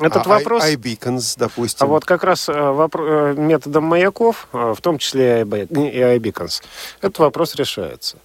Этот 0.00 0.26
А 0.26 0.28
вопрос... 0.28 0.64
iBeacons, 0.64 1.34
допустим. 1.38 1.84
А 1.84 1.86
вот 1.86 2.04
как 2.04 2.22
раз 2.24 2.48
вопро- 2.48 3.32
э, 3.32 3.34
методом 3.34 3.84
маяков, 3.84 4.48
в 4.52 4.76
том 4.82 4.98
числе 4.98 5.40
и 5.40 5.44
iBe- 5.44 5.90
и 5.90 5.98
iBeacons, 6.18 6.62
этот 7.00 7.18
вопрос 7.18 7.54
решается. 7.54 8.18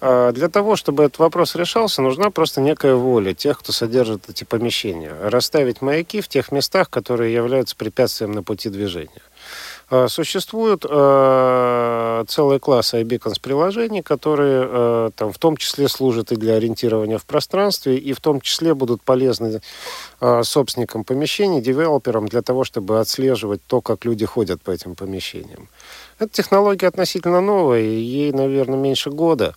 А 0.00 0.30
Для 0.32 0.48
того, 0.48 0.76
чтобы 0.76 1.02
этот 1.04 1.18
вопрос 1.18 1.56
решался, 1.56 2.02
нужна 2.02 2.30
просто 2.30 2.60
некая 2.60 2.94
воля 2.94 3.34
тех, 3.34 3.58
кто 3.58 3.72
содержит 3.72 4.28
эти 4.30 4.44
помещения. 4.44 5.12
Расставить 5.22 5.82
маяки 5.82 6.20
в 6.20 6.28
тех 6.28 6.52
местах, 6.52 6.88
которые 6.88 7.34
являются 7.34 7.74
препятствием 7.74 8.30
на 8.32 8.44
пути 8.44 8.68
движения. 8.68 9.22
А, 9.90 10.08
Существует 10.08 10.84
э, 10.88 12.24
целый 12.28 12.58
класс 12.58 12.92
iBeacons 12.92 13.40
приложений, 13.40 14.02
которые 14.02 14.68
э, 14.68 15.10
там, 15.16 15.32
в 15.32 15.38
том 15.38 15.56
числе 15.56 15.88
служат 15.88 16.30
и 16.30 16.36
для 16.36 16.54
ориентирования 16.54 17.16
в 17.16 17.24
пространстве, 17.24 17.96
и 17.96 18.12
в 18.12 18.20
том 18.20 18.40
числе 18.40 18.74
будут 18.74 19.02
полезны 19.02 19.60
э, 20.20 20.42
собственникам 20.42 21.04
помещений, 21.04 21.62
девелоперам 21.62 22.28
для 22.28 22.42
того, 22.42 22.64
чтобы 22.64 23.00
отслеживать 23.00 23.60
то, 23.66 23.80
как 23.80 24.04
люди 24.04 24.26
ходят 24.26 24.60
по 24.60 24.70
этим 24.70 24.94
помещениям. 24.94 25.68
Эта 26.18 26.32
технология 26.32 26.88
относительно 26.88 27.40
новая, 27.40 27.80
ей, 27.80 28.32
наверное, 28.32 28.78
меньше 28.78 29.10
года. 29.10 29.54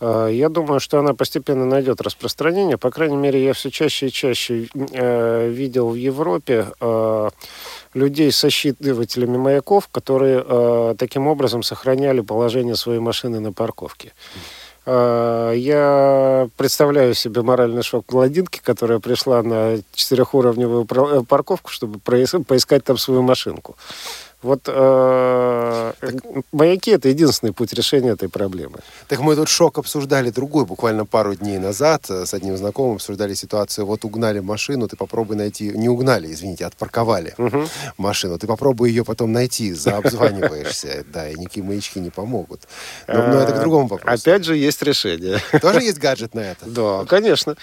Я 0.00 0.48
думаю, 0.48 0.80
что 0.80 0.98
она 0.98 1.14
постепенно 1.14 1.64
найдет 1.64 2.00
распространение. 2.00 2.76
По 2.76 2.90
крайней 2.90 3.16
мере, 3.16 3.42
я 3.42 3.52
все 3.52 3.70
чаще 3.70 4.08
и 4.08 4.10
чаще 4.10 4.66
э, 4.74 5.48
видел 5.48 5.90
в 5.90 5.94
Европе 5.94 6.66
людей 7.94 8.32
со 8.32 8.48
считывателями 8.48 9.36
маяков, 9.36 9.88
которые 9.88 10.44
э, 10.46 10.94
таким 10.98 11.26
образом 11.26 11.62
сохраняли 11.62 12.20
положение 12.20 12.76
своей 12.76 13.00
машины 13.00 13.40
на 13.40 13.52
парковке. 13.52 14.12
Э, 14.86 15.52
Я 15.56 16.48
представляю 16.56 17.14
себе 17.14 17.42
моральный 17.42 17.82
шок 17.82 18.06
блондинки, 18.08 18.60
которая 18.62 18.98
пришла 18.98 19.42
на 19.42 19.78
четырехуровневую 19.94 20.86
э, 20.90 21.22
парковку, 21.28 21.70
чтобы 21.70 21.98
поискать 21.98 22.84
там 22.84 22.98
свою 22.98 23.22
машинку. 23.22 23.76
Вот 24.42 24.62
э, 24.66 25.92
маяки 26.52 26.90
это 26.90 27.08
единственный 27.08 27.52
путь 27.52 27.72
решения 27.72 28.10
этой 28.10 28.28
проблемы. 28.28 28.78
Так 29.08 29.20
мы 29.20 29.36
тут 29.36 29.48
шок 29.48 29.78
обсуждали 29.78 30.30
другой, 30.30 30.64
буквально 30.64 31.06
пару 31.06 31.34
дней 31.36 31.58
назад 31.58 32.06
э, 32.10 32.26
с 32.26 32.34
одним 32.34 32.56
знакомым 32.56 32.96
обсуждали 32.96 33.34
ситуацию. 33.34 33.86
Вот 33.86 34.04
угнали 34.04 34.40
машину, 34.40 34.88
ты 34.88 34.96
попробуй 34.96 35.36
найти, 35.36 35.70
не 35.70 35.88
угнали, 35.88 36.32
извините, 36.32 36.66
отпарковали 36.66 37.34
Мгм. 37.38 37.68
машину, 37.98 38.36
ты 38.38 38.46
попробуй 38.48 38.90
ее 38.90 39.04
потом 39.04 39.32
найти, 39.32 39.72
заобзваниваешься, 39.72 41.04
да, 41.12 41.28
и 41.28 41.36
никакие 41.36 41.64
маячки 41.64 42.00
не 42.00 42.10
помогут. 42.10 42.62
Но, 43.06 43.22
но 43.26 43.40
это 43.40 43.52
к 43.52 43.60
другому 43.60 43.86
вопросу. 43.86 44.28
Э, 44.28 44.32
Опять 44.32 44.44
же, 44.44 44.56
есть 44.56 44.82
решение. 44.82 45.38
Тоже 45.60 45.82
есть 45.82 45.98
гаджет 45.98 46.34
на 46.34 46.40
это? 46.40 46.66
Да, 46.72 47.04
конечно. 47.04 47.56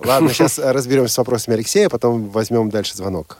Э, 0.00 0.06
Ладно, 0.06 0.28
сейчас 0.30 0.58
разберемся 0.58 1.14
с 1.14 1.18
вопросами 1.18 1.56
Алексея, 1.56 1.88
потом 1.88 2.28
возьмем 2.28 2.70
дальше 2.70 2.96
звонок. 2.96 3.38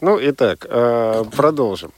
Ну, 0.00 0.18
итак, 0.20 0.66
э, 0.68 1.24
продолжим. 1.34 1.92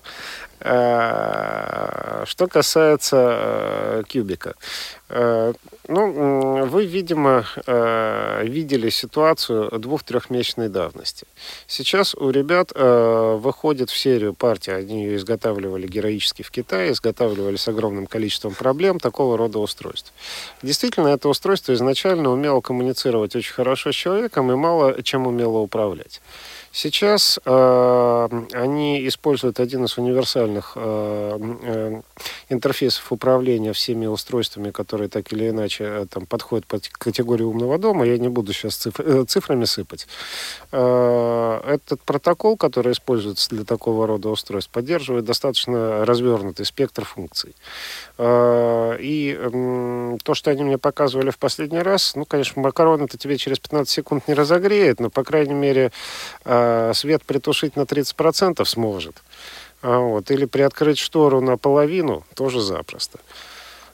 Э, 0.61 2.25
Что 2.27 2.47
касается 2.49 3.17
э, 3.17 4.03
кубика. 4.11 4.55
Э, 5.09 5.53
Ну, 5.89 6.67
вы, 6.67 6.85
видимо, 6.85 7.45
видели 8.43 8.91
ситуацию 8.91 9.71
двух-трехмесячной 9.79 10.69
давности. 10.69 11.27
Сейчас 11.69 12.15
у 12.17 12.31
ребят 12.31 12.73
выходит 12.75 13.91
в 13.91 13.97
серию 13.97 14.35
партии, 14.35 14.73
они 14.73 15.05
ее 15.05 15.17
изготавливали 15.17 15.87
героически 15.87 16.43
в 16.43 16.51
Китае, 16.51 16.91
изготавливали 16.91 17.55
с 17.57 17.69
огромным 17.69 18.07
количеством 18.07 18.55
проблем 18.55 18.99
такого 18.99 19.39
рода 19.39 19.61
устройств. 19.61 20.13
Действительно, 20.63 21.09
это 21.09 21.29
устройство 21.29 21.73
изначально 21.75 22.33
умело 22.33 22.61
коммуницировать 22.61 23.37
очень 23.37 23.55
хорошо 23.55 23.93
с 23.93 23.95
человеком 23.95 24.51
и 24.51 24.57
мало 24.57 25.01
чем 25.05 25.29
умело 25.29 25.59
управлять. 25.59 26.21
Сейчас 26.81 27.41
э, 27.43 28.29
они 28.53 29.09
используют 29.09 29.61
один 29.61 29.87
из 29.87 29.97
универсальных 29.97 30.73
э, 30.77 31.39
э, 31.63 32.01
интерфейсов 32.51 33.11
управления 33.13 33.73
всеми 33.73 34.05
устройствами, 34.05 34.71
которые 34.71 35.09
так 35.09 35.33
или 35.33 35.49
иначе 35.49 35.85
э, 35.85 36.07
там, 36.11 36.27
подходят 36.27 36.67
под 36.67 36.87
категорию 36.89 37.49
умного 37.49 37.79
дома. 37.79 38.05
Я 38.05 38.19
не 38.19 38.29
буду 38.29 38.53
сейчас 38.53 38.75
циф- 38.77 39.01
э, 39.01 39.25
цифрами 39.27 39.65
сыпать. 39.65 40.07
Э, 40.71 41.61
этот 41.67 42.03
протокол, 42.03 42.59
который 42.59 42.93
используется 42.93 43.49
для 43.49 43.65
такого 43.65 44.07
рода 44.07 44.29
устройств, 44.29 44.71
поддерживает 44.71 45.25
достаточно 45.25 46.05
развернутый 46.05 46.67
спектр 46.67 47.07
функций. 47.07 47.55
Э, 48.19 48.99
И 49.01 49.33
м, 49.35 50.19
то, 50.23 50.35
что 50.35 50.51
они 50.51 50.63
мне 50.65 50.77
показывали 50.77 51.31
в 51.31 51.39
последний 51.39 51.81
раз, 51.81 52.15
ну, 52.17 52.27
конечно, 52.27 52.61
макарон 52.61 53.03
это 53.05 53.17
тебе 53.17 53.39
через 53.39 53.59
15 53.61 53.89
секунд 53.91 54.29
не 54.29 54.35
разогреет, 54.35 55.01
но, 55.01 55.09
по 55.09 55.25
крайней 55.25 55.55
мере, 55.55 55.91
э, 56.45 56.66
свет 56.95 57.23
притушить 57.25 57.77
на 57.77 57.83
30% 57.83 58.65
сможет. 58.65 59.23
А 59.83 59.99
Вот. 59.99 60.31
Или 60.31 60.47
приоткрыть 60.47 60.99
штору 60.99 61.41
наполовину 61.41 62.25
тоже 62.35 62.61
запросто. 62.61 63.19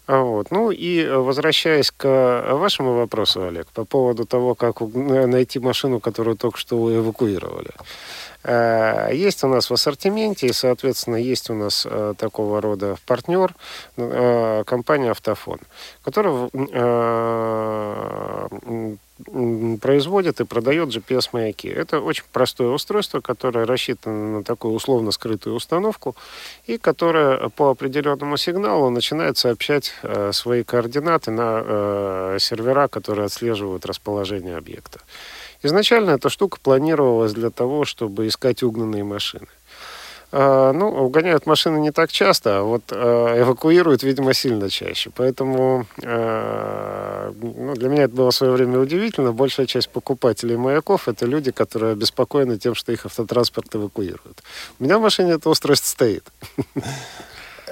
А 0.07 0.21
Вот. 0.21 0.51
Ну 0.51 0.71
и 0.71 1.01
э, 1.05 1.17
возвращаясь 1.17 1.91
к 1.91 2.07
вашему 2.53 2.95
вопросу, 2.95 3.47
Олег, 3.47 3.67
по 3.75 3.85
поводу 3.85 4.25
того, 4.25 4.55
как 4.55 4.81
на- 4.81 5.27
найти 5.27 5.59
машину, 5.61 6.01
которую 6.01 6.37
только 6.37 6.59
что 6.59 6.77
эвакуировали. 6.95 7.71
Э, 8.45 9.11
Есть 9.13 9.45
у 9.45 9.49
нас 9.49 9.71
в 9.71 9.75
ассортименте, 9.75 10.49
и, 10.49 10.53
соответственно, 10.53 11.17
есть 11.17 11.51
у 11.51 11.55
нас 11.55 11.87
э, 11.89 12.15
такого 12.19 12.61
рода 12.61 12.97
партнер, 13.07 13.55
э, 13.97 14.65
компания 14.67 15.11
«Автофон», 15.11 15.61
которая 16.03 16.49
производит 19.81 20.41
и 20.41 20.45
продает 20.45 20.89
GPS-маяки. 20.89 21.69
Это 21.69 22.01
очень 22.01 22.25
простое 22.33 22.71
устройство, 22.71 23.21
которое 23.21 23.67
рассчитано 23.67 24.39
на 24.39 24.45
такую 24.45 24.75
условно 24.75 25.13
скрытую 25.13 25.55
установку 25.55 26.17
и 26.67 26.77
которое 26.77 27.49
по 27.51 27.71
определенному 27.71 28.37
сигналу 28.37 28.91
начинает 28.91 29.39
сообщать 29.39 29.95
свои 30.33 30.65
координаты 30.65 31.31
на 31.31 32.37
сервера, 32.41 32.89
которые 32.89 33.27
отслеживают 33.27 33.87
расположение 33.87 34.57
объекта. 34.57 34.99
Изначально 35.63 36.11
эта 36.11 36.29
штука 36.29 36.59
планировалась 36.63 37.33
для 37.33 37.51
того, 37.51 37.85
чтобы 37.85 38.27
искать 38.27 38.63
угнанные 38.63 39.05
машины. 39.05 39.47
А, 40.35 40.73
Ну, 40.73 40.89
угоняют 40.89 41.47
машины 41.47 41.79
не 41.79 41.93
так 41.93 42.11
часто, 42.11 42.59
а 42.59 42.63
вот 42.63 42.83
э, 42.91 43.43
эвакуируют, 43.43 44.03
видимо, 44.03 44.33
сильно 44.33 44.71
чаще. 44.71 45.11
Поэтому 45.15 45.87
э, 46.03 47.33
ну, 47.43 47.75
для 47.75 47.89
меня 47.89 48.05
это 48.05 48.15
было 48.15 48.31
в 48.31 48.35
свое 48.35 48.53
время 48.53 48.79
удивительно. 48.79 49.33
Большая 49.33 49.67
часть 49.67 49.91
покупателей 49.91 50.57
маяков– 50.57 51.07
это 51.09 51.27
люди, 51.27 51.51
которые 51.51 51.93
обеспокоены 51.93 52.59
тем, 52.59 52.75
что 52.75 52.93
их 52.93 53.05
автотранспорт 53.05 53.77
эвакуируют. 53.77 54.43
У 54.81 54.85
меня 54.85 54.99
в 54.99 55.03
машине 55.03 55.33
это 55.33 55.51
устройство 55.51 55.89
стоит. 55.89 56.25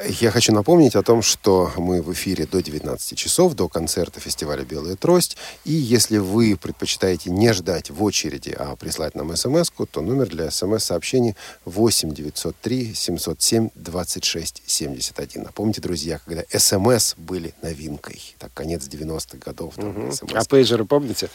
Я 0.08 0.30
хочу 0.30 0.52
напомнить 0.52 0.94
о 0.94 1.02
том, 1.02 1.20
что 1.20 1.72
мы 1.76 2.00
в 2.00 2.12
эфире 2.12 2.46
до 2.46 2.62
19 2.62 3.18
часов, 3.18 3.54
до 3.54 3.68
концерта 3.68 4.18
фестиваля 4.18 4.64
«Белая 4.64 4.96
трость». 4.96 5.36
И 5.64 5.72
если 5.72 6.16
вы 6.16 6.56
предпочитаете 6.56 7.30
не 7.30 7.52
ждать 7.52 7.90
в 7.90 8.02
очереди, 8.02 8.54
а 8.58 8.76
прислать 8.76 9.14
нам 9.14 9.34
смс 9.36 9.70
то 9.90 10.00
номер 10.00 10.28
для 10.28 10.50
смс-сообщений 10.50 11.36
8 11.64 12.14
903 12.14 12.94
707 12.94 13.70
26 13.74 14.62
71. 14.66 15.42
Напомните, 15.42 15.80
друзья, 15.80 16.20
когда 16.24 16.44
смс 16.58 17.14
были 17.16 17.54
новинкой. 17.62 18.22
Так, 18.38 18.52
конец 18.54 18.84
90-х 18.84 19.38
годов. 19.38 19.74
Там, 19.74 20.08
SMS. 20.08 20.36
А 20.36 20.44
пейджеры 20.44 20.84
помните? 20.86 21.28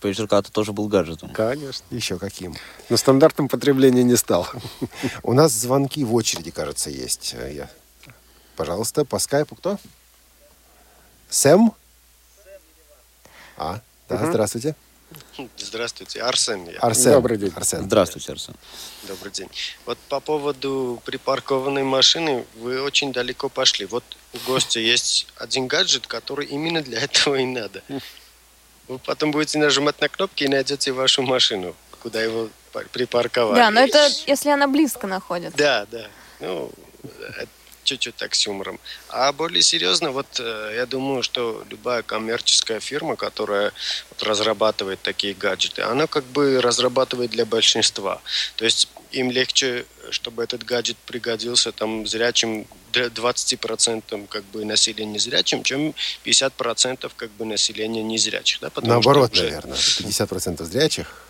Пейджер 0.00 0.26
когда-то 0.26 0.52
тоже 0.52 0.72
был 0.72 0.88
гаджетом. 0.88 1.30
Конечно. 1.30 1.84
Еще 1.90 2.18
каким? 2.18 2.54
Но 2.88 2.96
стандартным 2.96 3.48
потребления 3.48 4.04
не 4.04 4.16
стал. 4.16 4.48
У 5.22 5.32
нас 5.32 5.52
звонки 5.52 6.02
в 6.04 6.14
очереди, 6.14 6.50
кажется, 6.50 6.88
есть. 6.88 7.34
Я... 7.34 7.68
Пожалуйста, 8.56 9.04
по 9.04 9.18
скайпу 9.18 9.54
кто? 9.54 9.78
Сэм? 11.28 11.72
А, 13.56 13.80
да, 14.08 14.16
Мгм. 14.16 14.30
здравствуйте. 14.30 14.74
Здравствуйте, 15.56 16.20
Арсен. 16.22 16.68
я. 16.68 16.78
Арсен. 16.80 17.12
Добрый 17.12 17.38
день. 17.38 17.52
Арсен. 17.54 17.84
Здравствуйте, 17.84 18.32
Арсен. 18.32 18.54
Добрый 19.04 19.30
день. 19.32 19.48
Вот 19.84 19.98
по 20.08 20.20
поводу 20.20 21.00
припаркованной 21.04 21.84
машины 21.84 22.44
вы 22.56 22.82
очень 22.82 23.12
далеко 23.12 23.48
пошли. 23.48 23.86
Вот 23.86 24.04
у 24.34 24.38
гостя 24.46 24.80
есть 24.80 25.26
один 25.36 25.68
гаджет, 25.68 26.06
который 26.06 26.46
именно 26.46 26.82
для 26.82 27.00
этого 27.00 27.36
и 27.36 27.44
надо. 27.46 27.82
Вы 28.88 28.98
потом 28.98 29.30
будете 29.30 29.58
нажимать 29.58 30.00
на 30.00 30.08
кнопки 30.08 30.44
и 30.44 30.48
найдете 30.48 30.92
вашу 30.92 31.22
машину, 31.22 31.74
куда 32.02 32.22
его 32.22 32.48
па- 32.72 32.84
припарковали. 32.92 33.56
Да, 33.56 33.70
но 33.70 33.80
это 33.80 34.08
если 34.26 34.50
она 34.50 34.66
близко 34.66 35.06
находится. 35.06 35.56
Да, 35.56 35.86
да. 35.90 36.08
Ну, 36.40 36.70
это 37.04 37.48
чуть-чуть 37.86 38.16
так 38.16 38.34
с 38.34 38.46
юмором. 38.46 38.78
А 39.08 39.32
более 39.32 39.62
серьезно, 39.62 40.10
вот 40.10 40.26
э, 40.38 40.72
я 40.76 40.84
думаю, 40.84 41.22
что 41.22 41.64
любая 41.70 42.02
коммерческая 42.02 42.80
фирма, 42.80 43.16
которая 43.16 43.72
вот 44.10 44.22
разрабатывает 44.22 45.00
такие 45.00 45.32
гаджеты, 45.32 45.82
она 45.82 46.06
как 46.06 46.24
бы 46.24 46.60
разрабатывает 46.60 47.30
для 47.30 47.46
большинства. 47.46 48.20
То 48.56 48.64
есть 48.66 48.88
им 49.12 49.30
легче, 49.30 49.86
чтобы 50.10 50.42
этот 50.44 50.64
гаджет 50.64 50.96
пригодился 51.06 51.72
там 51.72 52.06
зрячим 52.06 52.66
д- 52.92 53.06
20% 53.08 54.26
как 54.28 54.44
бы 54.44 54.64
населения 54.64 55.18
зрячим, 55.18 55.62
чем 55.62 55.94
50% 56.24 57.10
как 57.16 57.30
бы 57.30 57.44
населения 57.44 58.02
незрячих. 58.02 58.60
Да? 58.60 58.68
Потому 58.70 58.86
что 58.86 59.10
Наоборот, 59.10 59.32
уже- 59.32 59.44
наверное. 59.44 59.76
50% 59.76 60.64
зрячих. 60.64 61.22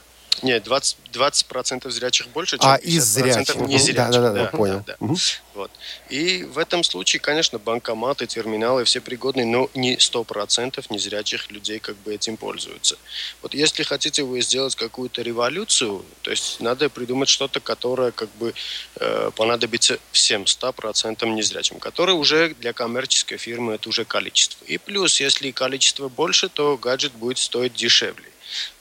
Нет, 0.42 0.64
20, 0.64 0.96
20% 1.12 1.90
зрячих 1.90 2.28
больше, 2.28 2.58
чем 2.58 2.68
А, 2.68 2.78
50% 2.78 2.82
из 2.82 3.04
зрячих. 3.04 3.54
Мгм. 3.56 3.66
незрячих. 3.66 4.12
Да-да-да, 4.12 4.46
понял. 4.46 4.82
да. 4.86 4.96
Мгм. 5.00 5.16
Вот. 5.54 5.70
И 6.10 6.44
в 6.44 6.58
этом 6.58 6.84
случае, 6.84 7.20
конечно, 7.20 7.58
банкоматы, 7.58 8.26
терминалы 8.26 8.84
все 8.84 9.00
пригодны, 9.00 9.46
но 9.46 9.70
не 9.74 9.96
100% 9.96 10.84
незрячих 10.90 11.50
людей 11.50 11.78
как 11.78 11.96
бы 11.96 12.14
этим 12.14 12.36
пользуются. 12.36 12.98
Вот 13.42 13.54
если 13.54 13.82
хотите 13.82 14.22
вы 14.22 14.42
сделать 14.42 14.74
какую-то 14.74 15.22
революцию, 15.22 16.04
то 16.22 16.30
есть 16.30 16.60
надо 16.60 16.90
придумать 16.90 17.28
что-то, 17.28 17.60
которое 17.60 18.10
как 18.10 18.28
бы 18.36 18.52
э, 18.96 19.30
понадобится 19.34 19.98
всем 20.12 20.42
100% 20.44 21.26
незрячим, 21.26 21.78
которое 21.78 22.12
уже 22.12 22.54
для 22.60 22.72
коммерческой 22.72 23.38
фирмы 23.38 23.74
это 23.74 23.88
уже 23.88 24.04
количество. 24.04 24.64
И 24.66 24.76
плюс, 24.76 25.20
если 25.20 25.50
количество 25.50 26.08
больше, 26.08 26.48
то 26.48 26.76
гаджет 26.76 27.12
будет 27.12 27.38
стоить 27.38 27.74
дешевле 27.74 28.30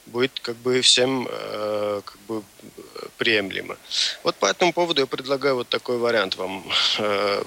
будет 0.06 0.38
как 0.40 0.56
бы 0.56 0.80
всем 0.80 1.28
э, 1.30 2.02
как 2.04 2.18
бы 2.28 2.42
э, 2.76 3.06
приемлемо. 3.18 3.76
Вот 4.22 4.36
по 4.36 4.46
этому 4.46 4.72
поводу 4.72 5.00
я 5.00 5.06
предлагаю 5.06 5.56
вот 5.56 5.68
такой 5.68 5.98
вариант 5.98 6.36
вам. 6.36 6.64
Э, 6.98 7.42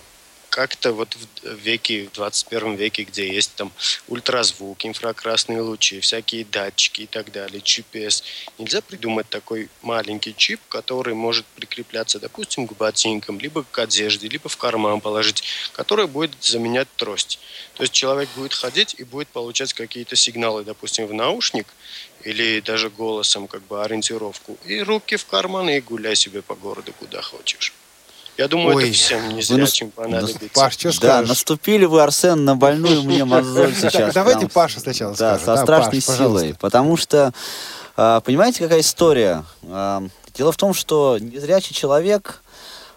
как-то 0.49 0.93
вот 0.93 1.15
в 1.43 1.53
веке, 1.55 2.07
в 2.07 2.13
21 2.13 2.75
веке, 2.75 3.03
где 3.03 3.31
есть 3.33 3.55
там 3.55 3.71
ультразвук, 4.07 4.85
инфракрасные 4.85 5.61
лучи, 5.61 5.99
всякие 5.99 6.45
датчики 6.45 7.01
и 7.01 7.05
так 7.05 7.31
далее, 7.31 7.61
GPS, 7.61 8.23
нельзя 8.57 8.81
придумать 8.81 9.29
такой 9.29 9.69
маленький 9.81 10.35
чип, 10.35 10.59
который 10.69 11.13
может 11.13 11.45
прикрепляться, 11.45 12.19
допустим, 12.19 12.67
к 12.67 12.73
ботинкам, 12.73 13.39
либо 13.39 13.63
к 13.63 13.79
одежде, 13.79 14.27
либо 14.27 14.49
в 14.49 14.57
карман 14.57 15.01
положить, 15.01 15.43
который 15.73 16.07
будет 16.07 16.31
заменять 16.41 16.87
трость. 16.95 17.39
То 17.75 17.83
есть 17.83 17.93
человек 17.93 18.29
будет 18.35 18.53
ходить 18.53 18.95
и 18.97 19.03
будет 19.03 19.27
получать 19.29 19.73
какие-то 19.73 20.15
сигналы, 20.15 20.63
допустим, 20.63 21.07
в 21.07 21.13
наушник, 21.13 21.67
или 22.23 22.59
даже 22.59 22.89
голосом 22.89 23.47
как 23.47 23.61
бы 23.63 23.83
ориентировку. 23.83 24.57
И 24.65 24.81
руки 24.81 25.15
в 25.15 25.25
карман 25.25 25.69
и 25.69 25.79
гуляй 25.79 26.15
себе 26.15 26.41
по 26.41 26.55
городу 26.55 26.93
куда 26.93 27.21
хочешь. 27.21 27.73
Я 28.39 28.47
думаю, 28.47 28.77
Ой, 28.77 28.85
это 28.85 28.93
всем 28.93 29.27
не 29.31 29.35
нас- 29.35 29.47
зрячим 29.47 29.91
понадобится. 29.91 30.39
Паш, 30.53 30.73
что 30.75 30.83
Да, 30.87 30.93
скажешь? 30.93 31.27
наступили 31.27 31.83
вы, 31.83 32.01
Арсен, 32.01 32.45
на 32.45 32.55
больную 32.55 33.03
мне 33.03 33.25
мозоль 33.25 33.75
сейчас. 33.81 34.13
давайте. 34.13 34.47
Паша 34.47 34.79
сначала 34.79 35.13
Да, 35.13 35.37
со 35.37 35.45
Да, 35.45 35.57
страшной 35.57 35.99
силой. 35.99 36.55
Потому 36.57 36.95
что, 36.95 37.33
а, 37.97 38.21
понимаете, 38.21 38.63
какая 38.63 38.79
история? 38.79 39.43
А, 39.63 40.01
Дело 40.35 40.53
в 40.53 40.55
том, 40.55 40.73
что 40.73 41.17
незрячий 41.19 41.75
человек, 41.75 42.41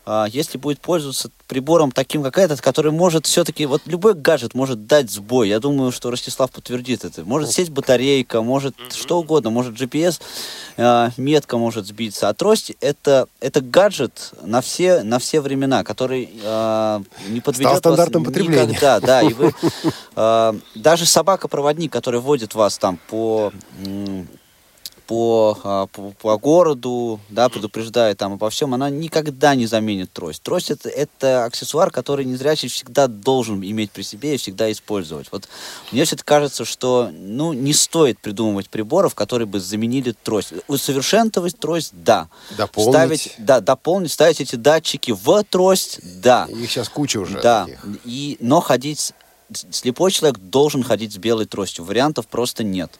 а, 0.06 0.26
если 0.28 0.58
будет 0.58 0.78
пользоваться 0.80 1.28
прибором 1.52 1.92
таким, 1.92 2.22
как 2.22 2.38
этот, 2.38 2.62
который 2.62 2.92
может 2.92 3.26
все-таки, 3.26 3.66
вот 3.66 3.82
любой 3.84 4.14
гаджет 4.14 4.54
может 4.54 4.86
дать 4.86 5.10
сбой. 5.10 5.50
Я 5.50 5.60
думаю, 5.60 5.92
что 5.92 6.10
Ростислав 6.10 6.50
подтвердит 6.50 7.04
это. 7.04 7.26
Может 7.26 7.50
сесть 7.50 7.68
батарейка, 7.68 8.40
может 8.40 8.74
что 8.90 9.18
угодно, 9.18 9.50
может 9.50 9.74
GPS, 9.78 10.18
а, 10.78 11.10
метка 11.18 11.58
может 11.58 11.86
сбиться. 11.86 12.30
А 12.30 12.32
трость 12.32 12.72
это, 12.80 13.28
это 13.40 13.60
гаджет 13.60 14.32
на 14.42 14.62
все, 14.62 15.02
на 15.02 15.18
все 15.18 15.42
времена, 15.42 15.84
который 15.84 16.30
а, 16.42 17.02
не 17.28 17.40
подведет 17.42 17.76
стандартом 17.76 18.24
вас 18.24 18.32
потребления. 18.32 18.68
никогда. 18.68 19.00
Да, 19.00 19.20
и 19.20 19.34
вы 19.34 19.52
а, 20.16 20.56
даже 20.74 21.04
собака-проводник, 21.04 21.92
который 21.92 22.20
водит 22.20 22.54
вас 22.54 22.78
там 22.78 22.98
по 23.10 23.52
м, 23.84 24.26
по, 25.12 25.58
а, 25.62 25.86
по, 25.88 26.12
по 26.12 26.38
городу, 26.38 27.20
да, 27.28 27.50
предупреждает 27.50 28.16
там 28.16 28.32
обо 28.32 28.48
всем, 28.48 28.72
она 28.72 28.88
никогда 28.88 29.54
не 29.54 29.66
заменит 29.66 30.10
трость. 30.10 30.42
Трость 30.42 30.70
это, 30.70 30.88
это 30.88 31.44
аксессуар, 31.44 31.90
который 31.90 32.24
незрячий 32.24 32.70
всегда 32.70 33.08
должен 33.08 33.62
иметь 33.62 33.90
при 33.90 34.04
себе 34.04 34.36
и 34.36 34.38
всегда 34.38 34.72
использовать. 34.72 35.26
Вот 35.30 35.50
мне 35.90 36.06
все-таки 36.06 36.24
кажется, 36.26 36.64
что 36.64 37.10
ну, 37.12 37.52
не 37.52 37.74
стоит 37.74 38.20
придумывать 38.20 38.70
приборов, 38.70 39.14
которые 39.14 39.46
бы 39.46 39.60
заменили 39.60 40.12
трость. 40.12 40.54
Усовершенствовать 40.66 41.58
трость, 41.58 41.90
да. 41.92 42.30
Дополнить. 42.56 42.94
Ставить, 42.94 43.34
да, 43.36 43.60
дополнить, 43.60 44.12
ставить 44.12 44.40
эти 44.40 44.56
датчики 44.56 45.10
в 45.10 45.44
трость, 45.44 46.00
да. 46.22 46.46
Их 46.48 46.70
сейчас 46.70 46.88
куча 46.88 47.18
уже 47.18 47.38
Да, 47.42 47.66
таких. 47.66 47.84
и, 48.06 48.38
но 48.40 48.62
ходить, 48.62 49.12
слепой 49.72 50.10
человек 50.10 50.38
должен 50.38 50.82
ходить 50.82 51.12
с 51.12 51.18
белой 51.18 51.44
тростью. 51.44 51.84
Вариантов 51.84 52.26
просто 52.28 52.64
нет. 52.64 52.98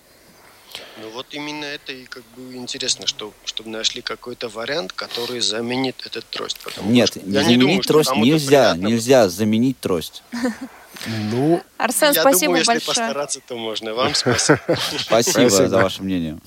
Ну 1.01 1.11
вот 1.11 1.27
именно 1.33 1.65
это 1.65 1.93
и 1.93 2.05
как 2.05 2.23
бы 2.37 2.55
интересно, 2.55 3.07
что, 3.07 3.33
чтобы 3.45 3.71
нашли 3.71 4.03
какой-то 4.03 4.49
вариант, 4.49 4.93
который 4.93 5.41
заменит 5.41 5.97
этот 6.07 6.29
трость. 6.31 6.59
Потому 6.63 6.91
Нет, 6.91 7.09
что 7.09 7.21
не 7.21 7.33
заменить 7.33 7.61
думаю, 7.61 7.83
трость 7.83 8.13
нельзя, 8.17 8.47
приятно 8.47 8.87
нельзя 8.87 9.29
заменить 9.29 9.81
трость. 9.81 10.23
Ну, 11.07 11.63
Арсен, 11.79 12.13
Я 12.13 12.21
спасибо 12.21 12.47
думаю, 12.47 12.59
если 12.61 12.73
большое. 12.73 12.95
постараться, 12.95 13.41
то 13.47 13.57
можно. 13.57 13.95
Вам 13.95 14.15
спасибо. 14.15 14.61
Спасибо 14.99 15.49
за 15.51 15.69
ваше 15.69 16.03
мнение. 16.03 16.39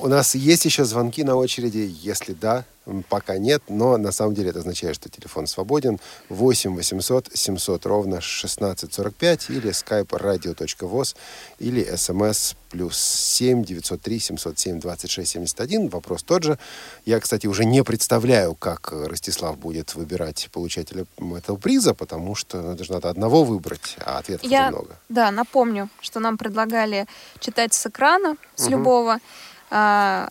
У 0.00 0.08
нас 0.08 0.34
есть 0.34 0.64
еще 0.64 0.84
звонки 0.84 1.24
на 1.24 1.36
очереди. 1.36 1.90
Если 2.02 2.32
да, 2.34 2.64
пока 3.08 3.38
нет, 3.38 3.62
но 3.68 3.96
на 3.96 4.12
самом 4.12 4.34
деле 4.34 4.50
это 4.50 4.58
означает, 4.60 4.96
что 4.96 5.08
телефон 5.08 5.46
свободен. 5.46 5.98
8 6.28 6.74
800 6.74 7.28
700 7.32 7.86
ровно 7.86 8.16
1645 8.16 9.50
или 9.50 9.70
skype 9.70 10.08
radio.voz 10.08 11.14
или 11.58 11.84
смс 11.96 12.54
плюс 12.70 12.98
7 12.98 13.64
903 13.64 14.18
707 14.18 14.80
26 14.80 15.30
71. 15.30 15.88
Вопрос 15.88 16.22
тот 16.22 16.42
же. 16.42 16.58
Я, 17.04 17.20
кстати, 17.20 17.46
уже 17.46 17.64
не 17.64 17.82
представляю, 17.84 18.54
как 18.54 18.92
Ростислав 18.92 19.58
будет 19.58 19.94
выбирать 19.94 20.48
получателя 20.52 21.04
этого 21.36 21.56
приза, 21.56 21.94
потому 21.94 22.34
что 22.34 22.62
ну, 22.62 22.72
это 22.72 22.84
же 22.84 22.92
надо 22.92 23.10
одного 23.10 23.44
выбрать, 23.44 23.96
а 24.04 24.18
ответов 24.18 24.50
Я, 24.50 24.70
много. 24.70 24.96
да, 25.08 25.30
напомню, 25.30 25.88
что 26.00 26.18
нам 26.20 26.38
предлагали 26.38 27.06
читать 27.40 27.74
с 27.74 27.86
экрана, 27.86 28.36
с 28.56 28.62
Мгм. 28.64 28.70
любого, 28.70 29.18
а, 29.70 30.28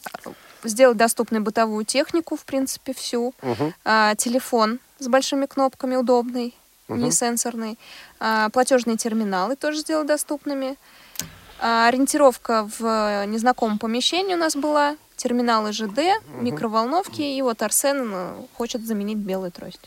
сделать 0.64 0.98
доступной 0.98 1.40
бытовую 1.40 1.86
технику, 1.86 2.36
в 2.36 2.46
принципе, 2.46 2.94
всю, 2.94 3.34
Мгм. 3.42 3.74
а, 3.86 4.16
телефон 4.16 4.80
с 5.00 5.08
большими 5.08 5.46
кнопками 5.46 5.96
удобный, 5.96 6.56
Мгм. 6.88 7.04
не 7.04 7.12
сенсорный, 7.12 7.78
а, 8.20 8.50
платежные 8.50 8.98
терминалы 8.98 9.56
тоже 9.56 9.80
сделать 9.80 10.08
доступными, 10.08 10.78
А, 11.64 11.88
ориентировка 11.90 12.68
в 12.80 13.26
незнакомом 13.28 13.78
помещении 13.78 14.34
у 14.34 14.38
нас 14.38 14.56
была, 14.56 14.96
терминалы 15.16 15.72
ЖД, 15.74 16.00
микроволновки, 16.40 17.22
и 17.22 17.40
вот 17.44 17.62
Арсен 17.62 18.10
э, 18.12 18.34
хочет 18.58 18.84
заменить 18.84 19.20
белую 19.20 19.52
трость. 19.52 19.80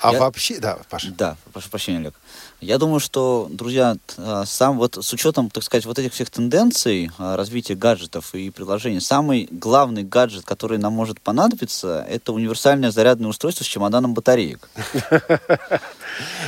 А 0.00 0.12
Я- 0.12 0.20
вообще, 0.20 0.58
да, 0.58 0.78
Паша. 0.88 1.12
Да, 1.16 1.36
прошу 1.52 1.68
прощения, 1.68 1.98
Олег. 1.98 2.14
Я 2.60 2.78
думаю, 2.78 3.00
что, 3.00 3.48
друзья, 3.50 3.96
а, 4.16 4.44
сам 4.46 4.78
вот 4.78 4.98
с 5.00 5.12
учетом, 5.12 5.50
так 5.50 5.62
сказать, 5.62 5.84
вот 5.84 5.98
этих 5.98 6.12
всех 6.14 6.30
тенденций 6.30 7.10
а, 7.18 7.36
развития 7.36 7.74
гаджетов 7.74 8.34
и 8.34 8.50
приложений, 8.50 9.00
самый 9.00 9.48
главный 9.50 10.02
гаджет, 10.02 10.44
который 10.44 10.78
нам 10.78 10.92
может 10.94 11.20
понадобиться, 11.20 12.04
это 12.08 12.32
универсальное 12.32 12.90
зарядное 12.90 13.28
устройство 13.28 13.64
с 13.64 13.66
чемоданом 13.66 14.14
батареек. 14.14 14.68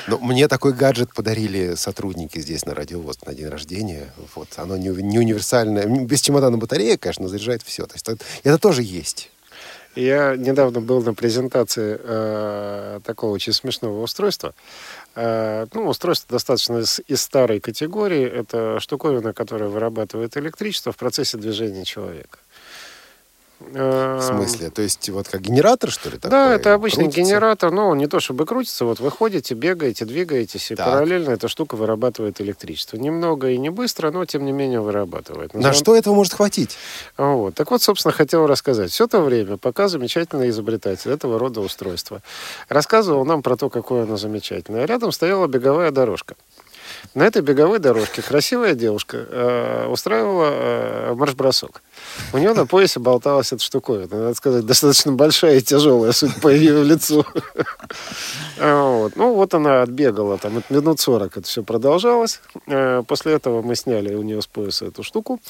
Ну, 0.09 0.19
мне 0.19 0.49
такой 0.49 0.73
гаджет 0.73 1.15
подарили 1.15 1.77
сотрудники 1.77 2.39
здесь 2.41 2.67
на 2.67 2.75
радиовоз 2.75 3.23
на 3.25 3.35
день 3.35 3.47
рождения. 3.47 4.13
Вот, 4.35 4.49
оно 4.57 4.77
не, 4.77 4.89
не 4.89 5.19
универсальное. 5.19 5.87
Без 5.87 6.21
чемодана 6.21 6.59
батарея, 6.59 6.99
конечно, 6.99 7.29
заряжает 7.29 7.63
все. 7.63 7.87
То 7.87 7.95
есть 7.95 8.09
это, 8.09 8.23
это 8.43 8.59
тоже 8.59 8.83
есть. 8.83 9.31
Я 9.95 10.37
недавно 10.37 10.81
был 10.81 11.03
на 11.03 11.13
презентации 11.13 12.01
э, 12.03 13.01
такого 13.05 13.33
очень 13.33 13.53
смешного 13.53 14.03
устройства. 14.03 14.55
Э, 15.15 15.67
ну, 15.75 15.87
устройство 15.87 16.33
достаточно 16.33 16.79
из, 16.79 17.01
из 17.07 17.21
старой 17.21 17.61
категории. 17.61 18.25
Это 18.25 18.81
штуковина, 18.81 19.35
которая 19.35 19.69
вырабатывает 19.69 20.37
электричество 20.39 20.93
в 20.93 20.97
процессе 20.97 21.37
движения 21.37 21.85
человека. 21.85 22.39
Э, 23.75 24.19
В 24.19 24.23
смысле? 24.23 24.71
То 24.71 24.83
есть 24.83 25.09
вот 25.11 25.29
как 25.29 25.41
генератор, 25.41 25.91
что 25.91 26.11
ли? 26.11 26.19
Да, 26.23 26.29
такой, 26.29 26.57
это 26.57 26.75
обычный 26.75 27.05
крутится? 27.05 27.21
генератор, 27.23 27.71
но 27.71 27.95
не 27.95 28.07
то 28.07 28.21
чтобы 28.21 28.47
крутится. 28.47 28.85
Вот 28.85 29.01
вы 29.01 29.11
ходите, 29.11 29.55
бегаете, 29.55 30.05
двигаетесь, 30.05 30.71
и 30.71 30.75
Так. 30.75 30.87
параллельно 30.87 31.31
эта 31.31 31.49
штука 31.49 31.77
вырабатывает 31.77 32.41
электричество. 32.41 32.97
Немного 32.97 33.49
и 33.51 33.59
не 33.59 33.71
быстро, 33.71 34.11
но 34.11 34.25
тем 34.25 34.45
не 34.45 34.53
менее 34.53 34.81
вырабатывает. 34.81 35.55
На 35.55 35.61
Назовем- 35.61 35.79
что 35.79 35.97
этого 35.97 36.15
может 36.15 36.35
хватить? 36.35 36.77
вот. 37.17 37.55
Так 37.55 37.71
вот, 37.71 37.83
собственно, 37.83 38.13
хотел 38.13 38.47
рассказать. 38.47 38.91
Все 38.91 39.07
то 39.07 39.21
время, 39.21 39.57
пока 39.57 39.89
замечательный 39.89 40.49
изобретатель 40.51 41.11
этого 41.11 41.39
рода 41.39 41.61
устройства 41.61 42.23
рассказывал 42.69 43.25
нам 43.25 43.43
про 43.43 43.57
то, 43.57 43.71
какое 43.71 44.03
оно 44.05 44.17
замечательное, 44.17 44.85
рядом 44.87 45.13
стояла 45.13 45.47
беговая 45.47 45.91
дорожка. 45.91 46.35
На 47.15 47.25
этой 47.25 47.43
беговой 47.43 47.79
дорожке 47.79 48.23
красивая 48.23 48.75
девушка 48.75 49.27
э, 49.29 49.87
устраивала 49.89 50.51
э, 50.51 51.15
марш-бросок. 51.15 51.83
У 52.33 52.39
нее 52.39 52.55
на 52.55 52.67
поясе 52.67 53.01
болталась 53.01 53.53
эта 53.53 53.63
штуковина. 53.63 54.09
Надо 54.17 54.35
сказать, 54.35 54.65
достаточно 54.65 55.13
большая 55.13 55.59
и 55.59 55.61
тяжелая, 55.61 56.13
судя 56.13 56.35
по 56.41 56.49
ее 56.49 56.83
лицу. 56.83 57.25
Вот. 58.59 59.17
Ну, 59.17 59.35
вот 59.35 59.55
она 59.55 59.83
отбегала, 59.83 60.39
там 60.39 60.59
это 60.59 60.73
минут 60.73 61.01
40 61.01 61.39
это 61.39 61.47
все 61.47 61.63
продолжалось. 61.63 62.41
Э, 62.67 63.03
После 63.07 63.33
этого 63.33 63.61
мы 63.61 63.75
сняли 63.75 64.15
у 64.15 64.23
нее 64.23 64.41
с 64.41 64.47
пояса 64.47 64.87
эту 64.87 65.03
штуку, 65.03 65.41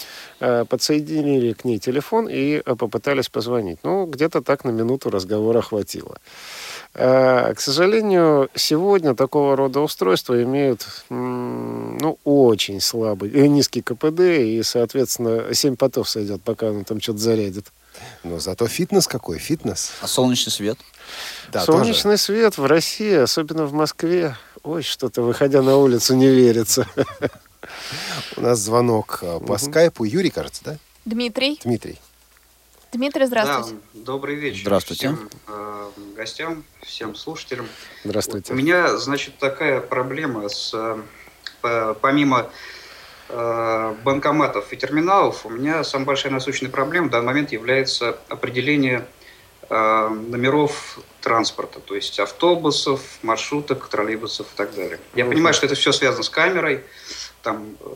э, 0.40 0.64
подсоединили 0.64 1.52
к 1.52 1.64
ней 1.64 1.78
телефон 1.78 2.28
и 2.28 2.62
э, 2.64 2.74
попытались 2.74 3.28
позвонить. 3.28 3.78
Ну, 3.82 4.06
где-то 4.06 4.40
так 4.40 4.64
на 4.64 4.70
минуту 4.70 5.10
разговора 5.10 5.60
хватило. 5.60 6.16
Э, 6.94 7.54
К 7.54 7.60
сожалению, 7.60 8.50
сегодня 8.54 9.14
такого 9.14 9.56
рода 9.56 9.80
устройства 9.80 10.42
имеют 10.42 10.86
ну, 11.08 12.18
очень 12.24 12.80
слабый, 12.80 13.30
э, 13.30 13.46
низкий 13.46 13.80
КПД, 13.80 14.20
и, 14.20 14.62
соответственно, 14.62 15.54
7 15.54 15.76
потов 15.76 16.08
сойдет, 16.08 16.42
пока 16.42 16.66
он 16.66 16.84
там 16.84 17.00
что-то 17.00 17.18
зарядит. 17.18 17.72
Но 18.24 18.38
зато 18.40 18.66
фитнес 18.66 19.06
какой? 19.06 19.38
Фитнес. 19.38 19.92
А 20.00 20.06
солнечный 20.06 20.52
свет? 20.52 20.78
Да, 21.50 21.64
Солнечный 21.64 22.18
свет 22.18 22.58
в 22.58 22.64
России, 22.64 23.14
особенно 23.14 23.64
в 23.66 23.72
Москве, 23.72 24.36
ой, 24.62 24.82
что-то, 24.82 25.22
выходя 25.22 25.62
на 25.62 25.76
улицу, 25.76 26.14
не 26.14 26.28
верится. 26.28 26.86
У 28.36 28.40
нас 28.40 28.58
звонок 28.58 29.20
э, 29.22 29.40
по 29.40 29.56
скайпу. 29.58 30.04
Юрий, 30.04 30.30
кажется, 30.30 30.62
да? 30.64 30.76
Дмитрий. 31.04 31.58
Дмитрий. 31.64 31.98
Дмитрий, 32.92 33.24
здравствуйте. 33.24 33.78
Да, 33.94 34.00
добрый 34.04 34.34
вечер. 34.34 34.62
Здравствуйте. 34.64 35.08
Всем 35.08 35.30
э, 35.48 35.90
гостям, 36.14 36.62
всем 36.82 37.14
слушателям. 37.14 37.66
Здравствуйте. 38.04 38.52
У 38.52 38.56
меня, 38.56 38.98
значит, 38.98 39.38
такая 39.38 39.80
проблема 39.80 40.46
с 40.50 40.72
э, 40.74 40.98
по- 41.62 41.94
помимо 42.00 42.50
э, 43.30 43.94
банкоматов 44.04 44.74
и 44.74 44.76
терминалов, 44.76 45.46
у 45.46 45.48
меня 45.48 45.84
самая 45.84 46.06
большая 46.08 46.32
насущная 46.32 46.68
проблема 46.68 47.06
в 47.08 47.10
данный 47.10 47.26
момент 47.26 47.50
является 47.52 48.18
определение 48.28 49.06
э, 49.70 50.08
номеров 50.08 50.98
транспорта, 51.22 51.80
то 51.80 51.94
есть 51.94 52.20
автобусов, 52.20 53.00
маршруток, 53.22 53.88
троллейбусов 53.88 54.48
и 54.52 54.56
так 54.56 54.74
далее. 54.74 55.00
Я 55.14 55.24
понимаю, 55.24 55.54
что 55.54 55.64
это 55.64 55.76
все 55.76 55.92
связано 55.92 56.24
с 56.24 56.28
камерой, 56.28 56.84
там 57.42 57.76
э, 57.80 57.86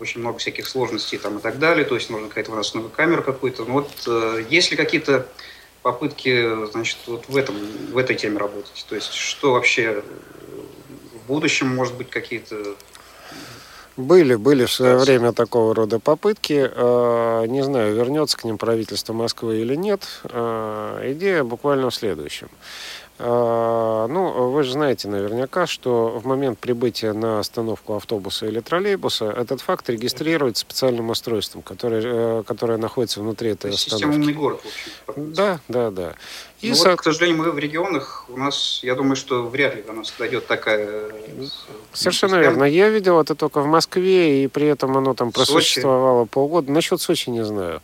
очень 0.00 0.20
много 0.20 0.38
всяких 0.38 0.66
сложностей 0.66 1.18
там 1.18 1.38
и 1.38 1.40
так 1.40 1.58
далее, 1.58 1.84
то 1.84 1.94
есть 1.94 2.10
нужно 2.10 2.28
какая-то 2.28 2.50
выносную 2.50 2.88
камеру 2.88 3.22
какую-то. 3.22 3.64
Но 3.64 3.74
вот 3.74 3.90
э, 4.06 4.44
есть 4.50 4.70
ли 4.70 4.76
какие-то 4.76 5.26
попытки, 5.82 6.66
значит, 6.72 6.98
вот 7.06 7.28
в 7.28 7.36
этом, 7.36 7.56
в 7.92 7.98
этой 7.98 8.16
теме 8.16 8.38
работать? 8.38 8.84
То 8.88 8.94
есть 8.94 9.12
что 9.12 9.52
вообще 9.52 10.02
в 11.14 11.26
будущем, 11.26 11.68
может 11.68 11.94
быть, 11.94 12.10
какие-то 12.10 12.76
были, 13.96 14.34
были 14.34 14.66
в 14.66 14.72
свое 14.72 14.98
время 14.98 15.32
такого 15.32 15.74
рода 15.74 15.98
попытки. 15.98 16.70
Э, 16.70 17.46
Не 17.46 17.62
знаю, 17.62 17.94
вернется 17.94 18.36
к 18.36 18.44
ним 18.44 18.58
правительство 18.58 19.14
Москвы 19.14 19.58
или 19.60 19.74
нет. 19.74 20.02
Э, 20.24 21.12
Идея 21.12 21.44
буквально 21.44 21.88
в 21.88 21.94
следующем. 21.94 22.48
Э, 23.18 24.06
Ну, 24.08 24.50
вы 24.50 24.62
же 24.62 24.72
знаете 24.72 25.08
наверняка, 25.08 25.66
что 25.66 26.08
в 26.18 26.26
момент 26.26 26.58
прибытия 26.58 27.12
на 27.12 27.40
остановку 27.40 27.96
автобуса 27.96 28.46
или 28.46 28.60
троллейбуса 28.60 29.26
этот 29.30 29.60
факт 29.60 29.88
регистрируется 29.90 30.60
специальным 30.62 31.10
устройством, 31.10 31.62
которое, 31.62 32.02
э, 32.04 32.42
которое 32.46 32.78
находится 32.78 33.20
внутри 33.20 33.50
то 33.54 33.68
этой 33.68 33.70
есть 33.72 33.86
остановки. 33.88 34.04
система 34.04 34.14
умный 34.22 34.32
город, 34.34 34.60
в 34.62 35.10
общем. 35.10 35.32
Да, 35.34 35.60
да, 35.68 35.90
да. 35.90 36.14
И 36.60 36.70
Ну 36.70 36.74
со- 36.74 36.90
вот, 36.90 37.00
к 37.00 37.02
сожалению, 37.04 37.38
мы 37.42 37.50
в 37.50 37.58
регионах, 37.58 38.26
у 38.28 38.36
нас, 38.38 38.80
я 38.82 38.94
думаю, 38.94 39.16
что 39.16 39.42
вряд 39.44 39.74
ли 39.76 39.82
до 39.82 39.92
нас 39.92 40.12
дойдет 40.18 40.46
такая... 40.46 41.10
Совершенно 41.92 42.36
верно. 42.36 42.64
Я 42.64 42.88
видел 42.88 43.20
это 43.20 43.34
только 43.34 43.60
в 43.60 43.66
Москве, 43.66 44.44
и 44.44 44.46
при 44.48 44.66
этом 44.66 44.96
оно 44.96 45.14
там 45.14 45.32
В 45.32 45.36
Сочи. 45.36 45.52
просуществовало 45.52 46.24
полгода. 46.26 46.70
Насчет 46.72 47.00
Сочи 47.00 47.30
не 47.30 47.44
знаю. 47.44 47.82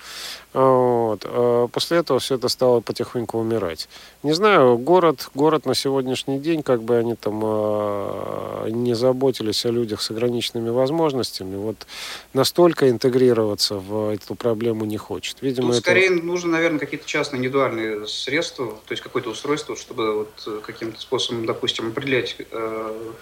Вот. 0.53 1.25
А 1.25 1.69
После 1.69 1.99
этого 1.99 2.21
все 2.21 2.35
это 2.35 2.49
стало 2.49 2.81
потихоньку 2.81 3.39
умирать. 3.39 3.89
Не 4.23 4.33
знаю, 4.33 4.77
город, 4.77 5.31
город 5.35 5.67
на 5.67 5.75
сегодняшний 5.75 6.39
день, 6.39 6.63
как 6.63 6.83
бы 6.83 6.97
они 6.97 7.15
там 7.15 7.41
а, 7.45 8.67
не 8.69 8.95
заботились 8.95 9.65
о 9.65 9.71
людях 9.71 10.03
с 10.03 10.11
ограниченными 10.11 10.71
возможностями, 10.71 11.57
вот 11.57 11.87
настолько 12.35 12.91
интегрироваться 12.91 13.77
в 13.77 14.13
эту 14.13 14.35
проблему 14.35 14.85
не 14.85 14.97
хочет. 14.97 15.39
Видимо, 15.41 15.69
Тут 15.69 15.77
это... 15.77 15.83
скорее 15.83 16.11
нужно, 16.11 16.53
наверное, 16.53 16.79
какие-то 16.79 17.07
частные 17.07 17.39
индивидуальные 17.39 18.07
средства, 18.07 18.67
то 18.67 18.93
есть 18.93 19.03
какое-то 19.03 19.31
устройство, 19.31 19.77
чтобы 19.77 20.15
вот 20.15 20.43
э, 20.47 20.61
каким-то 20.63 21.01
способом, 21.01 21.47
допустим, 21.47 21.89
определять 21.89 22.37
э, 22.39 23.13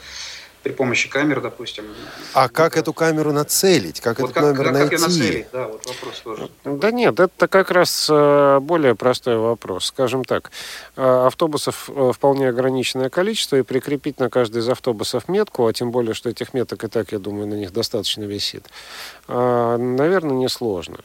при 0.62 0.72
помощи 0.72 1.08
камер, 1.08 1.40
допустим. 1.40 1.84
А 2.34 2.48
как 2.48 2.76
эту 2.76 2.92
камеру 2.92 3.32
нацелить? 3.32 4.00
Как 4.00 4.18
Вот 4.18 4.30
этот 4.30 4.34
как, 4.34 4.44
номер 4.44 4.64
как, 4.64 4.72
найти? 4.72 4.90
как 4.90 5.00
ее 5.00 5.06
нацелить, 5.06 5.46
да, 5.52 5.66
вот 5.66 5.86
вопрос 5.86 6.20
тоже. 6.20 6.50
Да 6.64 6.90
нет, 6.90 7.18
это 7.20 7.48
как 7.48 7.70
раз 7.70 8.08
э, 8.10 8.58
более 8.60 8.94
простой 8.94 9.36
вопрос. 9.36 9.86
Скажем 9.86 10.24
так, 10.24 10.50
э, 10.96 11.26
автобусов 11.26 11.88
э, 11.88 12.12
вполне 12.14 12.48
ограниченное 12.48 13.08
количество, 13.08 13.56
и 13.56 13.62
прикрепить 13.62 14.18
на 14.18 14.28
каждый 14.28 14.58
из 14.58 14.68
автобусов 14.68 15.28
метку, 15.28 15.66
а 15.66 15.72
тем 15.72 15.90
более, 15.90 16.14
что 16.14 16.28
этих 16.28 16.54
меток 16.54 16.84
и 16.84 16.88
так, 16.88 17.12
я 17.12 17.18
думаю, 17.18 17.46
на 17.46 17.54
них 17.54 17.72
достаточно 17.72 18.24
висит, 18.24 18.66
наверное, 19.28 20.36
несложно. 20.36 20.98
Э, 20.98 21.02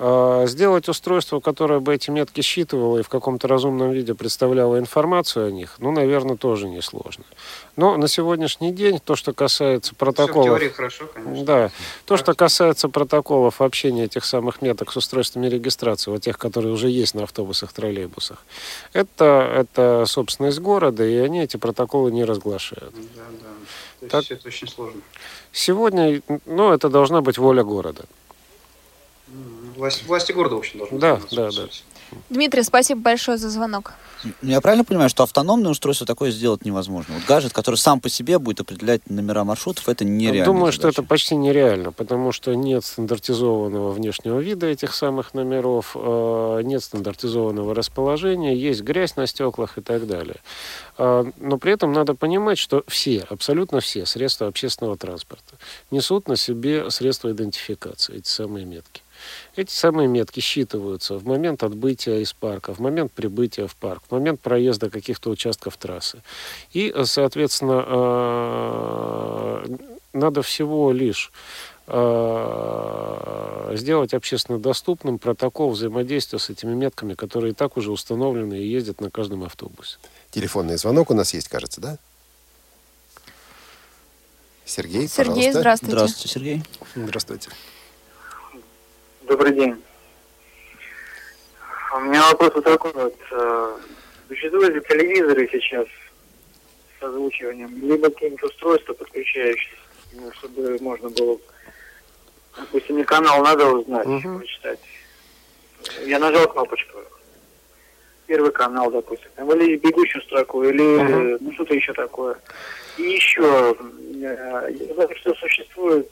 Сделать 0.00 0.88
устройство, 0.88 1.40
которое 1.40 1.78
бы 1.80 1.94
эти 1.94 2.10
метки 2.10 2.40
считывало 2.40 2.98
и 2.98 3.02
в 3.02 3.10
каком-то 3.10 3.46
разумном 3.48 3.90
виде 3.90 4.14
представляло 4.14 4.78
информацию 4.78 5.48
о 5.48 5.50
них, 5.50 5.74
ну, 5.78 5.90
наверное, 5.90 6.36
тоже 6.36 6.68
несложно. 6.68 7.24
Но 7.76 7.98
на 7.98 8.08
сегодняшний 8.08 8.72
день 8.72 8.98
то, 8.98 9.14
что 9.14 9.34
касается 9.34 9.88
Все 9.90 9.94
в 9.94 9.98
протоколов... 9.98 10.46
теории 10.46 10.68
хорошо, 10.70 11.04
конечно. 11.12 11.44
Да. 11.44 11.70
То, 12.06 12.16
что 12.16 12.32
касается 12.32 12.88
протоколов 12.88 13.60
общения 13.60 14.04
этих 14.04 14.24
самых 14.24 14.62
меток 14.62 14.90
с 14.90 14.96
устройствами 14.96 15.48
регистрации, 15.48 16.10
вот 16.10 16.22
тех, 16.22 16.38
которые 16.38 16.72
уже 16.72 16.88
есть 16.88 17.14
на 17.14 17.24
автобусах, 17.24 17.74
троллейбусах, 17.74 18.38
это, 18.94 19.52
это 19.54 20.04
собственность 20.06 20.60
города, 20.60 21.04
и 21.04 21.16
они 21.16 21.42
эти 21.42 21.58
протоколы 21.58 22.10
не 22.10 22.24
разглашают. 22.24 22.94
Да, 22.94 23.22
да. 23.42 24.08
То 24.08 24.16
есть 24.16 24.28
Так. 24.28 24.38
это 24.38 24.48
очень 24.48 24.66
сложно. 24.68 25.02
Сегодня, 25.52 26.22
ну, 26.46 26.72
это 26.72 26.88
должна 26.88 27.20
быть 27.20 27.36
воля 27.36 27.62
города. 27.62 28.04
М, 29.28 29.59
Власть, 29.80 30.06
власти 30.06 30.32
города, 30.32 30.56
в 30.56 30.58
общем, 30.58 30.78
должны 30.78 30.98
Да, 30.98 31.18
да, 31.30 31.50
да. 31.50 31.62
Дмитрий, 32.28 32.62
спасибо 32.62 33.00
большое 33.00 33.38
за 33.38 33.48
звонок. 33.48 33.94
Ну, 34.24 34.32
Я 34.42 34.60
правильно 34.60 34.84
понимаю, 34.84 35.08
что 35.08 35.22
автономное 35.22 35.70
устройство 35.70 36.06
такое 36.06 36.32
сделать 36.32 36.66
невозможно? 36.66 37.14
Вот 37.14 37.24
гаджет, 37.24 37.54
который 37.54 37.76
сам 37.76 37.98
по 38.00 38.10
себе 38.10 38.38
будет 38.38 38.60
определять 38.60 39.08
номера 39.08 39.42
маршрутов, 39.44 39.88
это 39.88 40.04
нереально. 40.04 40.44
Думаю, 40.44 40.72
что 40.72 40.88
это 40.88 41.02
почти 41.02 41.34
нереально, 41.34 41.92
потому 41.92 42.30
что 42.32 42.52
нет 42.52 42.84
стандартизованного 42.84 43.92
внешнего 43.92 44.38
вида 44.38 44.66
этих 44.66 44.92
самых 44.92 45.32
номеров, 45.32 45.92
э, 45.94 46.60
нет 46.64 46.82
стандартизованного 46.82 47.74
расположения, 47.74 48.54
есть 48.54 48.82
грязь 48.82 49.16
на 49.16 49.26
стеклах 49.26 49.78
и 49.78 49.80
так 49.80 50.06
далее. 50.06 50.36
А, 50.98 51.24
Но 51.38 51.56
при 51.56 51.72
этом 51.72 51.94
надо 51.94 52.14
понимать, 52.14 52.58
что 52.58 52.84
все, 52.86 53.24
абсолютно 53.30 53.80
все 53.80 54.04
средства 54.04 54.48
общественного 54.48 54.98
транспорта 54.98 55.56
несут 55.90 56.28
на 56.28 56.36
себе 56.36 56.90
средства 56.90 57.30
идентификации, 57.30 58.18
эти 58.18 58.28
самые 58.28 58.66
метки. 58.66 59.00
Эти 59.56 59.72
самые 59.72 60.08
метки 60.08 60.40
считываются 60.40 61.16
в 61.16 61.26
момент 61.26 61.62
отбытия 61.62 62.18
из 62.18 62.32
парка, 62.32 62.74
в 62.74 62.78
момент 62.78 63.12
прибытия 63.12 63.66
в 63.66 63.76
парк, 63.76 64.02
в 64.08 64.12
момент 64.12 64.40
проезда 64.40 64.90
каких-то 64.90 65.30
участков 65.30 65.76
трассы. 65.76 66.22
И, 66.72 66.92
э, 66.94 67.04
соответственно, 67.04 67.84
э, 67.86 69.76
надо 70.12 70.42
всего 70.42 70.92
лишь 70.92 71.32
э, 71.86 73.72
сделать 73.76 74.14
общественно 74.14 74.58
доступным 74.58 75.18
протокол 75.18 75.70
взаимодействия 75.70 76.38
с 76.38 76.50
этими 76.50 76.74
метками, 76.74 77.14
которые 77.14 77.52
и 77.52 77.54
так 77.54 77.76
уже 77.76 77.90
установлены 77.90 78.54
и 78.54 78.66
ездят 78.66 79.00
на 79.00 79.10
каждом 79.10 79.42
автобусе. 79.44 79.98
Телефонный 80.30 80.76
звонок 80.76 81.10
у 81.10 81.14
нас 81.14 81.34
есть, 81.34 81.48
кажется, 81.48 81.80
да? 81.80 81.98
Сергей, 84.64 85.08
Сергей, 85.08 85.52
пожалуйста. 85.52 85.60
здравствуйте. 85.60 85.96
Здравствуйте, 85.96 86.28
Сергей. 86.28 86.62
Здравствуйте. 86.94 87.50
Добрый 89.30 89.52
день. 89.52 89.80
У 91.94 92.00
меня 92.00 92.20
вопрос 92.30 92.50
вот 92.52 92.64
такой 92.64 92.92
вот. 92.92 93.14
э, 93.30 93.76
Существуют 94.26 94.74
ли 94.74 94.80
телевизоры 94.80 95.48
сейчас 95.52 95.86
с 96.98 97.02
озвучиванием, 97.04 97.70
либо 97.80 98.10
какие-нибудь 98.10 98.42
устройства, 98.42 98.92
подключающиеся, 98.92 99.76
ну, 100.14 100.32
чтобы 100.32 100.78
можно 100.80 101.10
было, 101.10 101.38
допустим, 102.56 102.96
мне 102.96 103.04
канал 103.04 103.40
надо 103.44 103.66
узнать, 103.66 104.04
прочитать. 104.04 104.80
Я 106.06 106.18
нажал 106.18 106.48
кнопочку. 106.48 106.98
Первый 108.26 108.50
канал, 108.50 108.90
допустим, 108.90 109.30
или 109.38 109.76
бегущую 109.76 110.22
строку, 110.22 110.64
или 110.64 111.38
ну, 111.40 111.52
что-то 111.52 111.74
еще 111.74 111.92
такое. 111.92 112.36
И 112.98 113.02
еще, 113.02 113.76
э, 113.78 114.72
я 114.72 114.94
знаю, 114.94 115.14
что 115.14 115.32
существует 115.36 116.10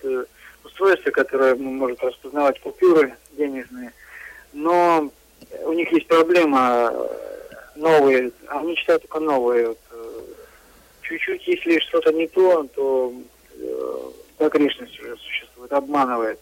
э, 0.69 0.71
устройство, 0.71 1.11
которое 1.11 1.55
может 1.55 2.03
распознавать 2.03 2.61
купюры 2.61 3.15
денежные, 3.37 3.93
но 4.53 5.11
у 5.65 5.73
них 5.73 5.91
есть 5.93 6.07
проблема 6.07 6.91
э, 6.93 7.09
новые, 7.77 8.33
они 8.49 8.77
читают 8.77 9.03
только 9.03 9.21
новые. 9.21 9.75
Э, 9.91 10.21
Чуть-чуть, 11.03 11.49
если 11.49 11.79
что-то 11.79 12.13
не 12.13 12.29
то, 12.29 12.65
то 12.75 13.15
э, 13.55 13.99
погрешность 14.37 15.01
уже 15.01 15.17
существует, 15.17 15.73
обманывает. 15.73 16.39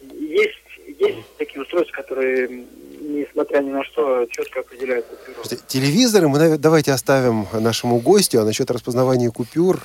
Есть, 0.00 0.58
есть 0.98 1.18
такие 1.36 1.60
устройства, 1.60 1.96
которые, 1.96 2.64
несмотря 3.00 3.60
ни 3.60 3.70
на 3.70 3.84
что, 3.84 4.26
четко 4.30 4.60
определяют 4.60 5.04
купюру. 5.06 5.42
Телевизоры 5.66 6.28
мы 6.28 6.56
давайте 6.56 6.92
оставим 6.92 7.46
нашему 7.52 8.00
гостю, 8.00 8.40
а 8.40 8.44
насчет 8.44 8.70
распознавания 8.70 9.30
купюр 9.30 9.80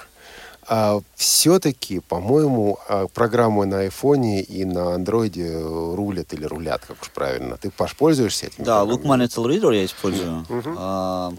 все-таки, 1.16 2.00
по-моему, 2.00 2.78
а, 2.88 3.08
программы 3.08 3.66
на 3.66 3.80
айфоне 3.80 4.41
и 4.41 4.66
на 4.66 4.94
андроиде 4.94 5.60
рулят 5.60 6.34
или 6.34 6.46
рулят, 6.46 6.86
как 6.86 7.02
уж 7.02 7.10
правильно. 7.10 7.58
Ты, 7.58 7.72
Паш, 7.72 7.96
пользуешься 7.96 8.48
этим? 8.48 8.64
Да, 8.64 8.84
Look 8.84 9.02
Monitor 9.02 9.46
Reader 9.46 9.76
я 9.76 9.86
использую. 9.86 10.46
А, 10.78 11.34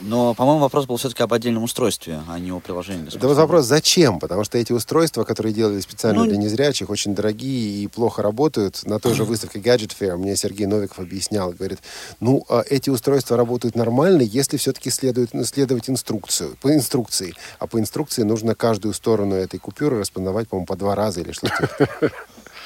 Но, 0.00 0.34
по-моему, 0.34 0.60
вопрос 0.60 0.86
был 0.86 0.96
все-таки 0.96 1.22
об 1.22 1.32
отдельном 1.32 1.62
устройстве, 1.62 2.22
а 2.28 2.38
не 2.38 2.52
о 2.52 2.60
приложении. 2.60 3.02
для 3.02 3.10
Да 3.10 3.12
вот 3.12 3.20
смартфона. 3.20 3.40
вопрос, 3.40 3.66
зачем? 3.66 4.18
Потому 4.18 4.44
что 4.44 4.58
эти 4.58 4.72
устройства, 4.72 5.24
которые 5.24 5.52
делали 5.52 5.80
специально 5.80 6.24
Ну, 6.24 6.28
для 6.28 6.36
незрячих, 6.36 6.90
очень 6.90 7.14
дорогие 7.14 7.82
и 7.82 7.86
плохо 7.86 8.22
работают. 8.22 8.84
На 8.86 8.98
той 8.98 9.14
же 9.14 9.24
выставке 9.24 9.58
Gadget 9.58 9.92
Fair 9.98 10.16
мне 10.16 10.36
Сергей 10.36 10.66
Новиков 10.66 10.98
объяснял, 11.00 11.52
говорит, 11.52 11.80
ну, 12.20 12.44
а 12.48 12.62
эти 12.68 12.90
устройства 12.90 13.36
работают 13.36 13.76
нормально, 13.76 14.22
если 14.22 14.56
все-таки 14.56 14.90
следует, 14.90 15.34
ну, 15.34 15.44
следовать 15.44 15.90
инструкцию, 15.90 16.56
по 16.60 16.72
инструкции. 16.74 17.34
А 17.58 17.66
по 17.66 17.78
инструкции 17.78 18.22
нужно 18.22 18.54
каждую 18.54 18.94
сторону 18.94 19.34
этой 19.34 19.58
купюры 19.58 20.00
распознавать, 20.00 20.48
по-моему, 20.48 20.66
по 20.66 20.76
два 20.76 20.94
раза 20.94 21.20
или 21.20 21.32
что-то. 21.32 21.90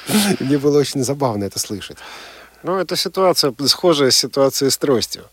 Мне 0.39 0.57
было 0.57 0.79
очень 0.79 1.03
забавно 1.03 1.45
это 1.45 1.59
слышать. 1.59 1.97
Ну, 2.65 2.79
это 2.79 2.95
ситуация 2.95 3.53
схожая 3.67 4.09
с 4.09 4.17
ситуацией 4.17 4.71
с 4.71 4.77
тростью. 4.77 5.25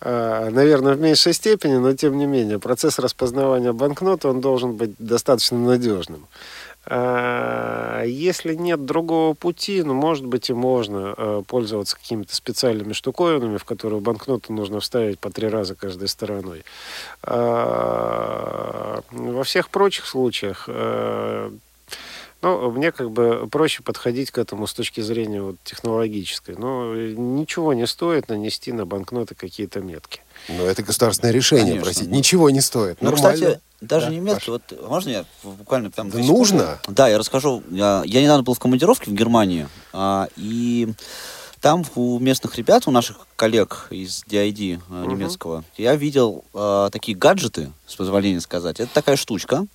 А, 0.00 0.48
Наверное, 0.48 0.94
в 0.94 1.00
меньшей 1.00 1.34
степени, 1.34 1.74
но 1.74 1.92
тем 1.92 2.16
не 2.16 2.24
менее, 2.24 2.58
процесс 2.58 2.98
распознавания 2.98 3.74
банкноты, 3.74 4.28
он 4.28 4.40
должен 4.40 4.72
быть 4.72 4.92
достаточно 4.98 5.58
надежным. 5.58 6.26
А, 6.86 8.04
Если 8.04 8.54
нет 8.54 8.86
другого 8.86 9.34
пути, 9.34 9.82
ну, 9.82 9.92
может 9.92 10.24
быть, 10.24 10.48
и 10.48 10.54
можно 10.54 11.14
э, 11.14 11.42
пользоваться 11.46 11.94
какими-то 11.94 12.34
специальными 12.34 12.94
штуковинами, 12.94 13.58
в 13.58 13.66
которые 13.66 14.00
банкноту 14.00 14.54
нужно 14.54 14.80
вставить 14.80 15.18
по 15.18 15.30
три 15.30 15.48
раза 15.48 15.74
каждой 15.74 16.08
стороной. 16.08 16.64
А, 17.22 19.02
Во 19.10 19.44
всех 19.44 19.68
прочих 19.68 20.06
случаях 20.06 20.70
э, 22.42 22.46
ну, 22.46 22.70
мне 22.70 22.92
как 22.92 23.10
бы 23.10 23.48
проще 23.50 23.82
подходить 23.82 24.30
к 24.30 24.38
этому 24.38 24.66
с 24.66 24.74
точки 24.74 25.00
зрения 25.00 25.42
вот, 25.42 25.56
технологической. 25.64 26.56
Но 26.56 26.94
ничего 26.94 27.72
не 27.72 27.86
стоит 27.86 28.28
нанести 28.28 28.72
на 28.72 28.86
банкноты 28.86 29.34
какие-то 29.34 29.80
метки. 29.80 30.20
Но 30.48 30.64
это 30.64 30.82
государственное 30.82 31.32
решение, 31.32 31.66
Конечно. 31.66 31.84
простите. 31.84 32.10
Ничего 32.10 32.50
не 32.50 32.60
стоит. 32.60 32.98
Ну, 33.00 33.10
Нормально. 33.10 33.34
кстати, 33.34 33.60
даже 33.80 34.06
Да, 34.06 34.12
не 34.12 34.20
метки. 34.20 34.50
Вот 34.50 34.62
можно 34.88 35.10
я 35.10 35.24
буквально 35.42 35.90
прям... 35.90 36.10
Да 36.10 36.18
нужно. 36.18 36.80
Да, 36.88 37.08
я 37.08 37.18
расскажу. 37.18 37.62
Я, 37.70 38.02
я 38.04 38.22
недавно 38.22 38.42
был 38.42 38.54
в 38.54 38.58
командировке 38.58 39.10
в 39.10 39.14
Германии, 39.14 39.68
а, 39.92 40.28
и 40.36 40.88
там 41.60 41.84
у 41.96 42.18
местных 42.18 42.56
ребят, 42.56 42.86
у 42.86 42.90
наших 42.90 43.26
коллег 43.36 43.88
из 43.90 44.22
DID 44.28 44.80
э, 44.88 45.06
немецкого, 45.06 45.64
я 45.76 45.96
видел 45.96 46.44
э, 46.54 46.88
такие 46.92 47.16
гаджеты, 47.16 47.72
с 47.86 47.96
позволения 47.96 48.40
сказать. 48.40 48.78
Это 48.78 48.92
такая 48.92 49.16
штучка. 49.16 49.66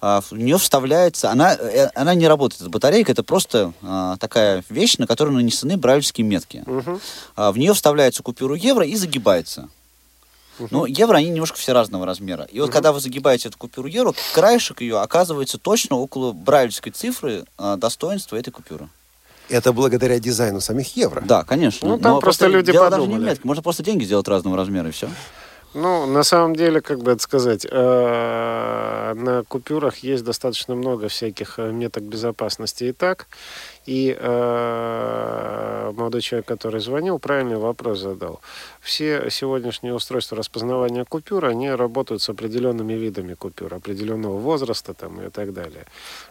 А, 0.00 0.20
в 0.20 0.32
нее 0.32 0.56
вставляется, 0.58 1.30
она, 1.30 1.54
э, 1.54 1.88
она 1.94 2.14
не 2.14 2.26
работает, 2.26 2.68
батарейка, 2.70 3.12
это 3.12 3.22
просто 3.22 3.72
а, 3.82 4.16
такая 4.18 4.64
вещь, 4.68 4.96
на 4.98 5.06
которую 5.06 5.34
нанесены 5.36 5.76
брайлевские 5.76 6.26
метки. 6.26 6.64
А, 7.36 7.52
в 7.52 7.58
нее 7.58 7.74
вставляется 7.74 8.22
купюру 8.22 8.54
евро 8.54 8.84
и 8.86 8.96
загибается. 8.96 9.68
Но 10.70 10.84
евро, 10.84 11.16
они 11.16 11.30
немножко 11.30 11.56
все 11.56 11.72
разного 11.72 12.04
размера. 12.04 12.44
И 12.52 12.58
вот 12.60 12.66
Мгм. 12.66 12.72
когда 12.74 12.92
вы 12.92 13.00
загибаете 13.00 13.48
эту 13.48 13.56
купюру 13.56 13.88
евро, 13.88 14.12
краешек 14.34 14.82
ее 14.82 15.00
оказывается 15.00 15.56
точно 15.56 15.96
около 15.96 16.32
брайлевской 16.32 16.92
цифры 16.92 17.44
а, 17.56 17.76
достоинства 17.76 18.36
этой 18.36 18.50
купюры. 18.50 18.88
Это 19.48 19.72
благодаря 19.72 20.18
дизайну 20.20 20.60
самих 20.60 20.94
евро. 20.96 21.22
Да, 21.22 21.44
конечно. 21.44 21.88
Ну, 21.88 21.98
там 21.98 22.12
Но 22.14 22.20
просто 22.20 22.46
люди 22.46 22.70
дело 22.72 22.88
даже 22.90 23.02
не 23.02 23.08
подумали. 23.08 23.30
метке. 23.30 23.46
Можно 23.46 23.62
просто 23.62 23.82
деньги 23.82 24.04
сделать 24.04 24.28
разного 24.28 24.56
размера, 24.56 24.88
и 24.88 24.92
все. 24.92 25.08
Ну, 25.72 26.06
на 26.06 26.24
самом 26.24 26.56
деле, 26.56 26.80
как 26.80 26.98
бы 26.98 27.12
это 27.12 27.22
сказать, 27.22 27.64
э, 27.70 29.14
на 29.14 29.44
купюрах 29.44 29.98
есть 29.98 30.24
достаточно 30.24 30.74
много 30.74 31.06
всяких 31.08 31.60
э, 31.60 31.70
меток 31.70 32.02
безопасности 32.02 32.84
и 32.84 32.92
так. 32.92 33.28
И 33.86 34.16
э, 34.20 35.92
молодой 35.96 36.20
человек, 36.20 36.46
который 36.46 36.80
звонил, 36.80 37.18
правильный 37.18 37.56
вопрос 37.56 37.98
задал. 38.00 38.40
Все 38.80 39.28
сегодняшние 39.30 39.94
устройства 39.94 40.36
распознавания 40.36 41.04
купюр, 41.04 41.44
они 41.46 41.70
работают 41.70 42.22
с 42.22 42.28
определенными 42.28 42.92
видами 42.94 43.34
купюр, 43.34 43.74
определенного 43.74 44.38
возраста 44.38 44.94
там, 44.94 45.20
и 45.22 45.30
так 45.30 45.52
далее. 45.52 45.84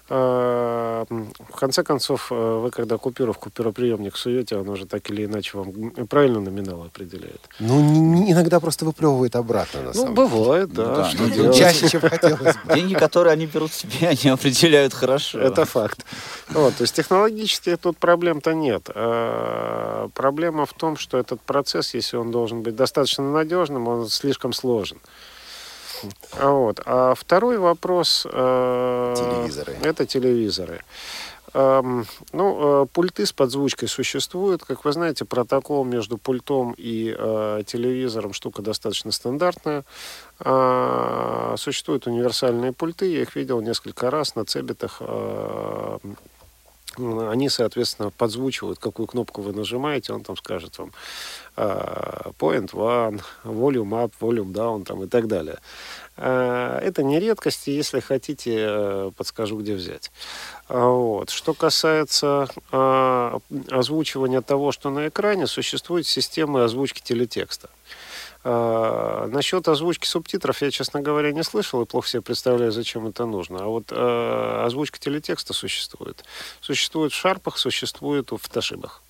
Э, 0.09 1.05
В 1.49 1.55
конце 1.59 1.84
концов, 1.84 2.31
э, 2.31 2.35
вы 2.63 2.71
когда 2.71 2.97
купюру 2.97 3.34
в 3.34 3.38
купюроприемник 3.39 4.15
суете, 4.15 4.57
он 4.57 4.69
уже 4.69 4.85
так 4.85 5.09
или 5.09 5.26
иначе 5.26 5.57
вам 5.57 5.91
правильно 6.07 6.39
номинал 6.39 6.84
определяет. 6.84 7.41
Ну, 7.59 8.31
иногда 8.31 8.59
просто 8.59 8.85
выплевывает 8.85 9.35
обратно, 9.35 9.81
на 9.81 9.85
Ну, 9.88 9.93
самом 9.93 10.15
деле. 10.15 10.27
бывает, 10.27 10.73
да. 10.73 10.85
Да, 10.95 11.09
ну? 11.19 11.53
Чаще, 11.53 11.89
чем 11.89 12.01
хотелось 12.01 12.55
бы. 12.65 12.73
Деньги, 12.76 12.93
которые 12.95 13.34
они 13.34 13.45
берут 13.47 13.73
себе, 13.73 14.07
они 14.09 14.30
определяют 14.31 14.93
хорошо. 14.93 15.39
Это 15.39 15.65
факт. 15.65 16.05
Вот, 16.49 16.76
то 16.76 16.84
есть 16.84 16.99
технологически 17.40 17.76
тут 17.78 17.98
проблем-то 17.98 18.53
нет. 18.53 18.90
А, 18.94 20.10
Проблема 20.14 20.66
в 20.66 20.74
том, 20.74 20.98
что 20.98 21.18
этот 21.18 21.41
процесс, 21.41 21.94
если 21.94 22.18
он 22.18 22.32
должен 22.32 22.61
быть 22.61 22.76
достаточно 22.76 23.32
надежным, 23.32 23.88
он 23.88 24.07
слишком 24.10 24.53
сложен. 24.53 24.99
А 26.38 26.49
Вот. 26.52 26.80
А 26.86 27.14
второй 27.16 27.57
вопрос... 27.57 28.26
э, 28.32 29.14
Телевизоры. 29.18 29.76
Это 29.84 30.06
телевизоры. 30.06 30.82
Эм, 31.53 32.06
Ну, 32.32 32.84
э, 32.84 32.86
пульты 32.94 33.26
с 33.26 33.34
подзвучкой 33.34 33.88
существуют. 33.90 34.64
Как 34.64 34.86
вы 34.86 34.91
знаете, 34.94 35.26
протокол 35.26 35.84
между 35.84 36.18
пультом 36.18 36.74
и 36.78 37.14
э, 37.18 37.64
телевизором 37.66 38.34
штука 38.34 38.61
достаточно 38.61 39.11
стандартная. 39.11 39.84
А, 40.40 41.56
Существуют 41.57 42.07
универсальные 42.07 42.72
пульты, 42.72 43.11
я 43.11 43.22
их 43.22 43.36
видел 43.36 43.61
несколько 43.61 44.10
раз 44.11 44.36
на 44.36 44.45
цебитах. 44.45 44.98
э, 45.02 45.98
Они, 46.99 47.49
соответственно, 47.49 48.11
подзвучивают, 48.11 48.80
какую 48.80 49.07
кнопку 49.07 49.41
вы 49.41 49.53
нажимаете, 49.53 50.13
он 50.13 50.23
там 50.23 50.35
скажет 50.38 50.77
вам 50.77 50.91
э, 51.55 52.31
point 52.38 52.71
one, 52.73 53.21
volume 53.43 53.89
up, 53.91 54.11
volume 54.19 54.51
down 54.51 54.84
там, 54.84 55.03
и 55.03 55.07
так 55.07 55.27
далее. 55.27 55.57
Э, 56.17 56.80
Это 56.81 57.03
не 57.03 57.19
редкость, 57.19 57.67
и 57.67 57.71
если 57.71 57.99
хотите, 57.99 58.55
э, 58.59 59.11
подскажу, 59.15 59.57
где 59.59 59.76
взять. 59.76 60.11
А, 60.67 60.88
Вот. 60.88 61.30
Что 61.30 61.53
касается 61.53 62.47
озвучивания 62.71 64.41
того, 64.41 64.71
что 64.71 64.89
на 64.89 65.07
экране, 65.07 65.47
существуют 65.47 66.07
системы 66.07 66.63
озвучки 66.63 67.01
телетекста. 67.01 67.69
А, 68.44 69.28
насчет 69.28 69.68
озвучки 69.68 70.06
субтитров 70.06 70.61
я, 70.61 70.72
честно 70.72 71.02
говоря, 71.02 71.32
не 71.32 71.44
слышал 71.44 71.82
и 71.82 71.86
плохо 71.86 72.07
себе 72.07 72.22
представляю, 72.22 72.72
зачем 72.72 73.07
это 73.07 73.26
нужно. 73.26 73.60
А 73.64 73.66
вот 73.66 73.91
э, 73.91 74.64
озвучка 74.66 74.99
телетекста 74.99 75.53
существует. 75.53 76.24
Существует 76.61 77.11
в 77.11 77.16
шарпах, 77.16 77.57
существует 77.57 78.32
в 78.32 78.49
ташибах. 78.49 79.02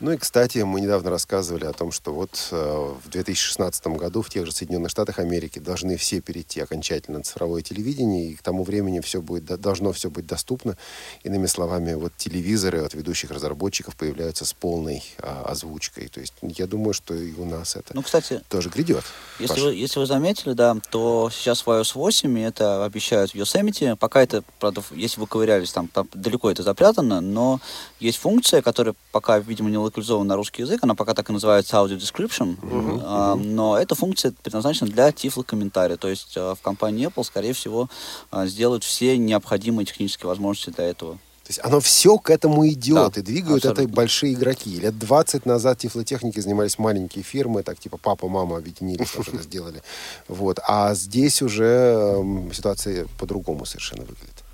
Ну 0.00 0.12
и, 0.12 0.16
кстати, 0.16 0.58
мы 0.58 0.80
недавно 0.80 1.10
рассказывали 1.10 1.64
о 1.64 1.72
том, 1.72 1.90
что 1.90 2.12
вот 2.12 2.30
э, 2.52 2.94
в 3.04 3.08
2016 3.08 3.84
году 3.88 4.22
в 4.22 4.30
тех 4.30 4.46
же 4.46 4.52
Соединенных 4.52 4.92
Штатах 4.92 5.18
Америки 5.18 5.58
должны 5.58 5.96
все 5.96 6.20
перейти 6.20 6.60
окончательно 6.60 7.18
на 7.18 7.24
цифровое 7.24 7.62
телевидение, 7.62 8.30
и 8.30 8.34
к 8.36 8.42
тому 8.42 8.62
времени 8.62 9.00
все 9.00 9.20
будет, 9.20 9.44
до- 9.44 9.56
должно 9.56 9.90
все 9.92 10.08
быть 10.08 10.24
доступно. 10.24 10.76
Иными 11.24 11.46
словами, 11.46 11.94
вот 11.94 12.12
телевизоры 12.16 12.84
от 12.84 12.94
ведущих 12.94 13.32
разработчиков 13.32 13.96
появляются 13.96 14.44
с 14.44 14.52
полной 14.52 15.02
а, 15.18 15.46
озвучкой. 15.48 16.06
То 16.06 16.20
есть 16.20 16.34
я 16.42 16.68
думаю, 16.68 16.94
что 16.94 17.14
и 17.14 17.32
у 17.32 17.44
нас 17.44 17.74
это 17.74 17.92
Ну, 17.92 18.02
кстати, 18.02 18.40
тоже 18.48 18.68
грядет. 18.68 19.02
Если 19.40 19.60
вы, 19.60 19.74
если 19.74 19.98
вы 19.98 20.06
заметили, 20.06 20.52
да, 20.52 20.76
то 20.92 21.28
сейчас 21.32 21.66
в 21.66 21.68
iOS 21.68 21.92
8 21.94 22.38
и 22.38 22.42
это 22.42 22.84
обещают 22.84 23.32
в 23.32 23.34
Yosemite. 23.34 23.96
Пока 23.96 24.22
это, 24.22 24.44
правда, 24.60 24.80
если 24.92 25.18
вы 25.18 25.26
ковырялись, 25.26 25.72
там, 25.72 25.88
там 25.88 26.08
далеко 26.14 26.52
это 26.52 26.62
запрятано, 26.62 27.20
но 27.20 27.60
есть 27.98 28.18
функция, 28.18 28.62
которая 28.62 28.94
пока, 29.10 29.40
видимо, 29.40 29.68
не 29.70 29.87
локализована 29.88 30.28
на 30.28 30.36
русский 30.36 30.62
язык, 30.62 30.80
она 30.82 30.94
пока 30.94 31.14
так 31.14 31.28
и 31.30 31.32
называется 31.32 31.76
Audio 31.76 31.98
Description, 31.98 32.56
Мгм, 32.62 33.00
А, 33.04 33.34
но 33.34 33.76
эта 33.78 33.94
функция 33.94 34.32
предназначена 34.42 34.88
для 34.90 35.10
тифлокомментария, 35.12 35.96
то 35.96 36.08
есть 36.08 36.34
а, 36.36 36.54
в 36.54 36.60
компании 36.60 37.08
Apple, 37.08 37.24
скорее 37.24 37.52
всего, 37.52 37.88
а, 38.30 38.46
сделают 38.46 38.84
все 38.84 39.16
необходимые 39.18 39.84
технические 39.86 40.28
возможности 40.28 40.70
для 40.70 40.84
этого. 40.86 41.14
То 41.14 41.50
есть 41.50 41.60
оно 41.64 41.80
все 41.80 42.18
к 42.18 42.28
этому 42.28 42.68
идет, 42.68 43.14
Да, 43.14 43.20
и 43.20 43.24
двигают 43.24 43.60
это 43.64 43.70
абсолютно. 43.70 43.96
большие 43.96 44.34
игроки. 44.34 44.78
Лет 44.80 44.98
20 44.98 45.46
назад 45.46 45.78
тифлотехники 45.78 46.38
занимались 46.40 46.78
маленькие 46.78 47.24
фирмы, 47.24 47.62
так 47.62 47.78
типа 47.78 47.96
папа, 47.96 48.28
мама 48.28 48.58
объединились, 48.58 49.10
там 49.10 49.22
что-то 49.22 49.42
сделали. 49.42 49.82
Вот. 50.28 50.58
А 50.68 50.92
здесь 50.94 51.40
уже 51.40 52.22
ситуация 52.52 53.06
по-другому 53.18 53.64
совершенно 53.64 54.02
выглядит. 54.02 54.44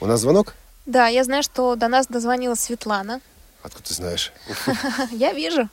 У 0.00 0.06
нас 0.06 0.20
звонок? 0.20 0.54
Да, 0.86 1.08
я 1.08 1.24
знаю, 1.24 1.42
что 1.42 1.76
до 1.76 1.88
нас 1.88 2.06
дозвонилась 2.06 2.60
Светлана. 2.60 3.20
Откуда 3.62 3.84
ты 3.88 3.94
знаешь? 3.94 4.32
Я 5.10 5.32
вижу. 5.32 5.68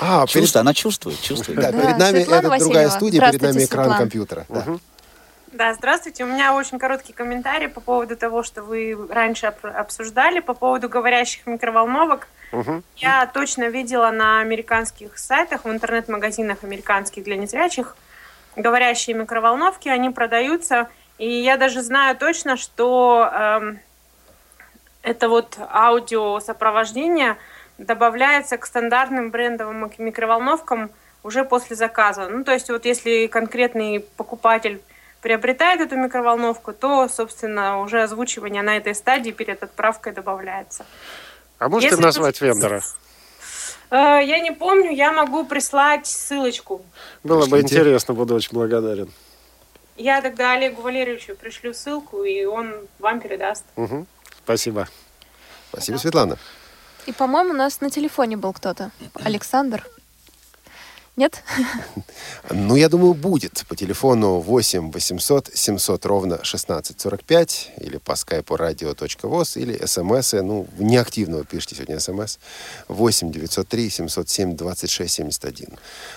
А, 0.00 0.26
перед, 0.26 0.30
Чувствует, 0.30 0.56
она 0.56 0.74
чувствует, 0.74 1.20
чувствует. 1.20 1.60
да, 1.60 1.70
Да, 1.72 1.80
перед 1.82 1.98
нами 1.98 2.16
Светлана 2.18 2.54
это 2.54 2.64
другая 2.64 2.90
студия, 2.90 3.20
перед 3.20 3.42
нами 3.42 3.64
экран 3.64 3.84
Светлана. 3.84 3.98
компьютера. 3.98 4.46
Да. 4.48 4.64
Да, 5.52 5.74
здравствуйте. 5.74 6.24
У 6.24 6.26
меня 6.26 6.54
очень 6.54 6.78
короткий 6.78 7.12
комментарий 7.12 7.68
по 7.68 7.80
поводу 7.80 8.16
того, 8.16 8.42
что 8.42 8.62
вы 8.62 8.96
раньше 9.08 9.46
об- 9.46 9.64
обсуждали, 9.64 10.40
по 10.40 10.52
поводу 10.54 10.88
говорящих 10.88 11.46
микроволновок. 11.46 12.28
Я 12.96 13.26
точно 13.26 13.68
видела 13.68 14.10
на 14.10 14.40
американских 14.40 15.16
сайтах, 15.18 15.64
в 15.64 15.70
интернет-магазинах 15.70 16.58
американских 16.64 17.24
для 17.24 17.36
незрячих 17.36 17.96
говорящие 18.56 19.14
микроволновки, 19.14 19.88
они 19.88 20.10
продаются. 20.10 20.88
И 21.18 21.28
я 21.30 21.56
даже 21.56 21.80
знаю 21.82 22.16
точно, 22.16 22.56
что 22.56 23.28
эм, 23.32 23.78
это 25.08 25.28
вот 25.28 25.58
аудиосопровождение 25.58 27.36
добавляется 27.78 28.58
к 28.58 28.66
стандартным 28.66 29.30
брендовым 29.30 29.84
мик- 29.84 29.98
микроволновкам 29.98 30.90
уже 31.22 31.44
после 31.44 31.76
заказа. 31.76 32.28
Ну, 32.28 32.44
то 32.44 32.52
есть 32.52 32.68
вот 32.70 32.84
если 32.84 33.26
конкретный 33.26 34.00
покупатель 34.16 34.80
приобретает 35.22 35.80
эту 35.80 35.96
микроволновку, 35.96 36.72
то, 36.72 37.08
собственно, 37.08 37.80
уже 37.80 38.02
озвучивание 38.02 38.62
на 38.62 38.76
этой 38.76 38.94
стадии 38.94 39.30
перед 39.30 39.62
отправкой 39.62 40.12
добавляется. 40.12 40.84
А 41.58 41.68
можете 41.68 41.90
Если 41.92 42.02
назвать 42.02 42.40
вендора? 42.40 42.82
Э, 43.90 44.20
Я 44.22 44.38
не 44.40 44.52
помню, 44.52 44.92
я 44.92 45.12
могу 45.12 45.44
прислать 45.44 46.06
ссылочку. 46.06 46.82
Было 47.24 47.46
бы 47.46 47.60
интересно, 47.60 48.14
буду 48.14 48.34
очень 48.34 48.52
благодарен. 48.52 49.10
Я 49.96 50.20
тогда 50.22 50.52
Олегу 50.52 50.82
Валерьевичу 50.82 51.34
пришлю 51.34 51.74
ссылку, 51.74 52.22
и 52.22 52.44
он 52.44 52.72
вам 53.00 53.18
передаст. 53.20 53.64
Мгм. 53.76 54.06
Спасибо. 54.44 54.86
Спасибо, 55.72 55.96
Светлана. 55.98 56.36
И, 57.06 57.12
по-моему, 57.12 57.50
у 57.50 57.56
нас 57.56 57.80
на 57.80 57.90
телефоне 57.90 58.36
был 58.36 58.52
кто-то. 58.52 58.90
Александр. 59.14 59.86
Нет? 61.18 61.42
Ну, 62.50 62.76
я 62.76 62.88
думаю, 62.88 63.12
будет. 63.12 63.64
По 63.68 63.76
телефону 63.76 64.38
8 64.38 64.90
800 64.92 65.50
700 65.52 66.06
ровно 66.06 66.36
1645 66.36 67.72
или 67.80 67.98
по 67.98 68.16
скайпу 68.16 68.54
radio.voz 68.54 69.60
или 69.60 69.84
смс, 69.84 70.32
ну, 70.32 70.66
неактивного 70.78 71.44
пишите 71.44 71.74
сегодня 71.74 72.00
смс 72.00 72.38
8 72.86 73.32
903 73.32 73.90
707 73.90 74.56
26 74.56 75.14
71. 75.14 75.68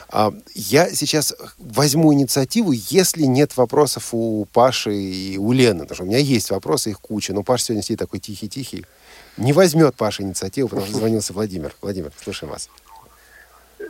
А, 0.10 0.34
я 0.54 0.94
сейчас 0.94 1.34
возьму 1.58 2.14
инициативу, 2.14 2.72
если 2.72 3.24
нет 3.24 3.58
вопросов 3.58 4.10
у 4.14 4.46
Паши 4.54 4.96
и 4.96 5.38
у 5.38 5.52
Лены, 5.52 5.82
потому 5.82 5.96
что 5.96 6.04
у 6.04 6.08
меня 6.08 6.20
есть 6.20 6.52
вопросы, 6.52 6.92
их 6.92 7.02
куча, 7.02 7.34
но 7.34 7.44
Паша 7.44 7.66
сегодня 7.66 7.84
сидит 7.84 8.00
такой 8.00 8.20
тихий-тихий. 8.20 8.86
Не 9.38 9.52
возьмет 9.52 9.96
Паша 9.96 10.24
инициативу, 10.24 10.70
потому 10.70 10.88
что 10.88 10.98
звонился 11.00 11.34
Владимир. 11.34 11.76
Владимир, 11.82 12.12
слушаем 12.24 12.54
вас. 12.54 12.70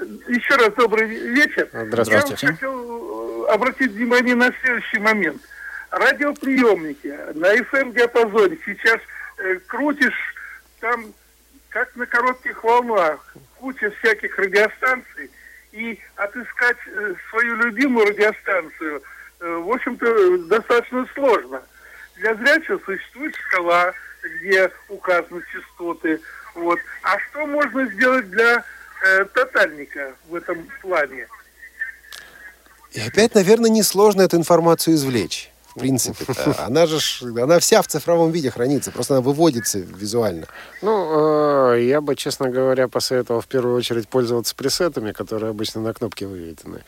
Еще 0.01 0.55
раз 0.55 0.73
добрый 0.73 1.05
вечер. 1.05 1.69
Здравствуйте. 1.71 2.47
Я 2.47 2.53
хотел 2.53 3.45
э, 3.45 3.53
обратить 3.53 3.91
внимание 3.91 4.35
на 4.35 4.51
следующий 4.61 4.99
момент. 4.99 5.41
Радиоприемники 5.91 7.13
на 7.35 7.55
FM-диапазоне 7.57 8.57
сейчас 8.65 8.99
э, 9.37 9.59
крутишь 9.67 10.35
там, 10.79 11.13
как 11.69 11.95
на 11.95 12.07
коротких 12.07 12.63
волнах, 12.63 13.35
куча 13.59 13.91
всяких 13.91 14.37
радиостанций, 14.39 15.29
и 15.71 15.99
отыскать 16.15 16.77
э, 16.87 17.13
свою 17.29 17.55
любимую 17.57 18.07
радиостанцию, 18.07 19.03
э, 19.39 19.47
в 19.47 19.69
общем-то, 19.69 20.37
достаточно 20.47 21.05
сложно. 21.13 21.61
Для 22.15 22.33
зрячего 22.35 22.81
существует 22.85 23.35
шкала, 23.35 23.93
где 24.23 24.71
указаны 24.89 25.43
частоты. 25.53 26.19
Вот. 26.55 26.79
А 27.03 27.19
что 27.19 27.45
можно 27.45 27.85
сделать 27.85 28.29
для 28.31 28.63
э, 29.03 29.25
тотальника 29.25 30.15
в 30.27 30.35
этом 30.35 30.67
плане? 30.81 31.27
И 32.91 32.99
опять, 32.99 33.35
наверное, 33.35 33.69
несложно 33.69 34.21
эту 34.23 34.37
информацию 34.37 34.95
извлечь. 34.95 35.50
В 35.76 35.80
принципе, 35.80 36.26
она 36.60 36.85
же, 36.85 36.99
она 37.41 37.60
вся 37.60 37.81
в 37.81 37.88
цифровом 37.88 38.31
виде 38.31 38.52
хранится, 38.52 38.91
просто 38.91 39.15
она 39.15 39.22
выводится 39.22 39.80
визуально. 39.80 40.45
Ну, 40.81 41.72
э, 41.73 41.84
я 41.84 42.02
бы, 42.02 42.15
честно 42.15 42.49
говоря, 42.49 42.88
посоветовал 42.89 43.39
в 43.39 43.48
первую 43.48 43.77
очередь 43.77 44.10
пользоваться 44.10 44.53
пресетами, 44.53 45.14
которые 45.14 45.52
обычно 45.52 45.80
на 45.81 45.93
кнопке 45.93 46.26
выведены. 46.27 46.84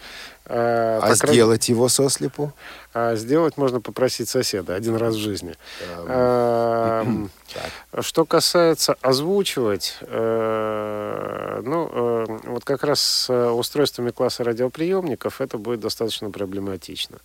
Э, 0.46 1.00
А 1.02 1.16
сделать 1.16 1.70
его 1.70 1.88
сослепу? 1.88 2.52
А 2.94 3.16
сделать 3.16 3.56
можно 3.58 3.80
попросить 3.80 4.28
соседа 4.28 4.76
один 4.76 4.98
раз 4.98 5.16
в 5.16 5.20
жизни. 5.20 5.56
Эм, 6.08 7.32
Что 8.02 8.26
касается 8.26 8.96
озвучивать, 9.02 9.98
э, 10.02 11.62
ну, 11.64 12.26
вот 12.46 12.66
как 12.66 12.84
раз 12.84 13.00
с 13.00 13.52
устройствами 13.54 14.12
класса 14.12 14.44
радиоприемников 14.44 15.40
это 15.40 15.58
будет 15.58 15.80
достаточно 15.80 16.30
проблематично. 16.32 17.20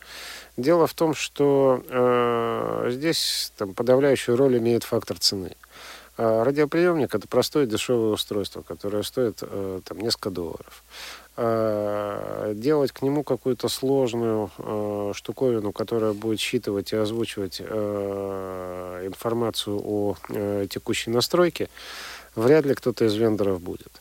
Дело 0.58 0.88
в 0.88 0.94
том, 0.94 1.14
что 1.14 1.84
э, 1.88 2.88
здесь 2.90 3.52
там, 3.56 3.74
подавляющую 3.74 4.36
роль 4.36 4.58
имеет 4.58 4.82
фактор 4.82 5.16
цены. 5.16 5.52
А 6.16 6.42
Радиоприемник 6.42 7.14
это 7.14 7.28
простое 7.28 7.64
дешевое 7.64 8.10
устройство, 8.10 8.62
которое 8.62 9.04
стоит 9.04 9.38
э, 9.40 9.80
там, 9.84 10.00
несколько 10.00 10.30
долларов. 10.30 10.82
А 11.36 12.52
Делать 12.54 12.90
к 12.90 13.02
нему 13.02 13.22
какую-то 13.22 13.68
сложную 13.68 14.50
э, 14.58 15.12
штуковину, 15.14 15.70
которая 15.70 16.12
будет 16.12 16.40
считывать 16.40 16.92
и 16.92 16.96
озвучивать 16.96 17.62
э, 17.64 19.02
информацию 19.06 19.80
о 19.80 20.16
э, 20.28 20.66
текущей 20.68 21.10
настройке, 21.10 21.68
вряд 22.34 22.66
ли 22.66 22.74
кто-то 22.74 23.04
из 23.04 23.14
вендоров 23.14 23.60
будет. 23.60 23.92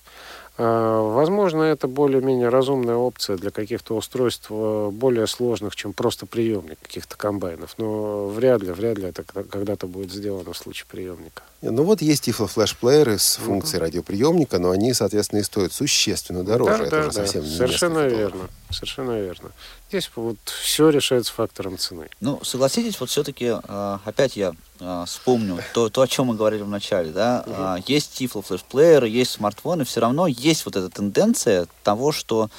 А, 0.58 1.02
Возможно, 1.02 1.64
это 1.64 1.88
более-менее 1.88 2.50
разумная 2.50 2.96
опция 2.96 3.38
для 3.38 3.52
каких-то 3.52 3.96
устройств 3.96 4.48
э, 4.50 4.90
более 4.92 5.28
сложных, 5.28 5.76
чем 5.76 5.94
просто 5.94 6.26
приемник 6.26 6.80
каких-то 6.82 7.16
комбайнов. 7.18 7.76
Но 7.78 8.28
вряд 8.28 8.62
ли, 8.64 8.72
вряд 8.72 8.98
ли 8.98 9.06
это 9.08 9.24
когда- 9.24 9.50
когда-то 9.50 9.88
будет 9.88 10.12
сделано 10.12 10.54
в 10.54 10.58
случае 10.58 10.88
приемника. 10.90 11.44
Ну 11.62 11.84
вот 11.84 12.02
есть 12.04 12.28
Tiflo 12.28 12.48
флеш-плееры 12.48 13.18
с 13.18 13.38
функцией 13.38 13.82
радиоприемника, 13.82 14.60
но 14.60 14.70
они, 14.70 14.94
соответственно, 14.94 15.40
и 15.40 15.44
стоят 15.44 15.74
существенно 15.74 16.44
дороже. 16.44 16.78
Да, 16.78 16.84
Это 16.84 16.92
да, 16.92 17.00
уже 17.00 17.08
да. 17.08 17.14
совсем 17.14 17.44
не 17.44 17.50
Совершенно 17.50 18.06
верно. 18.06 18.50
Совершенно 18.70 19.20
верно. 19.20 19.52
Здесь 19.90 20.12
вот 20.16 20.38
все 20.46 20.90
решается 20.90 21.34
фактором 21.34 21.80
цены. 21.80 22.10
Ну, 22.22 22.40
согласитесь, 22.44 23.00
вот 23.00 23.10
все-таки 23.10 23.54
опять 23.68 24.36
я 24.36 24.54
а, 24.80 25.06
вспомню 25.06 25.58
то, 25.74 25.90
то, 25.90 26.02
о 26.02 26.08
чем 26.08 26.28
мы 26.28 26.36
говорили 26.36 26.62
в 26.62 26.70
начале, 26.70 27.12
да, 27.12 27.44
А, 27.48 27.78
есть 27.88 28.22
Tiflo 28.22 28.44
флешплееры, 28.44 29.08
есть 29.08 29.32
смартфоны, 29.32 29.84
все 29.86 30.02
равно 30.02 30.28
есть 30.28 30.66
вот 30.66 30.76
эта 30.76 30.90
тенденция 30.90 31.68
того, 31.84 32.12
что 32.12 32.50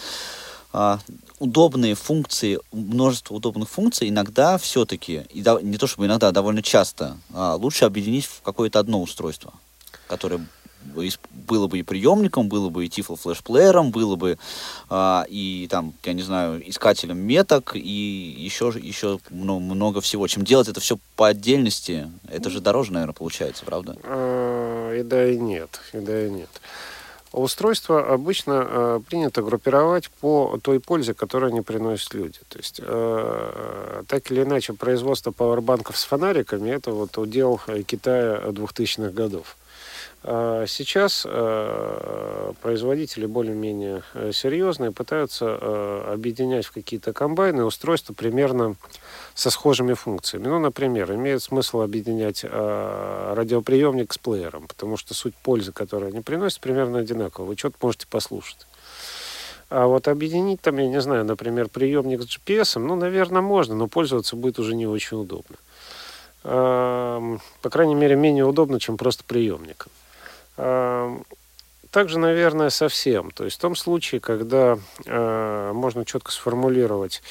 а, 0.73 0.99
удобные 1.39 1.95
функции, 1.95 2.59
множество 2.73 3.35
удобных 3.35 3.69
функций 3.69 4.09
иногда 4.09 4.59
все-таки, 4.59 5.23
и 5.31 5.43
да- 5.43 5.61
не 5.61 5.77
то 5.79 5.87
чтобы 5.87 6.07
иногда, 6.07 6.29
а 6.29 6.33
довольно 6.33 6.63
часто, 6.63 7.17
а, 7.33 7.55
лучше 7.55 7.85
объединить 7.85 8.27
в 8.27 8.43
какое-то 8.43 8.79
одно 8.79 9.01
устройство, 9.01 9.53
которое 10.07 10.45
было 11.31 11.67
бы 11.67 11.79
и 11.81 11.83
приемником, 11.83 12.49
было 12.49 12.69
бы 12.71 12.87
и 12.87 12.89
Tiflo 12.89 13.17
флешплеером, 13.17 13.91
было 13.91 14.17
бы 14.17 14.39
а, 14.89 15.27
и 15.29 15.67
там, 15.71 15.93
я 16.05 16.13
не 16.13 16.23
знаю, 16.23 16.63
искателем 16.69 17.19
меток 17.19 17.73
и 17.75 17.81
еще, 18.39 18.73
еще 18.81 19.19
ну, 19.31 19.59
много 19.59 20.01
всего. 20.01 20.27
Чем 20.29 20.45
делать 20.45 20.69
это 20.69 20.81
все 20.81 20.99
по 21.17 21.27
отдельности, 21.29 22.11
это 22.29 22.49
же 22.49 22.61
дороже, 22.61 22.93
наверное, 22.93 23.13
получается, 23.13 23.65
правда? 23.65 23.97
А, 24.05 24.95
И 24.95 25.03
да, 25.03 25.29
и 25.29 25.37
нет. 25.37 25.81
И 25.93 25.99
да, 25.99 26.27
и 26.27 26.31
нет. 26.31 26.49
Устройство 27.39 28.13
обычно 28.13 28.67
э, 28.69 29.01
принято 29.09 29.43
группировать 29.43 30.11
по 30.21 30.59
той 30.61 30.81
пользе, 30.81 31.15
которую 31.15 31.51
они 31.51 31.61
приносят 31.61 32.13
люди. 32.15 32.41
То 32.49 32.59
есть, 32.59 32.81
э, 32.83 34.03
так 34.09 34.31
или 34.33 34.43
иначе, 34.43 34.73
производство 34.73 35.31
пауэрбанков 35.31 35.97
с 35.97 36.05
фонариками– 36.05 36.71
это 36.71 36.91
вот 36.91 37.17
удел 37.17 37.61
э, 37.69 37.83
Китая 37.83 38.41
2000-х 38.47 39.11
годов. 39.11 39.57
А 40.31 40.67
Сейчас 40.67 41.25
э, 41.27 42.53
производители 42.61 43.25
более-менее 43.25 44.03
э, 44.13 44.31
серьезные 44.35 44.93
пытаются 44.93 45.59
э, 45.59 46.13
объединять 46.13 46.67
в 46.67 46.73
какие-то 46.73 47.15
комбайны 47.15 47.65
устройства 47.65 48.13
примерно 48.13 48.77
со 49.33 49.49
схожими 49.49 49.95
функциями. 49.95 50.49
Ну, 50.49 50.59
например, 50.59 51.15
имеет 51.15 51.43
смысл 51.43 51.81
объединять 51.81 52.45
радиоприемник 52.45 54.13
с 54.13 54.19
плеером, 54.19 54.67
потому 54.67 54.99
что 54.99 55.15
суть 55.15 55.35
пользы, 55.35 55.73
которую 55.73 56.11
они 56.11 56.21
приносят, 56.21 56.61
примерно 56.61 56.99
одинакова. 56.99 57.47
Вы 57.47 57.57
что-то 57.57 57.77
можете 57.81 58.07
послушать. 58.07 58.67
А 59.71 59.87
вот 59.87 60.09
объединить 60.09 60.61
там, 60.61 60.77
я 60.77 60.89
не 60.89 61.01
знаю, 61.01 61.25
например, 61.25 61.69
приемник 61.69 62.21
с 62.21 62.27
GPS, 62.27 62.79
ну, 62.79 62.97
наверное, 62.97 63.41
можно, 63.41 63.75
но 63.75 63.89
пользоваться 63.89 64.37
будет 64.37 64.59
уже 64.59 64.75
не 64.75 64.87
очень 64.87 65.17
удобно. 65.17 65.57
Эм, 66.45 67.41
По 67.63 67.71
крайней 67.71 67.95
мере, 67.95 68.15
менее 68.15 68.45
удобно, 68.45 68.79
чем 68.79 68.99
просто 68.99 69.25
приемник. 69.25 69.87
Эм, 70.59 71.25
Также, 71.91 72.19
наверное, 72.19 72.69
совсем. 72.69 73.31
То 73.31 73.45
есть 73.45 73.57
в 73.57 73.61
том 73.61 73.75
случае, 73.75 74.21
когда 74.21 74.79
э, 75.07 75.73
можно 75.73 76.05
четко 76.05 76.31
сформулировать 76.33 77.23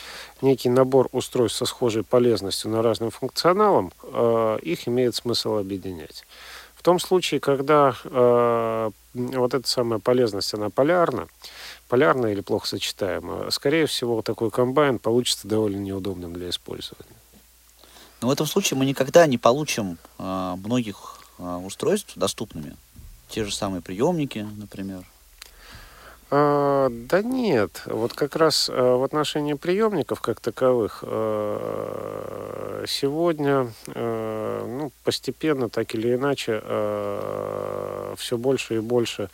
некий 0.41 0.69
набор 0.69 1.09
устройств 1.11 1.59
со 1.59 1.65
схожей 1.65 2.03
полезностью 2.03 2.71
на 2.71 2.81
разным 2.81 3.11
функционалом, 3.11 3.91
э, 4.01 4.59
их 4.63 4.87
имеет 4.87 5.13
смысл 5.15 5.57
объединять. 5.57 6.25
В 6.75 6.81
том 6.81 6.99
случае, 6.99 7.39
когда 7.39 7.95
э, 8.03 8.91
вот 9.13 9.53
эта 9.53 9.67
самая 9.67 9.99
полезность, 9.99 10.53
она 10.55 10.69
полярна, 10.71 11.27
полярна 11.87 12.27
или 12.27 12.41
плохо 12.41 12.67
сочетаема, 12.67 13.51
скорее 13.51 13.85
всего, 13.85 14.23
такой 14.23 14.49
комбайн 14.49 14.97
получится 14.97 15.47
довольно 15.47 15.77
неудобным 15.77 16.33
для 16.33 16.49
использования. 16.49 17.15
Но 18.21 18.29
в 18.29 18.31
этом 18.31 18.47
случае 18.47 18.77
мы 18.79 18.85
никогда 18.85 19.27
не 19.27 19.37
получим 19.37 19.97
а, 20.17 20.55
многих 20.55 21.19
а, 21.37 21.59
устройств 21.59 22.13
доступными. 22.15 22.75
Те 23.29 23.43
же 23.43 23.53
самые 23.53 23.81
приемники, 23.81 24.47
например. 24.57 25.03
А, 26.29 26.89
да 26.89 27.21
нет, 27.21 27.83
вот 27.85 28.11
как 28.11 28.35
раз 28.35 28.69
а, 28.69 28.97
в 28.97 29.03
отношении 29.03 29.53
приемников 29.53 30.19
как 30.19 30.41
таковых 30.41 31.01
а, 31.07 32.83
сегодня 32.85 33.71
а, 33.95 34.67
ну, 34.67 34.91
постепенно, 35.05 35.69
так 35.69 35.95
или 35.95 36.15
иначе, 36.15 36.61
все 38.17 38.37
больше 38.37 38.75
и 38.75 38.79
больше 38.79 39.29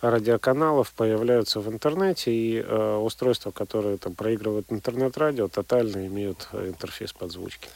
радиоканалов 0.00 0.92
появляются 0.92 1.60
в 1.60 1.68
интернете, 1.70 2.32
и 2.32 2.62
устройства, 2.62 3.52
которые 3.52 3.96
там 3.96 4.14
проигрывают 4.14 4.66
интернет-радио, 4.70 5.48
тотально 5.48 6.06
имеют 6.06 6.48
интерфейс 6.52 7.12
подзвучки. 7.12 7.68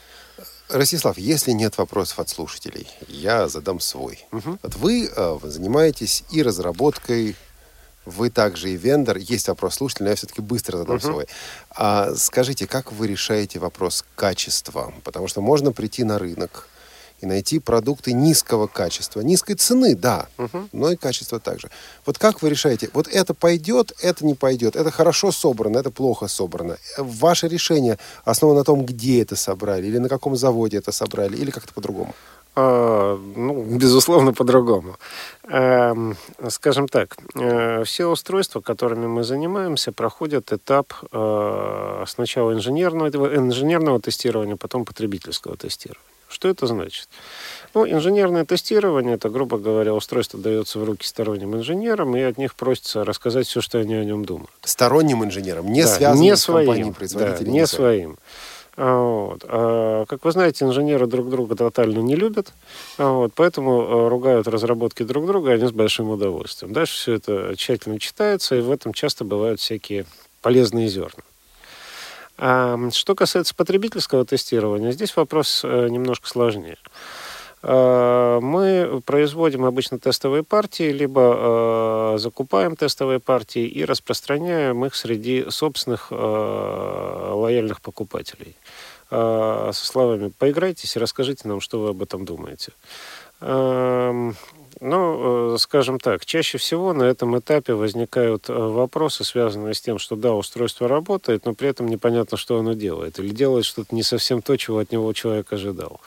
Ростислав, 0.69 1.17
если 1.17 1.51
нет 1.51 1.77
вопросов 1.77 2.19
от 2.19 2.29
слушателей, 2.29 2.87
я 3.07 3.47
задам 3.47 3.79
свой. 3.79 4.25
Вот 4.31 4.75
вы 4.75 5.09
э, 5.13 5.39
занимаетесь 5.43 6.23
и 6.31 6.43
разработкой, 6.43 7.35
вы 8.05 8.29
также 8.29 8.69
и 8.71 8.77
вендор. 8.77 9.17
Есть 9.17 9.47
вопрос 9.47 9.75
слушателя, 9.75 10.05
но 10.05 10.09
я 10.11 10.15
все-таки 10.15 10.41
быстро 10.41 10.77
задам 10.77 10.97
Мгм. 10.97 11.05
свой. 11.05 11.27
А 11.71 12.13
скажите, 12.15 12.67
как 12.67 12.91
вы 12.91 13.07
решаете 13.07 13.59
вопрос 13.59 14.05
качества? 14.15 14.93
Потому 15.03 15.27
что 15.27 15.41
можно 15.41 15.71
прийти 15.71 16.03
на 16.03 16.17
рынок 16.19 16.67
и 17.21 17.25
найти 17.25 17.59
продукты 17.59 18.13
низкого 18.13 18.67
качества. 18.67 19.21
Низкой 19.21 19.55
цены, 19.55 19.95
да, 19.95 20.27
но 20.71 20.91
и 20.91 20.95
качества 20.95 21.39
также. 21.39 21.69
Вот 22.05 22.17
как 22.17 22.41
вы 22.41 22.49
решаете, 22.49 22.89
вот 22.93 23.07
это 23.07 23.33
пойдет, 23.33 23.93
это 24.01 24.25
не 24.25 24.33
пойдет, 24.33 24.75
это 24.75 24.91
хорошо 24.91 25.31
собрано, 25.31 25.77
это 25.77 25.91
плохо 25.91 26.27
собрано. 26.27 26.77
Ваше 26.97 27.47
решение 27.47 27.97
основано 28.25 28.59
на 28.59 28.65
том, 28.65 28.85
где 28.85 29.21
это 29.21 29.35
собрали, 29.35 29.87
или 29.87 29.97
на 29.97 30.09
каком 30.09 30.35
заводе 30.35 30.77
это 30.77 30.91
собрали, 30.91 31.37
или 31.37 31.51
как-то 31.51 31.73
по-другому? 31.73 32.13
А, 32.55 33.17
ну, 33.35 33.63
безусловно, 33.77 34.33
по-другому. 34.33 34.95
Эм, 35.47 36.15
скажем 36.49 36.87
так, 36.87 37.17
э, 37.35 37.83
все 37.83 38.07
устройства, 38.07 38.61
которыми 38.61 39.07
мы 39.07 39.23
занимаемся, 39.23 39.91
проходят 39.91 40.51
этап 40.51 40.93
э, 41.11 42.03
сначала 42.07 42.53
инженерного, 42.53 43.35
инженерного 43.35 43.99
тестирования, 43.99 44.55
потом 44.55 44.83
потребительского 44.85 45.55
тестирования. 45.55 46.03
Что 46.29 46.47
это 46.47 46.67
значит? 46.67 47.09
Ну, 47.73 47.87
инженерное 47.87 48.45
тестирование, 48.45 49.15
это, 49.15 49.29
грубо 49.29 49.57
говоря, 49.57 49.93
устройство 49.95 50.39
дается 50.39 50.79
в 50.79 50.83
руки 50.83 51.05
сторонним 51.05 51.55
инженерам, 51.55 52.15
и 52.15 52.21
от 52.21 52.37
них 52.37 52.55
просится 52.55 53.03
рассказать 53.03 53.47
все, 53.47 53.61
что 53.61 53.79
они 53.79 53.95
о 53.95 54.05
нем 54.05 54.23
думают. 54.25 54.51
Сторонним 54.63 55.23
инженерам, 55.23 55.71
не 55.71 55.81
да, 55.81 55.87
связанным 55.87 56.23
не 56.23 56.35
с 56.35 56.41
своим, 56.41 56.67
компанией-производителем? 56.67 57.45
Да, 57.45 57.51
не 57.51 57.67
своим. 57.67 58.17
А, 58.77 58.95
Вот. 59.01 59.43
А, 59.47 60.05
Как 60.05 60.23
вы 60.23 60.31
знаете, 60.31 60.65
инженеры 60.65 61.07
друг 61.07 61.29
друга 61.29 61.55
тотально 61.55 61.99
не 61.99 62.15
любят, 62.15 62.53
А, 62.97 63.11
вот, 63.11 63.33
поэтому 63.35 64.05
а, 64.05 64.09
ругают 64.09 64.47
разработки 64.47 65.01
друг 65.03 65.25
друга, 65.25 65.51
они 65.53 65.65
с 65.65 65.71
большим 65.71 66.09
удовольствием. 66.09 66.73
Дальше 66.73 66.93
все 66.93 67.13
это 67.15 67.55
тщательно 67.57 67.99
читается, 67.99 68.55
и 68.55 68.61
в 68.61 68.71
этом 68.71 68.93
часто 68.93 69.25
бывают 69.25 69.59
всякие 69.59 70.05
полезные 70.41 70.87
зерна. 70.87 71.23
Что 72.39 73.15
касается 73.15 73.53
потребительского 73.53 74.23
тестирования, 74.25 74.91
здесь 74.91 75.15
вопрос 75.17 75.61
э, 75.65 75.87
немножко 75.89 76.29
сложнее. 76.29 76.77
А, 77.61 78.39
Мы 78.39 79.01
производим 79.05 79.65
обычно 79.65 79.99
тестовые 79.99 80.43
партии, 80.43 80.91
либо 80.91 82.13
э, 82.15 82.17
закупаем 82.17 82.75
тестовые 82.75 83.19
партии 83.19 83.67
и 83.67 83.83
распространяем 83.83 84.85
их 84.85 84.95
среди 84.95 85.49
собственных 85.49 86.07
э, 86.11 87.31
лояльных 87.35 87.81
покупателей. 87.81 88.55
Э, 89.11 89.71
Со 89.73 89.85
словами 89.85 90.31
«поиграйтесь 90.37 90.95
и 90.95 90.99
расскажите 90.99 91.47
нам, 91.47 91.59
что 91.59 91.79
вы 91.79 91.89
об 91.89 92.01
этом 92.01 92.25
думаете». 92.25 92.71
Ну, 94.81 95.55
э, 95.55 95.57
скажем 95.57 95.99
так, 95.99 96.25
чаще 96.25 96.57
всего 96.57 96.93
на 96.93 97.03
этом 97.03 97.37
этапе 97.37 97.73
возникают 97.73 98.49
э, 98.49 98.53
вопросы, 98.53 99.25
связанные 99.25 99.73
с 99.73 99.81
тем, 99.81 99.99
что 99.99 100.15
да, 100.15 100.33
устройство 100.33 100.87
работает, 100.87 101.45
но 101.45 101.53
при 101.53 101.67
этом 101.67 101.87
непонятно, 101.89 102.37
что 102.37 102.57
оно 102.57 102.73
делает, 102.73 103.19
или 103.19 103.29
делает 103.29 103.65
что-то 103.65 103.93
не 103.93 104.03
совсем 104.03 104.41
то, 104.41 104.55
чего 104.55 104.79
от 104.79 104.91
него 104.91 105.11
человек 105.13 105.51
ожидал. 105.51 105.99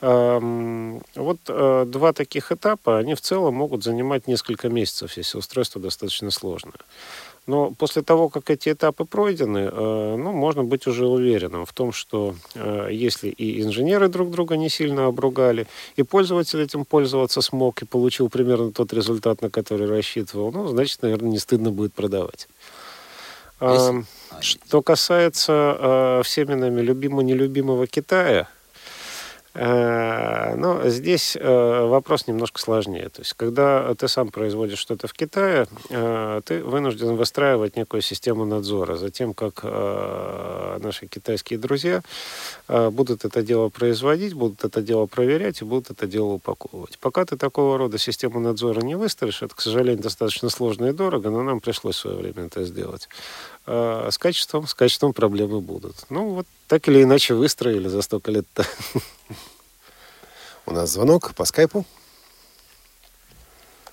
Вот 0.00 1.40
э, 1.48 1.84
два 1.86 2.12
таких 2.14 2.52
этапа, 2.52 2.96
они 2.96 3.14
в 3.14 3.20
целом 3.20 3.56
могут 3.56 3.84
занимать 3.84 4.26
несколько 4.26 4.70
месяцев, 4.70 5.14
если 5.18 5.36
устройство 5.36 5.78
достаточно 5.78 6.30
сложное. 6.30 6.72
Но 7.50 7.72
после 7.72 8.02
того, 8.02 8.28
как 8.28 8.48
эти 8.48 8.68
этапы 8.68 9.04
пройдены, 9.04 9.58
э, 9.72 10.16
ну, 10.16 10.32
можно 10.32 10.62
быть 10.62 10.86
уже 10.86 11.06
уверенным 11.06 11.66
в 11.66 11.72
том, 11.72 11.90
что 11.92 12.34
э, 12.54 12.90
если 12.92 13.28
и 13.28 13.62
инженеры 13.62 14.08
друг 14.08 14.30
друга 14.30 14.56
не 14.56 14.68
сильно 14.68 15.06
обругали, 15.06 15.66
и 15.96 16.04
пользователь 16.04 16.62
этим 16.62 16.84
пользоваться 16.84 17.40
смог 17.42 17.82
и 17.82 17.86
получил 17.86 18.28
примерно 18.28 18.70
тот 18.70 18.92
результат, 18.92 19.42
на 19.42 19.50
который 19.50 19.88
рассчитывал, 19.88 20.52
ну, 20.52 20.68
значит, 20.68 21.02
наверное, 21.02 21.30
не 21.30 21.38
стыдно 21.38 21.72
будет 21.72 21.92
продавать. 21.92 22.48
Эм, 23.60 24.06
Что 24.40 24.80
касается 24.80 25.52
э, 25.52 26.22
всеми 26.22 26.54
нами 26.54 26.80
любимо-нелюбимого 26.82 27.88
Китая, 27.88 28.46
Э, 28.46 28.59
Но 29.52 30.88
здесь 30.88 31.36
э, 31.36 31.86
вопрос 31.86 32.28
немножко 32.28 32.60
сложнее. 32.60 33.08
То 33.08 33.22
есть, 33.22 33.34
когда 33.34 33.94
ты 33.94 34.06
сам 34.06 34.28
производишь 34.28 34.78
что-то 34.78 35.08
в 35.08 35.12
Китае, 35.12 35.66
э, 35.88 36.40
ты 36.44 36.62
вынужден 36.62 37.16
выстраивать 37.16 37.76
некую 37.76 38.00
систему 38.00 38.44
надзора 38.44 38.96
за 38.96 39.10
тем, 39.10 39.34
как 39.34 39.60
э, 39.64 40.78
наши 40.80 41.06
китайские 41.06 41.58
друзья 41.58 42.02
э, 42.68 42.90
будут 42.90 43.24
это 43.24 43.42
дело 43.42 43.70
производить, 43.70 44.34
будут 44.34 44.64
это 44.64 44.82
дело 44.82 45.06
проверять 45.06 45.62
и 45.62 45.64
будут 45.64 45.90
это 45.90 46.06
дело 46.06 46.34
упаковывать. 46.34 46.98
Пока 46.98 47.24
ты 47.24 47.36
такого 47.36 47.76
рода 47.76 47.98
систему 47.98 48.38
надзора 48.38 48.80
не 48.82 48.94
выставишь, 48.94 49.42
это, 49.42 49.54
к 49.54 49.60
сожалению, 49.60 50.02
достаточно 50.02 50.48
сложно 50.48 50.86
и 50.86 50.92
дорого, 50.92 51.30
но 51.30 51.42
нам 51.42 51.60
пришлось 51.60 51.96
в 51.96 52.00
свое 52.00 52.16
время 52.16 52.46
это 52.46 52.64
сделать. 52.64 53.08
Э, 53.66 54.08
С 54.10 54.18
качеством, 54.18 54.66
с 54.66 54.74
качеством 54.74 55.12
проблемы 55.12 55.60
будут. 55.60 55.96
Ну, 56.10 56.30
вот 56.30 56.46
так 56.66 56.88
или 56.88 57.02
иначе 57.02 57.34
выстроили 57.34 57.88
за 57.88 58.02
столько 58.02 58.30
лет-то. 58.30 58.64
У 60.66 60.72
нас 60.72 60.90
звонок 60.90 61.34
по 61.34 61.44
скайпу. 61.44 61.84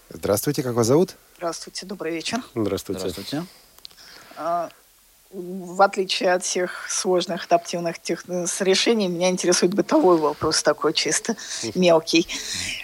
Здравствуйте, 0.09 0.63
как 0.63 0.73
вас 0.73 0.87
зовут? 0.87 1.15
Здравствуйте, 1.37 1.85
добрый 1.85 2.13
вечер. 2.13 2.39
Здравствуйте. 2.55 2.99
Здравствуйте. 2.99 3.45
А, 4.37 4.69
В 5.31 5.81
отличие 5.81 6.31
от 6.33 6.43
всех 6.43 6.89
сложных 6.89 7.45
адаптивных 7.45 7.99
тех... 8.01 8.23
с 8.27 8.61
решений, 8.61 9.09
меня 9.09 9.29
интересует 9.29 9.73
бытовой 9.73 10.17
вопрос 10.17 10.63
такой 10.63 10.93
чисто 10.93 11.35
мелкий. 11.75 12.27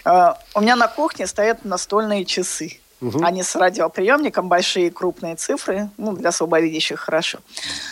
А, 0.04 0.38
У 0.54 0.60
меня 0.60 0.76
на 0.76 0.86
кухне 0.88 1.26
стоят 1.26 1.64
настольные 1.64 2.24
часы. 2.26 2.78
Мгм. 3.00 3.24
Они 3.24 3.42
с 3.42 3.54
радиоприемником, 3.54 4.48
большие 4.48 4.90
крупные 4.90 5.36
цифры, 5.36 5.90
ну, 5.96 6.12
для 6.12 6.32
слабовидящих 6.32 7.00
хорошо. 7.00 7.38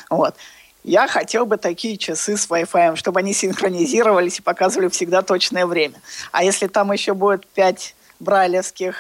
Вот. 0.09 0.35
Я 0.85 1.07
хотел 1.07 1.47
бы 1.47 1.59
такие 1.59 1.97
часы 1.97 2.37
с 2.37 2.49
Wi-Fi, 2.49 2.97
чтобы 2.97 3.21
они 3.21 3.33
синхронизировались 3.33 4.39
и 4.39 4.43
показывали 4.43 4.89
всегда 4.89 5.23
точное 5.23 5.67
время. 5.67 6.01
А 6.33 6.43
если 6.43 6.67
там 6.67 6.91
еще 6.93 7.15
будет 7.15 7.47
пять 7.47 7.95
брайлевских 8.19 8.97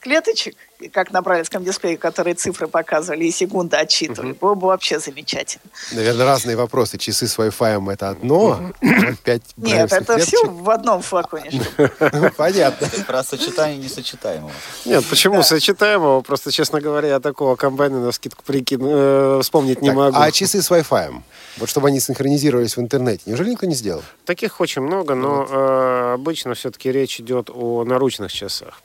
клеточек, 0.00 0.56
как 0.92 1.12
на 1.12 1.22
брайлевском 1.22 1.64
дисплее, 1.64 1.96
которые 1.96 2.34
цифры 2.34 2.66
показывали 2.66 3.24
и 3.24 3.30
секунды 3.30 3.76
отчитывали, 3.76 4.32
было 4.32 4.54
бы 4.54 4.66
вообще 4.66 4.98
замечательно. 4.98 5.62
Наверное, 5.92 6.26
разные 6.26 6.56
вопросы. 6.56 6.98
Часы 6.98 7.26
с 7.26 7.38
Wi-Fi 7.38 7.92
это 7.92 8.10
одно, 8.10 8.72
а 8.82 9.14
пять 9.24 9.42
Нет, 9.56 9.92
это 9.92 10.18
все 10.18 10.38
клеточек. 10.38 10.50
в 10.50 10.70
одном 10.70 11.02
флаконе. 11.02 11.62
Понятно. 12.36 12.88
Про 13.06 13.22
сочетание 13.22 13.78
несочетаемого. 13.78 14.50
Нет, 14.84 15.04
почему 15.08 15.42
сочетаемого? 15.42 16.20
Просто, 16.22 16.50
честно 16.50 16.80
говоря, 16.80 17.08
я 17.08 17.20
такого 17.20 17.56
комбайна 17.56 18.00
на 18.00 18.12
скидку 18.12 18.42
прикину, 18.44 18.88
э, 18.88 19.40
вспомнить 19.42 19.82
не 19.82 19.92
могу. 19.92 20.16
А 20.18 20.30
часы 20.30 20.62
с 20.62 20.70
Wi-Fi? 20.70 21.22
Вот 21.58 21.68
чтобы 21.68 21.88
они 21.88 22.00
синхронизировались 22.00 22.76
в 22.76 22.80
интернете. 22.80 23.22
Неужели 23.26 23.50
никто 23.50 23.66
не 23.66 23.74
сделал? 23.74 24.02
Таких 24.24 24.60
очень 24.60 24.82
много, 24.82 25.14
но 25.14 25.46
э, 25.48 26.14
обычно 26.14 26.54
все-таки 26.54 26.90
речь 26.90 27.20
идет 27.20 27.50
о 27.50 27.84
наручных 27.84 28.32
часах. 28.32 28.80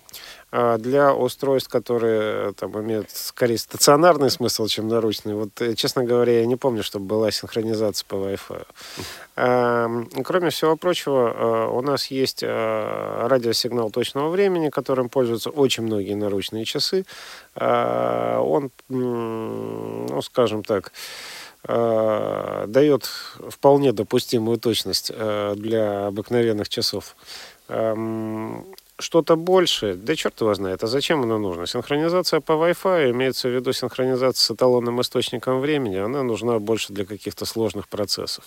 А 0.49 0.77
Для 0.77 1.13
устройств, 1.13 1.69
которые 1.69 2.49
э, 2.49 2.53
там, 2.55 2.79
имеют 2.79 3.11
скорее 3.11 3.57
стационарный 3.57 4.31
смысл, 4.31 4.67
чем 4.67 4.87
наручный, 4.87 5.33
вот, 5.33 5.49
э, 5.59 5.75
честно 5.75 6.05
говоря, 6.05 6.39
я 6.39 6.45
не 6.45 6.55
помню, 6.55 6.83
чтобы 6.83 7.05
была 7.05 7.31
синхронизация 7.31 8.05
по 8.07 8.15
Wi-Fi. 8.15 8.65
Эм, 9.35 10.09
Кроме 10.23 10.49
всего 10.49 10.77
прочего, 10.77 11.33
э, 11.33 11.67
у 11.73 11.81
нас 11.81 12.07
есть 12.07 12.43
радиосигнал 12.43 13.91
точного 13.91 14.29
времени, 14.29 14.69
которым 14.69 15.09
пользуются 15.09 15.49
очень 15.49 15.83
многие 15.83 16.13
наручные 16.13 16.63
часы. 16.63 17.05
Он, 17.55 18.71
ну, 18.89 20.21
скажем 20.21 20.63
так, 20.63 20.91
дает 21.63 23.09
вполне 23.49 23.91
допустимую 23.91 24.59
точность 24.59 25.11
для 25.11 26.07
обыкновенных 26.07 26.69
часов. 26.69 27.15
Что-то 28.99 29.35
большее, 29.35 29.93
да 29.93 30.15
черт 30.15 30.41
его 30.41 30.55
знает, 30.55 30.83
а 30.83 30.87
зачем 30.87 31.21
оно 31.21 31.37
нужно? 31.37 31.67
Синхронизация 31.67 32.39
по 32.39 32.53
Wi-Fi, 32.53 33.11
имеется 33.11 33.47
в 33.47 33.51
виду 33.51 33.71
синхронизация 33.71 34.43
с 34.43 34.51
эталонным 34.51 34.99
источником 35.01 35.59
времени, 35.59 35.97
она 35.97 36.23
нужна 36.23 36.57
больше 36.57 36.93
для 36.93 37.05
каких-то 37.05 37.45
сложных 37.45 37.87
процессов. 37.87 38.45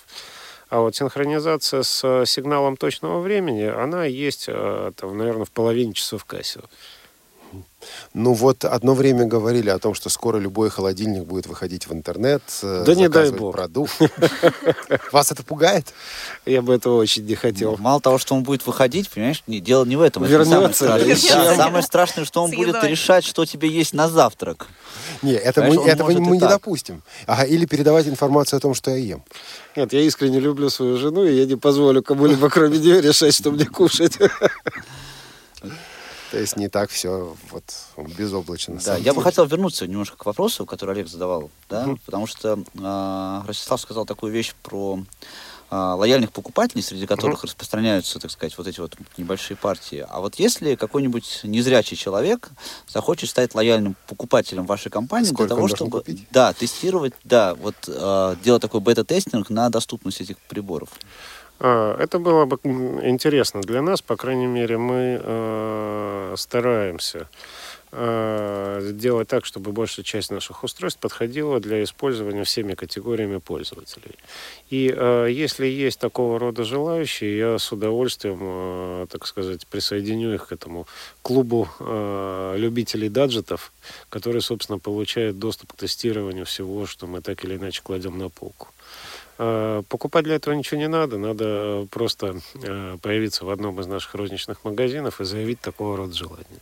А 0.68 0.80
вот 0.80 0.96
синхронизация 0.96 1.82
с 1.82 2.02
э, 2.04 2.26
сигналом 2.26 2.76
точного 2.76 3.20
времени, 3.20 3.62
она 3.62 4.04
есть, 4.04 4.46
э, 4.48 4.92
там, 4.96 5.16
наверное, 5.16 5.44
в 5.44 5.50
половине 5.52 5.92
часов 5.92 6.26
Casio. 6.28 6.64
Ну 8.12 8.34
вот 8.34 8.64
одно 8.64 8.94
время 8.94 9.24
говорили 9.24 9.70
о 9.70 9.78
том, 9.78 9.94
что 9.94 10.10
скоро 10.10 10.38
любой 10.38 10.68
холодильник 10.70 11.24
будет 11.24 11.46
выходить 11.46 11.86
в 11.86 11.92
интернет, 11.92 12.42
э, 12.62 12.84
Да 12.86 12.94
не 12.94 13.08
дай 13.08 13.30
бог. 13.30 13.52
продукт. 13.54 13.92
Вас 15.12 15.32
это 15.32 15.42
пугает? 15.42 15.94
Я 16.44 16.60
бы 16.62 16.74
этого 16.74 16.96
очень 16.96 17.24
не 17.24 17.34
хотел. 17.34 17.76
Мало 17.78 18.00
того, 18.00 18.18
что 18.18 18.34
он 18.34 18.42
будет 18.42 18.66
выходить, 18.66 19.08
понимаешь, 19.08 19.42
не, 19.46 19.60
дело 19.60 19.84
не 19.84 19.96
в 19.96 20.02
этом. 20.02 20.24
Вернется? 20.24 20.98
Самое 21.56 21.82
страшное, 21.82 22.24
что 22.24 22.42
он 22.42 22.50
будет 22.50 22.82
решать, 22.84 23.24
что 23.24 23.46
тебе 23.46 23.68
есть 23.68 23.94
на 23.94 24.08
завтрак. 24.08 24.66
Не, 25.22 25.32
это 25.32 25.62
мы, 25.62 25.82
этого 25.84 26.10
мы 26.10 26.36
не 26.36 26.40
допустим. 26.40 27.02
Ага, 27.26 27.44
или 27.44 27.66
передавать 27.66 28.08
информацию 28.08 28.58
о 28.58 28.60
том, 28.60 28.74
что 28.74 28.90
я 28.90 28.96
ем. 28.96 29.22
Нет, 29.76 29.92
я 29.92 30.00
искренне 30.00 30.40
люблю 30.40 30.68
свою 30.70 30.96
жену, 30.96 31.24
и 31.24 31.34
я 31.34 31.46
не 31.46 31.56
позволю 31.56 32.02
кому-либо, 32.02 32.48
кроме 32.50 32.78
нее, 32.78 33.00
решать, 33.00 33.34
что 33.34 33.50
мне 33.50 33.64
кушать. 33.64 34.18
То 36.30 36.38
есть 36.38 36.56
не 36.56 36.68
так 36.68 36.90
все 36.90 37.36
вот 37.50 37.64
безоблачно. 38.16 38.78
Да, 38.84 38.96
я 38.96 39.14
бы 39.14 39.22
хотел 39.22 39.46
вернуться 39.46 39.86
немножко 39.86 40.16
к 40.16 40.26
вопросу, 40.26 40.64
который 40.66 40.94
Олег 40.94 41.08
задавал, 41.08 41.50
да, 41.68 41.88
потому 42.06 42.26
что 42.26 42.62
э, 42.74 43.42
Ростислав 43.46 43.80
сказал 43.80 44.06
такую 44.06 44.32
вещь 44.32 44.54
про 44.62 45.00
а, 45.72 45.94
лояльных 45.94 46.32
покупателей, 46.32 46.82
среди 46.82 47.06
которых 47.06 47.44
распространяются, 47.44 48.18
так 48.18 48.32
сказать, 48.32 48.58
вот 48.58 48.66
эти 48.66 48.80
вот 48.80 48.96
небольшие 49.16 49.56
партии. 49.56 50.04
А 50.08 50.20
вот 50.20 50.34
если 50.34 50.74
какой-нибудь 50.74 51.42
незрячий 51.44 51.96
человек 51.96 52.50
захочет 52.88 53.30
стать 53.30 53.54
лояльным 53.54 53.94
покупателем 54.08 54.66
вашей 54.66 54.90
компании 54.90 55.26
Сколько 55.26 55.46
для 55.46 55.54
того, 55.54 55.68
чтобы 55.68 55.98
купить? 56.00 56.26
да, 56.32 56.52
тестировать, 56.52 57.12
да, 57.22 57.54
вот 57.54 57.76
э, 57.86 58.36
делать 58.42 58.62
такой 58.62 58.80
бета-тестинг 58.80 59.48
на 59.48 59.70
доступность 59.70 60.20
этих 60.20 60.38
приборов. 60.38 60.88
А, 61.60 61.96
Это 61.98 62.18
было 62.18 62.46
бы 62.46 62.58
интересно 62.64 63.60
для 63.60 63.82
нас, 63.82 64.00
по 64.00 64.16
крайней 64.16 64.46
мере, 64.46 64.78
мы 64.78 65.20
э, 65.22 66.34
стараемся 66.38 67.28
э, 67.92 68.90
делать 68.94 69.28
так, 69.28 69.44
чтобы 69.44 69.72
большая 69.72 70.02
часть 70.02 70.30
наших 70.30 70.64
устройств 70.64 71.00
подходила 71.00 71.60
для 71.60 71.82
использования 71.82 72.44
всеми 72.44 72.74
категориями 72.74 73.38
пользователей. 73.38 74.14
И 74.70 74.94
э, 74.96 75.28
если 75.30 75.66
есть 75.66 76.00
такого 76.00 76.38
рода 76.38 76.64
желающие, 76.64 77.36
я 77.36 77.58
с 77.58 77.70
удовольствием, 77.72 78.38
э, 78.40 79.06
так 79.10 79.26
сказать, 79.26 79.66
присоединю 79.66 80.34
их 80.34 80.48
к 80.48 80.52
этому 80.52 80.86
клубу 81.20 81.68
э, 81.78 82.54
любителей 82.56 83.10
даджетов, 83.10 83.70
которые, 84.08 84.40
собственно, 84.40 84.78
получают 84.78 85.38
доступ 85.38 85.74
к 85.74 85.76
тестированию 85.76 86.46
всего, 86.46 86.86
что 86.86 87.06
мы 87.06 87.20
так 87.20 87.44
или 87.44 87.56
иначе 87.56 87.82
кладем 87.82 88.16
на 88.16 88.30
полку. 88.30 88.68
Э, 89.42 89.82
Покупать 89.88 90.24
для 90.24 90.34
этого 90.34 90.52
ничего 90.52 90.78
не 90.78 90.88
надо, 90.88 91.16
надо 91.16 91.44
э, 91.46 91.86
просто 91.90 92.40
э, 92.62 92.98
появиться 93.00 93.46
в 93.46 93.50
одном 93.50 93.80
из 93.80 93.86
наших 93.86 94.14
розничных 94.14 94.64
магазинов 94.64 95.18
и 95.22 95.24
заявить 95.24 95.60
такого 95.62 95.96
рода 95.96 96.12
желание. 96.12 96.60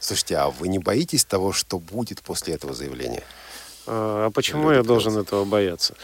Слушайте, 0.00 0.38
а 0.38 0.50
вы 0.50 0.66
не 0.66 0.80
боитесь 0.80 1.24
того, 1.24 1.52
что 1.52 1.78
будет 1.78 2.20
после 2.22 2.54
этого 2.54 2.74
заявления? 2.74 3.22
А 3.90 4.18
а 4.28 4.30
почему 4.30 4.70
я 4.70 4.82
должен 4.82 5.16
этого 5.16 5.46
бояться? 5.46 5.94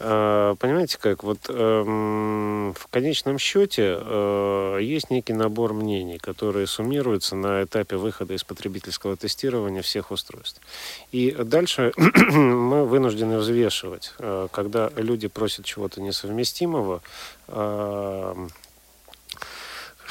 А, 0.00 0.54
Понимаете 0.54 0.98
как, 0.98 1.22
вот 1.22 1.38
эм, 1.50 2.72
в 2.72 2.86
конечном 2.88 3.38
счете 3.38 3.98
э, 4.00 4.78
есть 4.80 5.10
некий 5.10 5.34
набор 5.34 5.74
мнений, 5.74 6.16
которые 6.16 6.66
суммируются 6.66 7.36
на 7.36 7.64
этапе 7.64 7.96
выхода 7.96 8.32
из 8.32 8.42
потребительского 8.42 9.16
тестирования 9.16 9.82
всех 9.82 10.10
устройств. 10.12 10.62
И 11.12 11.30
дальше 11.32 11.92
мы 11.96 12.86
вынуждены 12.86 13.36
взвешивать, 13.36 14.14
э, 14.18 14.48
когда 14.50 14.90
люди 14.96 15.28
просят 15.28 15.66
чего-то 15.66 16.00
несовместимого, 16.00 17.02
э, 17.48 18.48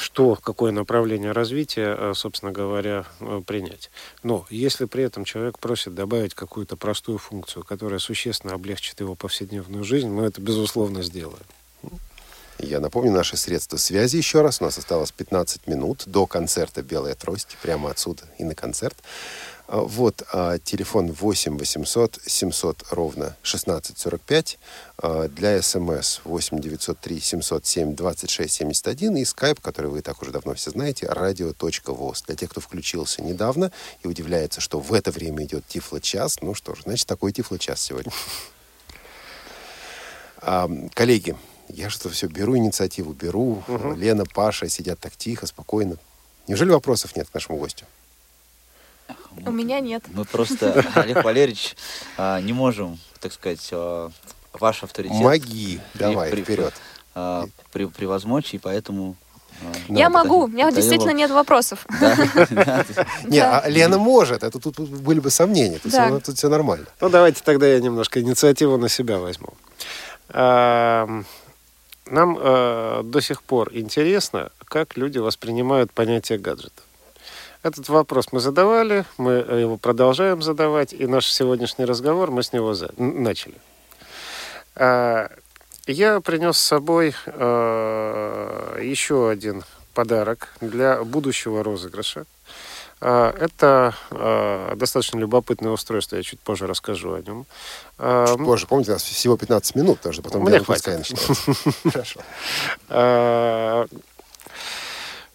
что, 0.04 0.36
какое 0.36 0.72
направление 0.72 1.32
развития, 1.32 1.96
э, 1.98 2.14
собственно 2.14 2.52
говоря, 2.52 3.06
э, 3.22 3.42
принять. 3.46 3.90
Но 4.22 4.46
если 4.50 4.86
при 4.86 5.04
этом 5.06 5.24
человек 5.24 5.60
просит 5.60 5.96
добавить 5.96 6.34
какую-то 6.34 6.76
простую 6.76 7.18
функцию, 7.18 7.64
которая 7.64 8.00
существенно 8.00 8.54
облегчит 8.54 9.00
его 9.00 9.16
повседневную 9.16 9.86
жизнь, 9.86 10.10
мы 10.10 10.26
это, 10.26 10.42
безусловно, 10.42 11.04
сделаем. 11.04 11.46
Я 12.60 12.80
напомню 12.80 13.12
наши 13.12 13.38
средства 13.38 13.78
связи 13.78 14.18
еще 14.18 14.42
раз. 14.42 14.62
У 14.62 14.66
нас 14.66 14.78
осталось 14.78 15.12
15 15.12 15.68
минут 15.68 16.04
до 16.06 16.28
концерта 16.28 16.84
«Белая 16.84 17.16
трость». 17.16 17.58
Прямо 17.62 17.90
отсюда 17.90 18.24
и 18.38 18.44
на 18.44 18.56
концерт. 18.56 18.96
А, 19.68 19.82
Вот 19.82 20.24
а, 20.32 20.58
телефон 20.60 21.12
8 21.12 21.58
800 21.58 22.20
700 22.26 22.84
ровно 22.92 23.38
1645. 23.42 24.60
А, 24.98 25.28
Для 25.28 25.62
СМС 25.62 26.20
8 26.24 26.60
903 26.60 27.20
707 27.20 27.96
26 27.96 28.54
71. 28.54 29.18
И 29.18 29.26
скайп, 29.26 29.60
который 29.62 29.90
вы 29.90 30.00
и 30.00 30.02
так 30.02 30.22
уже 30.22 30.32
давно 30.32 30.54
все 30.54 30.72
знаете, 30.72 31.06
radio.voz. 31.06 32.26
Для 32.26 32.36
тех, 32.36 32.50
кто 32.50 32.62
включился 32.62 33.22
недавно 33.22 33.72
и 34.04 34.08
удивляется, 34.08 34.62
что 34.62 34.80
в 34.80 34.94
это 34.94 35.12
время 35.12 35.46
идет 35.46 35.66
Тифло-час, 35.68 36.42
ну 36.42 36.54
что 36.54 36.76
ж, 36.76 36.84
значит, 36.84 37.08
такой 37.08 37.32
Тифло-час 37.32 37.82
сегодня. 37.82 38.12
Коллеги, 40.94 41.38
я 41.70 41.90
что 41.90 42.10
все 42.10 42.28
беру 42.28 42.58
инициативу, 42.58 43.14
беру. 43.14 43.64
Лена, 43.96 44.26
Паша 44.26 44.68
сидят 44.68 45.00
так 45.00 45.16
тихо, 45.16 45.48
спокойно. 45.48 45.98
Неужели 46.48 46.72
вопросов 46.72 47.16
нет 47.16 47.30
к 47.30 47.34
нашему 47.34 47.58
гостю? 47.58 47.86
У 49.46 49.52
меня 49.52 49.80
нет. 49.80 50.04
Мы 50.14 50.26
просто, 50.26 50.86
Олег 50.96 51.24
Валерьевич, 51.24 51.76
а, 52.18 52.40
не 52.42 52.54
можем, 52.54 53.00
так 53.20 53.34
сказать, 53.34 53.68
а, 53.72 54.10
ваш 54.54 54.84
авторитет... 54.84 55.18
Маги. 55.18 55.80
Давай, 55.96 56.32
вперед. 56.32 56.74
а, 57.16 57.46
пре- 57.74 57.90
превозмочь, 57.92 58.54
и 58.54 58.58
поэтому... 58.60 59.16
а, 59.62 59.66
Я 59.90 60.06
да, 60.06 60.10
могу, 60.10 60.44
у 60.44 60.48
да, 60.48 60.54
меня 60.54 60.72
действительно 60.72 61.12
нет 61.12 61.32
вопросов. 61.32 61.86
Не, 63.26 63.40
а 63.40 63.68
Лена 63.68 63.98
может. 63.98 64.44
Это 64.44 64.60
тут 64.60 64.80
были 64.80 65.20
бы 65.20 65.30
сомнения. 65.30 65.80
Тут, 65.80 65.92
Да. 65.92 66.20
все 66.20 66.50
нормально. 66.50 66.86
Ну, 67.02 67.10
давайте 67.10 67.42
тогда 67.44 67.68
я 67.68 67.80
немножко 67.80 68.22
инициативу 68.22 68.78
на 68.78 68.90
себя 68.90 69.18
возьму. 69.20 69.50
Ам, 70.30 71.26
Нам 72.06 72.38
э, 72.40 73.02
до 73.04 73.22
сих 73.22 73.42
пор 73.44 73.70
интересно, 73.74 74.50
как 74.66 74.98
люди 74.98 75.20
воспринимают 75.20 75.92
понятие 75.92 76.38
гаджета. 76.38 76.83
Этот 77.64 77.88
вопрос 77.88 78.28
мы 78.34 78.40
задавали, 78.42 79.06
мы 79.18 79.32
его 79.34 79.78
продолжаем 79.78 80.42
задавать, 80.42 80.92
и 80.92 81.08
наш 81.08 81.26
сегодняшний 81.32 81.86
разговор 81.86 82.30
мы 82.30 82.44
с 82.44 82.52
него 82.52 82.74
за- 82.74 82.92
начали. 82.98 83.56
А, 84.76 85.30
Я 85.88 86.20
принес 86.22 86.58
с 86.58 86.62
собой 86.66 87.14
э, 87.26 88.80
еще 88.82 89.30
один 89.30 89.64
подарок 89.94 90.50
для 90.62 91.04
будущего 91.04 91.64
розыгрыша. 91.64 92.26
А, 93.02 93.34
Это 93.38 93.94
э, 94.12 94.74
достаточно 94.76 95.20
любопытное 95.20 95.72
устройство, 95.72 96.16
я 96.18 96.24
чуть 96.24 96.40
позже 96.40 96.68
расскажу 96.68 97.14
о 97.14 97.22
нем. 97.22 97.46
А, 97.98 98.28
Чуть 98.28 98.46
позже. 98.46 98.68
Помните, 98.68 98.92
у 98.92 98.94
нас 98.96 99.04
всего 99.04 99.36
15 99.38 99.76
минут, 99.76 100.00
что 100.12 100.22
потом 100.22 100.44
Мне 100.44 100.60
хватит. 100.60 101.08
Хорошо. 101.94 102.22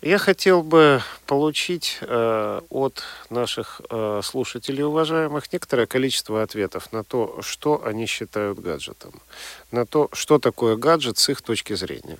Я 0.00 0.18
хотел 0.18 0.62
бы 0.62 1.02
получить 1.26 1.98
э, 2.02 2.60
от 2.70 3.02
наших 3.30 3.80
э, 3.90 4.20
слушателей 4.22 4.84
уважаемых 4.84 5.52
некоторое 5.52 5.86
количество 5.86 6.42
ответов 6.42 6.92
на 6.92 7.02
то, 7.02 7.42
что 7.42 7.84
они 7.84 8.06
считают 8.06 8.60
гаджетом, 8.60 9.12
на 9.72 9.86
то, 9.86 10.08
что 10.12 10.38
такое 10.38 10.76
гаджет 10.76 11.18
с 11.18 11.28
их 11.28 11.42
точки 11.42 11.74
зрения. 11.74 12.18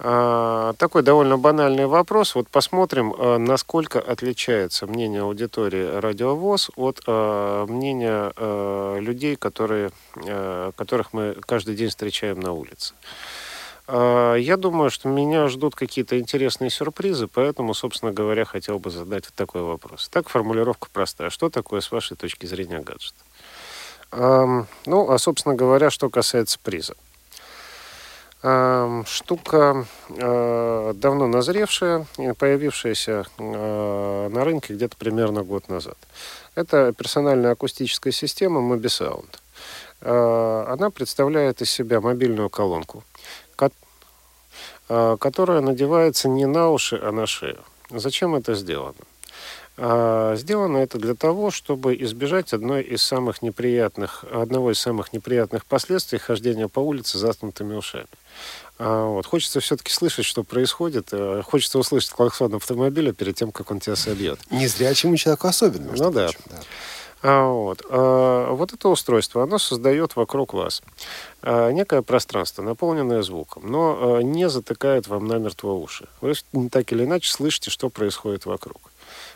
А, 0.00 0.74
Такой 0.74 1.02
довольно 1.02 1.38
банальный 1.38 1.86
вопрос. 1.86 2.34
Вот 2.34 2.48
посмотрим, 2.48 3.12
э, 3.12 3.38
насколько 3.38 3.98
отличается 3.98 4.86
мнение 4.86 5.22
аудитории 5.22 5.98
радиовоз 5.98 6.70
от 6.76 7.00
э, 7.06 7.66
мнения 7.68 8.32
э, 8.36 8.98
людей, 9.00 9.36
которые, 9.36 9.90
которых 10.76 11.12
мы 11.12 11.36
каждый 11.46 11.74
день 11.74 11.88
встречаем 11.88 12.40
на 12.40 12.52
улице. 12.52 12.94
Я 13.88 14.56
думаю, 14.58 14.90
что 14.90 15.08
меня 15.08 15.48
ждут 15.48 15.74
какие-то 15.74 16.18
интересные 16.18 16.68
сюрпризы, 16.68 17.26
поэтому, 17.26 17.72
собственно 17.72 18.12
говоря, 18.12 18.44
хотел 18.44 18.78
бы 18.78 18.90
задать 18.90 19.24
вот 19.24 19.34
такой 19.34 19.62
вопрос. 19.62 20.08
Так, 20.10 20.28
формулировка 20.28 20.88
простая. 20.92 21.30
Что 21.30 21.48
такое, 21.48 21.80
с 21.80 21.90
вашей 21.90 22.14
точки 22.16 22.44
зрения, 22.44 22.80
гаджет? 22.80 23.14
Ну, 24.12 25.10
а, 25.10 25.18
собственно 25.18 25.54
говоря, 25.54 25.88
что 25.90 26.10
касается 26.10 26.58
приза. 26.62 26.94
Штука 29.06 29.86
э, 30.10 30.92
давно 30.94 31.26
назревшая, 31.26 32.06
появившаяся 32.38 33.26
э, 33.36 34.28
на 34.28 34.44
рынке 34.44 34.74
где-то 34.74 34.96
примерно 34.96 35.42
год 35.42 35.68
назад. 35.68 35.96
Это 36.54 36.92
персональная 36.92 37.52
акустическая 37.52 38.12
система 38.12 38.60
Mobisound. 38.60 39.26
Э, 40.02 40.66
Она 40.68 40.90
представляет 40.90 41.62
из 41.62 41.70
себя 41.70 42.00
мобильную 42.00 42.48
колонку, 42.48 43.02
ко- 43.02 43.17
которая 44.88 45.60
надевается 45.60 46.28
не 46.28 46.46
на 46.46 46.70
уши, 46.70 46.98
а 47.02 47.12
на 47.12 47.26
шею. 47.26 47.60
Зачем 47.90 48.34
это 48.34 48.54
сделано? 48.54 48.94
А, 49.80 50.34
Сделано 50.36 50.78
это 50.78 50.98
для 50.98 51.14
того, 51.14 51.50
чтобы 51.52 51.94
избежать 51.96 52.52
одной 52.52 52.82
из 52.82 53.02
самых 53.02 53.42
неприятных, 53.42 54.24
одного 54.30 54.72
из 54.72 54.78
самых 54.80 55.12
неприятных 55.12 55.64
последствий 55.64 56.18
хождения 56.18 56.66
по 56.66 56.80
улице 56.80 57.16
с 57.16 57.20
заткнутыми 57.20 57.74
ушами. 57.74 58.08
А, 58.78 59.06
Вот. 59.06 59.24
Хочется 59.26 59.60
все-таки 59.60 59.92
слышать, 59.92 60.24
что 60.24 60.42
происходит. 60.42 61.12
Хочется 61.44 61.78
услышать 61.78 62.10
клаксон 62.10 62.54
автомобиля 62.56 63.12
перед 63.12 63.36
тем, 63.36 63.52
как 63.52 63.70
он 63.70 63.78
тебя 63.78 63.94
собьет. 63.94 64.40
Незрячему 64.50 65.16
человеку 65.16 65.46
особенно. 65.46 65.92
Ну 65.96 66.10
да. 66.10 66.24
прочим, 66.24 66.40
да. 66.46 66.56
А, 67.22 67.48
Вот. 67.48 67.82
А, 67.90 68.52
вот 68.52 68.72
это 68.72 68.88
устройство, 68.88 69.42
оно 69.42 69.58
создает 69.58 70.16
вокруг 70.16 70.54
вас 70.54 70.82
а, 71.42 71.70
некое 71.70 72.02
пространство, 72.02 72.62
наполненное 72.62 73.22
звуком, 73.22 73.64
но 73.66 74.20
не 74.20 74.48
затыкает 74.48 75.08
вам 75.08 75.26
намертво 75.26 75.72
уши. 75.72 76.08
Вы 76.20 76.34
так 76.70 76.92
или 76.92 77.04
иначе 77.04 77.30
слышите, 77.30 77.70
что 77.70 77.90
происходит 77.90 78.46
вокруг. 78.46 78.78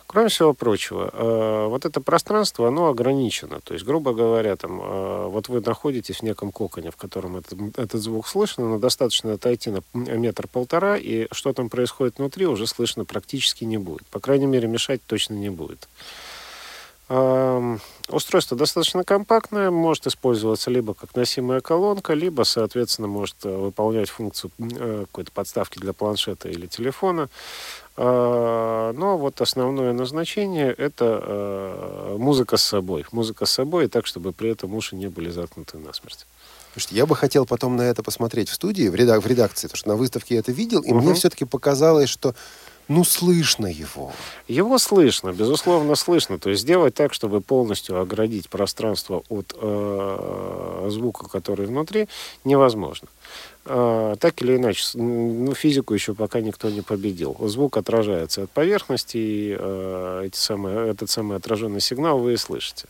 Кроме 0.07 0.29
всего 0.29 0.53
прочего, 0.53 1.69
вот 1.71 1.87
это 1.87 2.03
пространство, 2.03 2.69
оно 2.69 2.89
ограничено. 2.89 3.61
То 3.63 3.73
есть, 3.73 3.87
грубо 3.87 4.13
говоря, 4.13 4.57
там, 4.57 5.31
вот 5.31 5.49
вы 5.49 5.63
находитесь 5.63 6.19
в 6.19 6.23
неком 6.23 6.53
коконе, 6.53 6.91
в 6.91 6.97
котором 6.97 7.39
этот, 7.39 7.79
этот 7.79 8.03
звук 8.03 8.29
слышно, 8.29 8.69
но 8.69 8.79
достаточно 8.79 9.33
отойти 9.33 9.71
на 9.71 9.83
метр-полтора, 9.95 10.99
и 10.99 11.29
что 11.33 11.55
там 11.55 11.71
происходит 11.71 12.19
внутри, 12.19 12.47
уже 12.47 12.67
слышно 12.67 13.07
практически 13.07 13.65
не 13.65 13.79
будет. 13.79 14.07
По 14.09 14.21
крайней 14.21 14.45
мере, 14.45 14.69
мешать 14.69 15.01
точно 15.07 15.35
не 15.35 15.49
будет. 15.49 15.89
Устройство 18.09 18.56
достаточно 18.56 19.05
компактное, 19.05 19.70
может 19.70 20.06
использоваться 20.06 20.70
либо 20.70 20.94
как 20.94 21.14
носимая 21.14 21.60
колонка, 21.60 22.14
либо, 22.14 22.43
соответственно, 22.43 23.09
может 23.09 23.36
э, 23.44 23.55
выполнять 23.55 24.10
функцию 24.10 24.51
э, 24.59 25.05
какой-то 25.06 25.30
подставки 25.32 25.78
для 25.78 25.93
планшета 25.93 26.48
или 26.48 26.66
телефона. 26.66 27.28
Э, 27.97 28.93
Но 28.94 29.18
вот 29.18 29.40
основное 29.40 29.93
назначение– 29.93 30.72
это 30.78 31.20
э, 31.22 32.16
музыка 32.18 32.56
с 32.56 32.62
собой. 32.62 33.05
Музыка 33.12 33.47
с 33.47 33.52
собой, 33.52 33.84
и 33.84 33.89
так, 33.89 34.06
чтобы 34.06 34.32
при 34.32 34.51
этом 34.51 34.74
уши 34.74 34.97
не 34.97 35.09
были 35.09 35.30
заткнуты 35.30 35.78
насмерть. 35.78 36.26
Слушайте, 36.72 36.97
я 36.97 37.06
бы 37.06 37.14
хотел 37.14 37.44
потом 37.47 37.76
на 37.76 37.82
это 37.82 38.02
посмотреть 38.02 38.48
в 38.48 38.55
студии, 38.55 38.89
в, 38.89 38.94
редак- 38.94 39.20
в 39.20 39.26
редакции, 39.26 39.66
потому 39.68 39.78
что 39.78 39.89
на 39.90 39.97
выставке 39.97 40.34
я 40.34 40.40
это 40.40 40.52
видел, 40.52 40.80
и 40.80 40.93
мне 40.93 41.09
Мгм. 41.09 41.14
все-таки 41.14 41.44
показалось, 41.44 42.09
что 42.09 42.34
ну 42.93 43.05
слышно 43.05 43.66
его. 43.66 44.12
Его 44.48 44.78
слышно, 44.78 45.32
безусловно, 45.32 45.94
слышно. 45.94 46.39
То 46.39 46.51
есть 46.51 46.62
сделать 46.62 46.94
так, 46.94 47.14
чтобы 47.14 47.40
полностью 47.40 47.98
оградить 48.01 48.48
пространство 48.48 49.23
от 49.28 49.55
э, 49.59 50.89
звука, 50.90 51.28
который 51.28 51.66
внутри, 51.66 52.09
невозможно. 52.44 53.09
Э, 53.64 54.16
так 54.19 54.43
или 54.43 54.56
иначе, 54.56 54.85
ну, 54.94 55.55
физику 55.55 55.94
еще 55.94 56.14
пока 56.14 56.40
никто 56.40 56.69
не 56.69 56.82
победил. 56.82 57.36
Звук 57.40 57.77
отражается 57.77 58.43
от 58.43 58.51
поверхности, 58.51 59.16
и 59.16 59.56
э, 59.59 60.24
эти 60.27 60.36
самые, 60.36 60.90
этот 60.90 61.09
самый 61.09 61.39
отраженный 61.39 61.81
сигнал 61.81 62.19
вы 62.19 62.35
и 62.35 62.36
слышите. 62.36 62.86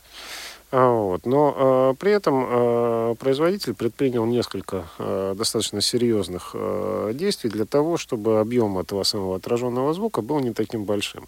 А, 0.75 0.89
Вот. 0.89 1.27
Но 1.27 1.53
э, 1.55 1.95
при 1.99 2.11
этом 2.11 2.47
э, 2.49 3.15
производитель 3.19 3.75
предпринял 3.75 4.25
несколько 4.25 4.87
э, 4.97 5.35
достаточно 5.37 5.81
серьезных 5.81 6.51
э, 6.55 7.11
действий 7.13 7.51
для 7.51 7.65
того, 7.65 7.97
чтобы 7.97 8.39
объем 8.39 8.79
этого 8.79 9.03
самого 9.03 9.35
отраженного 9.35 9.93
звука 9.93 10.23
был 10.23 10.39
не 10.39 10.51
таким 10.51 10.85
большим. 10.85 11.27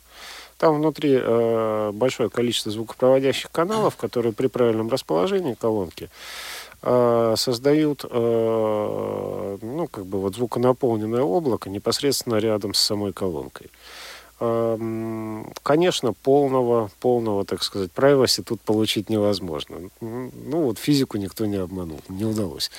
Там 0.57 0.77
внутри 0.77 1.19
э, 1.21 1.91
большое 1.93 2.31
количество 2.31 2.71
звукопроводящих 2.71 3.51
каналов, 3.51 3.97
которые 3.97 4.33
при 4.33 4.47
правильном 4.47 4.89
расположении 4.89 5.53
колонки 5.53 6.09
э, 6.81 7.35
создают 7.37 8.03
э, 8.03 9.57
ну, 9.61 9.87
как 9.91 10.07
бы 10.07 10.21
вот 10.21 10.33
звуконаполненное 10.33 11.21
облако 11.21 11.69
непосредственно 11.69 12.37
рядом 12.37 12.73
с 12.73 12.79
самой 12.79 13.13
колонкой. 13.13 13.69
Конечно, 15.63 16.13
полного, 16.13 16.89
полного, 16.99 17.45
так 17.45 17.63
сказать, 17.63 17.91
privacy 17.95 18.43
тут 18.43 18.61
получить 18.61 19.09
невозможно. 19.09 19.89
Ну, 20.01 20.31
вот 20.61 20.77
физику 20.79 21.17
никто 21.17 21.45
не 21.45 21.57
обманул, 21.57 22.01
не 22.09 22.25
удалось. 22.25 22.71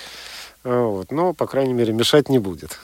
А, 0.65 0.87
Вот. 0.87 1.13
Но, 1.13 1.33
по 1.33 1.47
крайней 1.47 1.75
мере, 1.75 1.93
мешать 1.93 2.29
не 2.29 2.39
будет. 2.39 2.79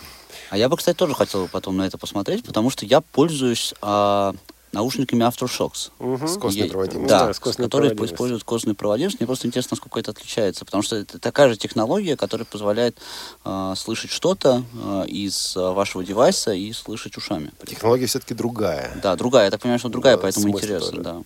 А 0.51 0.59
я 0.59 0.69
бы, 0.69 0.77
кстати, 0.77 0.97
тоже 0.97 1.15
хотел 1.15 1.49
потом 1.49 1.77
на 1.77 1.87
это 1.87 1.99
посмотреть, 1.99 2.45
потому 2.45 2.71
что 2.71 2.85
я 2.85 3.01
пользуюсь 3.01 3.75
а, 3.81 4.35
наушниками 4.73 5.23
Aftershocks. 5.23 5.91
С 6.27 6.39
костной 6.39 6.69
проводимостью. 6.69 7.09
Да, 7.09 7.27
Да, 7.27 7.35
с 7.35 7.39
костной 7.39 7.67
которые 7.67 7.93
используют 7.95 8.43
костную 8.45 8.75
проводимость. 8.75 9.21
Мне 9.21 9.27
просто 9.27 9.47
интересно, 9.47 9.75
насколько 9.75 10.01
это 10.01 10.11
отличается, 10.13 10.65
потому 10.65 10.83
что 10.83 10.97
это 10.97 11.19
такая 11.19 11.49
же 11.51 11.57
технология, 11.57 12.17
которая 12.17 12.47
позволяет 12.47 12.99
а, 13.45 13.75
слышать 13.75 14.11
что-то 14.11 14.65
а, 14.83 15.05
из 15.05 15.57
а, 15.57 15.73
вашего 15.73 16.03
девайса 16.05 16.53
и 16.53 16.73
слышать 16.73 17.17
ушами. 17.17 17.53
Технология 17.67 18.07
все-таки 18.07 18.35
другая. 18.35 18.93
Да, 19.03 19.15
другая. 19.17 19.45
Я 19.47 19.51
так 19.51 19.61
понимаю, 19.61 19.79
что 19.79 19.89
другая, 19.91 20.17
Да, 20.17 20.23
поэтому 20.23 20.49
интересно, 20.49 20.91
тоже. 20.91 21.03
да. 21.03 21.23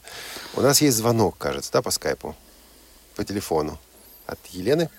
У 0.54 0.60
нас 0.60 0.80
есть 0.80 0.96
звонок, 0.96 1.38
кажется, 1.38 1.70
да, 1.72 1.82
по 1.82 1.90
скайпу? 1.90 2.34
По 3.14 3.24
телефону. 3.24 3.78
От 4.26 4.44
Елены? 4.48 4.90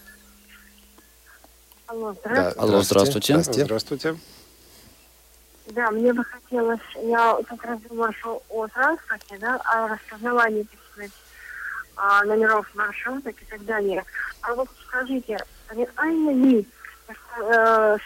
Алло, 1.88 2.14
Да, 2.14 2.19
здравствуйте. 2.22 2.60
Алло, 2.60 2.82
здравствуйте. 2.82 3.34
Здравствуйте. 3.34 3.65
Здравствуйте. 3.65 4.18
Да, 5.68 5.91
мне 5.91 6.14
бы 6.14 6.23
хотелось, 6.23 6.80
я 7.03 7.38
как 7.48 7.64
раз 7.65 7.80
думала, 7.81 8.14
что 8.14 8.41
о 8.49 8.68
транспорте, 8.68 9.38
да, 9.39 9.60
о 9.65 9.89
распознавании, 9.89 10.64
так 10.64 10.80
сказать, 10.91 11.11
а, 11.98 12.23
номеров 12.23 12.65
маршруток 12.73 13.35
и 13.41 13.45
так 13.45 13.65
далее. 13.65 14.03
А 14.44 14.53
вот 14.53 14.69
скажите, 14.88 15.38
реально 15.69 16.30
ли 16.31 16.68
э, 17.38 17.98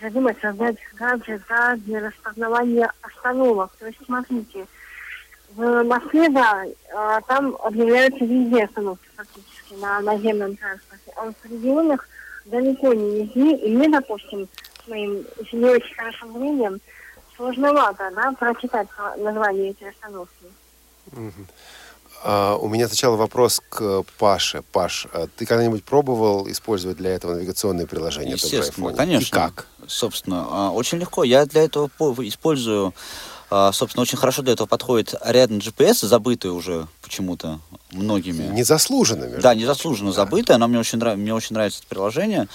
придумать, 0.00 0.40
создать 0.40 0.78
гаджет 0.94 1.42
да, 1.48 1.76
для 1.76 2.00
распознавания 2.00 2.92
остановок? 3.02 3.70
То 3.78 3.86
есть, 3.86 3.98
смотрите, 4.04 4.66
в 5.50 5.84
Москве, 5.84 6.28
да, 6.28 6.64
а, 6.92 7.20
там 7.22 7.56
объявляются 7.62 8.24
везде 8.24 8.64
остановки 8.64 9.08
фактически 9.14 9.74
на 9.74 10.00
наземном 10.00 10.56
транспорте, 10.56 11.12
а 11.14 11.30
в 11.30 11.34
регионах 11.44 12.08
далеко 12.46 12.94
не 12.94 13.22
везде, 13.22 13.56
и 13.56 13.76
мне, 13.76 13.88
допустим, 13.88 14.48
с 14.88 14.90
моим 14.90 15.24
не 15.52 15.64
очень 15.68 15.94
хорошим 15.94 16.32
зрением 16.32 16.80
сложновато, 17.36 18.10
да, 18.14 18.32
прочитать 18.32 18.88
название 19.18 19.70
этой 19.70 19.90
остановки. 19.90 20.32
А, 22.24 22.56
у 22.56 22.68
меня 22.68 22.88
сначала 22.88 23.14
вопрос 23.16 23.60
к 23.68 24.02
Паше. 24.18 24.62
Паш, 24.72 25.06
а 25.12 25.28
ты 25.36 25.46
когда-нибудь 25.46 25.84
пробовал 25.84 26.50
использовать 26.50 26.96
для 26.96 27.10
этого 27.10 27.34
навигационные 27.34 27.86
приложения? 27.86 28.32
Естественно, 28.32 28.92
конечно. 28.92 29.26
И 29.26 29.30
как? 29.30 29.66
Собственно, 29.86 30.46
а, 30.50 30.70
очень 30.72 30.98
легко. 30.98 31.22
Я 31.22 31.46
для 31.46 31.62
этого 31.62 31.86
по- 31.86 32.12
использую, 32.26 32.92
собственно, 33.48 34.02
очень 34.02 34.18
хорошо 34.18 34.42
для 34.42 34.54
этого 34.54 34.66
подходит 34.66 35.14
Ariadne 35.24 35.60
GPS, 35.60 36.04
забытый 36.06 36.50
уже 36.50 36.88
почему-то 37.02 37.60
многими. 37.92 38.42
Незаслуженно, 38.52 39.24
между 39.26 39.40
Да, 39.42 39.54
незаслуженно 39.54 40.10
забытое. 40.10 40.56
Оно 40.56 40.66
мне 40.66 40.80
очень, 40.80 40.98
нрав- 40.98 41.16
мне 41.16 41.32
очень 41.32 41.54
нравится 41.54 41.78
это 41.80 41.88
приложение. 41.88 42.48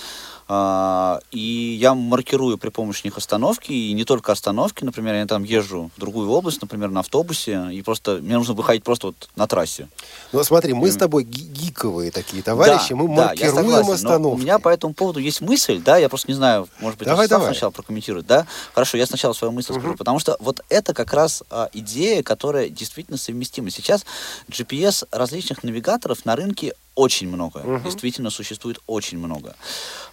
А, 0.47 1.19
и 1.31 1.77
я 1.79 1.93
маркирую 1.93 2.57
при 2.57 2.69
помощи 2.69 3.01
них 3.05 3.17
остановки, 3.17 3.71
и 3.71 3.93
не 3.93 4.03
только 4.03 4.31
остановки, 4.31 4.83
например, 4.83 5.15
я 5.15 5.25
там 5.25 5.43
езжу 5.43 5.89
в 5.95 5.99
другую 5.99 6.29
область, 6.29 6.61
например, 6.61 6.89
на 6.89 6.99
автобусе, 6.99 7.69
и 7.71 7.81
просто 7.81 8.19
мне 8.21 8.37
нужно 8.37 8.53
выходить 8.53 8.83
просто 8.83 9.07
вот 9.07 9.29
на 9.35 9.47
трассе. 9.47 9.87
Ну, 10.31 10.43
смотри, 10.43 10.73
мы 10.73 10.91
с 10.91 10.97
тобой 10.97 11.23
ги- 11.23 11.47
гиковые 11.47 12.11
такие 12.11 12.43
товарищи, 12.43 12.89
Да, 12.89 12.95
мы 12.95 13.07
да, 13.15 13.25
маркируем 13.27 13.55
согласен, 13.55 13.87
но 13.87 13.93
остановки. 13.93 14.35
У 14.39 14.41
меня 14.41 14.59
по 14.59 14.69
этому 14.69 14.93
поводу 14.93 15.19
есть 15.19 15.41
мысль, 15.41 15.79
да, 15.81 15.97
я 15.97 16.09
просто 16.09 16.27
не 16.27 16.35
знаю, 16.35 16.67
может 16.79 16.99
быть, 16.99 17.07
Давай, 17.07 17.27
давай. 17.27 17.47
сначала 17.51 17.71
прокомментирует, 17.71 18.27
да? 18.27 18.45
Хорошо, 18.73 18.97
я 18.97 19.05
сначала 19.05 19.33
свою 19.33 19.51
мысль 19.53 19.73
скажу, 19.73 19.95
потому 19.95 20.19
что 20.19 20.35
вот 20.39 20.61
это 20.69 20.93
как 20.93 21.13
раз 21.13 21.43
а, 21.49 21.69
идея, 21.73 22.21
которая 22.23 22.69
действительно 22.69 23.17
совместима. 23.17 23.69
Сейчас 23.69 24.05
GPS 24.49 25.07
различных 25.11 25.63
навигаторов 25.63 26.25
на 26.25 26.35
рынке 26.35 26.73
очень 26.95 27.27
много, 27.27 27.59
Мгм. 27.59 27.83
действительно 27.83 28.29
существует 28.29 28.79
очень 28.87 29.17
много. 29.17 29.55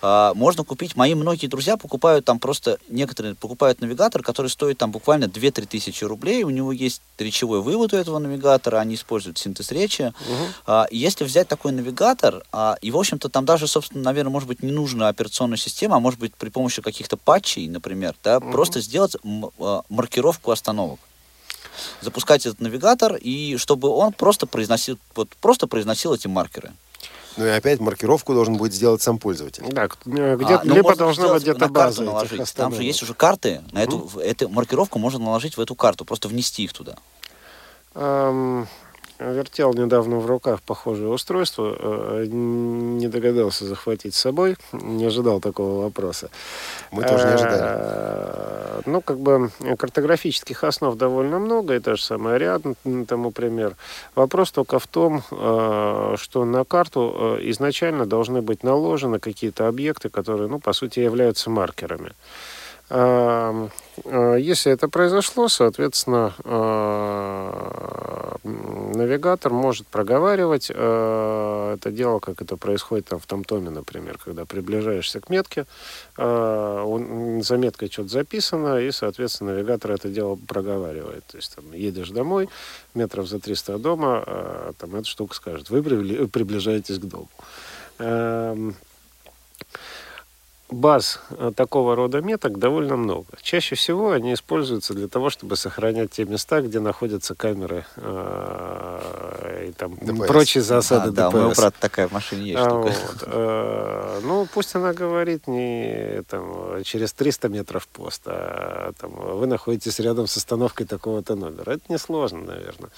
А, 0.03 0.33
можно 0.35 0.65
купить, 0.65 0.97
мои 0.97 1.15
многие 1.15 1.47
друзья 1.47 1.77
покупают 1.77 2.25
там 2.25 2.39
просто, 2.39 2.79
некоторые 2.89 3.35
покупают 3.35 3.81
навигатор, 3.81 4.23
который 4.23 4.49
стоит 4.49 4.79
там 4.79 4.91
буквально 4.91 5.25
2-3 5.25 5.67
тысячи 5.67 6.05
рублей, 6.05 6.43
у 6.45 6.51
него 6.51 6.73
есть 6.73 7.03
речевой 7.19 7.61
вывод 7.61 7.93
у 7.93 7.97
этого 7.97 8.19
навигатора, 8.19 8.79
они 8.79 8.95
используют 8.95 9.39
синтез 9.39 9.71
речи, 9.71 10.13
а, 10.67 10.87
и 10.91 10.97
если 10.97 11.25
взять 11.25 11.49
такой 11.49 11.73
навигатор, 11.73 12.43
а, 12.53 12.77
и, 12.81 12.91
в 12.91 12.97
общем-то, 12.97 13.29
там 13.29 13.45
даже, 13.45 13.67
собственно, 13.67 14.03
наверное, 14.05 14.33
может 14.33 14.49
быть, 14.49 14.63
не 14.63 14.73
нужна 14.73 15.09
операционная 15.09 15.59
система, 15.59 15.97
а 15.97 16.01
может 16.01 16.19
быть, 16.19 16.35
при 16.35 16.49
помощи 16.49 16.81
каких-то 16.81 17.17
патчей, 17.17 17.69
например, 17.69 18.15
да, 18.25 18.41
просто 18.41 18.81
сделать 18.81 19.17
а, 19.59 19.83
маркировку 19.89 20.51
остановок. 20.51 20.99
Запускать 22.01 22.47
этот 22.47 22.61
навигатор, 22.61 23.17
и 23.17 23.57
чтобы 23.57 23.89
он 23.89 24.13
просто 24.13 24.47
произносил, 24.47 24.99
вот, 25.15 25.29
просто 25.41 25.67
произносил 25.67 26.15
эти 26.15 26.27
маркеры. 26.27 26.73
Ну 27.37 27.47
и 27.47 27.49
опять 27.49 27.79
маркировку 27.81 28.35
должен 28.35 28.57
будет 28.57 28.75
сделать 28.75 29.01
сам 29.03 29.19
пользователь. 29.19 29.63
Да, 29.71 29.89
где-то 30.05 30.61
А, 30.61 30.63
ну, 30.65 30.75
либо 30.75 30.97
должна 30.97 31.33
быть 31.33 31.43
где-то 31.43 31.61
на 31.61 31.69
база 31.69 32.03
этих 32.03 32.13
наложить. 32.13 32.53
Там 32.55 32.75
же 32.75 32.83
есть 32.83 33.03
уже 33.03 33.15
карты, 33.15 33.63
на 33.73 33.83
эту, 33.83 33.99
в- 33.99 34.19
эту 34.19 34.49
маркировку 34.49 34.99
можно 34.99 35.21
наложить 35.21 35.57
в 35.57 35.61
эту 35.61 35.75
карту, 35.75 36.05
просто 36.05 36.29
внести 36.29 36.65
их 36.65 36.73
туда. 36.73 36.97
Эм, 37.95 38.69
вертел 39.21 39.75
недавно 39.75 40.17
в 40.17 40.27
руках 40.27 40.63
похожее 40.63 41.09
устройство, 41.09 41.77
э, 41.79 42.27
не 42.29 43.09
догадался 43.09 43.65
захватить 43.67 44.15
с 44.15 44.21
собой, 44.21 44.57
не 44.73 45.05
ожидал 45.05 45.41
такого 45.41 45.83
вопроса. 45.83 46.31
Мы 46.91 47.03
тоже 47.03 47.27
не 47.27 47.35
ожидали. 47.35 47.63
Э, 47.63 48.81
Ну, 48.87 49.01
как 49.03 49.19
бы 49.19 49.51
э, 49.61 49.77
картографических 49.77 50.65
основ 50.65 50.97
довольно 50.97 51.39
много, 51.39 51.75
и 51.75 51.81
та 51.81 51.97
же 51.97 52.03
самая 52.03 52.39
ряд 52.39 52.63
тому 53.07 53.31
пример. 53.31 53.77
Вопрос 54.15 54.51
только 54.53 54.79
в 54.79 54.87
том, 54.87 55.23
что 55.31 56.45
на 56.45 56.65
карту 56.65 57.39
изначально 57.43 58.07
должны 58.07 58.41
быть 58.41 58.65
наложены 58.65 59.19
какие-то 59.19 59.69
объекты, 59.69 60.09
которые, 60.09 60.49
ну, 60.49 60.59
по 60.59 60.73
сути, 60.73 61.01
являются 61.01 61.51
маркерами. 61.51 62.13
Э, 62.91 63.69
Если 64.39 64.73
это 64.73 64.89
произошло, 64.89 65.49
соответственно, 65.49 66.35
э, 66.45 68.37
навигатор 68.43 69.53
может 69.53 69.87
проговаривать 69.87 70.71
э, 70.75 71.75
это 71.77 71.91
дело, 71.91 72.19
как 72.19 72.43
это 72.43 72.57
происходит 72.57 73.07
там 73.07 73.21
в 73.21 73.27
Том-Томе, 73.27 73.71
например, 73.71 74.19
когда 74.19 74.45
приближаешься 74.45 75.21
к 75.21 75.31
метке, 75.31 75.67
за 76.17 77.57
меткой 77.57 77.91
что-то 77.91 78.09
записано, 78.09 78.79
и, 78.81 78.91
соответственно, 78.91 79.53
навигатор 79.53 79.93
это 79.93 80.09
дело 80.09 80.37
проговаривает. 80.49 81.25
То 81.27 81.37
есть 81.37 81.55
там 81.55 81.73
едешь 81.73 82.11
домой, 82.11 82.49
метров 82.95 83.29
за 83.29 83.39
300 83.39 83.75
от 83.77 83.83
дома, 83.83 84.25
там 84.79 84.97
эта 84.97 85.07
штука 85.07 85.35
скажет, 85.35 85.71
вы 85.71 85.81
прибли- 85.81 86.27
приближаетесь 86.27 86.99
к 86.99 87.05
дому. 87.05 87.29
Баз 90.71 91.21
э, 91.31 91.53
такого 91.55 91.97
рода 91.97 92.21
меток 92.21 92.59
довольно 92.59 92.97
много. 92.97 93.27
Чаще 93.43 93.75
всего 93.75 94.13
они 94.13 94.35
используются 94.35 94.95
для 94.95 95.09
того, 95.09 95.29
чтобы 95.31 95.57
сохранять 95.57 96.13
те 96.13 96.25
места, 96.25 96.61
где 96.63 96.79
находятся 96.81 97.35
камеры 97.35 97.85
э, 97.97 99.67
и 99.69 99.73
там 99.73 99.97
ДПС. 99.97 100.27
прочие 100.29 100.63
засады 100.63 101.11
Да, 101.11 101.23
да, 101.23 101.29
у 101.29 101.33
моего 101.33 101.49
ДПС. 101.51 101.59
брата 101.61 101.77
такая 101.81 102.09
в 102.09 102.13
машине 102.13 102.43
есть 102.51 102.61
А, 102.63 102.69
штука. 102.69 102.83
вот, 102.85 103.23
э, 103.27 104.21
Ну, 104.23 104.47
пусть 104.55 104.75
она 104.77 104.93
говорит 104.93 105.47
не 105.49 106.23
там, 106.29 106.83
через 106.85 107.13
300 107.13 107.49
метров 107.49 107.89
пост, 107.89 108.23
а 108.27 108.93
там, 108.99 109.11
вы 109.13 109.47
находитесь 109.47 109.99
рядом 109.99 110.27
с 110.27 110.37
остановкой 110.37 110.87
такого-то 110.87 111.35
номера. 111.35 111.73
Это 111.73 111.93
несложно, 111.93 112.41
наверное. 112.41 112.91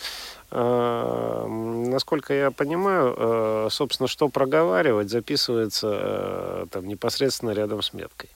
А, 0.55 1.45
м, 1.47 1.73
Насколько 1.91 2.35
я 2.35 2.51
понимаю, 2.51 3.15
э, 3.17 3.69
собственно, 3.71 4.07
что 4.07 4.29
проговаривать, 4.29 5.11
записывается 5.11 5.89
э, 5.93 6.67
там 6.71 6.87
непосредственно 6.87 7.51
рядом 7.53 7.81
с 7.83 7.95
меткой. 7.95 8.29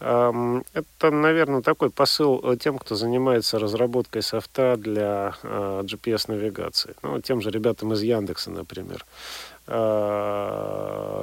Ам, 0.00 0.64
Это, 0.74 1.10
наверное, 1.10 1.62
такой 1.62 1.90
посыл 1.90 2.40
э, 2.42 2.56
тем, 2.56 2.78
кто 2.78 2.96
занимается 2.96 3.58
разработкой 3.60 4.22
софта 4.22 4.76
для 4.76 5.34
GPS-навигации. 5.42 6.94
Ну, 7.02 7.20
тем 7.20 7.40
же 7.40 7.50
ребятам 7.50 7.92
из 7.92 8.02
Яндекса, 8.02 8.50
например. 8.50 9.04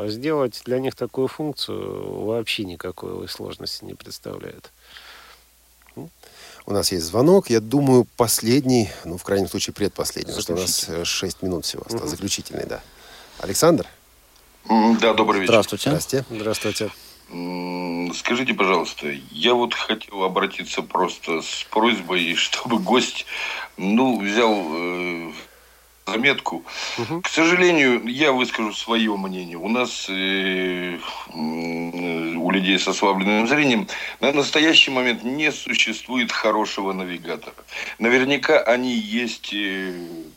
Сделать 0.10 0.62
для 0.66 0.80
них 0.80 0.96
такую 0.96 1.30
функцию 1.30 2.26
вообще 2.26 2.66
никакой 2.66 3.28
сложности 3.30 3.86
не 3.86 3.94
представляет. 3.94 4.70
У 6.66 6.72
нас 6.72 6.92
есть 6.92 7.06
звонок, 7.06 7.50
я 7.50 7.60
думаю, 7.60 8.08
последний, 8.16 8.90
ну, 9.04 9.18
в 9.18 9.24
крайнем 9.24 9.50
случае, 9.50 9.74
предпоследний, 9.74 10.34
потому 10.34 10.66
что 10.68 10.90
у 10.92 11.00
нас 11.00 11.08
6 11.08 11.42
минут 11.42 11.66
всего 11.66 11.84
осталось. 11.86 12.12
Заключительный, 12.12 12.66
да. 12.66 12.82
Александр? 13.40 13.86
Да, 15.02 15.14
добрый 15.14 15.42
вечер. 15.42 15.52
Здравствуйте. 15.52 15.90
Здравствуйте. 15.90 16.26
Здравствуйте. 16.30 16.92
Скажите, 18.16 18.54
пожалуйста, 18.54 19.08
я 19.32 19.54
вот 19.56 19.74
хотел 19.74 20.24
обратиться 20.24 20.82
просто 20.84 21.42
с 21.42 21.66
просьбой, 21.70 22.36
чтобы 22.38 22.80
гость, 22.80 23.26
ну, 23.76 24.22
взял 24.22 25.34
э, 26.06 26.12
заметку. 26.12 26.64
К 27.24 27.28
сожалению, 27.30 28.06
я 28.08 28.32
выскажу 28.32 28.74
свое 28.74 29.16
мнение. 29.18 29.58
У 29.58 29.68
нас, 29.70 30.08
э, 30.10 30.98
м, 31.34 32.38
у 32.42 32.52
людей 32.52 32.78
с 32.78 32.88
ослабленным 32.88 33.48
зрением, 33.48 33.88
на 34.20 34.32
настоящий 34.32 34.92
момент 34.92 35.24
не 35.24 35.52
существует 35.52 36.32
хорошего 36.32 36.94
навигатора. 36.94 37.56
Наверняка 38.00 38.60
они 38.60 38.94
есть 38.94 39.54
э, 39.54 39.94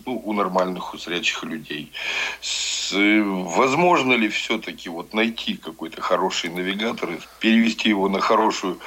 ну, 0.06 0.22
у 0.24 0.32
нормальных, 0.32 0.94
у 0.94 0.98
зрячих 0.98 1.42
людей. 1.44 1.92
С- 2.40 2.92
э, 2.92 3.22
возможно 3.22 4.12
ли 4.14 4.28
все-таки 4.28 4.88
вот 4.88 5.14
найти 5.14 5.56
какой-то 5.56 6.00
хороший 6.00 6.50
навигатор, 6.50 7.10
и 7.10 7.18
перевести 7.40 7.88
его 7.88 8.08
на 8.08 8.20
хорошую 8.20 8.78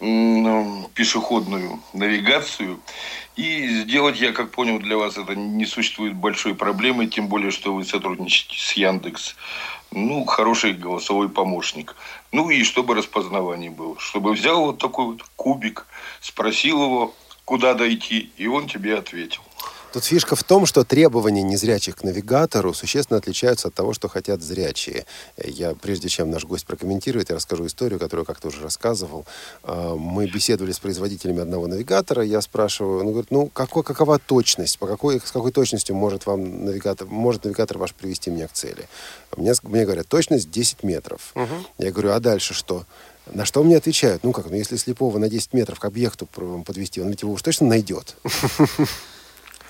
м, 0.00 0.86
пешеходную 0.94 1.80
навигацию 1.92 2.80
и 3.36 3.66
сделать, 3.68 4.20
я 4.20 4.32
как 4.32 4.50
понял, 4.52 4.78
для 4.78 4.96
вас 4.96 5.18
это 5.18 5.34
не 5.34 5.66
существует 5.66 6.14
большой 6.14 6.54
проблемы, 6.54 7.06
тем 7.06 7.28
более, 7.28 7.50
что 7.50 7.74
вы 7.74 7.84
сотрудничаете 7.84 8.58
с 8.58 8.72
Яндекс. 8.74 9.36
Ну, 9.90 10.24
хороший 10.24 10.72
голосовой 10.72 11.28
помощник. 11.28 11.96
Ну 12.32 12.50
и 12.50 12.64
чтобы 12.64 12.94
распознавание 12.94 13.70
было. 13.70 13.98
Чтобы 13.98 14.32
взял 14.32 14.64
вот 14.64 14.78
такой 14.78 15.06
вот 15.06 15.22
кубик, 15.36 15.86
спросил 16.20 16.82
его, 16.82 17.14
куда 17.44 17.74
дойти, 17.74 18.30
и 18.36 18.46
он 18.46 18.68
тебе 18.68 18.96
ответил. 18.96 19.42
Тут 19.94 20.02
фишка 20.02 20.34
в 20.34 20.42
том, 20.42 20.66
что 20.66 20.82
требования 20.82 21.44
незрячих 21.44 21.94
к 21.94 22.02
навигатору 22.02 22.74
существенно 22.74 23.18
отличаются 23.18 23.68
от 23.68 23.74
того, 23.74 23.92
что 23.92 24.08
хотят 24.08 24.42
зрячие. 24.42 25.06
Я, 25.36 25.76
прежде 25.76 26.08
чем 26.08 26.32
наш 26.32 26.44
гость 26.44 26.66
прокомментирует, 26.66 27.30
я 27.30 27.36
расскажу 27.36 27.64
историю, 27.66 28.00
которую 28.00 28.26
как-то 28.26 28.48
уже 28.48 28.60
рассказывал. 28.60 29.24
А, 29.62 29.94
Мы 29.94 30.26
беседовали 30.26 30.72
с 30.72 30.80
производителями 30.80 31.42
одного 31.42 31.68
навигатора. 31.68 32.24
Я 32.24 32.40
спрашиваю, 32.40 33.02
он 33.02 33.06
говорит, 33.10 33.30
ну, 33.30 33.46
какой, 33.46 33.84
какова 33.84 34.18
точность? 34.18 34.80
По 34.80 34.88
какой, 34.88 35.20
с 35.20 35.30
какой 35.30 35.52
точностью 35.52 35.94
может 35.94 36.26
вам 36.26 36.64
навигатор, 36.64 37.06
может 37.06 37.44
навигатор 37.44 37.78
ваш 37.78 37.94
привести 37.94 38.30
меня 38.30 38.48
к 38.48 38.52
цели? 38.52 38.88
Мне, 39.36 39.52
мне 39.62 39.84
говорят, 39.84 40.08
точность 40.08 40.50
10 40.50 40.82
метров. 40.82 41.32
Я 41.78 41.92
говорю, 41.92 42.10
а 42.10 42.18
дальше 42.18 42.52
что? 42.52 42.84
На 43.32 43.44
что 43.44 43.62
мне 43.62 43.76
отвечают? 43.76 44.24
Ну 44.24 44.32
как, 44.32 44.50
ну 44.50 44.56
если 44.56 44.76
слепого 44.76 45.18
на 45.18 45.28
10 45.28 45.52
метров 45.52 45.78
к 45.78 45.84
объекту 45.84 46.26
подвести, 46.26 47.00
он 47.00 47.10
ведь 47.10 47.22
его 47.22 47.32
уж 47.32 47.42
точно 47.42 47.68
найдет. 47.68 48.16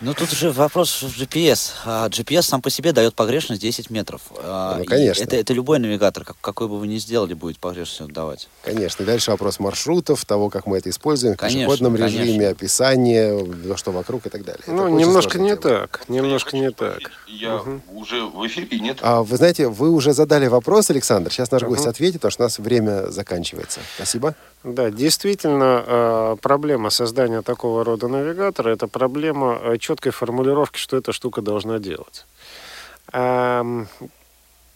Ну, 0.01 0.13
тут 0.13 0.31
же 0.31 0.51
вопрос 0.51 1.03
в 1.03 1.17
GPS. 1.19 1.71
А, 1.87 2.09
GPS 2.09 2.43
сам 2.43 2.61
по 2.61 2.69
себе 2.69 2.93
дает 2.93 3.15
погрешность 3.15 3.63
10 3.63 3.91
метров. 3.91 4.21
А, 4.39 4.77
Ну, 4.79 4.85
конечно. 4.85 5.23
Это, 5.23 5.37
это 5.37 5.53
любой 5.55 5.79
навигатор, 5.79 6.25
как- 6.25 6.37
какой 6.41 6.69
бы 6.69 6.79
вы 6.79 6.89
ни 6.89 6.99
сделали, 6.99 7.33
будет 7.33 7.59
погрешность 7.59 8.13
давать. 8.13 8.49
Конечно. 8.65 9.05
И 9.05 9.07
дальше 9.07 9.31
вопрос 9.31 9.61
маршрутов, 9.61 10.25
того, 10.25 10.51
как 10.51 10.67
мы 10.67 10.79
это 10.79 10.91
используем, 10.91 11.35
в 11.35 11.39
пешеходном 11.39 11.97
конечно. 11.97 12.19
режиме, 12.23 12.49
описание, 12.49 13.47
то, 13.69 13.77
что 13.77 13.93
вокруг 13.93 14.27
и 14.27 14.31
так 14.31 14.45
далее. 14.45 14.61
Это 14.63 14.73
Ну, 14.73 14.83
очень 14.85 14.97
немножко 14.97 15.39
не 15.39 15.51
тема. 15.51 15.61
так. 15.63 16.03
Немножко 16.09 16.57
не 16.57 16.71
так. 16.71 16.99
Я 17.29 17.63
уже 17.95 18.25
в 18.25 18.47
эфире, 18.47 18.81
нет? 18.81 18.99
А, 19.01 19.23
вы 19.23 19.37
знаете, 19.37 19.69
вы 19.69 19.91
уже 19.91 20.13
задали 20.13 20.49
вопрос, 20.49 20.91
Александр. 20.91 21.31
Сейчас 21.33 21.51
наш 21.51 21.63
Мгм. 21.63 21.71
гость 21.71 21.87
ответит, 21.87 22.17
потому 22.21 22.31
что 22.33 22.43
у 22.43 22.47
нас 22.47 22.59
время 22.59 23.11
заканчивается. 23.11 23.81
Спасибо. 23.97 24.35
Да, 24.65 24.91
действительно, 24.91 25.85
э, 25.87 26.37
проблема 26.41 26.91
создания 26.91 27.43
такого 27.43 27.85
рода 27.85 28.09
навигатора– 28.09 28.71
это 28.71 28.89
проблема 28.89 29.59
четкой 29.85 30.13
формулировки, 30.13 30.79
что 30.79 30.97
эта 30.97 31.13
штука 31.13 31.43
должна 31.43 31.79
делать. 31.79 32.27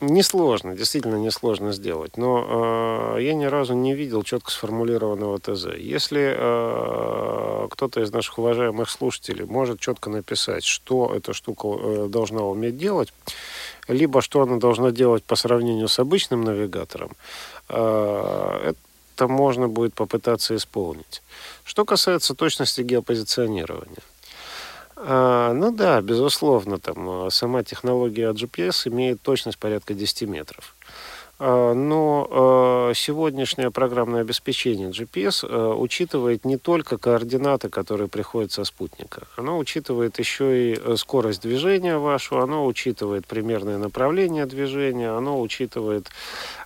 Несложно, 0.01 0.76
действительно 0.76 1.16
несложно 1.16 1.72
сделать, 1.72 2.16
но 2.16 3.16
э, 3.16 3.22
я 3.24 3.35
ни 3.35 3.47
разу 3.47 3.74
не 3.74 3.97
видел 3.97 4.22
четко 4.22 4.52
сформулированного 4.52 5.40
ТЗ. 5.40 5.76
Если 5.76 6.36
э, 6.39 7.66
кто-то 7.68 8.01
из 8.01 8.12
наших 8.12 8.39
уважаемых 8.39 8.90
слушателей 8.90 9.44
может 9.44 9.80
четко 9.80 10.09
написать, 10.09 10.62
что 10.62 11.12
эта 11.12 11.32
штука 11.32 11.66
э, 11.66 12.06
должна 12.09 12.43
уметь 12.43 12.76
делать, 12.78 13.12
либо 13.89 14.22
что 14.22 14.43
она 14.43 14.59
должна 14.59 14.93
делать 14.93 15.24
по 15.24 15.35
сравнению 15.35 15.89
с 15.89 15.98
обычным 15.98 16.43
навигатором, 16.43 17.10
э, 17.68 18.72
это 19.16 19.26
можно 19.26 19.66
будет 19.66 19.94
попытаться 19.94 20.55
исполнить. 20.55 21.22
Что 21.64 21.85
касается 21.85 22.36
точности 22.36 22.82
геопозиционирования. 22.82 24.05
А, 25.01 25.53
ну 25.53 25.70
да, 25.70 26.01
безусловно, 26.01 26.79
там 26.79 27.09
а, 27.09 27.31
сама 27.31 27.62
технология 27.62 28.33
GPS 28.33 28.89
имеет 28.89 29.23
точность 29.23 29.59
порядка 29.59 29.95
10 29.95 30.23
метров. 30.29 30.75
А, 31.40 31.73
Но 31.73 32.27
а, 32.31 32.93
сегодняшнее 32.94 33.70
программное 33.70 34.23
обеспечение 34.23 34.90
GPS 34.90 35.47
а, 35.48 35.74
учитывает 35.74 36.44
не 36.44 36.56
только 36.56 36.98
координаты, 36.98 37.69
которые 37.69 38.09
приходят 38.09 38.51
со 38.51 38.65
спутника. 38.65 39.23
Оно 39.36 39.59
учитывает 39.59 40.19
еще 40.19 40.73
и 40.73 40.97
скорость 40.97 41.43
движения 41.43 41.98
вашу, 41.98 42.40
оно 42.40 42.66
учитывает 42.66 43.27
примерное 43.27 43.78
направление 43.78 44.47
движения, 44.47 45.10
оно 45.10 45.40
учитывает, 45.40 46.09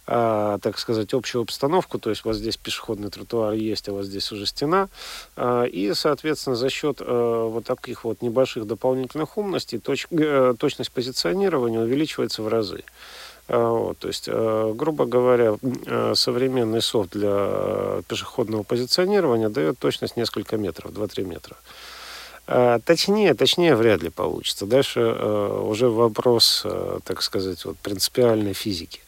так 0.07 0.79
сказать, 0.79 1.13
общую 1.15 1.43
обстановку, 1.43 1.99
то 1.99 2.11
есть 2.11 2.25
вас 2.25 2.39
здесь 2.39 2.57
пешеходный 2.57 3.11
тротуар 3.11 3.53
есть, 3.53 3.89
а 3.89 3.93
вас 3.93 4.07
здесь 4.07 4.31
уже 4.33 4.47
стена. 4.47 4.89
И, 5.39 5.93
соответственно, 5.95 6.57
за 6.57 6.71
счет 6.71 7.01
вот 7.01 7.65
таких 7.65 8.05
вот 8.05 8.23
небольших 8.23 8.67
дополнительных 8.67 9.37
умностей 9.37 9.79
точ- 9.79 10.09
э, 10.11 10.55
точность 10.59 10.93
позиционирования 10.93 11.81
увеличивается 11.81 12.43
в 12.43 12.49
разы. 12.49 12.85
А, 13.49 13.71
Вот, 13.71 13.99
то 13.99 14.09
есть, 14.09 14.29
э, 14.29 14.73
грубо 14.75 15.05
говоря, 15.05 15.57
э, 15.87 16.15
современный 16.15 16.81
софт 16.81 17.11
для 17.11 17.31
э, 17.33 18.03
пешеходного 18.09 18.63
позиционирования 18.63 19.49
дает 19.49 19.79
точность 19.79 20.17
несколько 20.17 20.57
метров, 20.57 20.93
2-3 20.93 21.25
метра. 21.25 21.57
А, 22.47 22.79
Точнее, 22.81 23.35
точнее 23.35 23.75
вряд 23.77 24.03
ли 24.03 24.11
получится. 24.11 24.67
Дальше 24.67 25.01
уже 25.01 25.89
вопрос, 25.89 26.67
так 27.05 27.23
сказать, 27.23 27.65
вот, 27.65 27.77
принципиальной 27.79 28.53
физики. 28.53 29.01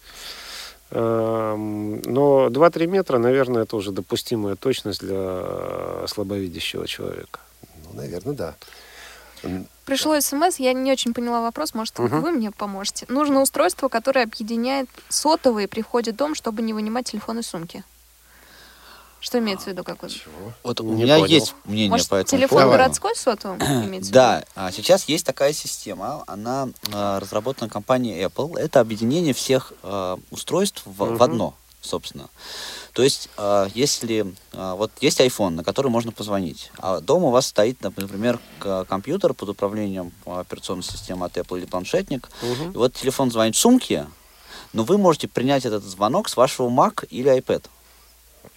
Но 0.90 1.56
2-3 2.50 2.86
метра, 2.86 3.18
наверное, 3.18 3.62
это 3.64 3.76
уже 3.76 3.90
допустимая 3.90 4.54
точность 4.54 5.00
для 5.00 6.06
слабовидящего 6.06 6.86
человека. 6.86 7.40
Ну, 7.84 8.00
наверное, 8.00 8.34
да. 8.34 8.54
Пришло 9.84 10.18
смс, 10.20 10.56
я 10.58 10.72
не 10.72 10.90
очень 10.90 11.12
поняла 11.12 11.42
вопрос, 11.42 11.74
может, 11.74 11.98
Мгм. 11.98 12.22
вы 12.22 12.30
мне 12.32 12.50
поможете. 12.50 13.04
Нужно 13.08 13.42
устройство, 13.42 13.88
которое 13.88 14.24
объединяет 14.24 14.88
сотовые 15.08 15.68
при 15.68 15.82
входе 15.82 16.12
в 16.12 16.16
дом, 16.16 16.34
чтобы 16.34 16.62
не 16.62 16.72
вынимать 16.72 17.06
телефон 17.10 17.40
из 17.40 17.46
сумки. 17.48 17.84
Что 19.20 19.38
имеется 19.38 19.66
в 19.66 19.68
виду? 19.68 19.84
Какой? 19.84 20.10
Вот 20.62 20.80
у 20.80 20.84
Не 20.92 21.04
меня 21.04 21.16
понял. 21.16 21.28
есть 21.28 21.54
мнение 21.64 21.88
Может, 21.90 22.08
по 22.08 22.14
этому 22.16 22.38
телефон 22.40 22.58
поводу. 22.58 22.70
городской 22.78 23.16
сотовым 23.16 23.58
имеется 23.62 23.88
в 23.88 23.92
виду? 23.92 24.12
Да, 24.12 24.44
а 24.54 24.70
сейчас 24.70 25.04
есть 25.08 25.24
такая 25.24 25.52
система, 25.54 26.24
она 26.26 26.68
а, 26.92 27.20
разработана 27.20 27.70
компанией 27.70 28.22
Apple. 28.22 28.58
Это 28.58 28.80
объединение 28.80 29.32
всех 29.32 29.72
а, 29.82 30.18
устройств 30.30 30.82
в, 30.84 30.92
в 30.92 31.02
Мгм. 31.12 31.22
одно, 31.22 31.54
собственно. 31.80 32.28
То 32.94 33.02
есть, 33.02 33.28
а, 33.36 33.66
если 33.74 34.24
а, 34.52 34.76
вот 34.76 34.92
есть 35.00 35.20
iPhone, 35.20 35.50
на 35.50 35.64
который 35.64 35.90
можно 35.90 36.12
позвонить, 36.12 36.70
а 36.78 37.00
дома 37.00 37.26
у 37.26 37.30
вас 37.30 37.48
стоит, 37.48 37.82
например, 37.82 38.38
компьютер 38.60 39.34
под 39.34 39.48
управлением 39.48 40.12
а, 40.24 40.40
операционной 40.40 40.84
системы 40.84 41.26
от 41.26 41.36
Apple 41.36 41.58
или 41.58 41.66
планшетник, 41.66 42.30
Мгм. 42.40 42.70
и 42.70 42.76
вот 42.76 42.94
телефон 42.94 43.32
звонит 43.32 43.56
в 43.56 43.58
сумке, 43.58 44.06
но 44.72 44.84
вы 44.84 44.96
можете 44.96 45.26
принять 45.26 45.66
этот 45.66 45.82
звонок 45.82 46.28
с 46.28 46.36
вашего 46.36 46.68
Mac 46.68 47.04
или 47.10 47.36
iPad. 47.36 47.64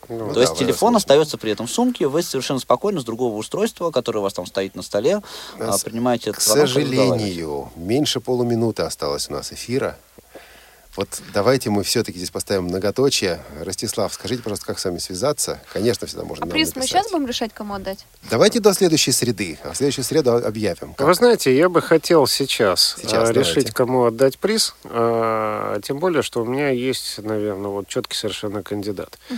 Ну, 0.09 0.27
То 0.29 0.35
да, 0.35 0.41
есть 0.41 0.55
телефон 0.55 0.95
остается 0.95 1.39
при 1.39 1.51
этом 1.51 1.65
в 1.65 1.71
сумке, 1.71 2.07
вы 2.07 2.21
совершенно 2.21 2.59
спокойно 2.59 3.01
с 3.01 3.03
другого 3.03 3.35
устройства, 3.35 3.89
которое 3.89 4.19
у 4.19 4.21
вас 4.21 4.33
там 4.33 4.45
стоит 4.45 4.75
на 4.75 4.83
столе, 4.83 5.21
нас, 5.57 5.83
принимаете 5.83 6.29
этот 6.29 6.43
К 6.43 6.43
сожалению, 6.43 7.71
меньше 7.75 8.19
полуминуты 8.19 8.83
осталось 8.83 9.29
у 9.29 9.33
нас 9.33 9.51
эфира. 9.51 9.97
Вот 10.97 11.21
давайте 11.31 11.69
мы 11.69 11.83
все-таки 11.83 12.17
здесь 12.17 12.31
поставим 12.31 12.63
многоточие. 12.63 13.39
Ростислав, 13.63 14.11
скажите, 14.11 14.41
пожалуйста, 14.41 14.65
как 14.65 14.79
с 14.79 14.85
вами 14.85 14.97
связаться? 14.97 15.61
Конечно, 15.71 16.07
всегда 16.07 16.23
можно 16.23 16.43
А 16.43 16.49
приз 16.49 16.75
мы 16.75 16.81
сейчас 16.81 17.11
будем 17.11 17.27
решать, 17.27 17.53
кому 17.53 17.75
отдать? 17.75 18.07
Давайте 18.31 18.59
до 18.59 18.73
следующей 18.73 19.11
среды. 19.11 19.59
А 19.63 19.73
в 19.73 19.77
следующую 19.77 20.03
среду 20.03 20.33
объявим. 20.35 20.95
Как? 20.95 21.05
Вы 21.05 21.13
знаете, 21.13 21.55
я 21.55 21.69
бы 21.69 21.83
хотел 21.83 22.25
сейчас, 22.25 22.95
сейчас 22.99 23.29
решить, 23.29 23.53
давайте. 23.53 23.73
кому 23.73 24.05
отдать 24.05 24.39
приз. 24.39 24.73
А, 24.85 25.79
тем 25.81 25.99
более, 25.99 26.23
что 26.23 26.41
у 26.41 26.45
меня 26.45 26.69
есть, 26.69 27.19
наверное, 27.19 27.69
вот 27.69 27.87
четкий 27.87 28.15
совершенно 28.15 28.63
кандидат. 28.63 29.19
Угу. 29.29 29.37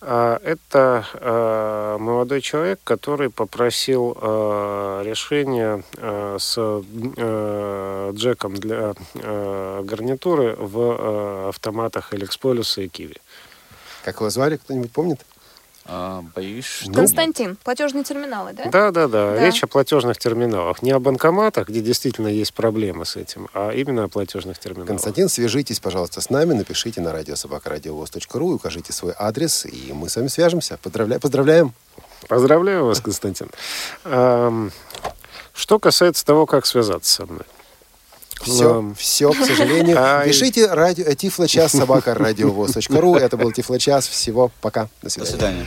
А, 0.00 0.40
это 0.42 1.06
а, 1.14 1.98
молодой 1.98 2.40
человек, 2.40 2.80
который 2.82 3.30
попросил 3.30 4.18
а, 4.20 5.02
решения 5.04 5.84
а, 5.98 6.36
с 6.40 6.56
а, 6.58 8.12
джеком 8.12 8.56
для 8.56 8.94
а, 9.14 9.82
гарнитуры 9.84 10.56
в 10.58 10.95
э, 10.98 11.48
автоматах 11.48 12.12
Эликсполюса 12.14 12.82
и 12.82 12.88
Киви. 12.88 13.16
Как 14.04 14.16
его 14.16 14.30
звали, 14.30 14.56
кто-нибудь 14.56 14.92
помнит? 14.92 15.20
А, 15.88 16.24
боюсь, 16.34 16.64
что... 16.64 16.92
Константин, 16.92 17.56
платежные 17.62 18.02
терминалы, 18.02 18.52
да? 18.52 18.64
Да, 18.64 18.90
да, 18.90 19.06
да. 19.06 19.38
Речь 19.40 19.62
о 19.62 19.68
платежных 19.68 20.18
терминалах. 20.18 20.82
Не 20.82 20.90
о 20.90 20.98
банкоматах, 20.98 21.68
где 21.68 21.80
действительно 21.80 22.26
есть 22.26 22.52
проблемы 22.54 23.04
с 23.04 23.14
этим, 23.14 23.48
а 23.54 23.70
именно 23.70 24.02
о 24.04 24.08
платежных 24.08 24.58
терминалах. 24.58 24.88
Константин, 24.88 25.28
свяжитесь, 25.28 25.78
пожалуйста, 25.78 26.20
с 26.20 26.28
нами, 26.28 26.54
напишите 26.54 27.00
на 27.00 27.12
радиособакарадиовоз.ру, 27.12 28.54
укажите 28.54 28.92
свой 28.92 29.14
адрес, 29.16 29.64
и 29.64 29.92
мы 29.92 30.08
с 30.08 30.16
вами 30.16 30.26
свяжемся. 30.26 30.76
Поздравля... 30.82 31.20
Поздравляем! 31.20 31.72
Поздравляю 32.26 32.86
вас, 32.86 33.00
Константин. 33.00 33.50
Что 34.02 35.78
касается 35.78 36.26
того, 36.26 36.46
как 36.46 36.66
связаться 36.66 37.12
со 37.12 37.26
мной. 37.26 37.44
Все, 38.42 38.92
все, 38.96 39.32
к 39.32 39.44
сожалению. 39.44 39.96
Пишите 40.24 40.66
радио, 40.66 41.12
тифлочас 41.14 41.72
собака 41.72 42.14
радиовоз.ру. 42.14 43.16
Это 43.16 43.36
был 43.36 43.52
Тифлочас. 43.52 44.06
Всего 44.06 44.50
пока. 44.60 44.88
До 45.02 45.10
свидания. 45.10 45.30
До 45.30 45.36
свидания. 45.36 45.66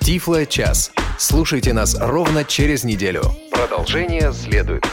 Тифло 0.00 0.46
час. 0.46 0.90
Слушайте 1.18 1.72
нас 1.72 1.94
ровно 1.98 2.44
через 2.44 2.84
неделю. 2.84 3.22
Продолжение 3.50 4.32
следует. 4.32 4.84